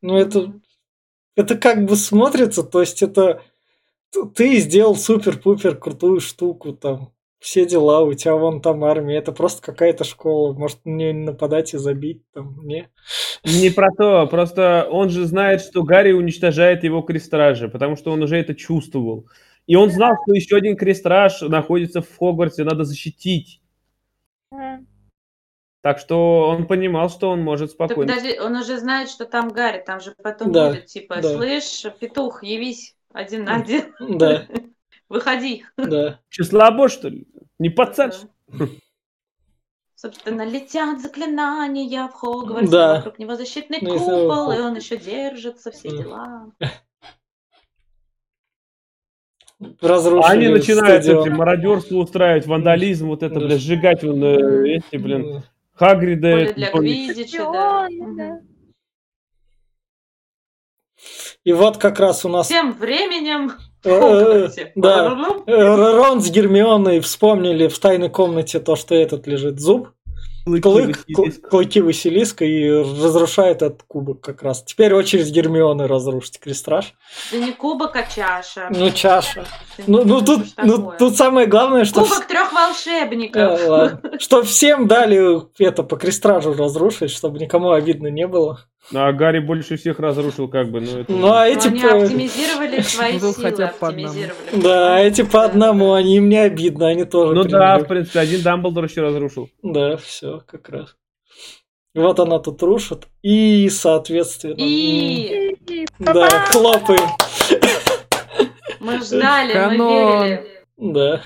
Ну, 0.03 0.17
это, 0.17 0.53
это 1.35 1.57
как 1.59 1.85
бы 1.85 1.97
смотрится, 1.97 2.63
то 2.63 2.79
есть 2.79 3.03
это 3.03 3.43
ты 4.37 4.59
сделал 4.59 4.95
супер-пупер 4.95 5.75
крутую 5.75 6.21
штуку, 6.21 6.75
там, 6.75 7.11
все 7.43 7.67
дела, 7.67 8.03
у 8.03 8.15
тебя 8.15 8.37
вон 8.37 8.63
там 8.63 8.85
армия, 8.85 9.17
это 9.19 9.33
просто 9.33 9.61
какая-то 9.63 10.05
школа, 10.05 10.53
может 10.55 10.79
не 10.85 11.13
нападать 11.13 11.75
и 11.75 11.79
забить, 11.79 12.23
там, 12.33 12.57
не. 12.67 12.89
Не 13.45 13.71
про 13.71 13.89
то, 13.91 14.27
просто 14.29 14.87
он 14.91 15.11
же 15.11 15.27
знает, 15.27 15.61
что 15.61 15.83
Гарри 15.83 16.13
уничтожает 16.13 16.85
его 16.85 17.03
крестражи, 17.03 17.69
потому 17.69 17.97
что 17.97 18.13
он 18.13 18.23
уже 18.23 18.37
это 18.37 18.55
чувствовал. 18.55 19.27
И 19.67 19.75
он 19.75 19.91
знал, 19.91 20.13
что 20.25 20.35
еще 20.35 20.57
один 20.57 20.77
крестраж 20.77 21.41
находится 21.43 22.01
в 22.01 22.17
Хогвартсе, 22.17 22.63
надо 22.65 22.85
защитить. 22.85 23.61
Так 25.81 25.99
что 25.99 26.49
он 26.49 26.69
понимал, 26.69 27.11
что 27.11 27.29
он 27.31 27.41
может 27.43 27.77
Так 27.77 27.89
спокойно. 27.89 28.13
подожди, 28.15 28.39
он 28.39 28.55
уже 28.55 28.79
знает, 28.79 29.09
что 29.09 29.25
там 29.25 29.49
Гарри, 29.49 29.83
там 29.85 30.01
же 30.01 30.15
потом 30.23 30.53
Да, 30.53 30.69
будет, 30.71 30.87
типа, 30.87 31.17
да. 31.21 31.35
слышь, 31.35 31.85
петух, 31.99 32.45
явись 32.45 32.95
один 33.13 33.45
на 33.45 33.57
один, 33.57 33.93
Да, 33.99 34.47
выходи. 35.09 35.65
да. 35.77 36.21
Че, 36.29 36.45
слабо, 36.45 36.89
что 36.89 37.09
ли? 37.09 37.27
Не 37.63 37.71
пацан? 37.71 38.11
Собственно, 39.95 40.45
летят 40.45 41.01
заклинания 41.01 42.09
в 42.09 42.13
Хогвартсе, 42.13 42.71
Да. 42.73 42.97
вокруг 42.97 43.21
него 43.21 43.37
защитный 43.37 43.79
Ну, 43.81 43.99
купол, 44.01 44.51
и 44.51 44.59
он 44.59 44.75
еще 44.75 44.97
держится, 44.97 45.71
все 45.71 45.91
дела. 45.91 46.51
Разрушили 49.81 50.25
А 50.25 50.31
они 50.33 50.49
начинают 50.49 51.05
эти 51.05 51.29
мародерство 51.29 51.99
устраивать, 51.99 52.49
вандализм, 52.49 53.07
вот 53.07 53.23
это, 53.23 53.39
Да. 53.39 53.47
бля, 53.47 53.59
сжигать 53.59 54.03
вон, 54.03 54.25
э, 54.25 54.79
эти, 54.79 54.97
блин, 54.97 55.45
Хагрида. 55.75 56.33
Поле 56.33 56.53
для 56.55 56.71
помню. 56.73 56.89
Квиддича, 56.89 57.45
да. 57.53 57.89
Да. 58.17 58.41
И 61.45 61.53
вот 61.53 61.79
как 61.79 62.01
раз 62.01 62.25
у 62.25 62.29
нас 62.29 62.49
Тем 62.49 62.73
временем 62.73 63.53
э, 63.85 64.49
э, 64.57 64.73
да, 64.75 65.17
э, 65.47 65.95
Рон 65.97 66.21
с 66.21 66.31
Гермионой 66.31 67.01
вспомнили 67.01 67.69
в 67.69 67.79
тайной 67.79 68.11
комнате 68.11 68.61
то, 68.61 68.77
что 68.77 68.95
этот 68.95 69.27
лежит 69.27 69.61
зуб. 69.61 69.89
Клык, 70.45 71.07
клыки 71.49 71.81
Василиска 71.81 72.45
и 72.45 72.69
разрушает 72.69 73.63
этот 73.63 73.85
кубок 73.85 74.21
как 74.21 74.43
раз. 74.43 74.65
Теперь 74.65 74.93
очередь 74.93 75.31
Гермионы 75.31 75.87
разрушить 75.87 76.41
крестраж. 76.41 76.95
Да 77.31 77.39
не 77.39 77.53
кубок, 77.53 77.95
а 77.95 78.03
чаша. 78.03 78.69
Ну, 78.71 78.91
чаша. 78.91 79.45
Ну, 79.87 80.03
ну, 80.05 80.21
тут, 80.21 80.47
ну, 80.57 80.93
тут 80.99 81.17
самое 81.17 81.47
главное, 81.47 81.85
что... 81.85 82.03
Кубок 82.03 82.27
трех 82.27 82.53
волшебников. 82.53 83.61
А, 83.69 84.01
что 84.19 84.43
всем 84.43 84.89
дали 84.89 85.43
это 85.63 85.85
по 85.85 85.97
крестражу 85.97 86.55
разрушить, 86.55 87.13
чтобы 87.13 87.39
никому 87.39 87.71
обидно 87.71 88.09
не 88.09 88.27
было. 88.27 88.67
А 88.93 89.13
Гарри 89.13 89.39
больше 89.39 89.77
всех 89.77 90.01
разрушил, 90.01 90.49
как 90.49 90.71
бы. 90.71 90.81
Ну, 90.81 90.99
это... 90.99 91.13
ну 91.13 91.33
а 91.33 91.47
эти 91.47 91.69
они 91.69 91.81
по... 91.81 92.03
оптимизировали 92.03 92.81
свои 92.83 93.19
силы, 93.19 93.35
хотя 93.35 93.69
оптимизировали. 93.69 94.61
Да, 94.63 94.99
эти 94.99 95.23
по 95.23 95.45
одному, 95.45 95.93
они 95.93 96.17
им 96.17 96.29
не 96.29 96.39
обидно, 96.39 96.89
они 96.89 97.05
тоже. 97.05 97.35
Ну 97.35 97.45
да, 97.45 97.79
в 97.79 97.85
принципе, 97.85 98.21
один 98.21 98.43
Дамблдор 98.43 98.85
еще 98.85 99.03
разрушил. 99.03 99.49
Да, 99.63 99.97
все, 99.97 100.43
как 100.47 100.69
раз. 100.69 100.97
Вот 101.95 102.19
она 102.21 102.39
тут 102.39 102.63
рушит. 102.63 103.07
И, 103.23 103.69
соответственно... 103.69 104.55
И... 104.57 105.57
Да, 105.99 106.47
хлопаем. 106.47 107.09
Мы 108.81 108.99
ждали, 109.01 109.77
мы 109.77 109.77
верили. 109.77 110.65
Да. 110.77 111.23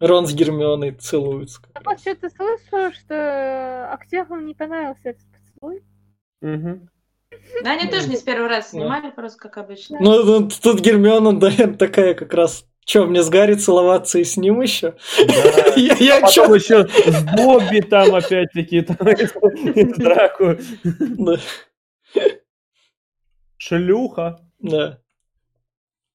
Рон 0.00 0.26
с 0.26 0.34
Гермионой 0.34 0.92
целуются. 0.92 1.62
Я 1.74 1.80
вот 1.84 1.98
что-то 1.98 2.28
слышала, 2.28 2.92
что 2.92 3.88
актерам 3.92 4.46
не 4.46 4.54
понравился 4.54 5.10
этот. 5.10 5.33
Угу. 5.66 6.88
Да, 7.62 7.72
они 7.72 7.90
тоже 7.90 8.08
не 8.08 8.16
с 8.16 8.22
первого 8.22 8.48
раза 8.48 8.68
снимали, 8.68 9.10
просто 9.10 9.38
как 9.38 9.58
обычно. 9.58 9.98
Ну, 10.00 10.24
ну 10.24 10.48
тут 10.48 10.80
Гермиона, 10.80 11.38
да, 11.38 11.50
такая 11.78 12.14
как 12.14 12.32
раз 12.34 12.66
Че, 12.84 13.06
мне 13.06 13.22
с 13.22 13.30
Гарри 13.30 13.54
целоваться 13.54 14.18
и 14.18 14.24
с 14.24 14.36
ним 14.36 14.60
еще? 14.60 14.94
Да. 15.26 15.72
я, 15.76 15.94
я 15.94 16.18
а 16.18 16.20
потом 16.20 16.52
еще 16.52 16.86
с 16.86 17.24
Бобби 17.34 17.80
там 17.80 18.14
опять-таки, 18.14 18.82
там, 18.82 18.96
драку. 19.96 20.56
Да. 20.84 21.36
Шлюха. 23.56 24.40
Да. 24.58 25.00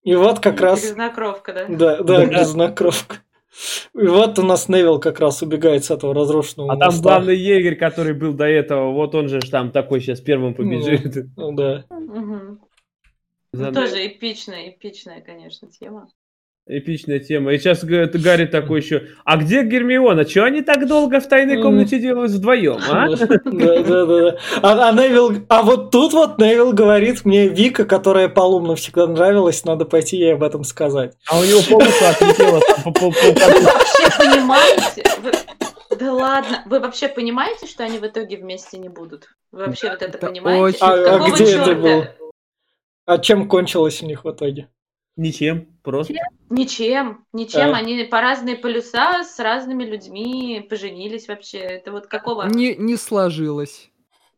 И 0.04 0.14
вот 0.16 0.40
как 0.40 0.62
раз... 0.62 0.82
Грязнокровка, 0.82 1.54
да? 1.54 1.66
Да, 1.68 1.98
да, 1.98 2.04
да. 2.04 2.26
грязнокровка. 2.26 3.18
И 3.96 4.06
вот 4.06 4.38
у 4.40 4.44
нас 4.44 4.70
Невил 4.70 5.00
как 5.00 5.20
раз 5.20 5.42
убегает 5.42 5.84
с 5.84 5.92
этого 5.92 6.14
разрушенного 6.14 6.74
А 6.74 6.76
моста. 6.76 6.92
там 6.92 7.02
главный 7.02 7.38
егерь, 7.38 7.76
который 7.76 8.14
был 8.14 8.34
до 8.34 8.46
этого, 8.46 8.92
вот 8.92 9.16
он 9.16 9.28
же 9.28 9.40
там 9.40 9.72
такой 9.72 10.02
сейчас 10.02 10.22
первым 10.22 10.54
побежит. 10.54 11.26
Ну, 11.36 11.52
да. 11.54 11.86
Угу. 11.90 12.60
Ну, 13.54 13.74
тоже 13.74 14.08
эпичная, 14.08 14.70
эпичная, 14.70 15.22
конечно, 15.22 15.70
тема. 15.72 16.10
Эпичная 16.72 17.18
тема. 17.20 17.52
И 17.54 17.58
сейчас 17.58 17.84
Гарри 17.84 18.46
такой 18.46 18.82
еще, 18.82 19.08
а 19.26 19.38
где 19.38 19.64
Гермиона? 19.64 20.24
Чего 20.24 20.46
они 20.46 20.62
так 20.62 20.88
долго 20.88 21.20
в 21.20 21.28
тайной 21.28 21.60
комнате 21.64 22.00
делают 22.00 22.32
вдвоем, 22.32 22.78
а? 22.88 23.08
Да, 23.50 23.84
да, 23.84 24.06
да. 24.06 24.38
А, 24.62 24.90
а 24.90 24.92
Невил, 24.92 25.46
а 25.50 25.64
вот 25.64 25.90
тут 25.90 26.14
вот 26.14 26.38
Невил 26.38 26.72
говорит 26.72 27.26
мне 27.26 27.48
Вика, 27.48 27.86
которая 27.86 28.30
Полумна 28.30 28.76
всегда 28.76 29.08
нравилась, 29.08 29.66
надо 29.66 29.86
пойти 29.86 30.18
ей 30.18 30.36
об 30.36 30.44
этом 30.44 30.64
сказать. 30.64 31.18
А 31.28 31.40
у 31.40 31.44
него 31.44 31.60
полностью 31.68 32.08
отлетело. 32.08 32.62
Вы 32.86 33.62
вообще 33.64 34.18
понимаете? 34.20 35.04
Да 36.00 36.14
ладно, 36.14 36.64
вы 36.68 36.80
вообще 36.80 37.08
понимаете, 37.08 37.66
что 37.66 37.84
они 37.84 37.98
в 37.98 38.06
итоге 38.06 38.38
вместе 38.38 38.78
не 38.78 38.90
будут? 38.90 39.30
Вы 39.52 39.66
вообще 39.66 39.90
вот 39.90 40.04
это 40.04 40.20
понимаете? 40.20 40.78
А, 40.82 41.16
а 41.16 41.30
где 41.32 41.46
это 41.46 41.74
было? 41.74 42.08
А 43.08 43.18
чем 43.18 43.50
кончилось 43.50 44.04
у 44.04 44.06
них 44.06 44.24
в 44.24 44.30
итоге? 44.30 44.70
Ничем, 45.20 45.68
просто. 45.84 46.14
Ничем, 46.50 47.26
ничем. 47.34 47.74
А. 47.74 47.78
Они 47.78 48.06
по 48.06 48.22
разные 48.22 48.56
полюса 48.56 49.26
с 49.26 49.38
разными 49.38 49.84
людьми 49.84 50.66
поженились 50.70 51.28
вообще. 51.28 51.58
Это 51.58 51.92
вот 51.92 52.08
какого? 52.08 52.48
Не, 52.48 52.74
не 52.76 52.96
сложилось. 52.96 53.92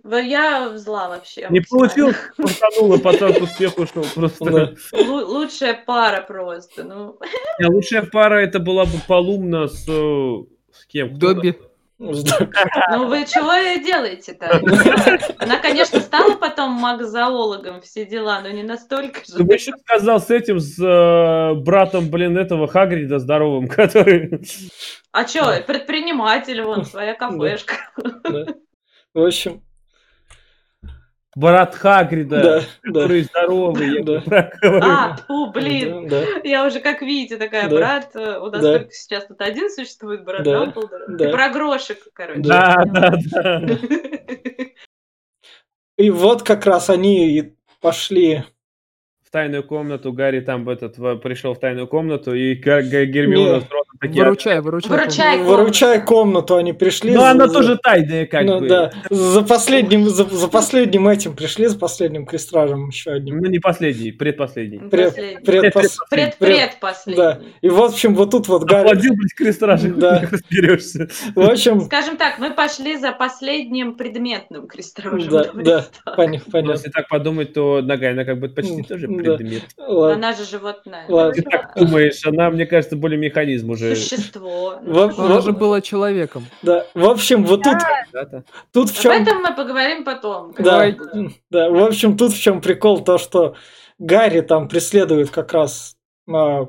Я 0.04 0.76
зла 0.80 1.10
вообще. 1.10 1.46
Не 1.52 1.60
получилось, 1.60 2.16
потонула, 2.36 2.98
пацан 2.98 3.32
к 3.36 3.44
успеху 3.44 3.86
шел 3.86 4.04
просто. 4.16 4.76
Лучшая 4.92 5.80
пара 5.86 6.24
просто, 6.24 6.84
ну. 6.84 7.20
Лучшая 7.64 8.02
пара 8.02 8.40
это 8.40 8.60
была 8.60 8.86
бы 8.86 8.98
Полумна 9.08 9.68
с... 9.68 9.88
Э, 9.88 10.44
с 10.74 10.86
кем? 10.88 11.20
Добби. 11.20 11.60
Ну 12.02 13.08
вы 13.08 13.26
чего 13.26 13.80
делаете-то? 13.84 14.60
Она, 15.38 15.60
конечно, 15.60 16.00
стала 16.00 16.36
потом 16.36 16.72
магзоологом, 16.72 17.82
все 17.82 18.06
дела, 18.06 18.42
но 18.42 18.50
не 18.50 18.64
настолько 18.64 19.20
же. 19.24 19.38
Ты 19.38 19.44
бы 19.44 19.54
еще 19.54 19.72
сказал 19.86 20.20
с 20.20 20.32
этим, 20.32 20.60
с 20.60 20.80
э, 20.80 21.54
братом, 21.62 22.10
блин, 22.10 22.38
этого 22.38 22.68
Хагрида 22.68 23.20
здоровым, 23.20 23.68
который... 23.70 24.42
А 25.12 25.28
что, 25.28 25.62
предприниматель, 25.68 26.64
вон, 26.64 26.86
своя 26.86 27.14
кафешка. 27.14 27.76
В 29.14 29.24
общем, 29.24 29.62
брат 31.36 31.76
Хагрида, 31.76 32.42
да, 32.42 32.62
который 32.84 33.24
да. 33.24 33.28
здоровый. 33.30 34.04
Да. 34.04 34.52
А, 34.64 35.18
фу, 35.18 35.52
блин. 35.52 36.08
Да, 36.08 36.22
да. 36.22 36.42
Я 36.44 36.66
уже 36.66 36.80
как 36.80 37.02
видите, 37.02 37.38
такая, 37.38 37.70
да. 37.70 37.76
брат, 37.76 38.16
э, 38.16 38.40
у 38.40 38.50
нас 38.50 38.62
да. 38.62 38.80
только 38.80 38.92
сейчас 38.92 39.26
тут 39.26 39.42
один 39.42 39.70
существует, 39.70 40.24
брат 40.24 40.44
да. 40.44 40.60
Дамблдора. 40.60 41.06
Да. 41.08 41.18
Ты 41.18 41.32
про 41.32 41.50
грошек, 41.50 42.00
короче. 42.14 42.42
Да, 42.42 42.84
да, 42.86 43.14
да. 43.32 43.62
И 45.98 46.10
вот 46.10 46.44
как 46.44 46.66
раз 46.66 46.90
они 46.90 47.56
пошли 47.80 48.44
тайную 49.32 49.64
комнату, 49.64 50.12
Гарри 50.12 50.42
там 50.42 50.68
этот 50.70 50.96
пришел 51.22 51.54
в 51.54 51.60
тайную 51.60 51.88
комнату, 51.88 52.34
и 52.34 52.54
Гермиона 52.56 53.64
такие... 54.02 54.24
Выручай, 54.24 54.62
выручай. 54.62 54.90
Выручай 54.90 55.38
комнату. 55.38 55.58
выручай 55.58 56.02
комнату, 56.02 56.56
они 56.56 56.74
пришли. 56.74 57.14
Ну, 57.14 57.24
она 57.24 57.48
тоже 57.48 57.78
тайная, 57.78 58.26
как 58.26 58.44
ну, 58.44 58.60
бы. 58.60 58.68
да. 58.68 58.92
За 59.10 59.44
последним, 59.44 60.10
за, 60.10 60.26
за 60.26 60.48
последним 60.48 61.08
этим 61.08 61.36
пришли, 61.36 61.68
за 61.68 61.78
последним 61.78 62.26
крестражем 62.26 62.88
еще 62.88 63.12
одним. 63.12 63.38
Ну, 63.38 63.48
не 63.48 63.60
последний, 63.60 64.12
предпоследний. 64.12 64.80
Пред, 64.80 65.16
предпоследний. 65.46 65.98
Пред, 66.10 66.38
предпоследний. 66.38 67.24
Да. 67.24 67.40
И 67.62 67.70
в 67.70 67.82
общем, 67.82 68.16
вот 68.16 68.32
тут 68.32 68.48
вот 68.48 68.64
Гарри... 68.64 68.88
Оплодил, 68.88 69.14
блядь, 69.14 69.34
крестражем, 69.34 70.00
да. 70.00 70.24
разберешься. 70.32 71.08
В 71.36 71.42
общем... 71.42 71.82
Скажем 71.82 72.18
так, 72.18 72.40
мы 72.40 72.52
пошли 72.52 72.98
за 72.98 73.12
последним 73.12 73.96
предметным 73.96 74.68
крестражем. 74.68 75.30
Да, 75.30 75.52
да, 75.54 75.86
понятно. 76.16 76.72
Если 76.72 76.90
так 76.90 77.08
подумать, 77.08 77.54
то 77.54 77.82
Нагайна 77.82 78.26
как 78.26 78.40
бы 78.40 78.50
почти 78.50 78.82
тоже 78.82 79.08
предмет. 79.22 79.64
Ладно. 79.78 80.16
Она 80.16 80.34
же 80.34 80.46
животное. 80.46 81.06
Ладно. 81.08 81.34
Ты 81.34 81.42
так 81.44 81.74
думаешь, 81.76 82.26
она, 82.26 82.50
мне 82.50 82.66
кажется, 82.66 82.96
более 82.96 83.20
механизм 83.20 83.72
уже. 83.72 83.96
Существо. 83.96 84.80
В... 84.82 85.20
Она 85.20 85.42
же 85.42 85.52
была 85.52 85.82
человеком. 85.82 86.46
Да, 86.62 86.86
в 86.94 87.06
общем, 87.06 87.46
вот 87.46 87.64
тут... 87.64 87.78
Да. 88.14 88.44
Тут 88.72 88.90
в 88.90 89.02
чем... 89.02 89.12
Об 89.12 89.22
этом 89.22 89.42
мы 89.42 89.56
поговорим 89.56 90.04
потом. 90.04 90.54
Да, 90.58 90.88
да, 91.50 91.70
в 91.70 91.84
общем, 91.84 92.18
тут 92.18 92.34
в 92.34 92.42
чем 92.42 92.62
прикол, 92.62 93.04
то, 93.04 93.18
что 93.18 93.56
Гарри 94.00 94.42
там 94.42 94.68
преследует 94.68 95.30
как 95.30 95.54
раз 95.54 95.96
а, 96.28 96.68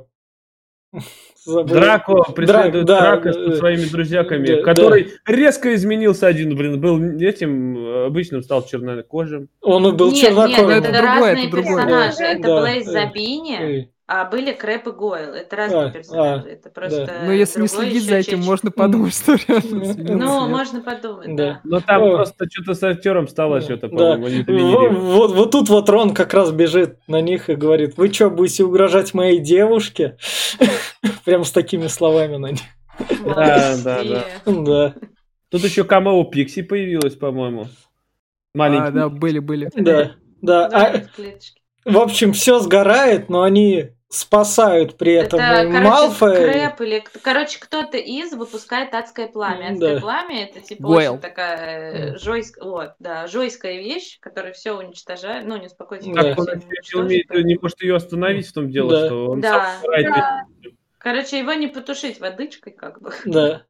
Забыл. 1.45 1.75
Драко 1.75 2.23
преследует 2.33 2.87
Драк, 2.87 3.23
Драко 3.25 3.33
да, 3.33 3.51
со 3.51 3.57
своими 3.57 3.85
друзьяками, 3.85 4.47
да, 4.47 4.63
который 4.63 5.05
да. 5.05 5.33
резко 5.33 5.75
изменился 5.75 6.29
один, 6.29 6.57
блин, 6.57 6.81
был 6.81 7.03
этим 7.21 8.05
обычным, 8.07 8.43
стал 8.43 8.65
чернокожим. 8.65 9.49
Он 9.61 9.97
был 9.97 10.13
нет, 10.13 10.21
чернокожим. 10.21 10.69
Нет, 10.69 10.85
это, 10.85 10.89
это 10.89 11.03
другое, 11.03 11.33
это 11.33 11.57
персонажи. 11.57 12.17
Да, 12.19 12.33
это 12.33 12.43
да, 12.43 12.61
Блейз 12.63 12.87
да, 12.87 12.93
Забини, 12.93 13.92
а 14.15 14.27
были 14.27 14.53
Крэп 14.53 14.89
и 14.89 14.91
Гойл. 14.91 15.33
Это 15.33 15.57
разные 15.57 15.87
а, 15.87 15.91
персонажи. 15.91 16.45
А, 16.47 16.53
это 16.53 16.69
просто. 16.69 17.07
Да. 17.07 17.13
Но 17.25 17.33
если 17.33 17.63
не 17.63 17.69
следить 17.69 18.05
за 18.05 18.17
этим, 18.17 18.41
можно 18.41 18.71
подумать, 18.71 19.15
что 19.15 19.37
реально. 19.37 20.17
Ну, 20.19 20.49
можно 20.49 20.83
подумать, 20.83 21.35
да. 21.35 21.63
Но 21.65 21.81
там 21.81 22.03
просто 22.03 22.45
что-то 22.51 22.75
с 22.75 22.83
актером 22.83 23.27
стало 23.27 23.63
что-то, 23.63 23.89
по-моему, 23.89 25.01
вот, 25.01 25.33
вот 25.33 25.51
тут 25.51 25.71
вот 25.71 25.89
Рон 25.89 26.13
как 26.13 26.35
раз 26.35 26.53
бежит 26.53 26.99
на 27.09 27.23
них 27.23 27.49
и 27.49 27.55
говорит: 27.55 27.97
Вы 27.97 28.13
что, 28.13 28.29
будете 28.29 28.65
угрожать 28.65 29.15
моей 29.15 29.39
девушке? 29.39 30.19
Прям 31.25 31.45
с 31.45 31.51
такими 31.51 31.87
словами 31.87 32.37
на 32.37 32.51
них. 32.51 32.61
Да, 33.25 33.77
да, 33.83 34.05
да. 34.05 34.25
Да. 34.45 34.95
Тут 35.49 35.65
еще 35.65 35.85
камео 35.85 36.23
Пикси 36.25 36.61
появилась, 36.61 37.15
по-моему. 37.15 37.69
Маленький. 38.55 38.89
А, 38.89 38.91
да, 38.91 39.09
были, 39.09 39.39
были. 39.39 39.71
Да, 39.75 40.13
да. 40.43 40.67
А, 40.67 41.03
в 41.87 41.99
общем, 41.99 42.35
все 42.35 42.61
сгорает, 42.61 43.31
но 43.31 43.43
они 43.43 43.89
спасают 44.13 44.99
при 44.99 45.15
этом 45.15 45.41
это, 45.41 45.71
короче, 45.71 45.89
Малфоя. 45.89 46.53
Крэп 46.53 46.81
или... 46.83 47.05
Короче, 47.23 47.59
кто-то 47.59 47.97
из 47.97 48.33
выпускает 48.35 48.95
адское 48.95 49.27
пламя. 49.27 49.71
Адское 49.71 49.95
да. 49.95 50.01
пламя 50.01 50.45
это 50.45 50.61
типа 50.61 50.83
Гойл. 50.83 51.13
очень 51.13 51.23
такая 51.23 52.19
жойская, 52.19 52.65
вот, 52.65 52.93
да, 52.99 53.27
жойская 53.27 53.79
вещь, 53.79 54.19
которая 54.21 54.53
все 54.53 54.77
уничтожает, 54.77 55.47
ну, 55.47 55.57
не 55.57 55.67
успокойтесь. 55.67 56.13
Да. 56.13 56.35
Он 56.37 56.47
не, 56.47 57.01
умеет, 57.01 57.31
не 57.31 57.59
может 57.61 57.81
ее 57.81 57.97
остановить 57.97 58.49
в 58.49 58.53
том 58.53 58.71
дело, 58.71 58.91
да. 58.91 59.07
что 59.07 59.31
он 59.31 59.41
да. 59.41 59.79
сам 59.81 59.91
да. 60.03 60.43
Короче, 60.99 61.39
его 61.39 61.55
не 61.55 61.69
потушить 61.69 62.21
водичкой, 62.21 62.75
как 62.75 63.01
бы. 63.01 63.13
Да. 63.25 63.63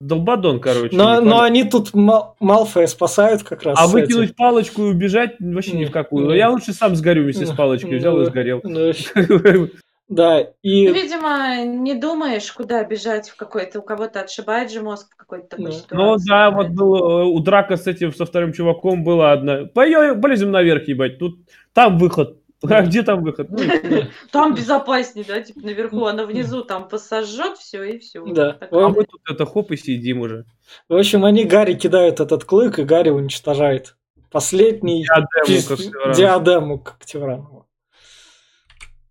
Долбадон, 0.00 0.60
короче. 0.60 0.96
Но, 0.96 1.20
но 1.20 1.40
они 1.42 1.64
тут 1.64 1.92
Мал 1.92 2.36
Малфоя 2.38 2.86
спасают 2.86 3.42
как 3.42 3.64
раз. 3.64 3.76
А 3.80 3.88
выкинуть 3.88 4.30
этим. 4.30 4.34
палочку 4.36 4.82
и 4.82 4.90
убежать 4.90 5.36
вообще 5.40 5.72
ни 5.72 5.86
в 5.86 5.90
какую. 5.90 6.36
Я 6.36 6.50
лучше 6.50 6.72
сам 6.72 6.94
сгорю 6.94 7.24
вместе 7.24 7.46
с 7.46 7.50
палочкой. 7.50 7.98
Взял 7.98 8.20
и 8.20 8.26
сгорел. 8.26 8.62
Да, 10.08 10.40
и... 10.62 10.88
Ну, 10.88 10.94
видимо, 10.94 11.64
не 11.66 11.94
думаешь, 11.94 12.50
куда 12.52 12.82
бежать 12.82 13.28
в 13.28 13.36
какой-то... 13.36 13.80
У 13.80 13.82
кого-то 13.82 14.22
отшибает 14.22 14.72
же 14.72 14.80
мозг 14.80 15.12
в 15.12 15.16
какой-то 15.16 15.48
такой 15.48 15.66
ну, 15.66 15.72
ситуации. 15.72 15.96
Ну 15.96 16.16
да, 16.26 16.50
вот 16.50 16.68
было, 16.68 17.24
у 17.24 17.38
драка 17.40 17.76
с 17.76 17.86
этим, 17.86 18.14
со 18.14 18.24
вторым 18.24 18.54
чуваком 18.54 19.04
была 19.04 19.32
одна. 19.32 19.66
Полезем 19.66 20.50
наверх, 20.50 20.88
ебать, 20.88 21.18
тут 21.18 21.38
там 21.74 21.98
выход. 21.98 22.37
А 22.62 22.82
где 22.82 23.02
там 23.02 23.22
выход? 23.22 23.48
Ну, 23.50 23.58
там 24.32 24.54
безопаснее, 24.54 25.24
да, 25.26 25.40
типа 25.40 25.60
наверху, 25.60 26.04
она 26.06 26.26
внизу 26.26 26.64
там 26.64 26.88
посожжет 26.88 27.56
все 27.58 27.84
и 27.84 27.98
все. 27.98 28.24
Да. 28.26 28.58
А 28.70 28.88
мы 28.88 29.04
тут 29.04 29.20
это 29.28 29.46
хоп 29.46 29.70
и 29.70 29.76
сидим 29.76 30.20
уже. 30.20 30.44
В 30.88 30.96
общем, 30.96 31.24
они 31.24 31.44
Гарри 31.44 31.74
кидают 31.74 32.18
этот 32.20 32.44
клык, 32.44 32.78
и 32.78 32.84
Гарри 32.84 33.10
уничтожает 33.10 33.96
последний 34.30 35.04
диадему, 35.04 36.14
диадему 36.14 36.78
Когтевранова. 36.80 37.66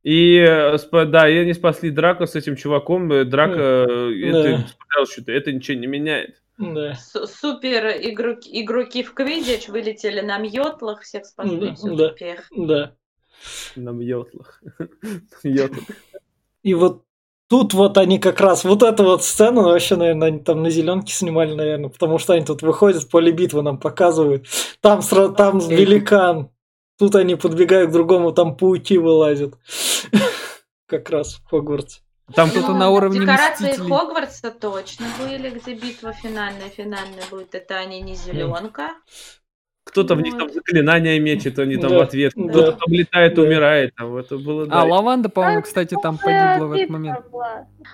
И 0.03 0.45
да, 0.91 1.29
и 1.29 1.37
они 1.37 1.53
спасли 1.53 1.89
Драка 1.89 2.25
с 2.27 2.35
этим 2.35 2.55
чуваком. 2.55 3.09
Драка 3.29 3.87
это, 3.89 4.65
да. 4.95 5.05
что-то, 5.05 5.31
это 5.31 5.51
ничего 5.51 5.77
не 5.77 5.87
меняет. 5.87 6.41
Да. 6.57 6.95
Супер 6.95 7.87
игроки, 7.87 8.61
игроки 8.61 9.03
в 9.03 9.13
Квидич 9.13 9.67
вылетели 9.67 10.21
на 10.21 10.37
мьотлах, 10.37 11.01
всех 11.01 11.25
спасли. 11.25 11.75
Да, 11.83 12.13
да, 12.19 12.35
да. 12.55 12.95
На 13.75 13.89
мьотлах. 13.89 14.61
И 16.63 16.73
вот 16.73 17.03
тут 17.47 17.73
вот 17.73 17.97
они 17.97 18.19
как 18.19 18.41
раз, 18.41 18.63
вот 18.63 18.83
эту 18.83 19.03
вот 19.03 19.23
сцену 19.23 19.63
вообще, 19.63 19.95
наверное, 19.95 20.27
они 20.29 20.39
там 20.39 20.63
на 20.63 20.69
зеленке 20.69 21.13
снимали, 21.13 21.53
наверное, 21.53 21.89
потому 21.89 22.17
что 22.17 22.33
они 22.33 22.45
тут 22.45 22.61
выходят, 22.61 23.09
поле 23.09 23.31
битвы 23.31 23.61
нам 23.61 23.79
показывают. 23.79 24.47
Там, 24.81 25.01
там 25.01 25.59
великан, 25.59 26.49
Тут 26.97 27.15
они 27.15 27.35
подбегают 27.35 27.91
к 27.91 27.93
другому, 27.93 28.31
там 28.31 28.55
пауки 28.57 28.97
вылазят. 28.97 29.53
Как 30.87 31.09
раз 31.09 31.35
в 31.35 31.49
Хогвартсе. 31.49 32.01
Там 32.33 32.49
кто-то 32.49 32.73
на 32.73 32.89
уровне 32.89 33.21
Декорации 33.21 33.73
Хогвартса 33.73 34.51
точно 34.51 35.05
были, 35.19 35.49
где 35.49 35.75
битва 35.75 36.11
финальная, 36.11 36.69
финальная 36.69 37.23
будет. 37.29 37.55
Это 37.55 37.77
они 37.77 38.01
не 38.01 38.15
зеленка. 38.15 38.95
Кто-то 39.87 40.15
вот. 40.15 40.21
в 40.21 40.23
них 40.23 40.37
там 40.37 40.49
заклинания 40.51 41.19
мечет, 41.19 41.57
они 41.59 41.77
там 41.77 41.91
да, 41.91 41.97
в 41.97 42.01
ответ. 42.01 42.33
Да. 42.35 42.49
Кто-то 42.49 42.71
там 42.73 42.93
летает, 42.93 43.35
да. 43.35 43.41
умирает. 43.41 43.95
Там 43.95 44.17
это 44.17 44.37
было, 44.37 44.65
да. 44.67 44.81
А 44.81 44.83
лаванда, 44.83 45.29
по-моему, 45.29 45.61
кстати, 45.61 45.95
там 46.01 46.17
погибла 46.17 46.67
в 46.67 46.73
этот 46.73 46.89
момент. 46.89 47.19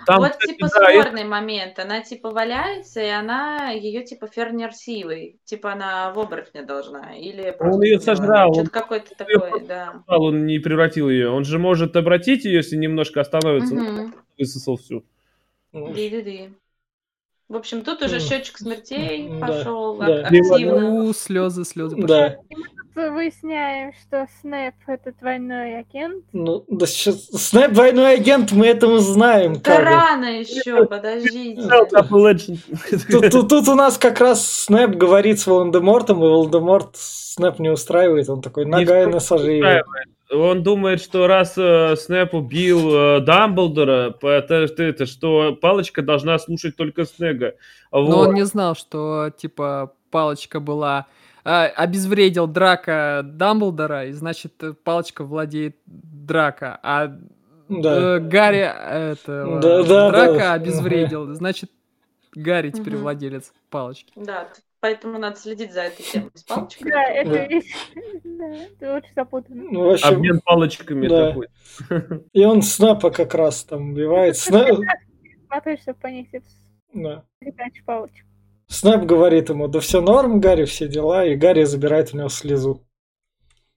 Там, 0.06 0.18
вот 0.18 0.32
кстати, 0.32 0.54
типа 0.54 0.68
да, 0.74 0.90
спорный 0.90 1.20
это... 1.20 1.30
момент. 1.30 1.78
Она 1.78 2.00
типа 2.00 2.30
валяется, 2.30 3.00
и 3.00 3.08
она 3.08 3.70
ее 3.70 4.04
типа 4.04 4.26
фернер 4.26 4.72
силой. 4.72 5.38
Типа 5.44 5.72
она 5.72 6.12
в 6.12 6.18
оборотне 6.18 6.62
должна. 6.62 7.16
Или 7.16 7.54
он 7.60 7.80
ее 7.82 8.00
сожрал. 8.00 8.52
Что-то 8.52 8.70
какое-то 8.70 9.14
такое, 9.16 9.64
да. 9.64 10.02
Он 10.08 10.46
не 10.46 10.58
превратил 10.58 11.08
ее. 11.08 11.30
Он 11.30 11.44
же 11.44 11.58
может 11.58 11.96
обратить 11.96 12.44
ее, 12.44 12.56
если 12.56 12.76
немножко 12.76 13.20
остановится. 13.20 13.74
Угу. 13.74 14.10
Высосал 14.36 14.76
всю. 14.76 15.04
Ди-ди-ди. 15.72 16.50
В 17.48 17.56
общем, 17.56 17.82
тут 17.82 18.00
уже 18.02 18.20
счетчик 18.20 18.56
смертей 18.56 19.28
да, 19.28 19.46
пошел 19.46 19.96
да. 19.98 20.26
активно. 20.26 21.04
У, 21.04 21.12
слезы, 21.12 21.64
слезы 21.64 21.96
пошли. 21.96 22.08
Да. 22.08 22.36
Выясняем, 22.94 23.92
что 24.00 24.26
Снэп 24.40 24.74
это 24.86 25.12
двойной 25.20 25.78
агент. 25.78 26.24
Ну, 26.32 26.64
да 26.68 26.86
сейчас 26.86 27.26
Снэп 27.26 27.72
двойной 27.72 28.14
агент, 28.14 28.52
мы 28.52 28.66
этому 28.66 28.98
знаем. 28.98 29.60
Да 29.62 29.80
рано 29.80 30.40
еще, 30.40 30.86
подождите. 30.86 31.62
Тут, 33.10 33.30
тут, 33.30 33.48
тут 33.48 33.68
у 33.68 33.74
нас 33.74 33.98
как 33.98 34.20
раз 34.20 34.46
Снэп 34.64 34.90
говорит 34.96 35.40
с 35.40 35.46
Волан-де-Мортом, 35.46 36.18
и 36.18 36.28
Волан-де-Морт 36.28 36.96
Снэп 36.96 37.58
не 37.58 37.70
устраивает, 37.70 38.28
он 38.28 38.42
такой, 38.42 38.64
ногай 38.64 39.06
на 39.06 39.20
сожжение. 39.20 39.82
Он 40.32 40.62
думает, 40.62 41.02
что 41.02 41.26
раз 41.26 41.54
э, 41.56 41.96
Снэп 41.96 42.34
убил 42.34 42.90
э, 42.92 43.20
Дамблдора, 43.20 44.14
это, 44.22 44.66
это, 44.78 45.06
что 45.06 45.54
палочка 45.54 46.02
должна 46.02 46.38
слушать 46.38 46.76
только 46.76 47.04
Снега. 47.04 47.54
Вот. 47.92 48.08
Но 48.08 48.18
он 48.20 48.34
не 48.34 48.44
знал, 48.44 48.74
что 48.74 49.30
типа 49.36 49.92
палочка 50.10 50.60
была 50.60 51.06
э, 51.44 51.66
обезвредил 51.66 52.46
Драка 52.46 53.22
Дамблдора, 53.24 54.06
и 54.06 54.12
значит 54.12 54.54
палочка 54.82 55.24
владеет 55.24 55.76
Драка, 55.86 56.78
а 56.82 57.16
да. 57.68 58.16
э, 58.16 58.20
Гарри 58.20 58.60
этого, 58.60 59.60
да, 59.60 59.82
да, 59.82 60.10
Драка 60.10 60.38
да. 60.38 60.52
обезвредил, 60.54 61.34
значит 61.34 61.70
Гарри 62.34 62.70
теперь 62.70 62.94
угу. 62.94 63.02
владелец 63.02 63.52
палочки. 63.70 64.12
Да, 64.16 64.48
поэтому 64.80 65.18
надо 65.18 65.36
следить 65.36 65.72
за 65.72 65.82
этой 65.82 66.02
темой 66.02 66.30
с 66.34 66.42
палочкой. 66.42 66.90
Да, 66.90 67.02
это 67.04 67.48
да, 68.80 68.94
очень 68.96 69.14
запутанно. 69.14 69.64
Ну, 69.70 69.92
общем, 69.92 70.08
Обмен 70.08 70.40
палочками 70.40 71.06
да. 71.06 71.28
такой. 71.28 71.48
И 72.32 72.44
он 72.44 72.62
Снапа 72.62 73.10
как 73.10 73.34
раз 73.34 73.64
там 73.64 73.92
убивает. 73.92 74.36
Снап... 74.36 74.68
Смотри, 75.46 75.76
чтобы 75.78 75.98
понять 76.00 76.26
да. 76.92 77.24
передачу 77.38 77.84
палочек. 77.84 78.26
Снэп 78.66 79.04
говорит 79.04 79.50
ему, 79.50 79.68
да 79.68 79.80
все 79.80 80.00
норм, 80.00 80.40
Гарри, 80.40 80.64
все 80.64 80.88
дела, 80.88 81.24
и 81.24 81.36
Гарри 81.36 81.64
забирает 81.64 82.12
у 82.12 82.16
него 82.16 82.28
слезу. 82.28 82.82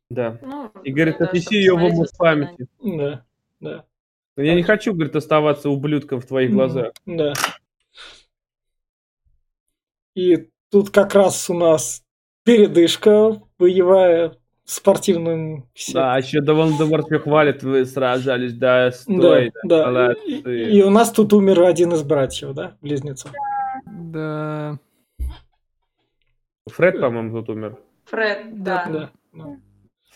Да. 0.10 0.40
Ну, 0.42 0.72
и 0.84 0.92
говорит, 0.92 1.22
отнеси 1.22 1.56
ее 1.56 1.78
в 1.78 1.84
область 1.84 2.18
памяти. 2.18 2.68
Да, 2.82 3.26
да. 3.60 3.86
Я 4.38 4.56
не 4.56 4.64
хочу, 4.64 4.94
говорит, 4.94 5.16
оставаться 5.16 5.70
ублюдком 5.70 6.22
в 6.22 6.26
твоих 6.26 6.52
глазах. 6.52 6.94
Да. 7.06 7.34
И 10.16 10.48
Тут 10.70 10.90
как 10.90 11.16
раз 11.16 11.50
у 11.50 11.54
нас 11.54 12.04
передышка, 12.44 13.42
боевая 13.58 14.34
спортивным. 14.66 15.66
Да, 15.94 16.18
еще 16.18 16.42
Волан-де-Морт 16.42 17.08
хвалит, 17.24 17.64
вы 17.64 17.86
сражались, 17.86 18.54
да, 18.54 18.92
стой. 18.92 19.54
Да, 19.64 19.92
да. 19.92 20.14
И, 20.26 20.42
и 20.78 20.84
у 20.84 20.90
нас 20.90 21.12
тут 21.12 21.32
умер 21.32 21.64
один 21.64 21.94
из 21.94 22.04
братьев, 22.04 22.54
да, 22.54 22.76
близнецов. 22.82 23.32
Да. 23.32 23.57
Фред, 26.70 27.00
по-моему, 27.00 27.40
тут 27.40 27.50
умер. 27.50 27.78
Фред, 28.06 28.64
да. 28.64 28.86
да, 28.90 29.12
да. 29.34 29.58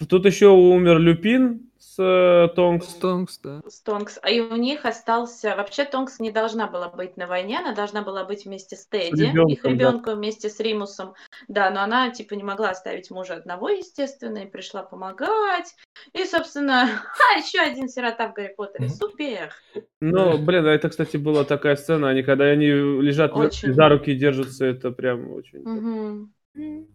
Тут 0.08 0.26
еще 0.26 0.48
умер 0.48 1.00
Люпин, 1.00 1.71
с 1.82 1.98
э, 2.00 2.48
Тонкс. 2.56 2.90
С 2.90 2.94
Тонкс, 2.94 3.40
да. 3.40 3.62
С 3.68 3.82
Тонкс. 3.82 4.20
А 4.22 4.30
и 4.30 4.40
у 4.40 4.56
них 4.56 4.86
остался... 4.86 5.56
Вообще 5.56 5.84
Тонкс 5.84 6.20
не 6.20 6.32
должна 6.32 6.68
была 6.68 6.90
быть 6.90 7.18
на 7.18 7.26
войне, 7.26 7.58
она 7.58 7.74
должна 7.74 8.04
была 8.04 8.24
быть 8.24 8.46
вместе 8.46 8.76
с 8.76 8.86
Тедди, 8.86 9.16
с 9.16 9.20
ребенком, 9.20 9.52
их 9.52 9.66
ребенком 9.66 10.14
да. 10.14 10.16
вместе 10.16 10.50
с 10.50 10.60
Римусом. 10.60 11.16
Да, 11.48 11.72
но 11.72 11.82
она 11.82 12.12
типа 12.12 12.36
не 12.36 12.44
могла 12.44 12.70
оставить 12.70 13.10
мужа 13.10 13.34
одного, 13.34 13.70
естественно, 13.70 14.38
и 14.38 14.46
пришла 14.46 14.84
помогать. 14.84 15.76
И, 16.14 16.24
собственно, 16.26 16.84
а, 17.34 17.38
еще 17.40 17.60
один 17.60 17.90
сирота 17.90 18.28
в 18.30 18.34
Гарри 18.34 18.54
Поттере. 18.56 18.88
Супер! 18.88 19.52
Ну, 20.00 20.38
блин, 20.38 20.68
это, 20.68 20.88
кстати, 20.88 21.18
была 21.18 21.46
такая 21.46 21.76
сцена, 21.78 22.10
они 22.10 22.22
когда 22.22 22.46
они 22.46 22.68
лежат 22.68 23.34
очень. 23.34 23.74
за 23.74 23.90
руки 23.90 24.14
держатся, 24.14 24.66
это 24.66 24.92
прям 24.92 25.32
очень... 25.32 25.60
Угу. 25.60 26.88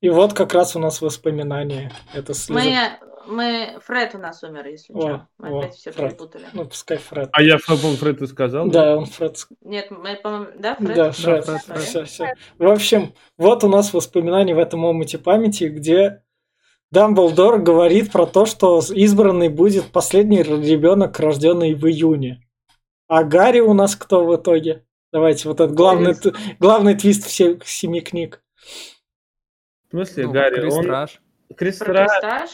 И 0.00 0.08
вот 0.08 0.32
как 0.32 0.54
раз 0.54 0.76
у 0.76 0.78
нас 0.78 1.02
воспоминания. 1.02 1.92
Это 2.14 2.32
слеза. 2.32 2.60
Мы, 2.60 2.98
мы, 3.26 3.80
Фред 3.84 4.14
у 4.14 4.18
нас 4.18 4.42
умер, 4.42 4.66
если 4.66 4.92
что. 4.92 5.26
Мы 5.38 5.48
о, 5.48 5.58
опять 5.58 5.74
все 5.74 5.92
Фред. 5.92 6.10
перепутали. 6.10 6.44
Ну, 6.52 6.64
пускай 6.64 6.96
Фред. 6.96 7.28
А 7.32 7.42
я, 7.42 7.58
по-моему, 7.58 7.96
Фред 7.96 8.18
ты 8.18 8.26
сказал? 8.26 8.68
Да, 8.68 8.96
он 8.96 9.06
Фред. 9.06 9.46
Нет, 9.62 9.90
мы, 9.90 10.16
по-моему, 10.16 10.46
да, 10.58 10.74
Фред? 10.76 10.96
Да, 10.96 11.12
Фред. 11.12 11.46
Да, 11.46 11.58
Фред. 11.58 11.82
Все, 11.82 12.04
все. 12.04 12.34
В 12.58 12.66
общем, 12.66 13.14
вот 13.36 13.62
у 13.62 13.68
нас 13.68 13.92
воспоминания 13.92 14.54
в 14.54 14.58
этом 14.58 14.84
омуте 14.84 15.18
памяти, 15.18 15.64
где 15.64 16.22
Дамблдор 16.90 17.60
говорит 17.60 18.10
про 18.10 18.26
то, 18.26 18.46
что 18.46 18.80
избранный 18.90 19.48
будет 19.48 19.92
последний 19.92 20.42
ребенок, 20.42 21.20
рожденный 21.20 21.74
в 21.74 21.86
июне. 21.86 22.42
А 23.06 23.22
Гарри 23.22 23.60
у 23.60 23.74
нас 23.74 23.94
кто 23.94 24.24
в 24.24 24.34
итоге? 24.34 24.84
Давайте, 25.12 25.48
вот 25.48 25.60
этот 25.60 25.74
главный, 25.74 26.14
главный 26.58 26.94
твист 26.94 27.26
всех 27.26 27.66
семи 27.66 28.00
книг. 28.00 28.42
В 29.90 29.92
смысле, 29.92 30.26
ну, 30.26 30.32
Гарри? 30.32 30.60
Крестраж. 30.60 31.20
Он... 31.48 31.56
Крестраж. 31.56 32.50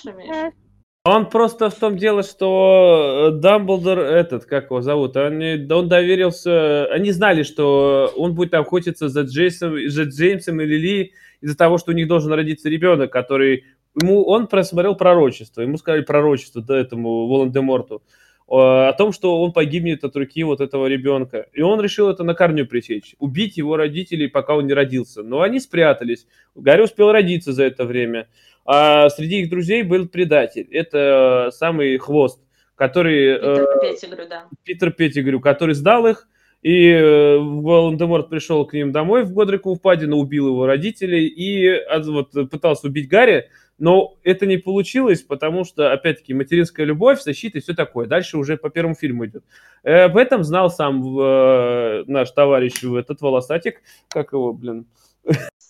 Он 1.05 1.29
просто 1.29 1.71
в 1.71 1.75
том 1.75 1.97
дело, 1.97 2.23
что 2.25 3.29
э, 3.29 3.39
Дамблдор, 3.39 4.01
этот, 4.01 4.47
как 4.47 4.65
его 4.65 4.81
зовут, 4.81 5.17
он, 5.17 5.41
он 5.71 5.89
доверился, 5.89 6.87
они 6.87 7.13
знали, 7.13 7.45
что 7.45 8.13
он 8.17 8.35
будет 8.35 8.55
охотиться 8.55 9.09
за 9.09 9.23
Джейсом, 9.23 9.77
за 9.89 10.05
Джеймсом 10.05 10.61
и 10.61 10.65
Лили 10.65 11.13
из-за 11.43 11.57
того, 11.57 11.79
что 11.79 11.93
у 11.93 11.95
них 11.95 12.09
должен 12.09 12.33
родиться 12.33 12.69
ребенок, 12.69 13.13
который, 13.13 13.67
ему, 14.01 14.25
он 14.25 14.49
просмотрел 14.49 14.97
пророчество, 14.97 15.61
ему 15.61 15.77
сказали 15.77 16.03
пророчество, 16.03 16.61
да, 16.61 16.77
этому 16.77 17.29
Волан-де-Морту 17.29 18.03
о 18.47 18.93
том, 18.93 19.13
что 19.13 19.43
он 19.43 19.53
погибнет 19.53 20.05
от 20.05 20.15
руки 20.17 20.45
вот 20.45 20.61
этого 20.61 20.87
ребенка. 20.87 21.47
И 21.53 21.63
он 21.63 21.81
решил 21.81 22.09
это 22.09 22.23
на 22.23 22.35
корню 22.35 22.67
пресечь, 22.67 23.17
убить 23.19 23.57
его 23.57 23.77
родителей, 23.77 24.29
пока 24.29 24.55
он 24.55 24.67
не 24.67 24.73
родился. 24.73 25.23
Но 25.23 25.43
они 25.43 25.59
спрятались. 25.59 26.27
Гарри 26.55 26.83
успел 26.83 27.11
родиться 27.11 27.53
за 27.53 27.65
это 27.65 27.85
время. 27.85 28.29
А 28.65 29.09
среди 29.11 29.41
их 29.41 29.51
друзей 29.51 29.83
был 29.83 30.09
предатель. 30.09 30.67
Это 30.71 31.51
самый 31.53 31.99
хвост, 31.99 32.41
который... 32.75 33.35
Питер 33.35 33.63
э, 33.63 33.81
Петтигрю, 33.81 34.29
да. 34.29 34.45
Питер 34.65 34.93
Петтигрю, 34.93 35.41
который 35.41 35.75
сдал 35.75 36.07
их, 36.07 36.29
И 36.63 36.89
э, 36.89 37.39
Волан-де-Морт 37.39 38.29
пришел 38.29 38.67
к 38.67 38.73
ним 38.73 38.93
домой 38.93 39.25
в 39.25 39.33
Годрикову 39.33 39.77
впадину, 39.77 40.17
убил 40.17 40.49
его 40.49 40.67
родителей 40.67 41.27
и 41.27 41.81
вот, 42.05 42.33
пытался 42.51 42.89
убить 42.89 43.09
Гарри, 43.09 43.49
но 43.79 44.17
это 44.25 44.47
не 44.47 44.57
получилось, 44.57 45.23
потому 45.23 45.65
что, 45.65 45.93
опять-таки, 45.93 46.35
материнская 46.35 46.87
любовь, 46.87 47.21
защита 47.21 47.59
и 47.59 47.61
все 47.61 47.75
такое. 47.75 48.07
Дальше 48.07 48.39
уже 48.39 48.57
по 48.57 48.71
первому 48.71 48.95
фильму 48.95 49.27
идет. 49.27 49.45
Э, 49.85 50.05
об 50.05 50.17
этом 50.17 50.45
знал 50.45 50.71
сам 50.71 51.03
э, 51.21 52.05
наш 52.07 52.31
товарищ, 52.31 52.83
этот 52.83 53.21
волосатик, 53.21 53.83
как 54.09 54.33
его, 54.33 54.53
блин, 54.53 54.87
Э, 54.87 55.06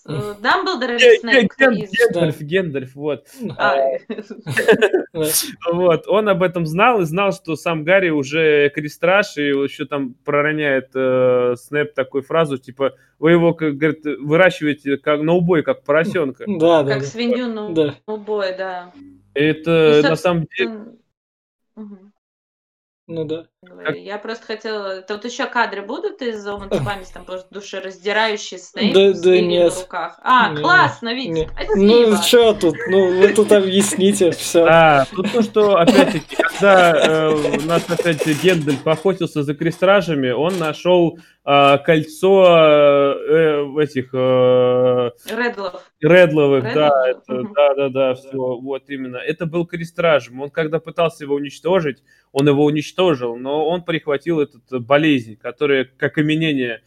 Дамблдор 0.06 0.90
или 0.92 1.18
Снейп? 1.18 1.52
Гендальф, 1.58 2.40
Гендальф, 2.40 2.94
вот. 2.94 3.26
А. 3.58 3.76
Вот, 5.72 6.06
он 6.06 6.28
об 6.28 6.42
этом 6.42 6.66
знал 6.66 7.00
и 7.00 7.04
знал, 7.04 7.32
что 7.32 7.56
сам 7.56 7.84
Гарри 7.84 8.10
уже 8.10 8.70
крестраж, 8.70 9.36
и 9.36 9.48
еще 9.48 9.86
там 9.86 10.14
пророняет 10.24 10.90
э, 10.94 11.54
Снэп 11.56 11.94
такую 11.94 12.22
фразу, 12.22 12.58
типа, 12.58 12.94
вы 13.18 13.32
его, 13.32 13.54
как 13.54 13.76
говорит, 13.76 14.04
выращиваете 14.04 14.98
как 14.98 15.22
на 15.22 15.32
убой, 15.32 15.62
как 15.62 15.84
поросенка. 15.84 16.44
Да, 16.58 16.82
да. 16.82 16.94
Как 16.94 17.04
свинью 17.04 17.48
на 17.48 17.94
убой, 18.06 18.56
да. 18.56 18.92
Это 19.34 20.00
на 20.02 20.16
самом 20.16 20.46
деле... 20.56 20.98
Ну 23.08 23.24
да. 23.24 23.46
Я 23.94 24.18
просто 24.18 24.46
хотела... 24.46 25.02
Тут 25.02 25.24
еще 25.24 25.46
кадры 25.46 25.82
будут 25.82 26.22
из 26.22 26.46
Оман 26.46 26.70
Спамис, 26.72 27.08
там 27.14 27.24
просто 27.24 27.46
душераздирающий 27.50 28.58
Снейп 28.58 28.94
да, 28.94 29.12
с 29.12 29.20
да, 29.20 29.40
нет. 29.40 29.72
в 29.72 29.80
руках. 29.82 30.18
А, 30.22 30.50
нет, 30.50 30.60
классно, 30.60 31.10
спасибо. 31.10 31.50
Ну, 31.76 32.16
что 32.22 32.54
тут? 32.54 32.76
Ну, 32.88 33.20
вы 33.20 33.28
тут 33.28 33.52
объясните 33.52 34.30
все. 34.32 34.64
А, 34.64 35.04
тут 35.14 35.32
то, 35.32 35.42
что, 35.42 35.76
опять-таки, 35.76 36.36
когда 36.36 36.94
э, 36.96 37.60
нас 37.66 37.88
опять 37.88 38.26
Гендальф 38.42 38.86
охотился 38.86 39.42
за 39.42 39.54
крестражами, 39.54 40.30
он 40.30 40.58
нашел 40.58 41.18
э, 41.44 41.78
кольцо 41.78 42.44
э, 42.46 43.82
этих... 43.82 44.10
Э, 44.12 45.10
Редлов. 45.28 45.82
Редловых, 46.00 46.64
Редлов? 46.64 46.74
да, 46.74 47.08
это, 47.08 47.42
да, 47.54 47.74
да, 47.74 47.88
да, 47.88 48.14
все, 48.14 48.30
вот 48.36 48.88
именно. 48.88 49.16
Это 49.16 49.46
был 49.46 49.66
крестражем. 49.66 50.40
Он 50.40 50.50
когда 50.50 50.80
пытался 50.80 51.24
его 51.24 51.34
уничтожить, 51.34 52.02
он 52.32 52.48
его 52.48 52.64
уничтожил, 52.64 53.36
но 53.36 53.55
он 53.64 53.82
прихватил 53.82 54.40
этот 54.40 54.70
э, 54.72 54.78
болезнь, 54.78 55.36
которая 55.36 55.84
как 55.84 56.12
окаменение. 56.12 56.82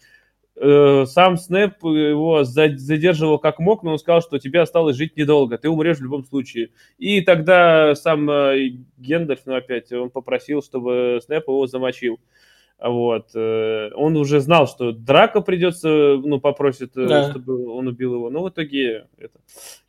Э, 0.55 1.05
сам 1.05 1.37
Снэп 1.37 1.83
его 1.83 2.43
задерживал 2.43 3.39
как 3.39 3.59
мог, 3.59 3.83
но 3.83 3.91
он 3.91 3.99
сказал, 3.99 4.21
что 4.21 4.39
тебе 4.39 4.61
осталось 4.61 4.97
жить 4.97 5.15
недолго, 5.15 5.57
ты 5.57 5.69
умрешь 5.69 5.99
в 5.99 6.03
любом 6.03 6.25
случае. 6.25 6.71
И 6.97 7.21
тогда 7.21 7.95
сам 7.95 8.29
э, 8.29 8.71
Гендальф, 8.97 9.41
ну 9.45 9.55
опять, 9.55 9.91
он 9.93 10.09
попросил, 10.09 10.61
чтобы 10.61 11.19
Снэп 11.23 11.47
его 11.47 11.65
замочил. 11.67 12.19
Вот. 12.81 13.35
Он 13.35 14.15
уже 14.15 14.39
знал, 14.39 14.67
что 14.67 14.91
Драко 14.91 15.41
придется, 15.41 15.89
ну, 15.89 16.39
попросит, 16.39 16.91
да. 16.95 17.29
чтобы 17.29 17.67
он 17.69 17.87
убил 17.87 18.15
его. 18.15 18.29
Но 18.29 18.43
в 18.43 18.49
итоге 18.49 19.07
это. 19.17 19.39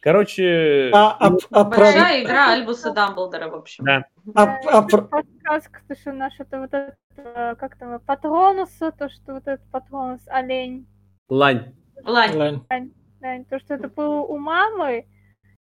Короче... 0.01 0.91
А, 0.93 1.17
а, 1.21 1.37
а 1.51 1.65
Большая 1.65 1.93
про... 1.93 2.25
игра 2.25 2.53
Альбуса 2.53 2.93
Дамблдора, 2.93 3.49
в 3.49 3.55
общем. 3.55 3.85
Да. 3.85 4.07
А, 4.35 4.57
а. 4.67 4.83
Подсказка, 4.83 5.83
то, 5.87 5.95
что 5.95 6.13
наш 6.13 6.33
это 6.39 6.61
вот 6.61 6.75
это, 6.75 7.57
как 7.61 7.77
там, 7.79 8.01
Патронуса, 8.01 8.91
то, 8.91 9.09
что 9.09 9.35
вот 9.35 9.47
этот 9.47 9.65
Патронус, 9.71 10.23
олень. 10.27 10.87
Лань. 11.29 11.73
Лань. 12.05 12.37
Лань. 12.37 12.63
Лань. 12.69 12.93
Лань. 13.23 13.45
То, 13.45 13.61
что 13.61 13.75
это 13.75 13.89
было 13.89 14.23
у 14.23 14.37
мамы 14.37 15.07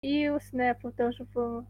и 0.01 0.29
у 0.29 0.39
Снэпа 0.39 0.91
тоже 0.91 1.23
было. 1.33 1.65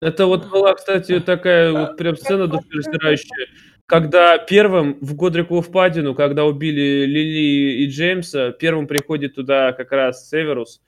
Это 0.00 0.26
вот 0.26 0.50
была, 0.50 0.74
кстати, 0.74 1.20
такая 1.20 1.70
вот 1.72 1.96
прям 1.96 2.16
сцена 2.16 2.48
душераздирающая 2.48 3.46
когда 3.92 4.38
первым 4.38 4.96
в 5.02 5.14
Годрикову 5.14 5.60
впадину, 5.60 6.14
когда 6.14 6.46
убили 6.46 7.04
Лили 7.04 7.82
и 7.82 7.86
Джеймса, 7.90 8.52
первым 8.52 8.86
приходит 8.86 9.34
туда 9.34 9.74
как 9.74 9.92
раз 9.92 10.30
Северус, 10.30 10.80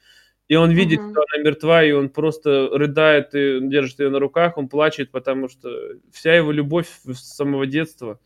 и 0.48 0.55
он 0.55 0.70
видит, 0.70 1.01
uh-huh. 1.01 1.10
что 1.10 1.24
она 1.35 1.44
мертва, 1.44 1.85
и 1.85 1.93
он 1.93 2.09
просто 2.09 2.70
рыдает 2.72 3.35
и 3.35 3.60
держит 3.60 4.01
ее 4.01 4.09
на 4.09 4.20
руках, 4.20 4.56
он 4.56 4.70
плачет, 4.70 5.10
потому 5.10 5.51
что 5.51 5.68
вся 6.12 6.35
его 6.35 6.51
любовь 6.51 6.89
с 7.05 7.36
самого 7.36 7.66
детства, 7.66 8.20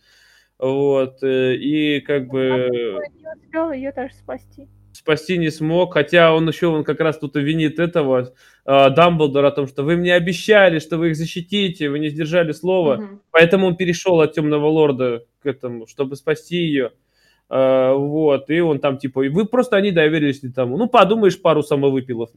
вот, 0.60 1.24
э, 1.24 1.56
и 1.56 2.00
как 2.00 2.28
бы... 2.28 2.68
не 2.70 3.32
успел 3.34 3.72
ее 3.72 3.90
даже 3.90 4.14
спасти 4.14 4.68
спасти 4.98 5.38
не 5.38 5.50
смог, 5.50 5.94
хотя 5.94 6.34
он 6.34 6.48
еще 6.48 6.66
он 6.66 6.84
как 6.84 7.00
раз 7.00 7.18
тут 7.18 7.36
и 7.36 7.40
винит 7.40 7.78
этого 7.78 8.32
э, 8.66 8.90
Дамблдора 8.90 9.48
о 9.48 9.52
том, 9.52 9.68
что 9.68 9.84
вы 9.84 9.96
мне 9.96 10.14
обещали, 10.14 10.80
что 10.80 10.98
вы 10.98 11.10
их 11.10 11.16
защитите, 11.16 11.88
вы 11.88 12.00
не 12.00 12.08
сдержали 12.08 12.52
слова, 12.52 12.94
угу. 12.94 13.20
поэтому 13.30 13.68
он 13.68 13.76
перешел 13.76 14.20
от 14.20 14.32
Темного 14.32 14.66
Лорда 14.66 15.24
к 15.40 15.46
этому, 15.46 15.86
чтобы 15.86 16.16
спасти 16.16 16.56
ее. 16.56 16.86
Uh, 16.86 16.90
а, 17.50 17.94
вот, 17.94 18.50
и 18.50 18.60
он 18.60 18.78
там 18.78 18.98
типа, 18.98 19.20
вы 19.20 19.46
просто 19.46 19.76
они 19.76 19.90
доверились 19.90 20.42
не 20.42 20.50
тому. 20.50 20.76
Ну, 20.76 20.86
подумаешь, 20.86 21.40
пару 21.40 21.62
самовыпилов. 21.62 22.28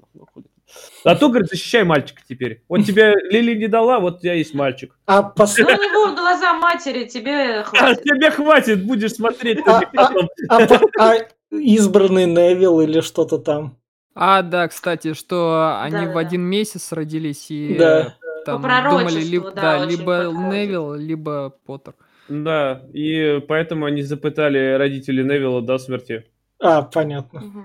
А 1.03 1.15
то, 1.17 1.27
говорит, 1.27 1.49
защищай 1.49 1.83
мальчика 1.83 2.21
теперь. 2.29 2.63
Вот 2.69 2.85
тебе 2.85 3.13
Лили 3.29 3.55
не 3.55 3.67
дала, 3.67 3.99
вот 3.99 4.17
у 4.17 4.19
тебя 4.21 4.35
есть 4.35 4.53
мальчик. 4.53 4.97
А 5.05 5.21
пос... 5.21 5.57
Ну, 5.57 5.65
у 5.65 5.69
него 5.69 6.15
глаза 6.15 6.53
матери, 6.53 7.03
тебе 7.03 7.63
хватит. 7.63 7.99
А, 7.99 8.01
тебе 8.01 8.31
хватит, 8.31 8.85
будешь 8.85 9.11
смотреть. 9.11 9.59
А, 9.67 9.81
а, 9.97 10.11
а, 10.47 10.79
а, 10.97 11.15
избранный 11.51 12.25
Невил 12.25 12.81
или 12.81 13.01
что-то 13.01 13.37
там. 13.37 13.77
А, 14.13 14.41
да, 14.41 14.67
кстати, 14.67 15.13
что 15.13 15.79
они 15.81 16.07
да, 16.07 16.11
в 16.11 16.17
один 16.17 16.41
месяц 16.41 16.91
родились 16.91 17.49
и 17.49 17.75
да. 17.77 18.15
там 18.45 18.61
думали 18.61 19.23
либо, 19.23 19.51
да, 19.51 19.79
да, 19.79 19.85
либо 19.85 20.31
Невил, 20.31 20.95
либо 20.95 21.53
Поттер. 21.65 21.93
Да, 22.27 22.83
и 22.93 23.41
поэтому 23.47 23.85
они 23.85 24.01
запытали 24.03 24.73
родителей 24.73 25.23
Невилла 25.23 25.61
до 25.61 25.77
смерти. 25.77 26.25
А, 26.59 26.81
понятно. 26.81 27.39
Угу. 27.39 27.63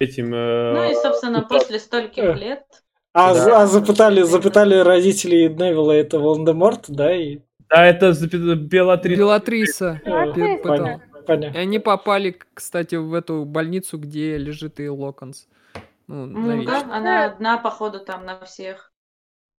Этим... 0.00 0.32
Э, 0.34 0.72
ну 0.74 0.90
и, 0.90 0.94
собственно, 0.94 1.42
после 1.42 1.78
стольких 1.78 2.22
э. 2.22 2.34
лет... 2.34 2.64
А, 3.12 3.34
да. 3.34 3.62
а 3.62 3.66
запытали, 3.66 4.22
запытали 4.22 4.76
родителей 4.76 5.48
Невилла 5.48 5.92
это 5.92 6.18
Волан-де-Морт, 6.18 6.84
да? 6.88 7.14
И... 7.14 7.40
Да, 7.68 7.84
это 7.84 8.12
Белатриса. 8.56 9.18
Белатриса. 9.18 10.00
Понятно 10.04 11.02
понятно. 11.28 11.56
И 11.56 11.60
они 11.60 11.78
попали, 11.78 12.36
кстати, 12.54 12.96
в 12.96 13.14
эту 13.14 13.44
больницу, 13.44 13.98
где 13.98 14.36
лежит 14.36 14.80
и 14.80 14.88
Локонс. 14.88 15.46
Ну, 16.08 16.26
ну 16.26 16.64
да, 16.64 16.80
она 16.90 17.26
одна, 17.26 17.58
походу, 17.58 18.00
там 18.00 18.24
на 18.24 18.40
всех. 18.44 18.92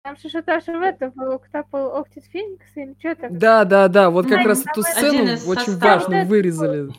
Там 0.04 0.18
же 0.18 0.42
даже 0.42 0.72
в 0.72 0.82
это 0.82 1.12
был 1.12 1.34
Октапл 1.34 1.78
Октис 1.78 2.26
Феникс 2.26 2.66
или 2.76 2.96
что-то. 2.98 3.28
Да, 3.30 3.66
да, 3.66 3.88
да, 3.88 4.10
вот 4.10 4.28
как 4.28 4.46
раз 4.46 4.66
эту 4.66 4.82
сцену 4.82 5.24
очень 5.48 5.78
важно 5.78 6.26
вырезали 6.26 6.90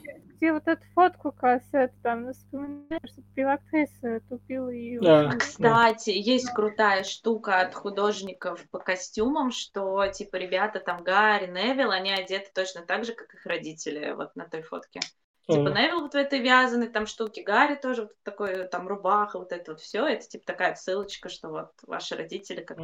где 0.41 0.55
вот 0.55 0.67
эту 0.67 0.83
фотку 0.95 1.33
кассет, 1.33 1.93
там 2.03 2.33
вспоминаешь, 2.33 3.11
что 3.12 3.23
пилактриса 3.35 4.21
тупила 4.29 4.71
ее. 4.71 5.01
Да. 5.01 5.33
Кстати, 5.33 6.11
есть 6.11 6.51
крутая 6.51 7.05
штука 7.05 7.61
от 7.61 7.75
художников 7.75 8.67
по 8.71 8.79
костюмам, 8.79 9.51
что 9.51 10.07
типа 10.07 10.37
ребята 10.37 10.81
там 10.81 11.05
Гарри, 11.05 11.47
Невил, 11.47 11.91
они 11.91 12.11
одеты 12.11 12.51
точно 12.55 12.83
так 12.83 13.05
же, 13.05 13.12
как 13.12 13.35
их 13.35 13.45
родители 13.45 14.12
вот 14.12 14.35
на 14.35 14.49
той 14.49 14.62
фотке. 14.62 15.01
Типа 15.47 15.69
Невил 15.69 16.01
вот 16.01 16.15
в 16.15 16.17
этой 16.17 16.39
вязаной 16.39 16.89
там 16.89 17.07
штуке, 17.07 17.43
Гарри 17.43 17.75
тоже 17.75 18.03
вот 18.03 18.12
такой 18.23 18.67
там 18.69 18.89
рубаха, 18.89 19.39
вот 19.39 19.53
это 19.53 19.73
вот 19.73 19.81
все, 19.81 20.07
это 20.07 20.27
типа 20.27 20.47
такая 20.47 20.75
ссылочка, 20.75 21.29
что 21.29 21.51
вот 21.51 21.73
ваши 21.87 22.17
родители 22.17 22.62
как 22.62 22.79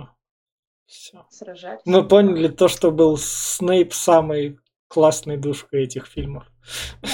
все. 0.85 1.27
сражались. 1.31 1.81
Мы 1.87 2.07
поняли 2.07 2.49
то, 2.49 2.69
что 2.69 2.91
был 2.91 3.17
Снейп 3.17 3.95
самый 3.95 4.59
классный 4.89 5.39
душка 5.39 5.79
этих 5.79 6.07
фильмов. 6.07 6.45
Да. 7.01 7.09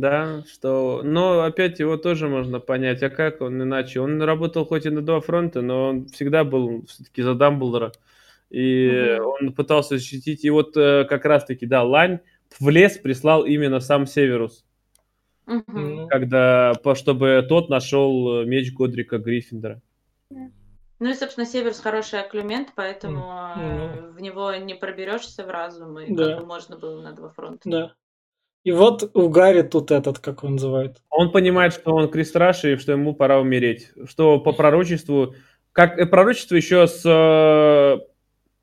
Да, 0.00 0.44
что... 0.50 1.02
Но 1.04 1.42
опять 1.42 1.78
его 1.78 1.96
тоже 1.96 2.28
можно 2.28 2.60
понять. 2.60 3.02
А 3.02 3.10
как 3.10 3.40
он 3.40 3.62
иначе? 3.62 4.00
Он 4.00 4.20
работал 4.22 4.64
хоть 4.64 4.86
и 4.86 4.90
на 4.90 5.02
два 5.02 5.20
фронта, 5.20 5.62
но 5.62 5.88
он 5.88 6.08
всегда 6.08 6.44
был 6.44 6.84
все-таки 6.86 7.22
за 7.22 7.34
Дамблдора. 7.34 7.92
И 8.50 9.16
угу. 9.18 9.36
он 9.40 9.52
пытался 9.52 9.96
защитить. 9.96 10.44
И 10.44 10.50
вот 10.50 10.76
э, 10.76 11.04
как 11.08 11.24
раз-таки, 11.24 11.66
да, 11.66 11.82
Лань 11.82 12.20
в 12.60 12.68
лес 12.68 12.98
прислал 12.98 13.44
именно 13.44 13.80
сам 13.80 14.06
Северус. 14.06 14.64
Угу. 15.46 16.08
Когда, 16.08 16.72
чтобы 16.94 17.44
тот 17.48 17.68
нашел 17.68 18.42
э, 18.42 18.44
меч 18.44 18.72
Годрика 18.72 19.18
Гриффиндора. 19.18 19.80
Ну 20.98 21.10
и, 21.10 21.14
собственно, 21.14 21.46
Северус 21.46 21.80
хороший 21.80 22.20
оклюмент, 22.20 22.70
поэтому 22.74 23.20
mm. 23.20 24.12
в 24.12 24.20
него 24.20 24.54
не 24.54 24.74
проберешься 24.74 25.44
в 25.44 25.50
разум, 25.50 25.98
и 26.00 26.14
да. 26.14 26.30
как 26.30 26.40
бы 26.40 26.46
можно 26.46 26.78
было 26.78 27.02
на 27.02 27.12
два 27.12 27.28
фронта. 27.28 27.68
Да. 27.68 27.94
И 28.66 28.72
вот 28.72 29.12
у 29.14 29.28
Гарри 29.28 29.62
тут 29.62 29.92
этот, 29.92 30.18
как 30.18 30.42
он 30.42 30.54
называет. 30.54 30.96
Он 31.08 31.30
понимает, 31.30 31.72
что 31.72 31.94
он 31.94 32.10
крестраш 32.10 32.64
и 32.64 32.74
что 32.74 32.90
ему 32.90 33.14
пора 33.14 33.38
умереть. 33.38 33.92
Что 34.08 34.40
по 34.40 34.50
пророчеству, 34.50 35.36
как 35.70 35.96
э, 35.96 36.04
пророчество 36.04 36.56
еще 36.56 36.88
с 36.88 37.02
э, 37.04 38.00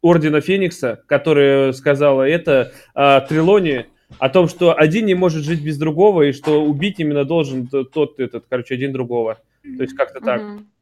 Ордена 0.02 0.42
Феникса, 0.42 1.02
которое 1.08 1.72
сказала 1.72 2.24
это 2.24 2.74
э, 2.94 3.22
Трилони, 3.30 3.86
о 4.20 4.28
том, 4.28 4.50
что 4.50 4.78
один 4.78 5.06
не 5.06 5.16
может 5.16 5.46
жить 5.46 5.64
без 5.64 5.78
другого, 5.78 6.24
и 6.24 6.34
что 6.34 6.62
убить 6.62 7.00
именно 7.00 7.24
должен 7.24 7.68
тот, 7.68 8.20
этот, 8.20 8.44
короче, 8.50 8.74
один 8.74 8.92
другого. 8.92 9.40
То 9.62 9.84
есть 9.84 9.96
как-то 9.96 10.20
так. 10.20 10.42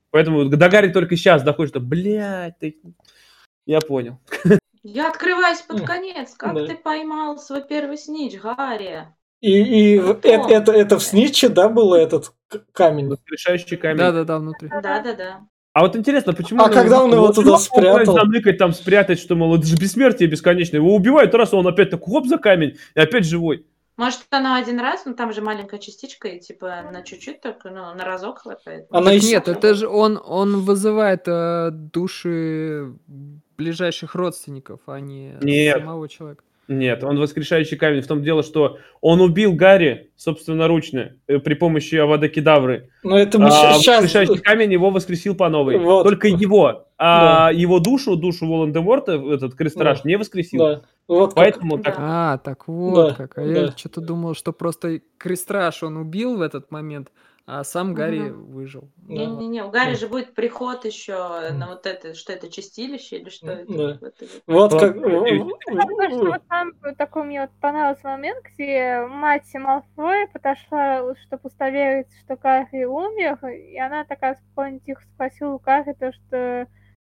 Поэтому 0.10 0.46
до 0.46 0.68
Гарри 0.68 0.92
только 0.92 1.16
сейчас 1.16 1.44
доходит, 1.44 1.74
что, 1.74 1.80
блядь, 1.80 2.58
ты... 2.58 2.76
я 3.68 3.82
понял. 3.82 4.18
Я 4.84 5.10
открываюсь 5.10 5.62
под 5.62 5.86
конец. 5.86 6.34
Как 6.36 6.56
да. 6.56 6.66
ты 6.66 6.76
поймал 6.76 7.38
свой 7.38 7.64
первый 7.64 7.98
снич, 7.98 8.40
Гарри? 8.40 9.08
И, 9.42 9.52
и 9.52 9.98
это, 9.98 10.28
это, 10.28 10.72
это 10.72 11.00
в 11.00 11.04
сниче, 11.04 11.50
да, 11.50 11.70
было 11.70 11.96
этот 11.96 12.32
камень? 12.72 13.08
Воскрешающий 13.08 13.78
камень. 13.78 13.98
Да-да-да, 13.98 14.40
внутри. 14.40 14.70
Да-да-да. 14.70 15.42
А 15.74 15.82
вот 15.82 15.96
интересно, 15.96 16.34
почему... 16.34 16.64
А 16.64 16.70
когда 16.70 17.04
он 17.04 17.14
его 17.14 17.32
туда 17.32 17.58
спрятал? 17.58 18.16
Заныкать, 18.16 18.58
там 18.58 18.74
спрятать, 18.74 19.20
что, 19.20 19.36
мол, 19.36 19.56
это 19.56 19.66
же 19.66 19.78
бессмертие 19.78 20.28
бесконечное. 20.28 20.80
Его 20.80 20.94
убивают, 20.94 21.34
раз 21.34 21.54
он 21.54 21.66
опять 21.66 21.92
так 21.92 22.04
хоп 22.04 22.28
за 22.28 22.38
камень, 22.38 22.78
и 22.94 23.00
опять 23.00 23.26
живой. 23.26 23.66
Может, 23.98 24.22
она 24.30 24.58
один 24.58 24.80
раз, 24.80 25.06
но 25.06 25.14
там 25.14 25.34
же 25.34 25.42
маленькая 25.42 25.80
частичка, 25.80 26.28
и 26.30 26.40
типа 26.40 26.90
на 26.92 27.04
чуть-чуть 27.04 27.42
только, 27.42 27.70
ну, 27.70 27.94
на 27.94 28.06
разок 28.06 28.40
хватает. 28.40 28.88
Она 28.90 29.12
еще... 29.12 29.28
Нет, 29.28 29.48
это 29.48 29.74
же 29.74 29.88
он, 29.88 30.20
он 30.24 30.62
вызывает 30.62 31.28
э, 31.28 31.70
души 31.72 32.94
ближайших 33.58 34.16
родственников, 34.16 34.82
а 34.88 35.00
не 35.00 35.38
Нет. 35.42 35.78
самого 35.78 36.08
человека. 36.10 36.44
Нет, 36.68 37.04
он 37.04 37.20
воскрешающий 37.20 37.78
камень. 37.78 38.02
В 38.02 38.08
том 38.08 38.24
дело, 38.24 38.44
что 38.44 38.78
он 39.02 39.20
убил 39.20 39.54
Гарри 39.54 40.12
собственноручно 40.16 41.14
э, 41.28 41.40
при 41.40 41.54
помощи 41.56 41.96
Авада 41.96 42.30
Кедавры. 42.30 42.90
Но 43.04 43.18
это 43.18 43.40
мы 43.40 43.48
а, 43.48 43.74
сейчас... 43.74 44.04
Воскрешающий 44.04 44.42
камень 44.42 44.72
его 44.72 44.90
воскресил 44.90 45.36
по 45.36 45.50
новой. 45.50 45.78
Вот. 45.78 46.04
Только 46.04 46.28
его. 46.28 46.88
А 46.98 47.48
да. 47.48 47.52
его 47.52 47.80
душу, 47.80 48.16
душу 48.16 48.48
Волан-де-Морта, 48.48 49.14
этот 49.14 49.56
крестраж, 49.56 50.02
да. 50.04 50.10
не 50.10 50.18
воскресил. 50.18 50.60
Да. 50.60 50.82
Вот 51.08 51.34
Поэтому 51.36 51.78
как. 51.78 51.86
так... 51.86 51.96
А, 52.00 52.38
так 52.38 52.68
вот 52.68 53.10
да. 53.10 53.14
как. 53.16 53.38
А 53.38 53.42
да. 53.42 53.52
я 53.52 53.72
что-то 53.76 54.02
думал, 54.02 54.36
что 54.36 54.54
просто 54.54 55.02
крестраж 55.18 55.84
он 55.84 55.98
убил 55.98 56.38
в 56.38 56.42
этот 56.42 56.72
момент, 56.72 57.10
а 57.46 57.64
сам 57.64 57.94
Гарри 57.94 58.30
угу. 58.30 58.52
выжил. 58.52 58.90
Не-не-не, 59.08 59.64
у 59.64 59.70
Гарри 59.70 59.92
да. 59.92 59.98
же 59.98 60.08
будет 60.08 60.34
приход 60.34 60.86
еще 60.86 61.52
на 61.52 61.68
вот 61.68 61.86
это, 61.86 62.14
что 62.14 62.34
это 62.34 62.50
чистилище 62.50 63.18
или 63.18 63.30
что 63.30 63.52
это? 63.52 63.74
Да. 63.74 64.00
это 64.08 64.26
вот 64.48 64.72
как... 64.72 64.96
Там 66.48 66.74
такой 66.98 67.24
мне 67.24 67.42
вот 67.42 67.52
понравился 67.60 68.08
момент, 68.08 68.46
где 68.54 69.06
мать 69.08 69.50
Малфоя 69.54 70.28
подошла, 70.28 71.16
чтобы 71.26 71.42
удостоверить, 71.44 72.08
что 72.24 72.36
Гарри 72.36 72.86
умер, 72.86 73.46
и 73.48 73.78
она 73.78 74.04
такая 74.06 74.36
спокойно 74.36 74.80
тихо 74.80 75.02
спросила 75.14 75.54
у 75.54 75.60
Гарри 75.60 75.94
то, 76.00 76.12
что 76.14 76.68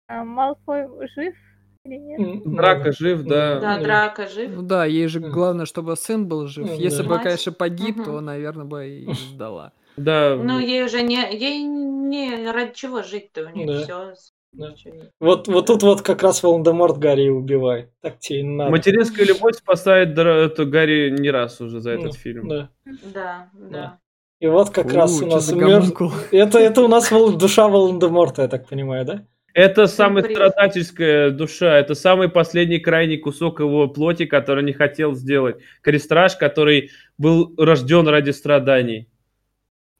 а, 0.07 0.23
Малфой 0.23 0.87
жив, 1.15 1.35
Драка 1.83 2.91
жив, 2.91 3.23
да. 3.23 3.59
Да, 3.59 3.79
Драка 3.79 4.27
жив. 4.27 4.51
Ну 4.55 4.61
да, 4.61 4.85
ей 4.85 5.07
же 5.07 5.19
главное, 5.19 5.65
чтобы 5.65 5.95
сын 5.95 6.27
был 6.27 6.47
жив. 6.47 6.69
Если 6.71 7.03
бы, 7.03 7.17
конечно, 7.19 7.51
погиб, 7.51 8.03
то, 8.03 8.19
наверное, 8.21 8.65
бы 8.65 8.87
и 8.87 9.13
сдала. 9.31 9.73
Да. 9.97 10.35
Ну, 10.35 10.59
ей 10.59 10.83
уже 10.83 11.01
не, 11.01 11.17
ей 11.35 11.63
не 11.63 12.51
ради 12.51 12.73
чего 12.73 13.01
жить-то, 13.01 13.45
у 13.45 13.49
нее 13.49 13.67
да. 13.67 13.83
все. 13.83 14.13
Да. 14.53 14.73
Вот, 15.19 15.47
вот 15.47 15.67
тут 15.67 15.83
вот 15.83 16.01
как 16.01 16.23
раз 16.23 16.41
Волан-де-Морт 16.41 16.97
Гарри 16.97 17.29
убивает. 17.29 17.91
Так 18.01 18.19
тебе 18.19 18.39
и 18.39 18.43
надо. 18.43 18.71
Материнская 18.71 19.25
любовь 19.25 19.55
спасает 19.55 20.17
это 20.17 20.65
Гарри 20.65 21.09
не 21.11 21.29
раз 21.29 21.61
уже 21.61 21.79
за 21.79 21.91
этот 21.91 22.05
ну, 22.05 22.11
фильм. 22.13 22.47
Да. 22.47 22.69
Да, 23.13 23.49
да. 23.53 23.99
И 24.39 24.47
вот 24.47 24.69
как 24.69 24.89
Фу, 24.89 24.95
раз 24.95 25.21
у 25.21 25.27
нас 25.27 25.51
мертв... 25.51 26.01
это, 26.31 26.59
это 26.59 26.81
у 26.81 26.87
нас 26.87 27.09
душа 27.09 27.67
Волан-де-Морта, 27.67 28.43
я 28.43 28.47
так 28.47 28.67
понимаю, 28.67 29.05
да? 29.05 29.25
Это 29.53 29.87
самая 29.87 30.23
страдательская 30.23 31.31
душа, 31.31 31.79
это 31.79 31.95
самый 31.95 32.29
последний 32.29 32.79
крайний 32.79 33.17
кусок 33.17 33.59
его 33.59 33.87
плоти, 33.87 34.25
который 34.25 34.63
не 34.63 34.73
хотел 34.73 35.15
сделать. 35.15 35.57
Крестраж, 35.81 36.35
который 36.35 36.91
был 37.17 37.53
рожден 37.57 38.07
ради 38.07 38.29
страданий 38.29 39.09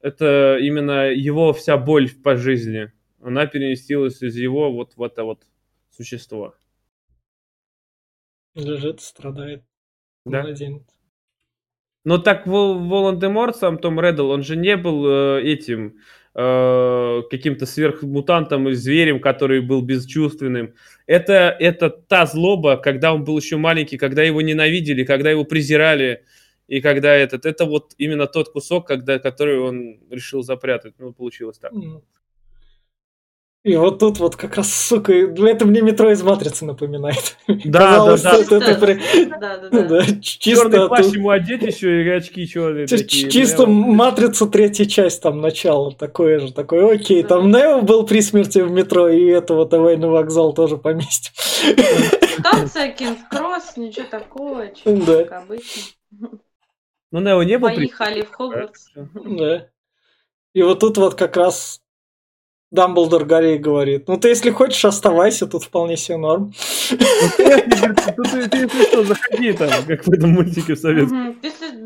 это 0.00 0.58
именно 0.60 1.10
его 1.10 1.52
вся 1.52 1.76
боль 1.76 2.10
по 2.10 2.36
жизни. 2.36 2.92
Она 3.20 3.46
переместилась 3.46 4.22
из 4.22 4.36
его 4.36 4.72
вот 4.72 4.96
в 4.96 5.02
это 5.02 5.24
вот 5.24 5.44
существо. 5.90 6.54
Лежит, 8.54 9.00
страдает. 9.00 9.64
Да. 10.24 10.42
Младенец. 10.42 10.82
Но 12.04 12.18
так 12.18 12.46
Волан-де-Морт, 12.46 13.56
сам 13.56 13.78
Том 13.78 14.00
Реддл, 14.00 14.30
он 14.30 14.42
же 14.42 14.56
не 14.56 14.76
был 14.76 15.04
э, 15.06 15.42
этим 15.42 15.98
э, 16.34 17.22
каким-то 17.30 17.66
сверхмутантом 17.66 18.68
и 18.68 18.72
зверем, 18.72 19.20
который 19.20 19.60
был 19.60 19.82
бесчувственным. 19.82 20.74
Это, 21.06 21.54
это 21.58 21.90
та 21.90 22.24
злоба, 22.26 22.76
когда 22.76 23.12
он 23.12 23.24
был 23.24 23.36
еще 23.36 23.56
маленький, 23.56 23.98
когда 23.98 24.22
его 24.22 24.40
ненавидели, 24.40 25.04
когда 25.04 25.30
его 25.30 25.44
презирали, 25.44 26.24
и 26.68 26.82
когда 26.82 27.14
этот, 27.14 27.46
это 27.46 27.64
вот 27.64 27.94
именно 27.96 28.26
тот 28.26 28.50
кусок, 28.50 28.86
когда, 28.86 29.18
который 29.18 29.58
он 29.58 29.98
решил 30.10 30.42
запрятать. 30.42 30.94
Ну, 30.98 31.14
получилось 31.14 31.58
так. 31.58 31.72
И 33.64 33.74
вот 33.76 33.98
тут 33.98 34.18
вот 34.18 34.36
как 34.36 34.56
раз, 34.56 34.72
сука, 34.72 35.12
это 35.12 35.66
мне 35.66 35.82
метро 35.82 36.12
из 36.12 36.22
Матрицы 36.22 36.64
напоминает. 36.64 37.36
Да, 37.64 38.04
да, 38.04 38.16
да. 38.16 38.36
Чисто, 38.36 38.56
это 38.56 38.74
при... 38.78 39.28
да, 39.30 39.58
да, 39.58 39.68
да. 39.68 39.82
да 39.82 40.04
чисто 40.20 40.70
Черный 40.70 40.88
плащ 40.88 41.06
ему 41.06 41.30
одеть 41.30 41.62
еще 41.62 42.04
и 42.04 42.08
очки 42.08 42.46
черные 42.46 42.86
такие. 42.86 43.30
Чисто 43.30 43.66
Матрица 43.66 44.46
третья 44.46 44.84
часть 44.84 45.22
там 45.22 45.40
начало 45.40 45.92
такое 45.92 46.38
же, 46.38 46.52
такое, 46.52 46.94
окей, 46.94 47.22
там 47.24 47.50
Нео 47.50 47.82
был 47.82 48.06
при 48.06 48.20
смерти 48.20 48.60
в 48.60 48.70
метро, 48.70 49.08
и 49.08 49.24
этого 49.26 49.66
давай 49.66 49.96
на 49.96 50.08
вокзал 50.08 50.52
тоже 50.52 50.76
поместим. 50.76 51.32
Станция 52.38 52.92
Кинг-Кросс, 52.92 53.76
ничего 53.76 54.06
такого, 54.08 54.66
да. 54.84 55.24
как 55.24 55.42
обычно. 55.42 55.82
Ну, 57.10 57.20
Нео 57.20 57.42
не 57.42 57.58
был... 57.58 57.68
Поехали 57.68 58.22
в 58.22 58.30
Хогвартс. 58.30 58.90
Да. 59.24 59.68
И 60.54 60.62
вот 60.62 60.80
тут 60.80 60.98
вот 60.98 61.14
как 61.14 61.36
раз 61.36 61.80
Дамблдор 62.70 63.24
Гарри 63.24 63.56
говорит, 63.56 64.08
ну 64.08 64.18
ты 64.18 64.28
если 64.28 64.50
хочешь, 64.50 64.84
оставайся, 64.84 65.46
тут 65.46 65.62
вполне 65.62 65.96
себе 65.96 66.18
норм. 66.18 66.52
Тут 66.88 66.98
ты, 67.36 68.58
если 68.58 68.82
что, 68.88 69.04
заходи 69.04 69.52
там, 69.52 69.70
как 69.86 70.06
в 70.06 70.12
этом 70.12 70.30
мультике 70.30 70.74
в 70.74 70.78
советском. 70.78 71.36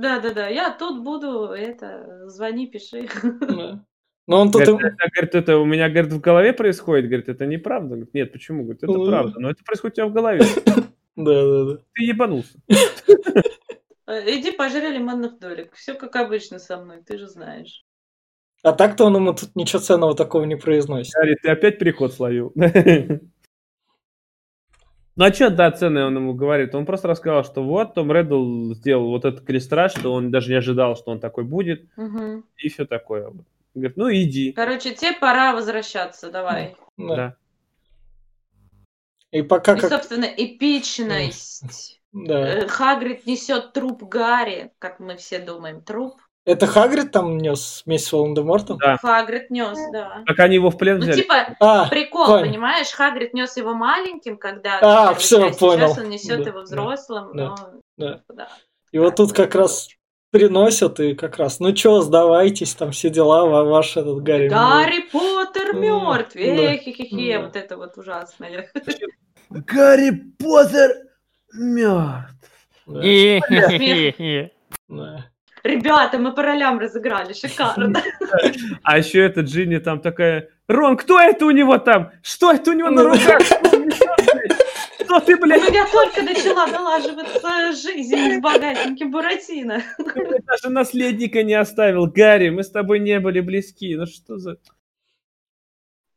Да-да-да, 0.00 0.48
я 0.48 0.70
тут 0.70 1.04
буду, 1.04 1.50
это, 1.50 2.28
звони, 2.28 2.66
пиши. 2.66 3.08
Но 4.26 4.40
он 4.40 4.50
тут... 4.50 4.62
Говорит, 4.62 4.94
это, 4.94 5.10
говорит, 5.12 5.34
это 5.34 5.58
у 5.58 5.64
меня, 5.64 5.88
говорит, 5.88 6.12
в 6.12 6.20
голове 6.20 6.52
происходит. 6.52 7.06
Говорит, 7.06 7.28
это 7.28 7.44
неправда. 7.44 7.96
Говорит, 7.96 8.14
нет, 8.14 8.32
почему? 8.32 8.62
Говорит, 8.62 8.82
это 8.82 8.92
правда. 8.92 9.38
Но 9.40 9.50
это 9.50 9.64
происходит 9.64 9.94
у 9.94 9.96
тебя 9.96 10.06
в 10.06 10.12
голове. 10.12 10.40
Да-да-да. 11.16 11.78
Ты 11.92 12.04
ебанулся. 12.04 12.58
Э, 14.12 14.22
иди 14.26 14.52
пожри 14.52 14.90
лимонных 14.90 15.38
долек. 15.38 15.74
Все 15.74 15.94
как 15.94 16.16
обычно 16.16 16.58
со 16.58 16.76
мной, 16.76 17.02
ты 17.02 17.16
же 17.16 17.28
знаешь. 17.28 17.84
А 18.62 18.72
так-то 18.72 19.06
он 19.06 19.16
ему 19.16 19.32
тут 19.32 19.56
ничего 19.56 19.80
ценного 19.80 20.14
такого 20.14 20.44
не 20.44 20.56
произносит. 20.56 21.14
Гарри, 21.14 21.36
ты 21.42 21.50
опять 21.50 21.78
переход 21.78 22.12
словил. 22.12 22.52
Ну 25.14 25.26
а 25.26 25.32
что, 25.34 25.50
да, 25.50 25.70
ценное 25.70 26.06
он 26.06 26.16
ему 26.16 26.32
говорит? 26.32 26.74
Он 26.74 26.86
просто 26.86 27.06
рассказал, 27.06 27.44
что 27.44 27.62
вот 27.62 27.92
Том 27.92 28.10
Реддл 28.10 28.72
сделал 28.72 29.10
вот 29.10 29.26
этот 29.26 29.44
крестраж, 29.44 29.92
что 29.92 30.10
он 30.10 30.30
даже 30.30 30.48
не 30.48 30.56
ожидал, 30.56 30.96
что 30.96 31.10
он 31.10 31.20
такой 31.20 31.44
будет. 31.44 31.86
Угу. 31.98 32.44
И 32.56 32.68
все 32.70 32.86
такое. 32.86 33.30
Говорит, 33.74 33.98
ну 33.98 34.10
иди. 34.10 34.52
Короче, 34.52 34.94
тебе 34.94 35.12
пора 35.12 35.52
возвращаться, 35.52 36.30
давай. 36.30 36.76
Да. 36.96 37.16
да. 37.16 37.36
И 39.32 39.42
пока 39.42 39.76
И, 39.76 39.80
как... 39.80 39.90
собственно, 39.90 40.24
эпичность. 40.24 42.00
Да. 42.12 42.62
Э, 42.62 42.68
Хагрид 42.68 43.26
несет 43.26 43.72
труп 43.72 44.02
Гарри, 44.04 44.72
как 44.78 45.00
мы 45.00 45.16
все 45.16 45.38
думаем, 45.38 45.80
труп. 45.80 46.20
Это 46.44 46.66
Хагрид 46.66 47.12
там 47.12 47.38
нес 47.38 47.82
вместе 47.86 48.08
с 48.08 48.12
Волан-де-Мортом? 48.12 48.78
Да. 48.78 48.96
Хагрид 48.96 49.50
нес, 49.50 49.78
да. 49.92 50.22
Как 50.26 50.40
они 50.40 50.56
его 50.56 50.70
в 50.70 50.76
плен 50.76 50.98
ну, 50.98 51.02
взяли? 51.02 51.16
Ну, 51.16 51.22
типа, 51.22 51.56
а, 51.60 51.88
прикол, 51.88 52.26
понял. 52.26 52.46
понимаешь? 52.46 52.90
Хагрид 52.90 53.32
нес 53.32 53.56
его 53.56 53.74
маленьким, 53.74 54.36
когда... 54.36 54.80
А, 54.82 55.14
все, 55.14 55.48
часть. 55.48 55.60
понял. 55.60 55.88
Сейчас 55.88 55.98
он 55.98 56.10
несет 56.10 56.42
да, 56.42 56.50
его 56.50 56.62
взрослым, 56.62 57.36
да, 57.36 57.44
но... 57.44 57.56
Да. 57.96 58.20
да. 58.28 58.48
И 58.90 58.98
да, 58.98 59.04
вот 59.04 59.16
тут 59.16 59.32
как 59.32 59.54
раз 59.54 59.88
приносят 60.32 60.98
и 60.98 61.14
как 61.14 61.36
раз, 61.36 61.60
ну 61.60 61.72
чё, 61.72 62.00
сдавайтесь, 62.00 62.74
там 62.74 62.90
все 62.90 63.10
дела, 63.10 63.44
ваш 63.64 63.96
этот 63.96 64.22
Гарри. 64.22 64.48
Гарри 64.48 65.08
Поттер 65.12 65.74
мертв, 65.74 66.34
да. 66.34 66.76
хе-хе-хе, 66.76 67.38
вот 67.38 67.54
это 67.54 67.76
вот 67.76 67.96
ужасное. 67.98 68.68
Гарри 69.50 70.10
Поттер 70.38 71.11
мертв. 71.54 72.34
Ребята, 75.64 76.18
мы 76.18 76.32
по 76.34 76.42
ролям 76.42 76.78
разыграли, 76.78 77.32
шикарно. 77.32 78.02
А 78.82 78.98
еще 78.98 79.20
эта 79.20 79.42
Джинни 79.42 79.78
там 79.78 80.00
такая, 80.00 80.48
Рон, 80.66 80.96
кто 80.96 81.20
это 81.20 81.46
у 81.46 81.50
него 81.50 81.78
там? 81.78 82.10
Что 82.22 82.52
это 82.52 82.70
у 82.70 82.74
него 82.74 82.90
на 82.90 83.04
руках? 83.04 83.40
Что 85.04 85.20
ты, 85.20 85.36
блядь? 85.36 85.62
Ну, 85.62 85.72
я 85.72 85.86
только 85.86 86.22
начала 86.22 86.66
налаживаться 86.66 87.72
жизнь 87.72 88.38
с 88.38 88.40
богатеньким 88.40 89.10
Буратино. 89.10 89.82
Ты 89.98 90.38
даже 90.46 90.70
наследника 90.70 91.42
не 91.42 91.54
оставил. 91.54 92.06
Гарри, 92.06 92.48
мы 92.50 92.62
с 92.62 92.70
тобой 92.70 92.98
не 92.98 93.20
были 93.20 93.40
близки. 93.40 93.94
Ну 93.94 94.06
что 94.06 94.38
за... 94.38 94.56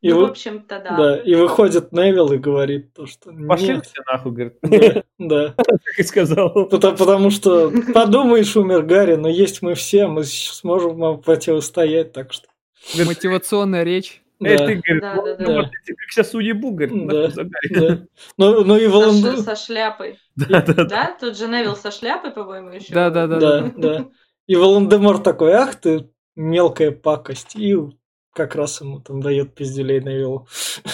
И 0.05 0.09
ну, 0.09 0.17
вы... 0.17 0.27
в 0.27 0.29
общем-то, 0.29 0.81
да. 0.81 0.95
Да, 0.95 1.17
и 1.17 1.33
выходит 1.33 1.91
Невил 1.91 2.31
и 2.31 2.37
говорит 2.37 2.93
то, 2.93 3.07
что 3.07 3.31
Пошли 3.47 3.69
нет. 3.69 3.87
все 3.87 4.03
нахуй, 4.05 4.31
говорит. 4.33 4.57
Да, 4.61 5.03
да. 5.17 5.53
Так 5.57 5.97
и 5.97 6.03
сказал. 6.03 6.67
Потому, 6.67 7.31
что, 7.31 7.71
подумаешь, 7.91 8.55
умер 8.55 8.83
Гарри, 8.83 9.15
но 9.15 9.27
есть 9.27 9.63
мы 9.63 9.73
все, 9.73 10.05
мы 10.05 10.23
сможем 10.23 10.97
вам 10.97 11.21
противостоять, 11.23 12.13
так 12.13 12.33
что... 12.33 12.47
Мотивационная 12.95 13.81
речь. 13.81 14.21
Эй, 14.41 14.59
Да. 14.59 14.67
ты, 14.67 14.75
говорит, 14.75 15.01
Да, 15.01 15.15
вот, 15.15 15.37
да, 15.39 15.45
да. 15.45 15.63
как 15.63 16.11
сейчас 16.11 16.35
уебу, 16.35 16.69
говорит, 16.69 17.07
Да. 17.07 17.29
Да. 17.71 18.05
Ну, 18.37 18.63
ну 18.63 18.77
и 18.77 18.85
Со, 18.85 18.91
Волан... 18.91 19.37
со 19.37 19.55
шляпой. 19.55 20.19
Да, 20.35 20.61
да, 20.61 20.73
да. 20.73 20.83
Да? 20.85 21.17
Тут 21.19 21.35
же 21.35 21.47
Невил 21.47 21.75
со 21.75 21.89
шляпой, 21.89 22.29
по-моему, 22.29 22.69
еще. 22.69 22.93
Да-да-да. 22.93 23.39
Да, 23.39 23.71
да. 23.75 24.07
И 24.45 24.55
Волан-де-Морт 24.55 25.23
такой, 25.23 25.53
ах 25.53 25.73
ты, 25.73 26.11
мелкая 26.35 26.91
пакость. 26.91 27.55
И 27.55 27.75
как 28.35 28.53
раз 28.55 28.81
ему 28.81 28.99
там 28.99 29.21
дает 29.21 29.55
пиздюлей 29.55 30.01
Невиллу. 30.01 30.47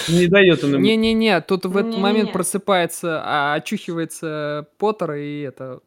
Не 0.08 0.28
дает 0.28 0.64
он 0.64 0.74
ему. 0.76 0.82
Не-не-не, 0.84 1.42
тут 1.42 1.66
в 1.66 1.76
этот 1.76 1.86
Не-не-не. 1.96 2.02
момент 2.02 2.32
просыпается, 2.34 3.22
а 3.26 3.56
очухивается 3.56 4.68
Поттер, 4.78 5.14
и 5.14 5.42
это 5.42 5.80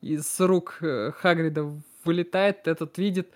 из 0.00 0.40
рук 0.40 0.78
э, 0.80 1.12
Хагрида 1.12 1.70
вылетает, 2.04 2.66
этот 2.66 2.96
видит 2.98 3.28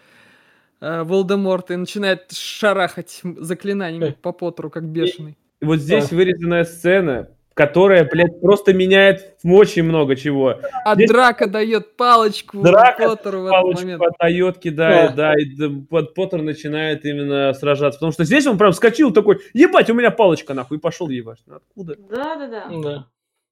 э, 0.80 1.02
Волдеморт 1.02 1.70
и 1.70 1.76
начинает 1.76 2.32
шарахать 2.32 3.20
заклинаниями 3.22 4.10
Э. 4.10 4.12
по 4.12 4.32
Поттеру, 4.32 4.70
как 4.70 4.84
бешеный. 4.84 5.36
И 5.60 5.64
Вот 5.66 5.78
здесь 5.80 6.10
вырезанная 6.10 6.64
сцена, 6.64 7.28
которая, 7.58 8.04
блядь, 8.08 8.40
просто 8.40 8.72
меняет 8.72 9.34
очень 9.42 9.82
много 9.82 10.14
чего. 10.14 10.60
А 10.84 10.94
Здесь- 10.94 11.10
Драка 11.10 11.48
дает 11.48 11.96
палочку 11.96 12.62
Драка 12.62 13.08
Поттеру 13.08 13.40
в 13.40 13.46
этот 13.46 13.50
Палочку 13.50 13.82
момент. 13.82 14.02
от 14.02 14.16
Тойот 14.16 14.58
кидает, 14.58 15.16
Да. 15.16 15.34
да, 15.34 15.34
и 15.34 15.80
Поттер 16.14 16.42
начинает 16.42 17.04
именно 17.04 17.52
сражаться. 17.54 17.98
Потому 17.98 18.12
что 18.12 18.22
здесь 18.22 18.46
он 18.46 18.58
прям 18.58 18.70
вскочил 18.70 19.12
такой, 19.12 19.40
ебать, 19.54 19.90
у 19.90 19.94
меня 19.94 20.12
палочка, 20.12 20.54
нахуй, 20.54 20.76
и 20.78 20.80
пошел 20.80 21.08
ебать. 21.08 21.40
Ну, 21.46 21.56
Откуда? 21.56 21.96
Да-да-да. 21.96 22.68
Да. 22.80 23.06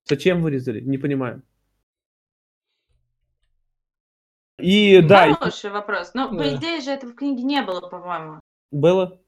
Зачем 0.08 0.40
вырезали? 0.40 0.80
Не 0.80 0.98
понимаю. 0.98 1.42
И 4.60 5.02
да, 5.02 5.26
и 5.26 5.32
Хороший 5.34 5.70
вопрос. 5.70 6.12
Но, 6.14 6.28
по 6.28 6.36
Да. 6.44 6.54
идее 6.54 6.80
же, 6.80 6.90
этого 6.92 7.10
в 7.10 7.16
книге 7.16 7.42
не 7.42 7.60
было, 7.62 7.80
по-моему. 7.80 8.38
было. 8.70 9.18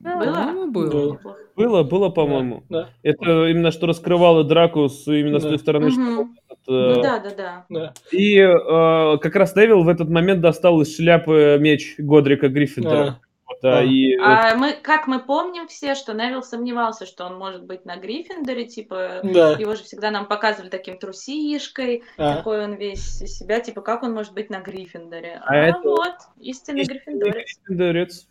Было? 0.00 0.66
Было. 0.66 0.90
Было. 0.90 1.36
Было, 1.56 1.82
было, 1.82 2.08
по-моему. 2.08 2.62
Да, 2.68 2.90
Это 3.02 3.46
именно 3.48 3.72
что 3.72 3.86
раскрывало 3.88 4.44
драку 4.44 4.88
с, 4.88 5.08
именно 5.08 5.40
с 5.40 5.42
Да. 5.42 5.48
той 5.48 5.58
стороны, 5.58 5.90
что 5.90 6.28
этот, 6.48 6.58
Ну 6.68 6.90
э, 7.00 7.02
да-да-да. 7.02 7.64
да. 7.68 7.92
И 8.12 8.36
э, 8.38 9.18
как 9.18 9.34
раз 9.34 9.56
Невил 9.56 9.82
в 9.82 9.88
этот 9.88 10.08
момент 10.08 10.40
достал 10.40 10.80
из 10.82 10.94
шляпы 10.94 11.56
меч 11.60 11.96
Годрика 11.98 12.46
А, 12.46 12.48
Гриффиндора. 12.48 13.20
Вот, 13.44 13.64
а, 13.64 13.78
а. 13.78 13.82
и, 13.82 14.14
э, 14.14 14.20
А 14.22 14.54
мы, 14.54 14.74
как 14.80 15.08
мы 15.08 15.18
помним 15.18 15.66
все, 15.66 15.96
что 15.96 16.12
Невил 16.14 16.44
сомневался, 16.44 17.04
что 17.04 17.24
он 17.26 17.36
может 17.36 17.64
быть 17.64 17.84
на 17.84 17.96
Гриффиндоре, 17.96 18.66
типа, 18.66 19.20
да. 19.24 19.52
его 19.58 19.74
же 19.74 19.82
всегда 19.82 20.12
нам 20.12 20.26
показывали 20.26 20.70
таким 20.70 20.96
трусишкой, 20.98 22.04
А, 22.18 22.36
такой 22.36 22.62
он 22.62 22.74
весь 22.74 23.20
из 23.20 23.36
себя, 23.36 23.58
типа, 23.58 23.80
как 23.80 24.04
он 24.04 24.12
может 24.14 24.32
быть 24.32 24.48
на 24.48 24.60
Гриффиндоре. 24.60 25.40
А 25.44 25.50
А, 25.52 25.56
это- 25.56 25.80
вот, 25.82 26.14
истинный 26.38 26.82
истинный 26.82 27.00
Гриффиндорец. 27.00 27.34
Гриффиндорец. 27.66 28.28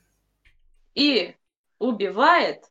И 0.95 1.35
убивает 1.79 2.63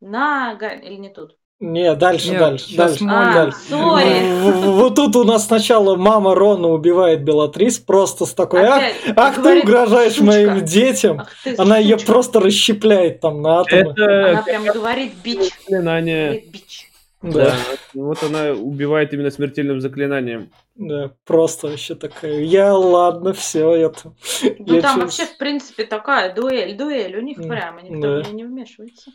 на 0.00 0.54
Га- 0.54 0.70
или 0.74 0.94
не 0.96 1.08
тут? 1.10 1.36
не, 1.60 1.94
дальше, 1.94 2.30
Нет, 2.30 2.38
дальше, 2.40 2.76
дальше. 2.76 3.04
Молли. 3.04 3.14
А, 3.14 3.34
дальше. 3.34 3.58
в- 3.70 4.70
Вот 4.72 4.96
тут 4.96 5.14
у 5.14 5.22
нас 5.22 5.46
сначала 5.46 5.94
мама 5.94 6.34
Рона 6.34 6.68
убивает 6.68 7.22
Белатрис 7.22 7.78
просто 7.78 8.26
с 8.26 8.34
такой, 8.34 8.64
ах, 8.64 8.78
Опять 8.78 8.94
ах 9.16 9.34
ты 9.36 9.40
говорит, 9.42 9.64
угрожаешь 9.64 10.12
«Сучка». 10.14 10.24
моим 10.24 10.64
детям. 10.64 11.20
Ах 11.20 11.30
ты, 11.44 11.54
Она 11.56 11.78
ее 11.78 11.98
сучка. 11.98 12.12
просто 12.12 12.40
расщепляет 12.40 13.20
там 13.20 13.42
на 13.42 13.60
атомы. 13.60 13.92
Это 13.92 14.30
Она 14.30 14.42
прям 14.42 14.64
говорит 14.64 15.12
бич. 15.22 15.52
заклинание. 15.60 16.24
Говорит 16.30 16.50
бич. 16.50 16.91
Да, 17.22 17.30
Да. 17.30 17.56
Вот 17.94 18.22
она 18.22 18.50
убивает 18.52 19.12
именно 19.14 19.30
смертельным 19.30 19.80
заклинанием. 19.80 20.50
да, 20.74 21.12
просто 21.24 21.68
вообще 21.68 21.94
такая. 21.94 22.40
Я 22.40 22.74
ладно, 22.76 23.32
все 23.32 23.70
это. 23.74 24.14
Ну 24.58 24.74
Я 24.74 24.80
там 24.82 24.96
чё- 24.96 25.00
вообще, 25.02 25.26
в 25.26 25.38
принципе, 25.38 25.84
такая 25.84 26.34
дуэль, 26.34 26.76
дуэль. 26.76 27.16
У 27.16 27.20
них 27.20 27.36
прямо 27.36 27.80
никто 27.82 28.22
да. 28.22 28.30
не 28.30 28.44
вмешивается. 28.44 29.10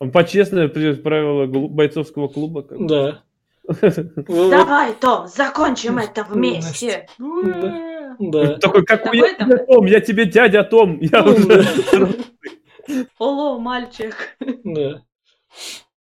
Там 0.00 0.10
Почестное 0.10 0.66
при- 0.68 0.94
правило 0.94 1.46
глу- 1.46 1.68
бойцовского 1.68 2.26
клуба. 2.28 2.62
как. 2.62 2.84
Да. 2.86 3.22
Давай, 4.28 4.92
Том, 4.94 5.28
закончим 5.28 5.98
это 5.98 6.24
вместе. 6.24 7.06
Да. 7.18 8.16
Да. 8.18 8.56
Такой, 8.58 8.84
какой 8.84 9.18
я 9.18 9.34
там, 9.34 9.48
тебе? 9.50 9.64
Том, 9.66 9.86
я 9.86 10.00
тебе 10.00 10.24
дядя 10.26 10.64
Том. 10.64 11.00
Оло, 13.18 13.58
мальчик. 13.60 14.36
Да. 14.64 15.02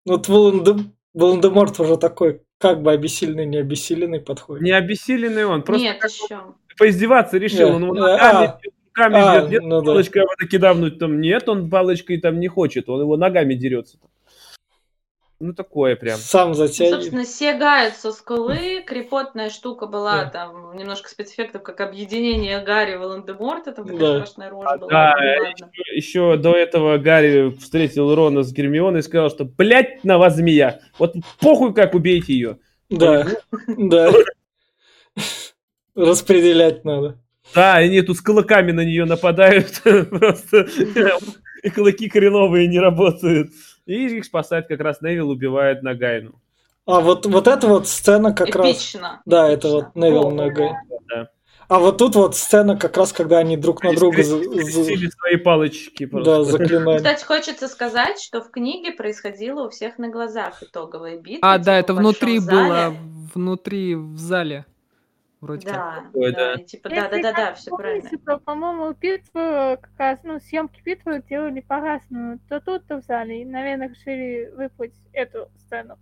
Вот 0.06 0.28
Волан-де- 0.28 0.86
Волан-де-Морт 1.14 1.80
уже 1.80 1.98
такой, 1.98 2.42
как 2.58 2.82
бы 2.82 2.92
обессиленный, 2.92 3.46
не 3.46 3.58
обессиленный 3.58 4.20
подходит. 4.20 4.64
Не 4.64 4.72
обессиленный 4.72 5.46
он, 5.46 5.62
просто 5.64 5.84
Нет, 5.84 6.04
еще. 6.04 6.40
поиздеваться 6.78 7.38
решил. 7.38 7.70
Да. 7.70 7.76
Он 7.76 7.84
его 7.84 7.94
А, 7.96 8.00
ногами 8.18 8.48
а. 8.48 8.60
руками 8.90 9.16
А, 9.18 9.40
бьет. 9.42 9.52
Нет, 9.52 9.64
ну 9.64 9.82
да. 9.82 9.86
палочкой 9.86 10.22
его 10.24 10.32
таки 10.40 10.58
давнуть 10.58 11.00
там. 11.00 11.22
Нет, 11.22 11.48
он 11.50 11.70
палочкой 11.70 12.20
там 12.20 12.40
не 12.40 12.48
хочет. 12.48 12.90
Он 12.90 13.02
его 13.02 13.18
ногами 13.18 13.54
дерется. 13.54 13.98
Ну, 15.42 15.54
такое 15.54 15.96
прям. 15.96 16.18
Сам 16.20 16.50
Ну, 16.50 16.54
затягивает. 16.54 16.94
собственно, 17.02 17.26
сигает 17.26 17.96
со 17.96 18.12
скулы. 18.12 18.84
Крепотная 18.86 19.50
штука 19.50 19.88
была 19.88 20.26
Да. 20.26 20.30
там, 20.30 20.76
немножко 20.78 21.10
спецэффектов, 21.10 21.64
как 21.64 21.82
объединение 21.82 22.64
Гарри 22.64 22.94
и 22.94 22.98
Волан-де-Морта. 22.98 23.72
Там 23.72 23.86
Да. 23.88 23.94
такая 23.94 24.16
страшная 24.26 24.50
рожа 24.52 24.78
была. 24.78 24.90
Да, 24.90 25.16
ну 25.20 25.44
ладно. 25.44 25.72
Еще 25.96 26.38
до 26.38 26.56
этого 26.56 26.98
Гарри 27.00 27.50
встретил 27.60 28.14
Рона 28.14 28.44
с 28.44 28.54
Гермионой 28.54 29.00
и 29.00 29.04
сказал, 29.04 29.30
что, 29.32 29.46
блядь, 29.46 30.04
на 30.04 30.18
вас 30.20 30.36
змея. 30.36 30.82
Вот 31.00 31.16
похуй, 31.40 31.74
как 31.74 31.96
убейте 31.96 32.34
ее. 32.34 32.58
Да, 32.90 33.26
да. 33.68 34.12
Распределять 35.96 36.86
надо. 36.86 37.18
Да, 37.54 37.76
они 37.76 38.02
тут 38.02 38.18
с 38.18 38.22
кулаками 38.22 38.72
на 38.72 38.86
нее 38.86 39.06
нападают. 39.06 39.82
Просто. 39.84 40.68
И 41.64 41.70
кулаки 41.70 42.10
хреновые 42.10 42.68
не 42.68 42.80
работают. 42.80 43.50
И 43.86 44.18
их 44.18 44.26
спасает 44.26 44.68
как 44.68 44.80
раз 44.80 45.02
Невил, 45.02 45.30
убивает 45.30 45.84
Нагайну. 45.84 46.34
А 46.86 47.00
вот, 47.00 47.26
вот 47.26 47.48
эта 47.48 47.68
вот 47.68 47.88
сцена 47.88 48.34
как 48.34 48.56
раз... 48.56 48.72
Эпично. 48.72 49.22
Да, 49.26 49.48
это 49.48 49.68
вот 49.68 49.84
эпично. 49.84 50.06
Невил 50.06 50.28
О. 50.28 50.76
Да. 51.10 51.30
А 51.72 51.80
вот 51.80 52.00
тут 52.00 52.16
вот 52.16 52.36
сцена 52.36 52.76
как 52.76 52.98
раз, 52.98 53.14
когда 53.14 53.38
они 53.38 53.56
друг 53.56 53.82
на 53.82 53.94
друга 53.94 54.24
Скрестили 54.24 55.10
свои 55.10 55.38
палочки 55.38 56.06
да, 56.06 56.12
просто. 56.12 56.44
заклинают. 56.44 57.02
Кстати, 57.02 57.24
хочется 57.24 57.70
сказать, 57.70 58.20
что 58.20 58.42
в 58.42 58.52
книге 58.52 58.92
происходило 58.92 59.68
у 59.68 59.70
всех 59.70 59.98
на 59.98 60.10
глазах 60.10 60.62
итоговая 60.62 61.18
битва. 61.18 61.50
А, 61.50 61.58
типа, 61.58 61.66
да, 61.66 61.78
в 61.78 61.80
это 61.80 61.94
внутри 61.94 62.40
было, 62.40 62.94
внутри 63.34 63.96
в 63.96 64.18
зале. 64.18 64.66
Вроде 65.42 65.66
как. 65.66 65.76
Да, 65.76 66.10
Ой, 66.14 66.32
да, 66.32 66.56
да. 66.56 66.64
типа, 66.64 66.90
да-да-да, 66.90 67.34
как 67.34 67.56
все 67.58 67.76
правильно. 67.76 68.10
то, 68.26 68.38
по-моему, 68.38 68.94
битву 68.94 69.32
как 69.34 69.92
раз, 69.98 70.20
ну, 70.24 70.40
съемки 70.40 70.82
битвы 70.84 71.24
делали 71.28 71.62
по-разному. 71.62 72.40
То 72.48 72.60
тут, 72.62 72.86
то 72.86 73.02
в 73.02 73.06
зале. 73.06 73.42
И, 73.42 73.46
наверное, 73.46 73.90
решили 73.90 74.54
выпустить 74.56 75.02
эту 75.14 75.50
сцену. 75.58 75.98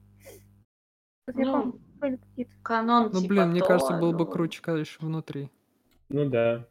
Ну, 1.33 1.51
помню, 1.51 1.81
были 1.99 2.15
какие-то 2.17 2.51
Канон, 2.63 3.11
Ну, 3.13 3.21
типа, 3.21 3.33
блин, 3.33 3.49
мне 3.51 3.61
то, 3.61 3.67
кажется, 3.67 3.97
было 3.97 4.11
бы 4.11 4.25
ну, 4.25 4.31
круче, 4.31 4.61
конечно, 4.61 5.07
внутри. 5.07 5.49
Ну 6.09 6.25
да, 6.29 6.67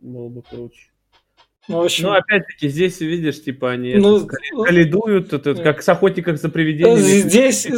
было 0.00 0.28
бы 0.28 0.42
круче. 0.42 0.90
Ну, 1.68 1.78
в 1.78 1.84
общем, 1.84 2.06
Ну, 2.06 2.12
опять-таки, 2.14 2.68
здесь, 2.68 3.00
видишь, 3.00 3.42
типа, 3.44 3.72
они 3.72 3.94
Ну, 3.94 4.16
это, 4.18 4.26
коли- 4.26 4.64
коллидуют, 4.66 5.32
это, 5.34 5.54
как 5.54 5.82
с 5.82 5.88
охотником 5.88 6.36
за 6.36 6.48
привидениями. 6.48 6.98
Здесь 7.02 7.68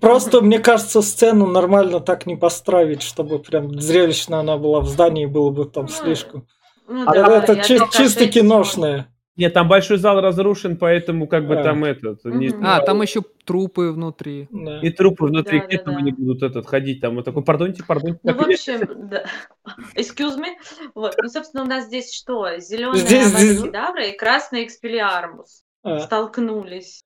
просто, 0.00 0.40
мне 0.42 0.58
кажется, 0.58 1.00
сцену 1.02 1.46
нормально 1.46 2.00
так 2.00 2.26
не 2.26 2.36
построить, 2.36 3.02
чтобы 3.02 3.38
прям 3.38 3.80
зрелищно 3.80 4.40
она 4.40 4.58
была 4.58 4.80
в 4.80 4.86
здании, 4.88 5.26
было 5.26 5.50
бы 5.50 5.64
там 5.64 5.84
Ну, 5.86 5.90
слишком. 5.90 6.46
ну 6.88 7.04
А 7.06 7.12
да, 7.14 7.38
это 7.42 7.56
чи- 7.64 7.76
опять 7.76 7.92
чисто 7.92 8.26
киношное. 8.28 9.08
Нет, 9.38 9.54
там 9.54 9.68
большой 9.68 9.98
зал 9.98 10.20
разрушен, 10.20 10.76
поэтому 10.76 11.26
как 11.28 11.46
бы 11.46 11.58
А. 11.60 11.62
там 11.62 11.84
этот... 11.84 12.24
не- 12.24 12.48
Мгм. 12.48 12.66
А, 12.66 12.80
там 12.80 13.00
еще 13.02 13.22
трупы 13.44 13.92
внутри. 13.92 14.48
Да. 14.50 14.80
И 14.80 14.90
трупы 14.90 15.26
внутри, 15.26 15.60
Да, 15.60 15.66
где 15.66 15.78
да, 15.78 15.84
там 15.84 15.94
да. 15.94 16.00
они 16.00 16.12
будут 16.12 16.42
этот 16.42 16.66
ходить, 16.66 17.00
там 17.00 17.14
вот 17.14 17.24
такой, 17.24 17.44
пардоньте, 17.44 17.84
пардоньте. 17.84 18.18
Ну, 18.24 18.34
в 18.34 18.40
общем, 18.40 19.08
да. 19.08 19.24
Excuse 19.96 20.36
me. 20.38 20.56
Вот. 20.94 21.14
Ну, 21.22 21.28
собственно, 21.28 21.62
у 21.62 21.66
нас 21.66 21.86
здесь 21.86 22.12
что? 22.12 22.58
Зеленая 22.58 22.96
Здесь- 22.96 24.12
и 24.12 24.16
красный 24.16 24.64
Экспелиармус 24.64 25.62
А, 25.84 26.00
столкнулись. 26.00 27.02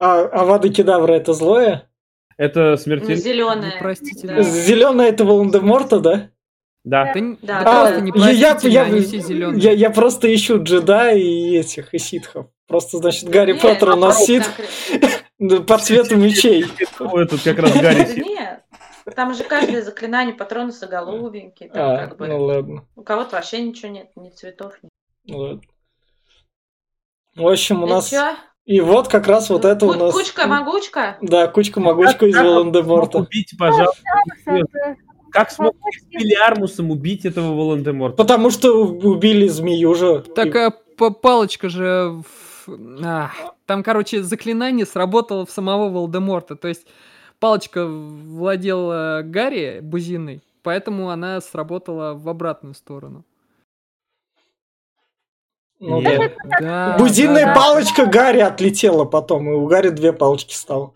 а 0.00 0.22
Авада 0.22 0.70
Кедавра 0.70 1.12
это 1.12 1.34
злое? 1.34 1.90
Это 2.38 2.70
Ну, 2.70 2.76
смертельно. 2.76 3.16
зеленая. 3.16 3.76
Непростительно. 3.76 4.42
Зеленое 4.42 5.10
это 5.10 5.24
Волан-де-Морта, 5.24 6.00
да? 6.00 6.30
Да. 6.84 7.12
Да, 7.12 7.18
н- 7.18 7.38
Да, 7.42 7.58
да 7.58 7.64
да. 7.64 7.80
просто 7.80 7.94
я, 7.94 8.00
непростительно, 8.00 8.70
я, 8.70 8.82
они 8.82 9.00
все 9.00 9.18
зеленые. 9.20 9.62
я, 9.62 9.72
я 9.72 9.90
просто 9.90 10.34
ищу 10.34 10.62
джедаев 10.62 11.18
и 11.18 11.56
этих, 11.56 11.92
и 11.94 11.98
ситхов. 11.98 12.46
Просто, 12.66 12.98
значит, 12.98 13.28
Гарри 13.28 13.52
Нет, 13.54 13.62
Поттер 13.62 13.90
у 13.90 13.96
нас 13.96 14.20
вопрос 14.20 14.26
сит 14.26 14.44
конкретно. 14.88 15.60
по 15.66 15.78
цвету 15.78 16.16
мечей. 16.16 16.66
Ой, 17.00 17.26
тут 17.26 17.42
как 17.42 17.58
раз 17.58 17.72
Гарри 17.72 18.04
сидит. 18.04 18.26
Нет. 18.26 18.62
Там 19.16 19.34
же 19.34 19.44
каждое 19.44 19.82
заклинание 19.82 20.34
патронуса 20.34 20.86
голубенький. 20.86 21.68
Там 21.70 21.90
А, 21.90 22.06
как 22.06 22.18
бы... 22.18 22.26
ну 22.28 22.44
ладно. 22.44 22.84
У 22.94 23.02
кого-то 23.02 23.36
вообще 23.36 23.62
ничего 23.62 23.90
нет, 23.90 24.10
ни 24.16 24.28
цветов, 24.30 24.74
ни... 24.82 24.88
ну 25.32 25.38
ладно. 25.38 25.62
В 27.34 27.46
общем, 27.46 27.82
у 27.82 27.86
нас... 27.86 28.12
И 28.66 28.80
вот 28.82 29.08
как 29.08 29.26
раз 29.28 29.48
вот 29.48 29.64
это 29.64 29.86
у 29.86 29.94
нас... 29.94 30.12
Кучка-могучка? 30.12 31.16
Да, 31.22 31.46
кучка-могучка 31.46 32.26
из 32.26 32.36
Волан-де-Морта. 32.36 33.18
Убить, 33.18 33.54
пожалуйста. 33.58 34.02
Как 35.38 35.52
смог 35.52 35.76
Экспелиармусом 35.86 36.90
убить 36.90 37.24
этого 37.24 37.54
Волан-де-Морта? 37.54 38.16
Потому 38.16 38.50
что 38.50 38.72
убили 38.72 39.46
змею 39.46 39.94
же. 39.94 40.24
Так 40.34 40.56
а, 40.56 40.72
па- 40.96 41.10
палочка 41.10 41.68
же 41.68 42.22
в 42.66 42.68
А, 43.04 43.30
там, 43.64 43.84
короче, 43.84 44.24
заклинание 44.24 44.84
сработало 44.84 45.46
в 45.46 45.50
самого 45.52 45.90
Волдеморта. 45.90 46.56
То 46.56 46.66
есть 46.66 46.88
палочка 47.38 47.86
владела 47.86 49.22
Гарри 49.22 49.78
Бузиной, 49.80 50.42
поэтому 50.64 51.10
она 51.10 51.40
сработала 51.40 52.14
в 52.14 52.28
обратную 52.28 52.74
сторону. 52.74 53.24
Ну, 55.78 56.02
да. 56.02 56.32
да. 56.60 56.96
Бузинная 56.98 57.46
да, 57.46 57.54
палочка 57.54 58.06
да. 58.06 58.10
Гарри 58.10 58.40
отлетела 58.40 59.04
потом, 59.04 59.48
и 59.48 59.52
у 59.52 59.66
Гарри 59.66 59.90
две 59.90 60.12
палочки 60.12 60.54
стало. 60.54 60.94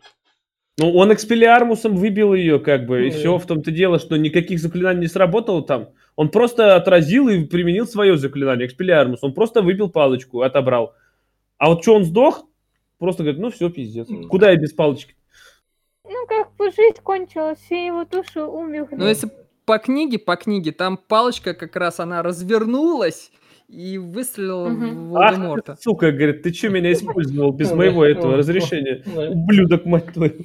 Ну, 0.83 0.93
он 0.95 1.13
экспелиармусом 1.13 1.97
выбил 1.97 2.35
ее, 2.35 2.59
как 2.59 2.87
бы, 2.87 3.07
и 3.07 3.11
mm. 3.11 3.13
все 3.13 3.39
в 3.39 3.47
том-то 3.47 3.71
дело, 3.71 4.01
что 4.01 4.17
никаких 4.17 4.59
заклинаний 4.59 5.03
не 5.03 5.07
сработало 5.07 5.63
там. 5.63 5.91
Он 6.17 6.29
просто 6.29 6.75
отразил 6.75 7.29
и 7.29 7.45
применил 7.45 7.87
свое 7.87 8.17
заклинание, 8.17 8.67
экспелиармус. 8.67 9.23
Он 9.23 9.33
просто 9.33 9.63
выбил 9.63 9.89
палочку, 9.91 10.43
отобрал. 10.43 10.95
А 11.59 11.69
вот 11.69 11.83
что 11.83 11.95
он 11.95 12.05
сдох, 12.05 12.47
просто 12.99 13.23
говорит, 13.23 13.41
ну 13.41 13.51
все, 13.53 13.71
пиздец. 13.71 14.09
Куда 14.29 14.51
я 14.51 14.57
без 14.57 14.73
палочки? 14.73 15.15
Ну, 16.05 16.27
как 16.27 16.55
бы 16.57 16.73
жизнь 16.73 16.99
кончилась, 17.01 17.59
все 17.61 17.87
его 17.87 18.05
души 18.05 18.43
умерли. 18.43 18.97
Ну, 18.97 19.07
если 19.07 19.31
по 19.65 19.79
книге, 19.79 20.19
по 20.19 20.35
книге, 20.35 20.73
там 20.73 20.97
палочка 20.97 21.55
как 21.55 21.77
раз, 21.77 22.01
она 22.01 22.25
развернулась, 22.25 23.31
и 23.73 23.97
выстрелил 23.97 24.65
угу. 24.65 24.75
в 24.75 25.09
Волдеморта. 25.09 25.73
Ах, 25.73 25.81
сука, 25.81 26.13
говорит, 26.13 26.43
ты 26.43 26.53
что 26.53 26.69
меня 26.69 26.93
использовал 26.93 27.53
без 27.53 27.73
моего 27.73 28.05
этого 28.05 28.37
разрешения? 28.37 29.03
Ублюдок, 29.31 29.87
мать 29.87 30.13
твою. 30.13 30.45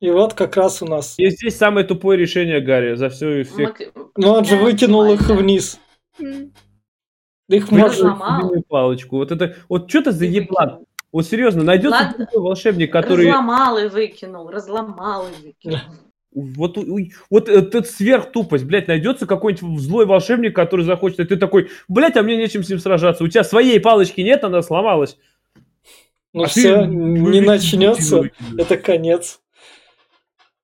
И 0.00 0.10
вот 0.10 0.34
как 0.34 0.56
раз 0.56 0.80
у 0.80 0.86
нас... 0.86 1.18
И 1.18 1.28
здесь 1.28 1.56
самое 1.56 1.84
тупое 1.86 2.18
решение 2.18 2.60
Гарри 2.60 2.94
за 2.94 3.10
все 3.10 3.40
и 3.40 3.42
всех. 3.42 3.78
Ну 4.16 4.30
он 4.30 4.44
же 4.44 4.56
выкинул 4.56 5.12
их 5.12 5.28
вниз. 5.28 5.78
Их 7.48 7.70
можно... 7.70 8.18
палочку. 8.68 9.16
Вот 9.16 9.32
это... 9.32 9.56
Вот 9.68 9.90
что 9.90 10.04
то 10.04 10.12
за 10.12 10.24
еблан? 10.24 10.86
Вот 11.10 11.26
серьезно, 11.26 11.62
найдется 11.62 12.14
такой 12.16 12.40
волшебник, 12.40 12.92
который... 12.92 13.26
Разломал 13.26 13.78
и 13.78 13.88
выкинул, 13.88 14.50
разломал 14.50 15.26
и 15.26 15.46
выкинул. 15.46 15.80
Вот, 16.40 16.78
вот 17.30 17.48
этот 17.48 17.88
сверхтупость, 17.88 18.64
блядь, 18.64 18.88
найдется 18.88 19.26
какой-нибудь 19.26 19.80
злой 19.80 20.06
волшебник, 20.06 20.54
который 20.54 20.84
захочет, 20.84 21.20
и 21.20 21.24
ты 21.24 21.36
такой, 21.36 21.70
блядь, 21.88 22.16
а 22.16 22.22
мне 22.22 22.36
нечем 22.36 22.62
с 22.62 22.68
ним 22.68 22.78
сражаться. 22.78 23.24
У 23.24 23.28
тебя 23.28 23.44
своей 23.44 23.80
палочки 23.80 24.20
нет, 24.20 24.44
она 24.44 24.62
сломалась. 24.62 25.18
Ну 26.32 26.44
а 26.44 26.46
все, 26.46 26.84
не 26.84 27.40
начнется, 27.40 28.30
это 28.56 28.76
конец. 28.76 29.40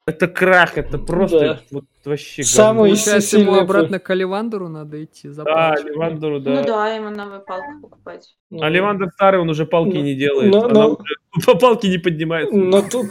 Это 0.07 0.29
крах, 0.29 0.77
это 0.77 0.99
просто 0.99 1.39
да. 1.39 1.61
вот 1.71 1.85
вообще. 2.05 2.43
Самый 2.43 2.91
Получается, 2.91 3.39
ему 3.39 3.55
обратно 3.55 3.99
к 3.99 4.11
Оливандеру 4.11 4.69
надо 4.69 5.03
идти. 5.03 5.31
За 5.31 5.45
да, 5.45 5.73
Оливандеру, 5.73 6.41
да. 6.41 6.51
Ну 6.51 6.63
да, 6.63 6.95
ему 6.95 7.09
новые 7.09 7.41
палки 7.41 7.81
покупать. 7.81 8.37
Ну, 8.51 8.63
а 8.63 8.67
Оливандер 8.67 9.09
старый, 9.15 9.41
он 9.41 9.49
уже 9.49 9.65
палки 9.65 9.97
ну, 9.97 10.03
не 10.03 10.15
делает. 10.15 10.53
Но, 10.53 10.65
Она 10.65 10.75
но... 10.75 10.89
уже 10.91 11.15
по 11.47 11.55
палке 11.55 11.89
не 11.89 11.97
поднимается. 11.97 12.55
Но 12.55 12.83
тут... 12.83 13.07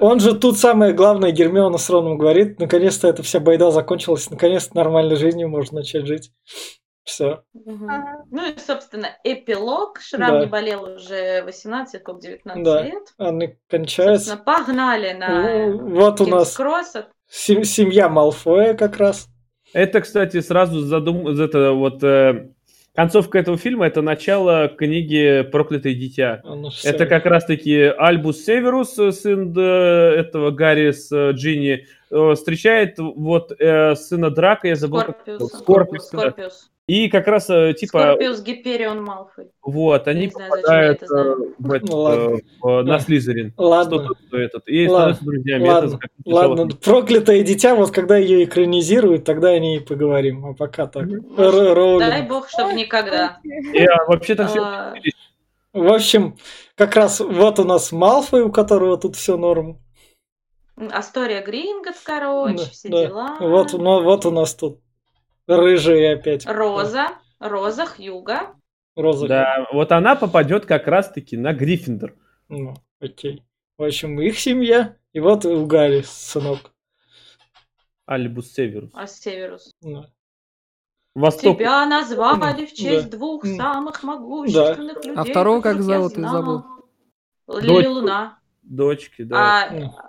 Он 0.00 0.20
же 0.20 0.38
тут 0.38 0.58
самое 0.58 0.92
главное 0.92 1.32
Гермиона 1.32 1.78
с 1.78 1.90
Роном 1.90 2.18
говорит, 2.18 2.60
наконец-то 2.60 3.08
эта 3.08 3.22
вся 3.22 3.40
байда 3.40 3.70
закончилась, 3.70 4.30
наконец-то 4.30 4.76
нормальной 4.76 5.16
жизнью 5.16 5.48
можно 5.48 5.78
начать 5.78 6.06
жить. 6.06 6.30
Все. 7.04 7.42
Угу. 7.54 7.88
Ну 8.30 8.50
и, 8.50 8.58
собственно, 8.58 9.08
эпилог. 9.24 9.98
Шрам 9.98 10.32
да. 10.32 10.40
не 10.40 10.46
болел 10.46 10.82
уже 10.96 11.42
18, 11.42 12.02
как 12.02 12.20
19 12.20 12.62
да. 12.62 12.82
лет. 12.82 13.14
Они 13.16 13.56
кончаются. 13.66 14.32
Собственно, 14.32 14.44
погнали 14.44 15.12
на 15.14 15.68
ну, 15.68 15.94
Вот 15.94 16.20
у 16.20 16.26
нас 16.26 16.54
сем- 17.26 17.64
семья 17.64 18.10
Малфоя 18.10 18.74
как 18.74 18.98
раз. 18.98 19.26
Это, 19.72 20.02
кстати, 20.02 20.40
сразу 20.40 20.80
задум... 20.80 21.28
это 21.28 21.72
вот 21.72 22.04
э, 22.04 22.50
Концовка 22.98 23.38
этого 23.38 23.56
фильма 23.56 23.86
это 23.86 24.02
начало 24.02 24.66
книги 24.66 25.42
«Проклятое 25.52 25.94
дитя». 25.94 26.42
Это 26.82 27.06
как 27.06 27.26
раз-таки 27.26 27.92
Альбус 27.96 28.44
Северус, 28.44 28.94
сын 28.94 29.56
этого 29.56 30.50
Гарри 30.50 30.90
с 30.90 31.12
э, 31.12 31.30
Джинни, 31.30 31.86
э, 32.10 32.34
встречает 32.34 32.98
вот 32.98 33.52
э, 33.56 33.94
сына 33.94 34.30
Драка, 34.30 34.66
я 34.66 34.74
забыл. 34.74 35.02
Скорпиус. 35.02 35.52
Скорпиус. 35.52 36.06
Скорпиус. 36.08 36.70
И 36.88 37.10
как 37.10 37.26
раз 37.26 37.50
э, 37.50 37.74
типа... 37.74 38.00
Скорпиус 38.00 38.40
Гиперион 38.40 39.04
Малфой. 39.04 39.50
Вот, 39.62 40.08
они 40.08 40.30
знаю, 40.30 40.50
попадают 40.50 41.00
знаю, 41.02 41.32
э, 41.32 41.54
в 41.58 41.80
ну, 41.82 42.40
в, 42.62 42.82
на 42.82 42.98
Слизерин. 42.98 43.52
Ладно. 43.58 44.08
Этот, 44.32 44.62
и 44.66 44.88
ладно. 44.88 45.14
становятся 45.14 45.24
друзьями. 45.24 45.68
Ладно, 45.68 45.98
это 45.98 46.10
ладно. 46.24 46.68
проклятое 46.82 47.42
дитя, 47.42 47.74
вот 47.74 47.90
когда 47.90 48.16
ее 48.16 48.44
экранизируют, 48.44 49.24
тогда 49.24 49.50
о 49.50 49.58
ней 49.58 49.82
поговорим. 49.82 50.46
А 50.46 50.54
пока 50.54 50.86
так. 50.86 51.04
Может, 51.06 51.98
дай 51.98 52.22
бог, 52.26 52.48
чтобы 52.48 52.72
никогда. 52.72 53.38
Я 53.74 54.04
вообще-то 54.06 54.46
все... 54.46 54.60
А. 54.62 54.94
В 55.74 55.92
общем, 55.92 56.38
как 56.74 56.96
раз 56.96 57.20
вот 57.20 57.58
у 57.58 57.64
нас 57.64 57.92
Малфой, 57.92 58.40
у 58.40 58.50
которого 58.50 58.96
тут 58.96 59.14
все 59.14 59.36
норм. 59.36 59.78
Астория 60.90 61.44
Гринготс, 61.44 62.00
короче, 62.02 62.56
да, 62.56 62.70
все 62.70 62.88
да. 62.88 63.06
дела. 63.06 63.36
Вот, 63.40 63.74
ну, 63.74 64.02
вот 64.02 64.24
у 64.24 64.30
нас 64.30 64.54
тут 64.54 64.80
Рыжие 65.48 66.14
опять. 66.14 66.46
Роза. 66.46 67.08
Роза 67.40 67.86
Хьюга. 67.86 68.54
Роза. 68.94 69.26
Да, 69.28 69.66
вот 69.72 69.92
она 69.92 70.14
попадет 70.14 70.66
как 70.66 70.86
раз-таки 70.86 71.36
на 71.36 71.52
Гриффиндор. 71.52 72.14
Ну, 72.48 72.74
окей. 73.00 73.44
В 73.78 73.84
общем, 73.84 74.20
их 74.20 74.38
семья. 74.38 74.96
И 75.12 75.20
вот 75.20 75.44
у 75.44 75.64
Гарри 75.66 76.02
сынок. 76.02 76.72
Альбус 78.06 78.52
Северус. 78.52 78.90
А 78.94 79.06
Северус. 79.06 79.74
Да. 79.80 80.10
Восток. 81.14 81.58
Тебя 81.58 81.86
назвали 81.86 82.66
в 82.66 82.72
честь 82.72 83.10
да. 83.10 83.16
двух 83.16 83.44
самых 83.44 84.02
могущественных 84.02 84.94
да. 85.02 85.08
людей. 85.08 85.14
А 85.16 85.24
второго 85.24 85.60
как 85.60 85.82
зовут, 85.82 86.14
ты 86.14 86.22
забыл? 86.22 86.64
Лили 87.48 87.86
Луна. 87.86 88.38
Дочки, 88.62 89.22
да. 89.22 89.64
А, 89.64 90.07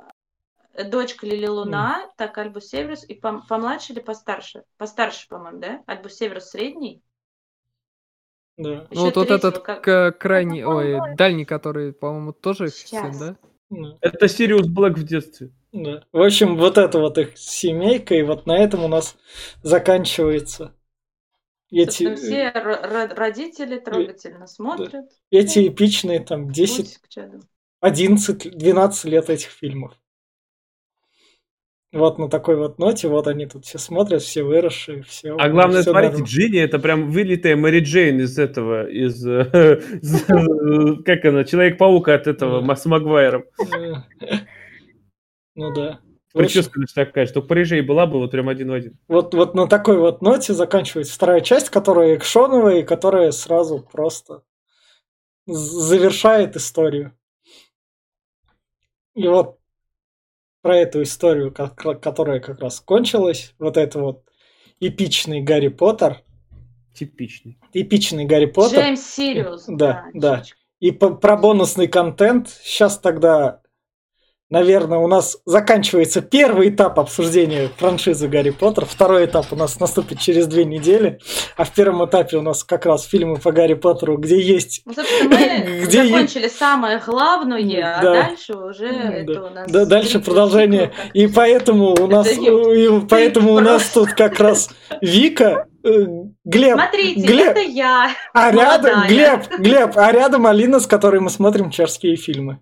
дочка 0.86 1.26
Лили 1.26 1.48
Луна, 1.48 2.06
mm. 2.06 2.12
так 2.18 2.38
Альбус 2.38 2.68
Северус, 2.68 3.04
и 3.08 3.20
пом- 3.20 3.42
помладше 3.48 3.94
или 3.94 4.00
постарше? 4.00 4.64
Постарше, 4.78 5.28
по-моему, 5.28 5.60
да? 5.60 5.84
Альбус 5.86 6.14
Северус 6.14 6.46
средний? 6.46 7.04
Да. 8.58 8.88
ну 8.92 9.02
вот, 9.02 9.16
вот 9.16 9.32
этот 9.32 9.60
как... 9.60 10.20
крайний, 10.20 10.66
ой, 10.66 11.16
дальний, 11.16 11.46
который, 11.46 11.94
по-моему, 11.94 12.34
тоже 12.34 12.68
сын, 12.70 13.14
да? 13.18 13.36
Это 14.02 14.28
Сириус 14.28 14.68
Блэк 14.68 14.98
в 14.98 15.04
детстве. 15.04 15.52
Да. 15.72 16.04
В 16.12 16.22
общем, 16.22 16.58
вот 16.58 16.78
это 16.78 17.00
вот 17.00 17.18
их 17.18 17.38
семейка, 17.38 18.16
и 18.16 18.24
вот 18.24 18.48
на 18.48 18.58
этом 18.58 18.84
у 18.84 18.88
нас 18.88 19.16
заканчивается. 19.62 20.74
Эти... 21.72 22.16
Все 22.16 22.52
родители 22.52 23.78
трогательно 23.78 24.48
смотрят. 24.48 24.92
Да. 24.92 25.04
Эти 25.30 25.68
эпичные 25.68 26.20
там 26.20 26.52
10, 26.52 27.00
11, 27.80 28.58
12 28.58 29.06
лет 29.06 29.30
этих 29.30 29.50
фильмов. 29.50 29.94
Вот 31.92 32.20
на 32.20 32.30
такой 32.30 32.56
вот 32.56 32.78
ноте, 32.78 33.08
вот 33.08 33.28
они 33.28 33.48
тут 33.48 33.66
все 33.66 33.80
смотрят, 33.80 34.22
все 34.22 34.44
выросшие, 34.44 35.02
все. 35.02 35.36
А 35.40 35.50
главное, 35.50 35.82
все 35.82 35.90
смотрите, 35.90 36.18
норм. 36.18 36.26
Джинни 36.26 36.60
это 36.60 36.78
прям 36.78 37.10
вылитая 37.10 37.56
Мэри 37.56 37.80
Джейн 37.80 38.20
из 38.20 38.38
этого, 38.38 38.88
из, 38.88 39.24
как 41.04 41.26
она, 41.26 41.44
Человек-паук 41.44 42.10
от 42.10 42.28
этого, 42.28 42.62
Масс 42.62 42.86
Магуайром. 42.86 43.46
Ну 45.56 45.74
да. 45.74 46.00
Прическа 46.34 46.80
лишь 46.80 46.94
такая, 46.94 47.26
что 47.26 47.42
Парижей 47.42 47.82
была 47.82 48.06
бы 48.06 48.20
вот 48.20 48.32
прям 48.32 48.48
один 48.48 48.70
в 48.70 48.74
один. 48.74 48.98
Вот, 49.10 49.34
вот 49.34 49.56
на 49.56 49.68
такой 49.68 49.98
вот 49.98 50.22
ноте 50.22 50.54
заканчивается 50.54 51.14
вторая 51.14 51.42
часть, 51.42 51.70
которая 51.70 52.16
экшоновая 52.16 52.80
и 52.80 52.84
которая 52.84 53.32
сразу 53.32 53.80
просто 53.80 54.44
завершает 55.48 56.56
историю. 56.56 57.14
И 59.16 59.28
вот 59.28 59.59
про 60.62 60.78
эту 60.78 61.04
историю, 61.04 61.54
которая 61.54 62.40
как 62.40 62.60
раз 62.60 62.80
кончилась, 62.80 63.54
вот 63.60 63.78
это 63.78 64.00
вот 64.00 64.24
эпичный 64.80 65.42
Гарри 65.42 65.70
Поттер. 65.70 66.22
Типичный. 66.94 67.58
Эпичный 67.74 68.26
Гарри 68.26 68.46
Поттер. 68.46 68.80
Джеймс 68.80 69.02
Сириус. 69.02 69.66
Да, 69.68 70.06
да. 70.14 70.38
да. 70.38 70.44
И 70.80 70.92
по, 70.92 71.12
про 71.12 71.38
бонусный 71.38 71.88
контент 71.88 72.50
сейчас 72.64 72.98
тогда 72.98 73.62
наверное, 74.50 74.98
у 74.98 75.08
нас 75.08 75.38
заканчивается 75.46 76.22
первый 76.22 76.70
этап 76.70 77.00
обсуждения 77.00 77.70
франшизы 77.78 78.28
Гарри 78.28 78.50
Поттер. 78.50 78.86
Второй 78.86 79.26
этап 79.26 79.48
у 79.52 79.56
нас 79.56 79.80
наступит 79.80 80.20
через 80.20 80.48
две 80.48 80.66
недели. 80.66 81.20
А 81.56 81.64
в 81.64 81.72
первом 81.72 82.06
этапе 82.06 82.38
у 82.38 82.42
нас 82.42 82.64
как 82.64 82.86
раз 82.86 83.06
фильмы 83.06 83.38
по 83.38 83.52
Гарри 83.52 83.76
Поттеру, 83.76 84.18
где 84.18 84.42
есть... 84.42 84.82
Ну, 84.86 84.94
собственно, 84.94 85.30
мы 85.30 85.82
где 85.86 86.06
закончили 86.06 86.44
есть... 86.44 86.58
самое 86.58 87.02
главное, 87.06 87.60
а 87.60 88.02
да. 88.02 88.12
а 88.12 88.24
дальше 88.28 88.54
уже 88.56 88.92
да. 88.92 89.14
это 89.14 89.44
у 89.44 89.50
нас... 89.50 89.72
Да, 89.72 89.86
дальше 89.86 90.20
продолжение. 90.20 90.92
И 91.14 91.28
поэтому 91.28 91.94
у 91.94 92.08
нас, 92.08 92.28
и 92.32 93.02
поэтому 93.08 93.54
у 93.54 93.60
нас 93.60 93.90
тут 93.90 94.10
как 94.14 94.40
раз 94.40 94.70
Вика 95.02 95.68
э, 95.84 95.90
Глеб. 96.44 96.74
Смотрите, 96.74 97.22
Глеб, 97.22 97.50
это 97.50 97.62
я. 97.62 98.10
А 98.34 98.52
рядом, 98.52 99.08
Глеб, 99.08 99.42
Глеб, 99.60 99.92
а 99.96 100.12
рядом 100.12 100.48
Алина, 100.48 100.80
с 100.80 100.88
которой 100.88 101.22
мы 101.22 101.30
смотрим 101.30 101.70
чешские 101.70 102.16
фильмы. 102.16 102.60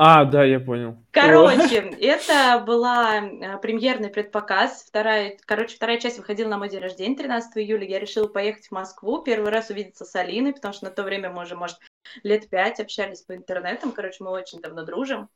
А, 0.00 0.24
да, 0.24 0.44
я 0.44 0.60
понял. 0.60 0.96
Короче, 1.10 1.76
это 2.00 2.62
была 2.64 3.18
э, 3.18 3.58
премьерный 3.58 4.10
предпоказ. 4.10 4.84
Вторая, 4.86 5.36
короче, 5.44 5.74
вторая 5.74 5.98
часть 5.98 6.18
выходила 6.18 6.48
на 6.48 6.56
мой 6.56 6.68
день 6.68 6.78
рождения, 6.78 7.16
13 7.16 7.58
июля. 7.58 7.84
Я 7.84 7.98
решила 7.98 8.28
поехать 8.28 8.68
в 8.68 8.70
Москву, 8.70 9.22
первый 9.22 9.50
раз 9.50 9.70
увидеться 9.70 10.04
с 10.04 10.14
Алиной, 10.14 10.52
потому 10.52 10.72
что 10.72 10.84
на 10.84 10.92
то 10.92 11.02
время 11.02 11.30
мы 11.30 11.42
уже, 11.42 11.56
может, 11.56 11.78
лет 12.22 12.48
пять 12.48 12.78
общались 12.78 13.22
по 13.22 13.34
интернетам. 13.34 13.90
Короче, 13.90 14.22
мы 14.22 14.30
очень 14.30 14.60
давно 14.60 14.84
дружим. 14.84 15.28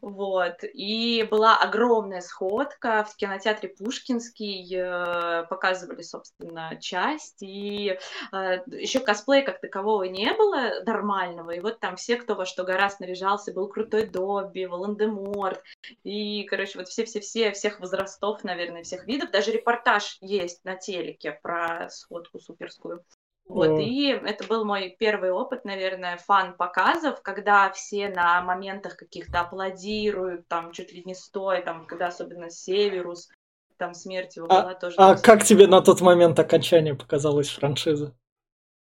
Вот. 0.00 0.58
И 0.62 1.26
была 1.30 1.58
огромная 1.58 2.20
сходка 2.20 3.04
в 3.04 3.16
кинотеатре 3.16 3.68
Пушкинский. 3.68 4.76
Э, 4.76 5.44
показывали, 5.48 6.02
собственно, 6.02 6.76
часть. 6.80 7.42
И 7.42 7.98
э, 8.32 8.58
еще 8.66 9.00
косплея 9.00 9.44
как 9.44 9.60
такового 9.60 10.04
не 10.04 10.32
было 10.32 10.82
нормального. 10.84 11.50
И 11.50 11.60
вот 11.60 11.80
там 11.80 11.96
все, 11.96 12.16
кто 12.16 12.34
во 12.34 12.46
что 12.46 12.64
гораздо 12.64 13.04
наряжался, 13.04 13.52
был 13.52 13.68
крутой 13.68 14.06
Добби, 14.06 14.66
Волан-де-Морт. 14.66 15.62
И, 16.04 16.44
короче, 16.44 16.78
вот 16.78 16.88
все-все-все, 16.88 17.52
всех 17.52 17.80
возрастов, 17.80 18.44
наверное, 18.44 18.82
всех 18.82 19.06
видов. 19.06 19.30
Даже 19.30 19.52
репортаж 19.52 20.18
есть 20.20 20.64
на 20.64 20.76
телеке 20.76 21.38
про 21.42 21.88
сходку 21.90 22.38
суперскую. 22.38 23.04
Вот, 23.48 23.68
mm. 23.68 23.82
и 23.82 24.08
это 24.08 24.46
был 24.46 24.64
мой 24.64 24.96
первый 24.98 25.30
опыт, 25.30 25.64
наверное, 25.64 26.16
фан-показов, 26.16 27.20
когда 27.22 27.70
все 27.72 28.08
на 28.08 28.40
моментах 28.40 28.96
каких-то 28.96 29.40
аплодируют, 29.40 30.48
там, 30.48 30.72
чуть 30.72 30.92
ли 30.92 31.02
не 31.04 31.14
стоя, 31.14 31.60
там, 31.62 31.84
когда 31.84 32.06
особенно 32.06 32.50
Северус, 32.50 33.28
там, 33.76 33.94
смерть 33.94 34.36
его 34.36 34.46
а, 34.48 34.62
была 34.62 34.74
тоже. 34.74 34.96
А 34.96 35.16
как 35.16 35.44
тебе 35.44 35.66
на 35.66 35.80
тот 35.82 36.00
момент 36.00 36.38
окончание 36.38 36.94
показалось 36.94 37.50
франшизы? 37.50 38.14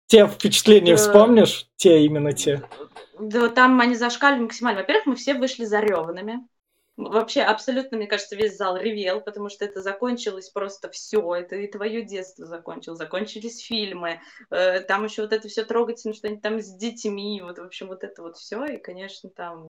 Те 0.07 0.27
впечатления 0.27 0.97
да. 0.97 0.97
вспомнишь? 0.97 1.69
Те, 1.77 2.05
именно 2.05 2.33
те. 2.33 2.63
Да, 3.19 3.49
там 3.49 3.81
они 3.81 3.95
зашкали 3.95 4.41
максимально. 4.41 4.81
Во-первых, 4.81 5.07
мы 5.07 5.17
все 5.17 5.35
вышли 5.35 5.65
зареванными. 5.65 6.47
Вообще, 6.99 7.43
абсолютно, 7.43 7.97
мне 7.97 8.09
кажется, 8.09 8.35
весь 8.35 8.57
зал 8.57 8.77
ревел, 8.77 9.21
потому 9.21 9.49
что 9.51 9.65
это 9.65 9.81
закончилось 9.81 10.51
просто 10.51 10.91
все. 10.91 11.37
Это 11.37 11.55
и 11.55 11.69
твое 11.69 12.03
детство 12.03 12.45
закончилось, 12.45 12.99
закончились 12.99 13.61
фильмы. 13.61 14.21
Э, 14.51 14.81
там 14.81 15.05
еще 15.05 15.23
вот 15.23 15.33
это 15.33 15.47
все 15.47 15.65
трогательно, 15.65 16.13
что 16.13 16.27
они 16.27 16.39
там 16.39 16.59
с 16.59 16.75
детьми, 16.75 17.41
вот, 17.41 17.61
в 17.61 17.63
общем, 17.63 17.87
вот 17.87 18.03
это 18.03 18.21
вот 18.21 18.37
все. 18.37 18.65
И, 18.65 18.79
конечно, 18.79 19.31
там 19.31 19.69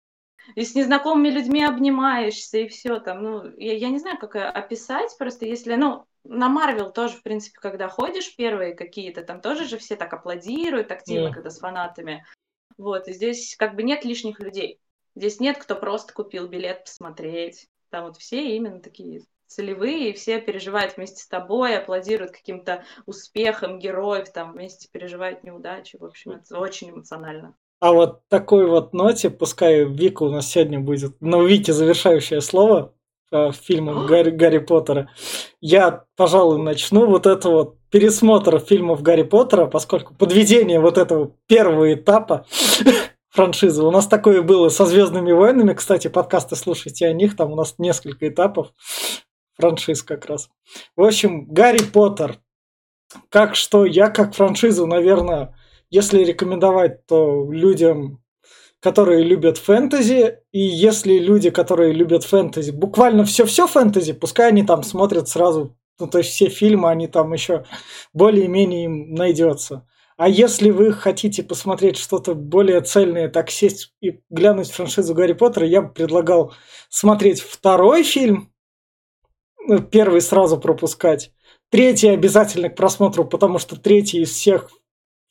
и 0.56 0.64
с 0.64 0.74
незнакомыми 0.74 1.28
людьми 1.28 1.66
обнимаешься, 1.66 2.60
и 2.60 2.70
все 2.70 2.98
там. 3.02 3.22
Ну, 3.22 3.54
я, 3.58 3.74
я 3.74 3.90
не 3.90 3.99
знаю, 3.99 4.18
как 4.18 4.38
описать, 4.38 5.14
просто 5.18 5.45
если, 5.45 5.76
ну, 5.76 6.06
на 6.24 6.48
Марвел 6.48 6.94
тоже, 6.94 7.18
в 7.18 7.24
принципе, 7.24 7.60
когда 7.60 7.90
ходишь 7.90 8.38
первые 8.38 8.74
какие-то, 8.74 9.22
там 9.22 9.41
тоже 9.41 9.66
же 9.66 9.78
все 9.78 9.98
так 9.98 10.14
аплодируют 10.14 10.94
активно, 10.94 11.28
yeah. 11.28 11.34
когда 11.34 11.49
с 11.49 11.60
фанатами. 11.60 12.26
Вот, 12.78 13.10
и 13.10 13.14
здесь 13.14 13.58
как 13.58 13.76
бы 13.76 13.84
нет 13.84 14.06
лишних 14.06 14.40
людей. 14.40 14.80
Здесь 15.18 15.39
нет, 15.39 15.57
кто 15.57 15.76
просто 15.76 16.14
купил 16.14 16.48
билет 16.48 16.84
посмотреть. 16.84 17.68
Там 17.89 18.06
вот 18.06 18.18
все 18.18 18.56
именно 18.56 18.80
такие 18.80 19.23
целевые, 19.48 20.11
и 20.11 20.14
все 20.14 20.39
переживают 20.39 20.95
вместе 20.95 21.23
с 21.23 21.27
тобой, 21.27 21.76
аплодируют 21.76 22.34
каким-то 22.34 22.84
успехам 23.07 23.80
героев, 23.80 24.31
там 24.31 24.53
вместе 24.53 24.88
переживают 24.91 25.44
неудачи. 25.44 25.98
В 25.99 26.06
общем, 26.06 26.34
это 26.34 26.60
очень 26.60 26.91
эмоционально. 26.91 27.56
А 27.80 27.94
вот 27.94 28.22
такой 28.27 28.68
вот 28.68 28.94
ноте, 28.94 29.31
пускай 29.31 29.85
Вика 29.85 30.22
у 30.22 30.30
нас 30.30 30.49
сегодня 30.52 30.80
будет, 30.80 31.19
но 31.19 31.41
Вики 31.41 31.72
завершающее 31.72 32.41
слово 32.41 32.94
э, 33.31 33.52
фильмом 33.53 34.06
Гарри, 34.07 34.30
Гарри 34.30 34.60
Поттера. 34.60 35.10
Я, 35.61 36.06
пожалуй, 36.15 36.61
начну 36.61 37.07
вот 37.07 37.26
это 37.26 37.49
вот 37.49 37.80
пересмотр 37.89 38.60
фильмов 38.60 39.02
Гарри 39.02 39.23
Поттера, 39.23 39.65
поскольку 39.65 40.14
подведение 40.14 40.80
вот 40.80 40.99
этого 40.99 41.31
первого 41.48 41.91
этапа 41.95 42.45
франшизы. 43.38 43.84
У 43.84 43.92
нас 43.92 44.08
такое 44.08 44.42
было 44.42 44.70
со 44.70 44.86
Звездными 44.86 45.32
войнами. 45.32 45.74
Кстати, 45.74 46.08
подкасты 46.08 46.56
слушайте 46.56 47.06
о 47.06 47.14
них. 47.14 47.38
Там 47.38 47.52
у 47.52 47.56
нас 47.56 47.76
несколько 47.78 48.28
этапов 48.28 48.74
франшиз 49.54 50.02
как 50.02 50.26
раз. 50.26 50.50
В 50.96 51.04
общем, 51.04 51.46
Гарри 51.46 51.84
Поттер. 51.84 52.40
Как 53.30 53.56
что, 53.56 53.86
я 53.86 54.10
как 54.10 54.34
франшизу, 54.34 54.88
наверное, 54.88 55.56
если 55.92 56.24
рекомендовать, 56.24 57.06
то 57.06 57.50
людям, 57.52 58.24
которые 58.82 59.24
любят 59.24 59.60
фэнтези, 59.60 60.40
и 60.52 60.60
если 60.60 61.20
люди, 61.20 61.52
которые 61.52 61.94
любят 61.94 62.24
фэнтези, 62.24 62.72
буквально 62.72 63.24
все-все 63.24 63.68
фэнтези, 63.68 64.14
пускай 64.14 64.50
они 64.50 64.64
там 64.64 64.82
смотрят 64.82 65.30
сразу, 65.30 65.78
ну 66.00 66.08
то 66.08 66.18
есть 66.18 66.32
все 66.32 66.50
фильмы, 66.50 66.90
они 66.90 67.08
там 67.08 67.32
еще 67.34 67.66
более-менее 68.14 68.86
им 68.86 69.14
найдется. 69.14 69.88
А 70.18 70.27
если 70.27 70.72
вы 70.72 70.94
хотите 70.94 71.44
посмотреть 71.44 71.98
что-то 71.98 72.34
более 72.34 72.81
цельное, 72.81 73.30
так 73.30 73.52
сесть 73.52 73.94
и 74.02 74.19
глянуть 74.31 74.72
франшизу 74.72 75.14
Гарри 75.14 75.34
Поттера, 75.34 75.68
я 75.68 75.84
бы 75.84 75.94
предлагал 75.94 76.56
смотреть 76.89 77.39
второй 77.39 78.02
фильм, 78.02 78.52
ну, 79.68 79.80
первый 79.80 80.22
сразу 80.22 80.57
пропускать, 80.60 81.31
третий 81.69 82.07
обязательно 82.07 82.69
к 82.69 82.76
просмотру, 82.76 83.26
потому 83.26 83.60
что 83.60 83.80
третий 83.80 84.22
из 84.22 84.31
всех 84.31 84.72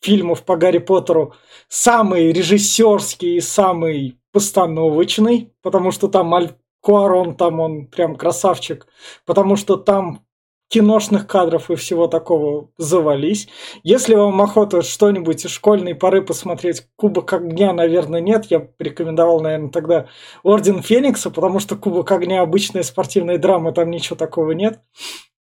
фильмов 0.01 0.45
по 0.45 0.57
Гарри 0.57 0.79
Поттеру 0.79 1.35
самый 1.69 2.33
режиссерский 2.33 3.39
и 3.39 3.41
самый 3.41 4.21
постановочный, 4.31 5.53
потому 5.63 5.91
что 5.91 6.07
там 6.07 6.33
Аль 6.33 6.57
Куарон, 6.81 7.37
там 7.37 7.59
он 7.59 7.87
прям 7.87 8.15
красавчик, 8.15 8.87
потому 9.25 9.57
что 9.57 9.77
там 9.77 10.26
киношных 10.69 11.27
кадров 11.27 11.71
и 11.71 11.77
всего 11.77 12.09
такого 12.09 12.71
завались. 12.77 13.49
Если 13.83 14.15
вам 14.15 14.41
охота 14.41 14.83
что-нибудь 14.83 15.45
из 15.45 15.51
школьной 15.51 15.95
поры 15.95 16.23
посмотреть, 16.23 16.87
Кубок 16.97 17.33
огня, 17.33 17.73
наверное, 17.73 18.21
нет. 18.21 18.47
Я 18.51 18.69
рекомендовал, 18.79 19.41
наверное, 19.41 19.71
тогда 19.71 20.07
Орден 20.43 20.83
Феникса, 20.83 21.31
потому 21.31 21.61
что 21.61 21.77
Кубок 21.77 22.11
огня 22.11 22.41
обычная 22.43 22.83
спортивная 22.83 23.39
драма, 23.39 23.73
там 23.73 23.91
ничего 23.91 24.17
такого 24.17 24.53
нет. 24.53 24.81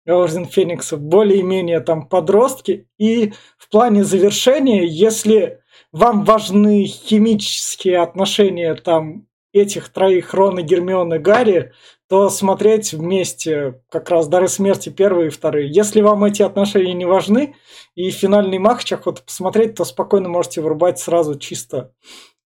Орден 0.06 0.46
Феникса 0.46 0.98
более-менее 0.98 1.80
там 1.82 2.08
подростки. 2.08 2.88
И 2.98 3.34
в 3.58 3.70
плане 3.70 4.04
завершения, 4.04 4.86
если 4.86 5.62
вам 5.92 6.24
важны 6.24 6.86
химические 6.86 8.00
отношения 8.00 8.76
там 8.76 9.28
этих 9.58 9.90
троих, 9.90 10.34
Рона, 10.34 10.62
Гермиона, 10.62 11.20
Гарри, 11.20 11.74
то 12.08 12.30
смотреть 12.30 12.94
вместе 12.94 13.82
как 13.90 14.10
раз 14.10 14.28
«Дары 14.28 14.48
смерти» 14.48 14.90
первые 14.90 15.28
и 15.28 15.32
вторые. 15.32 15.70
Если 15.70 16.02
вам 16.02 16.24
эти 16.24 16.42
отношения 16.42 16.94
не 16.94 17.06
важны, 17.06 17.56
и 17.96 18.10
финальный 18.10 18.60
матч 18.60 18.92
охота 18.94 19.24
посмотреть, 19.24 19.76
то 19.76 19.84
спокойно 19.84 20.30
можете 20.30 20.62
врубать 20.62 21.00
сразу 21.00 21.38
чисто 21.38 21.94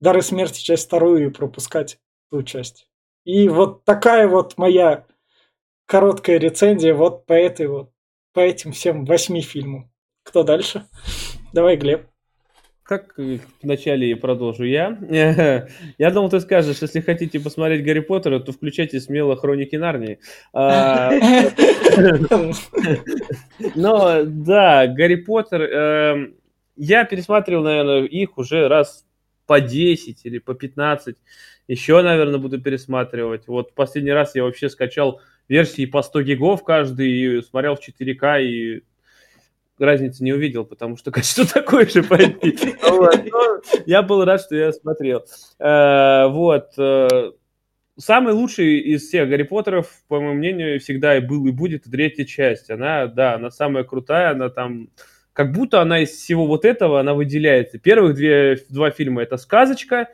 «Дары 0.01 0.23
смерти» 0.23 0.61
часть 0.61 0.87
вторую 0.87 1.27
и 1.27 1.31
пропускать 1.31 1.99
ту 2.31 2.43
часть. 2.43 2.89
И 3.25 3.49
вот 3.49 3.85
такая 3.85 4.27
вот 4.27 4.59
моя 4.59 5.07
короткая 5.87 6.39
рецензия 6.39 6.95
вот 6.95 7.27
по 7.27 7.33
этой 7.33 7.69
вот, 7.69 7.91
по 8.33 8.41
этим 8.41 8.73
всем 8.73 9.05
восьми 9.05 9.41
фильмам. 9.41 9.91
Кто 10.25 10.43
дальше? 10.43 10.87
Давай, 11.53 11.77
Глеб 11.77 12.14
как 12.85 13.19
вначале 13.63 14.15
продолжу 14.15 14.65
я. 14.65 14.99
Я 15.99 16.11
думал, 16.11 16.29
ты 16.29 16.39
скажешь, 16.41 16.83
если 16.83 17.01
хотите 17.01 17.41
посмотреть 17.41 17.85
Гарри 17.85 18.01
Поттера, 18.01 18.41
то 18.41 18.53
включайте 18.53 19.01
смело 19.01 19.37
Хроники 19.37 19.77
Нарнии. 19.77 20.19
А, 20.53 21.11
но 23.75 24.25
да, 24.25 24.87
Гарри 24.87 25.17
Поттер, 25.17 25.63
эм, 25.63 26.35
я 26.77 27.05
пересматривал, 27.05 27.63
наверное, 27.63 28.05
их 28.05 28.37
уже 28.37 28.69
раз 28.69 29.07
по 29.47 29.61
10 29.61 30.21
или 30.25 30.39
по 30.39 30.55
15. 30.55 31.17
Еще, 31.69 32.03
наверное, 32.03 32.39
буду 32.39 32.61
пересматривать. 32.61 33.49
Вот 33.49 33.75
последний 33.75 34.13
раз 34.13 34.35
я 34.35 34.45
вообще 34.45 34.69
скачал 34.69 35.23
версии 35.49 35.87
по 35.87 36.03
100 36.03 36.23
гигов 36.23 36.65
каждый 36.65 37.11
и 37.11 37.43
смотрел 37.43 37.77
в 37.77 37.81
4К 37.81 38.43
и 38.43 38.83
разницы 39.79 40.23
не 40.23 40.33
увидел, 40.33 40.65
потому 40.65 40.97
что 40.97 41.11
качество 41.13 41.47
такое 41.47 41.87
же 41.87 42.03
пойти. 42.03 42.75
Я 43.87 44.03
был 44.03 44.25
рад, 44.25 44.41
что 44.41 44.55
я 44.57 44.73
смотрел. 44.73 45.25
Э, 45.59 46.27
вот. 46.29 46.73
Э, 46.79 47.33
самый 47.99 48.35
лучший 48.35 48.79
из 48.81 49.07
всех 49.07 49.29
Гарри 49.29 49.45
Поттеров, 49.45 49.91
по 50.09 50.21
моему 50.21 50.35
мнению, 50.35 50.81
всегда 50.81 51.17
и 51.17 51.21
был, 51.21 51.47
и 51.47 51.51
будет 51.51 51.85
третья 51.85 52.25
часть. 52.25 52.71
Она, 52.71 53.07
да, 53.07 53.35
она 53.35 53.51
самая 53.51 53.85
крутая, 53.85 54.33
она 54.33 54.49
там... 54.49 54.91
Как 55.33 55.51
будто 55.51 55.81
она 55.81 56.01
из 56.01 56.11
всего 56.11 56.47
вот 56.47 56.65
этого, 56.65 57.01
она 57.01 57.13
выделяется. 57.13 57.79
Первых 57.79 58.15
две, 58.15 58.57
два 58.69 58.93
фильма— 58.93 59.23
это 59.25 59.37
сказочка, 59.37 60.09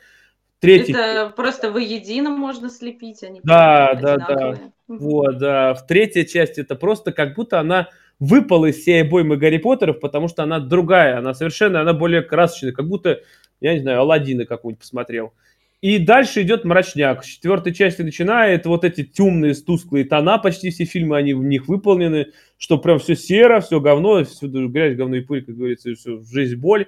Третий... 0.61 0.93
Это 0.93 1.33
просто 1.35 1.73
воедино 1.73 2.31
можно 2.31 2.69
слепить, 2.69 3.23
они 3.23 3.41
а 3.41 3.95
Да, 3.95 3.95
да, 3.95 4.17
да. 4.17 4.59
Вот, 4.89 5.39
да. 5.39 5.75
В 5.75 5.87
третьей 5.87 6.27
части 6.27 6.61
это 6.61 6.75
просто 6.75 7.13
как 7.13 7.35
будто 7.35 7.59
она 7.59 7.89
выпал 8.21 8.67
из 8.67 8.77
всей 8.77 9.03
обоймы 9.03 9.37
Гарри 9.37 9.57
Поттеров, 9.57 9.99
потому 9.99 10.29
что 10.29 10.43
она 10.43 10.61
другая, 10.61 11.19
она 11.19 11.35
совершенно, 11.35 11.81
она 11.81 11.95
более 11.95 12.23
красочная, 12.23 12.73
как 12.73 12.87
будто, 12.87 13.23
я 13.61 13.75
не 13.75 13.81
знаю, 13.81 14.01
Алладина 14.01 14.45
какую-нибудь 14.45 14.81
посмотрел. 14.81 15.33
И 15.81 15.97
дальше 15.97 16.43
идет 16.43 16.65
мрачняк. 16.65 17.25
С 17.25 17.27
четвертой 17.27 17.73
части 17.73 18.03
начинает 18.03 18.67
вот 18.67 18.85
эти 18.85 19.03
темные, 19.03 19.55
тусклые 19.55 20.05
тона, 20.05 20.37
почти 20.37 20.71
все 20.71 20.85
фильмы, 20.85 21.17
они 21.17 21.33
в 21.33 21.43
них 21.43 21.69
выполнены, 21.69 22.27
что 22.59 22.77
прям 22.77 22.99
все 22.99 23.17
серо, 23.17 23.61
все 23.61 23.81
говно, 23.81 24.23
всюду 24.25 24.69
грязь, 24.69 24.95
говно 24.95 25.17
и 25.17 25.21
пыль, 25.23 25.43
как 25.43 25.57
говорится, 25.57 25.95
все, 25.95 26.21
жизнь, 26.21 26.57
боль. 26.57 26.87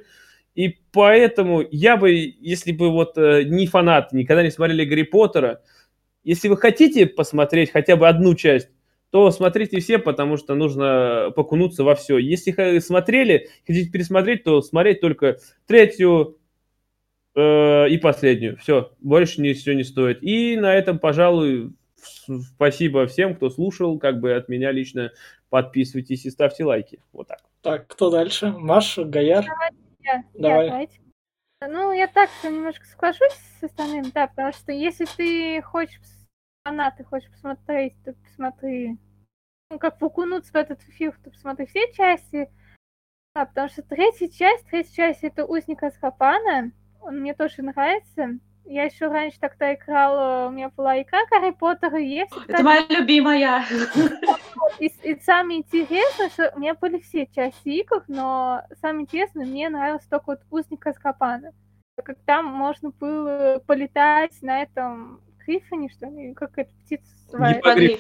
И 0.54 0.76
поэтому 0.92 1.64
я 1.70 1.96
бы, 1.96 2.10
если 2.12 2.72
бы 2.72 2.90
вот 2.90 3.16
э, 3.16 3.44
не 3.44 3.66
фанат, 3.66 4.12
никогда 4.12 4.42
не 4.42 4.50
смотрели 4.50 4.84
Гарри 4.84 5.04
Поттера, 5.04 5.62
если 6.22 6.48
вы 6.48 6.58
хотите 6.58 7.06
посмотреть 7.06 7.72
хотя 7.72 7.96
бы 7.96 8.06
одну 8.06 8.34
часть, 8.34 8.68
то 9.12 9.30
смотрите 9.30 9.78
все, 9.78 9.98
потому 9.98 10.38
что 10.38 10.54
нужно 10.54 11.32
покунуться 11.36 11.84
во 11.84 11.94
все. 11.94 12.16
Если 12.16 12.78
смотрели, 12.78 13.50
хотите 13.66 13.90
пересмотреть, 13.90 14.42
то 14.42 14.62
смотреть 14.62 15.02
только 15.02 15.36
третью 15.66 16.38
э, 17.34 17.90
и 17.90 17.98
последнюю. 17.98 18.56
Все, 18.56 18.90
больше 19.00 19.42
ничего 19.42 19.74
не 19.74 19.84
стоит. 19.84 20.22
И 20.22 20.56
на 20.56 20.74
этом, 20.74 20.98
пожалуй, 20.98 21.74
спасибо 22.54 23.06
всем, 23.06 23.36
кто 23.36 23.50
слушал. 23.50 23.98
Как 23.98 24.18
бы 24.18 24.32
от 24.32 24.48
меня 24.48 24.72
лично 24.72 25.12
подписывайтесь 25.50 26.24
и 26.24 26.30
ставьте 26.30 26.64
лайки. 26.64 27.02
Вот 27.12 27.28
так. 27.28 27.40
Так, 27.60 27.88
кто 27.88 28.10
дальше? 28.10 28.50
Маша, 28.56 29.04
Гаяр? 29.04 29.44
Я, 30.00 30.24
Давай. 30.32 30.64
Я, 30.64 30.70
давайте. 30.70 31.00
Ну, 31.68 31.92
я 31.92 32.08
так 32.08 32.30
немножко 32.42 32.86
соглашусь 32.86 33.36
с 33.60 33.62
остальным, 33.62 34.10
да, 34.14 34.26
потому 34.26 34.52
что 34.52 34.72
если 34.72 35.04
ты 35.04 35.60
хочешь 35.60 36.00
фанат, 36.64 36.96
ты 36.96 37.04
хочешь 37.04 37.30
посмотреть, 37.30 37.94
то 38.04 38.14
посмотри, 38.14 38.98
ну, 39.70 39.78
как 39.78 40.02
окунуться 40.02 40.52
в 40.52 40.56
этот 40.56 40.82
эфир, 40.82 41.18
то 41.22 41.30
посмотри 41.30 41.66
все 41.66 41.92
части. 41.92 42.50
Да, 43.34 43.46
потому 43.46 43.68
что 43.68 43.82
третья 43.82 44.28
часть, 44.28 44.66
третья 44.66 44.94
часть 44.94 45.24
это 45.24 45.46
Узник 45.46 45.82
Азкапана, 45.82 46.72
он 47.00 47.20
мне 47.20 47.34
тоже 47.34 47.62
нравится. 47.62 48.38
Я 48.64 48.84
еще 48.84 49.08
раньше 49.08 49.40
тогда 49.40 49.74
играла, 49.74 50.46
у 50.46 50.50
меня 50.50 50.68
была 50.68 51.00
игра 51.02 51.18
Гарри 51.30 51.50
Поттер, 51.50 51.96
и 51.96 52.06
есть... 52.06 52.32
Это 52.46 52.62
моя 52.62 52.86
любимая! 52.88 53.64
И, 54.78 54.86
и 54.86 55.20
самое 55.20 55.60
интересное, 55.60 56.28
что 56.30 56.52
у 56.54 56.60
меня 56.60 56.74
были 56.74 57.00
все 57.00 57.26
части 57.26 57.68
игр, 57.70 58.04
но 58.06 58.62
самое 58.80 59.02
интересное, 59.02 59.46
мне 59.46 59.68
нравился 59.68 60.08
только 60.08 60.24
вот 60.26 60.40
Узник 60.50 60.86
Азкапана. 60.86 61.52
Как 61.96 62.18
там 62.24 62.46
можно 62.46 62.90
было 62.90 63.60
полетать 63.66 64.40
на 64.42 64.62
этом 64.62 65.20
Гриффоне, 65.46 65.88
что 65.90 66.06
ли, 66.06 66.34
как 66.34 66.58
эта 66.58 66.72
птица 66.84 67.04
называется. 67.32 67.98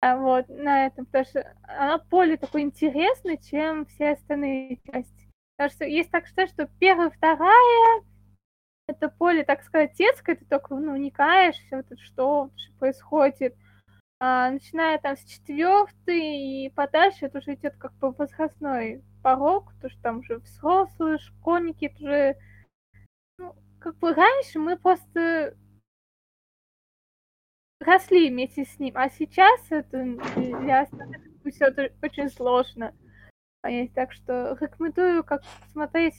А 0.00 0.16
вот, 0.16 0.48
на 0.48 0.86
этом, 0.86 1.06
потому 1.06 1.24
что 1.24 1.56
она 1.64 1.98
более 2.10 2.36
такой 2.36 2.62
интересной, 2.62 3.36
чем 3.38 3.84
все 3.86 4.12
остальные 4.12 4.78
части. 4.86 5.28
Потому 5.56 5.74
что 5.74 5.84
есть 5.86 6.10
так 6.12 6.28
считать, 6.28 6.50
что 6.50 6.68
первая, 6.78 7.10
вторая, 7.10 8.02
это 8.86 9.08
поле, 9.08 9.44
так 9.44 9.64
сказать, 9.64 9.94
детское, 9.96 10.36
ты 10.36 10.44
только 10.44 10.76
ну, 10.76 10.94
вникаешь, 10.94 11.56
все 11.56 11.76
вот 11.76 11.98
что, 11.98 12.50
что 12.56 12.78
происходит. 12.78 13.56
А, 14.20 14.50
начиная 14.50 14.98
там 14.98 15.16
с 15.16 15.24
четвертой 15.24 16.66
и 16.66 16.70
подальше, 16.70 17.26
это 17.26 17.38
уже 17.38 17.54
идет 17.54 17.76
как 17.76 17.92
бы 17.94 18.12
возрастной 18.12 19.02
порог, 19.22 19.72
потому 19.74 19.90
что 19.90 20.02
там 20.02 20.18
уже 20.18 20.38
взрослые, 20.38 21.18
школьники, 21.18 21.86
это 21.86 22.04
уже 22.04 22.36
ну, 23.38 23.54
как 23.78 23.96
бы 23.98 24.14
раньше 24.14 24.58
мы 24.58 24.76
просто 24.76 25.56
росли 27.80 28.30
вместе 28.30 28.64
с 28.64 28.78
ним, 28.78 28.92
а 28.96 29.08
сейчас 29.10 29.60
это 29.70 30.04
для 30.34 30.82
остальных 30.82 31.22
все 31.50 31.66
очень 32.02 32.28
сложно 32.28 32.94
понять. 33.62 33.92
Так 33.94 34.12
что 34.12 34.56
рекомендую 34.60 35.24
как 35.24 35.42
смотреть 35.72 36.14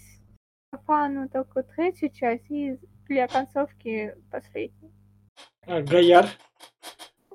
фану 0.86 1.30
только 1.30 1.64
третью 1.64 2.10
часть 2.12 2.50
и 2.50 2.78
для 3.08 3.28
концовки 3.28 4.16
последнюю. 4.32 4.94
А, 5.66 5.82
Гаяр? 5.82 6.28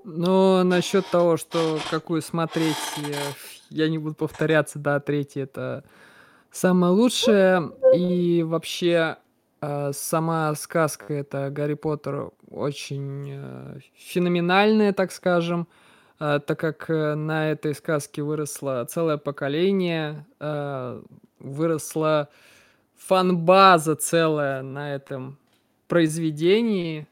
Ну, 0.04 0.62
насчет 0.64 1.06
того, 1.06 1.36
что 1.36 1.78
какую 1.90 2.20
смотреть, 2.20 2.76
я, 2.98 3.20
я 3.70 3.88
не 3.88 3.98
буду 3.98 4.14
повторяться, 4.14 4.78
да, 4.78 5.00
третья 5.00 5.44
это 5.44 5.84
самое 6.50 6.92
лучшее. 6.92 7.72
И 7.96 8.42
вообще 8.42 9.16
э, 9.60 9.92
сама 9.92 10.54
сказка, 10.56 11.14
это 11.14 11.50
Гарри 11.50 11.74
Поттер, 11.74 12.32
очень 12.54 13.30
э, 13.30 13.78
феноменальная, 13.94 14.92
так 14.92 15.12
скажем, 15.12 15.66
э, 16.20 16.40
так 16.46 16.58
как 16.58 16.88
э, 16.88 17.14
на 17.14 17.50
этой 17.50 17.74
сказке 17.74 18.22
выросло 18.22 18.86
целое 18.88 19.16
поколение, 19.16 20.24
выросла 21.38 22.28
фан-база 22.96 23.96
целая 23.96 24.62
на 24.62 24.94
этом 24.94 25.38
произведении, 25.88 27.06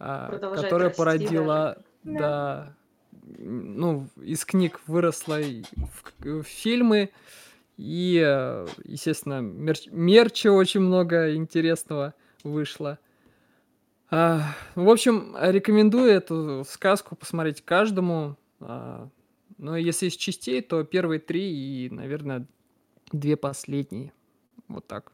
э, 0.00 0.38
которое 0.54 0.90
породило, 0.90 1.78
даже. 2.02 2.18
да, 2.18 2.72
ну, 3.38 4.08
из 4.22 4.44
книг 4.44 4.80
выросло 4.86 5.38
в, 5.40 6.24
в 6.24 6.42
фильмы, 6.42 7.10
и, 7.76 8.14
естественно, 8.84 9.40
мерч, 9.40 9.88
мерча 9.90 10.50
очень 10.50 10.80
много 10.80 11.34
интересного 11.34 12.14
вышло. 12.42 12.98
А, 14.10 14.40
в 14.74 14.88
общем, 14.88 15.36
рекомендую 15.40 16.10
эту 16.10 16.64
сказку 16.68 17.16
посмотреть 17.16 17.64
каждому. 17.64 18.36
А, 18.60 19.08
но 19.58 19.76
если 19.76 20.06
из 20.06 20.16
частей, 20.16 20.60
то 20.62 20.84
первые 20.84 21.18
три 21.20 21.50
и, 21.86 21.90
наверное, 21.90 22.46
две 23.12 23.36
последние. 23.36 24.12
Вот 24.68 24.86
так. 24.86 25.12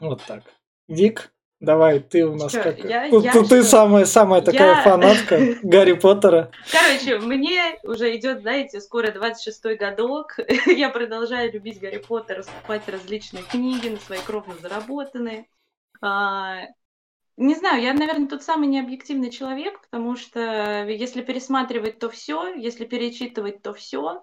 Вот 0.00 0.22
так. 0.26 0.42
Вик, 0.88 1.32
давай, 1.60 2.00
ты 2.00 2.26
у 2.26 2.36
нас 2.36 2.52
Чё, 2.52 2.62
как... 2.62 2.78
я- 2.78 3.08
Ну, 3.08 3.20
я 3.22 3.32
ты, 3.32 3.44
что? 3.44 3.62
самая, 3.64 4.04
самая 4.04 4.40
такая 4.42 4.76
Я- 4.76 4.82
фанатка 4.82 5.38
Гарри 5.62 5.94
Поттера. 5.94 6.50
Короче, 6.70 7.18
мне 7.18 7.78
уже 7.82 8.14
идет, 8.16 8.40
знаете, 8.42 8.80
скоро 8.80 9.08
26-й 9.08 9.76
годок. 9.76 10.38
Я 10.66 10.90
продолжаю 10.90 11.52
любить 11.52 11.80
Гарри 11.80 11.98
Поттера, 11.98 12.42
скупать 12.42 12.88
различные 12.88 13.42
книги 13.42 13.88
на 13.88 13.96
свои 13.98 14.18
кровно 14.20 14.54
заработанные. 14.60 15.46
А, 16.02 16.58
Не 17.36 17.54
знаю, 17.54 17.82
я, 17.82 17.92
наверное, 17.92 18.28
тот 18.28 18.42
самый 18.42 18.66
необъективный 18.66 19.30
человек, 19.30 19.80
потому 19.82 20.16
что 20.16 20.86
если 20.88 21.22
пересматривать, 21.22 21.98
то 21.98 22.08
все, 22.08 22.54
если 22.54 22.86
перечитывать, 22.86 23.60
то 23.62 23.74
все. 23.74 24.22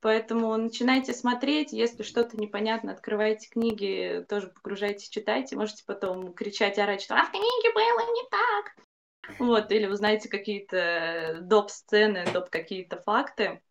Поэтому 0.00 0.56
начинайте 0.56 1.12
смотреть, 1.12 1.72
если 1.72 2.02
что-то 2.02 2.36
непонятно, 2.36 2.92
открывайте 2.92 3.48
книги, 3.48 4.24
тоже 4.28 4.48
погружайтесь, 4.48 5.08
читайте. 5.08 5.56
Можете 5.56 5.84
потом 5.86 6.34
кричать, 6.34 6.78
орать, 6.78 7.02
что 7.02 7.14
«А 7.14 7.24
в 7.24 7.30
книге 7.30 7.72
было 7.72 8.00
не 8.12 8.28
так!» 8.30 9.38
Вот, 9.38 9.70
или 9.70 9.86
узнаете 9.86 10.28
какие-то 10.28 11.38
доп-сцены, 11.42 12.24
доп 12.32 12.50
какие-то 12.50 13.00
факты. 13.00 13.62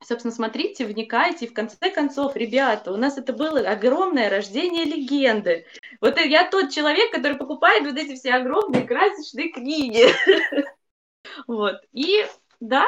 Собственно, 0.00 0.32
смотрите, 0.32 0.86
вникайте, 0.86 1.46
и 1.46 1.48
в 1.48 1.52
конце 1.52 1.90
концов, 1.90 2.36
ребята, 2.36 2.92
у 2.92 2.96
нас 2.96 3.18
это 3.18 3.32
было 3.32 3.58
огромное 3.60 4.30
рождение 4.30 4.84
легенды. 4.84 5.66
Вот 6.00 6.18
я 6.20 6.48
тот 6.48 6.70
человек, 6.70 7.10
который 7.10 7.36
покупает 7.36 7.84
вот 7.84 7.96
эти 7.96 8.14
все 8.14 8.34
огромные 8.34 8.86
красочные 8.86 9.50
книги. 9.50 10.06
Вот, 11.46 11.76
и 11.92 12.24
да, 12.58 12.86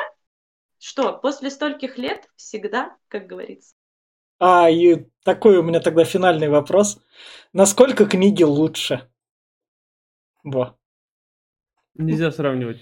что, 0.78 1.12
после 1.18 1.50
стольких 1.50 1.98
лет 1.98 2.26
всегда, 2.36 2.96
как 3.08 3.26
говорится. 3.26 3.74
А, 4.38 4.70
и 4.70 5.06
такой 5.24 5.58
у 5.58 5.62
меня 5.62 5.80
тогда 5.80 6.04
финальный 6.04 6.48
вопрос. 6.48 6.98
Насколько 7.52 8.06
книги 8.06 8.42
лучше? 8.42 9.10
Во. 10.42 10.78
Нельзя 11.94 12.30
сравнивать. 12.32 12.80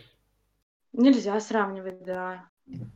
Нельзя 0.92 1.40
сравнивать, 1.40 2.04
да. 2.04 2.47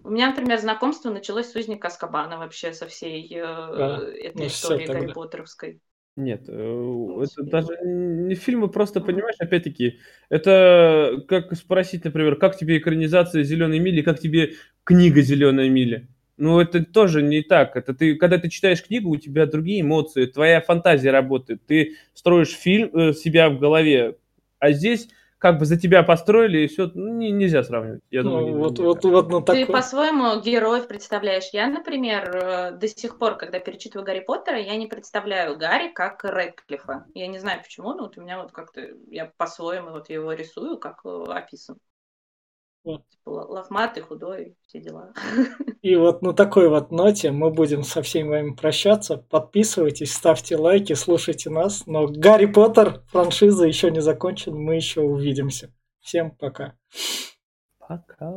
У 0.04 0.10
меня, 0.10 0.30
например, 0.30 0.58
знакомство 0.58 1.10
началось 1.10 1.50
с 1.50 1.54
узника 1.54 1.88
Аскабана 1.88 2.38
вообще 2.38 2.72
со 2.72 2.86
всей 2.86 3.26
э, 3.34 3.40
этой 3.40 4.42
ну 4.42 4.46
истории 4.46 4.86
тогда. 4.86 5.00
Гарри 5.00 5.12
Поттеровской. 5.12 5.80
Нет, 6.16 6.44
э, 6.48 7.22
это 7.22 7.42
даже 7.44 7.78
не 7.84 8.34
фильмы, 8.34 8.68
просто, 8.68 9.00
понимаешь, 9.00 9.36
опять-таки, 9.38 9.98
это 10.28 11.22
как 11.26 11.54
спросить, 11.54 12.04
например, 12.04 12.36
как 12.36 12.56
тебе 12.58 12.78
экранизация 12.78 13.44
«Зеленой 13.44 13.78
мили», 13.78 14.02
как 14.02 14.20
тебе 14.20 14.54
книга 14.84 15.22
«Зеленая 15.22 15.70
миля». 15.70 16.06
Ну, 16.36 16.60
это 16.60 16.84
тоже 16.84 17.22
не 17.22 17.42
так. 17.42 17.76
Это 17.76 17.94
ты, 17.94 18.16
когда 18.16 18.36
ты 18.36 18.50
читаешь 18.50 18.82
книгу, 18.82 19.10
у 19.10 19.16
тебя 19.16 19.46
другие 19.46 19.82
эмоции, 19.82 20.26
твоя 20.26 20.60
фантазия 20.60 21.10
работает. 21.12 21.64
Ты 21.66 21.96
строишь 22.14 22.50
фильм 22.50 22.90
э, 22.94 23.12
себя 23.12 23.48
в 23.48 23.58
голове, 23.58 24.16
а 24.58 24.72
здесь 24.72 25.08
как 25.42 25.58
бы 25.58 25.66
за 25.66 25.76
тебя 25.76 26.04
построили, 26.04 26.60
и 26.60 26.66
все, 26.68 26.90
ну, 26.94 27.08
не- 27.14 27.32
нельзя 27.32 27.64
сравнивать. 27.64 28.00
Я 28.10 28.22
Ну, 28.22 28.30
думаю, 28.30 28.58
вот, 28.58 28.78
не 28.78 28.84
вот, 28.84 29.00
так. 29.02 29.10
вот 29.10 29.28
на 29.28 29.40
Ты 29.40 29.44
такой... 29.60 29.66
по-своему 29.66 30.40
героев 30.40 30.86
представляешь. 30.86 31.48
Я, 31.52 31.66
например, 31.66 32.36
э, 32.36 32.70
до 32.72 32.86
сих 32.88 33.18
пор, 33.18 33.36
когда 33.36 33.58
перечитываю 33.58 34.06
Гарри 34.06 34.20
Поттера, 34.20 34.58
я 34.60 34.76
не 34.76 34.86
представляю 34.86 35.58
Гарри 35.58 35.92
как 35.92 36.22
Рэдклиффа. 36.24 37.06
Я 37.14 37.26
не 37.26 37.40
знаю 37.40 37.60
почему, 37.60 37.92
но 37.92 38.04
вот 38.04 38.16
у 38.16 38.20
меня 38.20 38.40
вот 38.40 38.52
как-то, 38.52 38.80
я 39.10 39.32
по-своему 39.36 39.90
вот 39.90 40.08
его 40.10 40.32
рисую, 40.32 40.78
как 40.78 41.00
э, 41.04 41.24
описан. 41.28 41.76
Вот. 42.84 43.02
Типа 43.08 43.30
лохматый, 43.30 44.02
худой, 44.02 44.56
все 44.66 44.80
дела. 44.80 45.12
И 45.82 45.94
вот 45.94 46.22
на 46.22 46.32
такой 46.32 46.68
вот 46.68 46.90
ноте 46.90 47.30
мы 47.30 47.50
будем 47.50 47.84
со 47.84 48.02
всеми 48.02 48.28
вами 48.28 48.54
прощаться. 48.54 49.16
Подписывайтесь, 49.16 50.12
ставьте 50.12 50.56
лайки, 50.56 50.94
слушайте 50.94 51.48
нас. 51.50 51.86
Но 51.86 52.08
Гарри 52.08 52.46
Поттер 52.46 53.02
франшиза 53.08 53.66
еще 53.66 53.90
не 53.90 54.00
закончена, 54.00 54.56
мы 54.56 54.74
еще 54.74 55.00
увидимся. 55.00 55.72
Всем 56.00 56.32
пока. 56.32 56.74
Пока. 57.78 58.32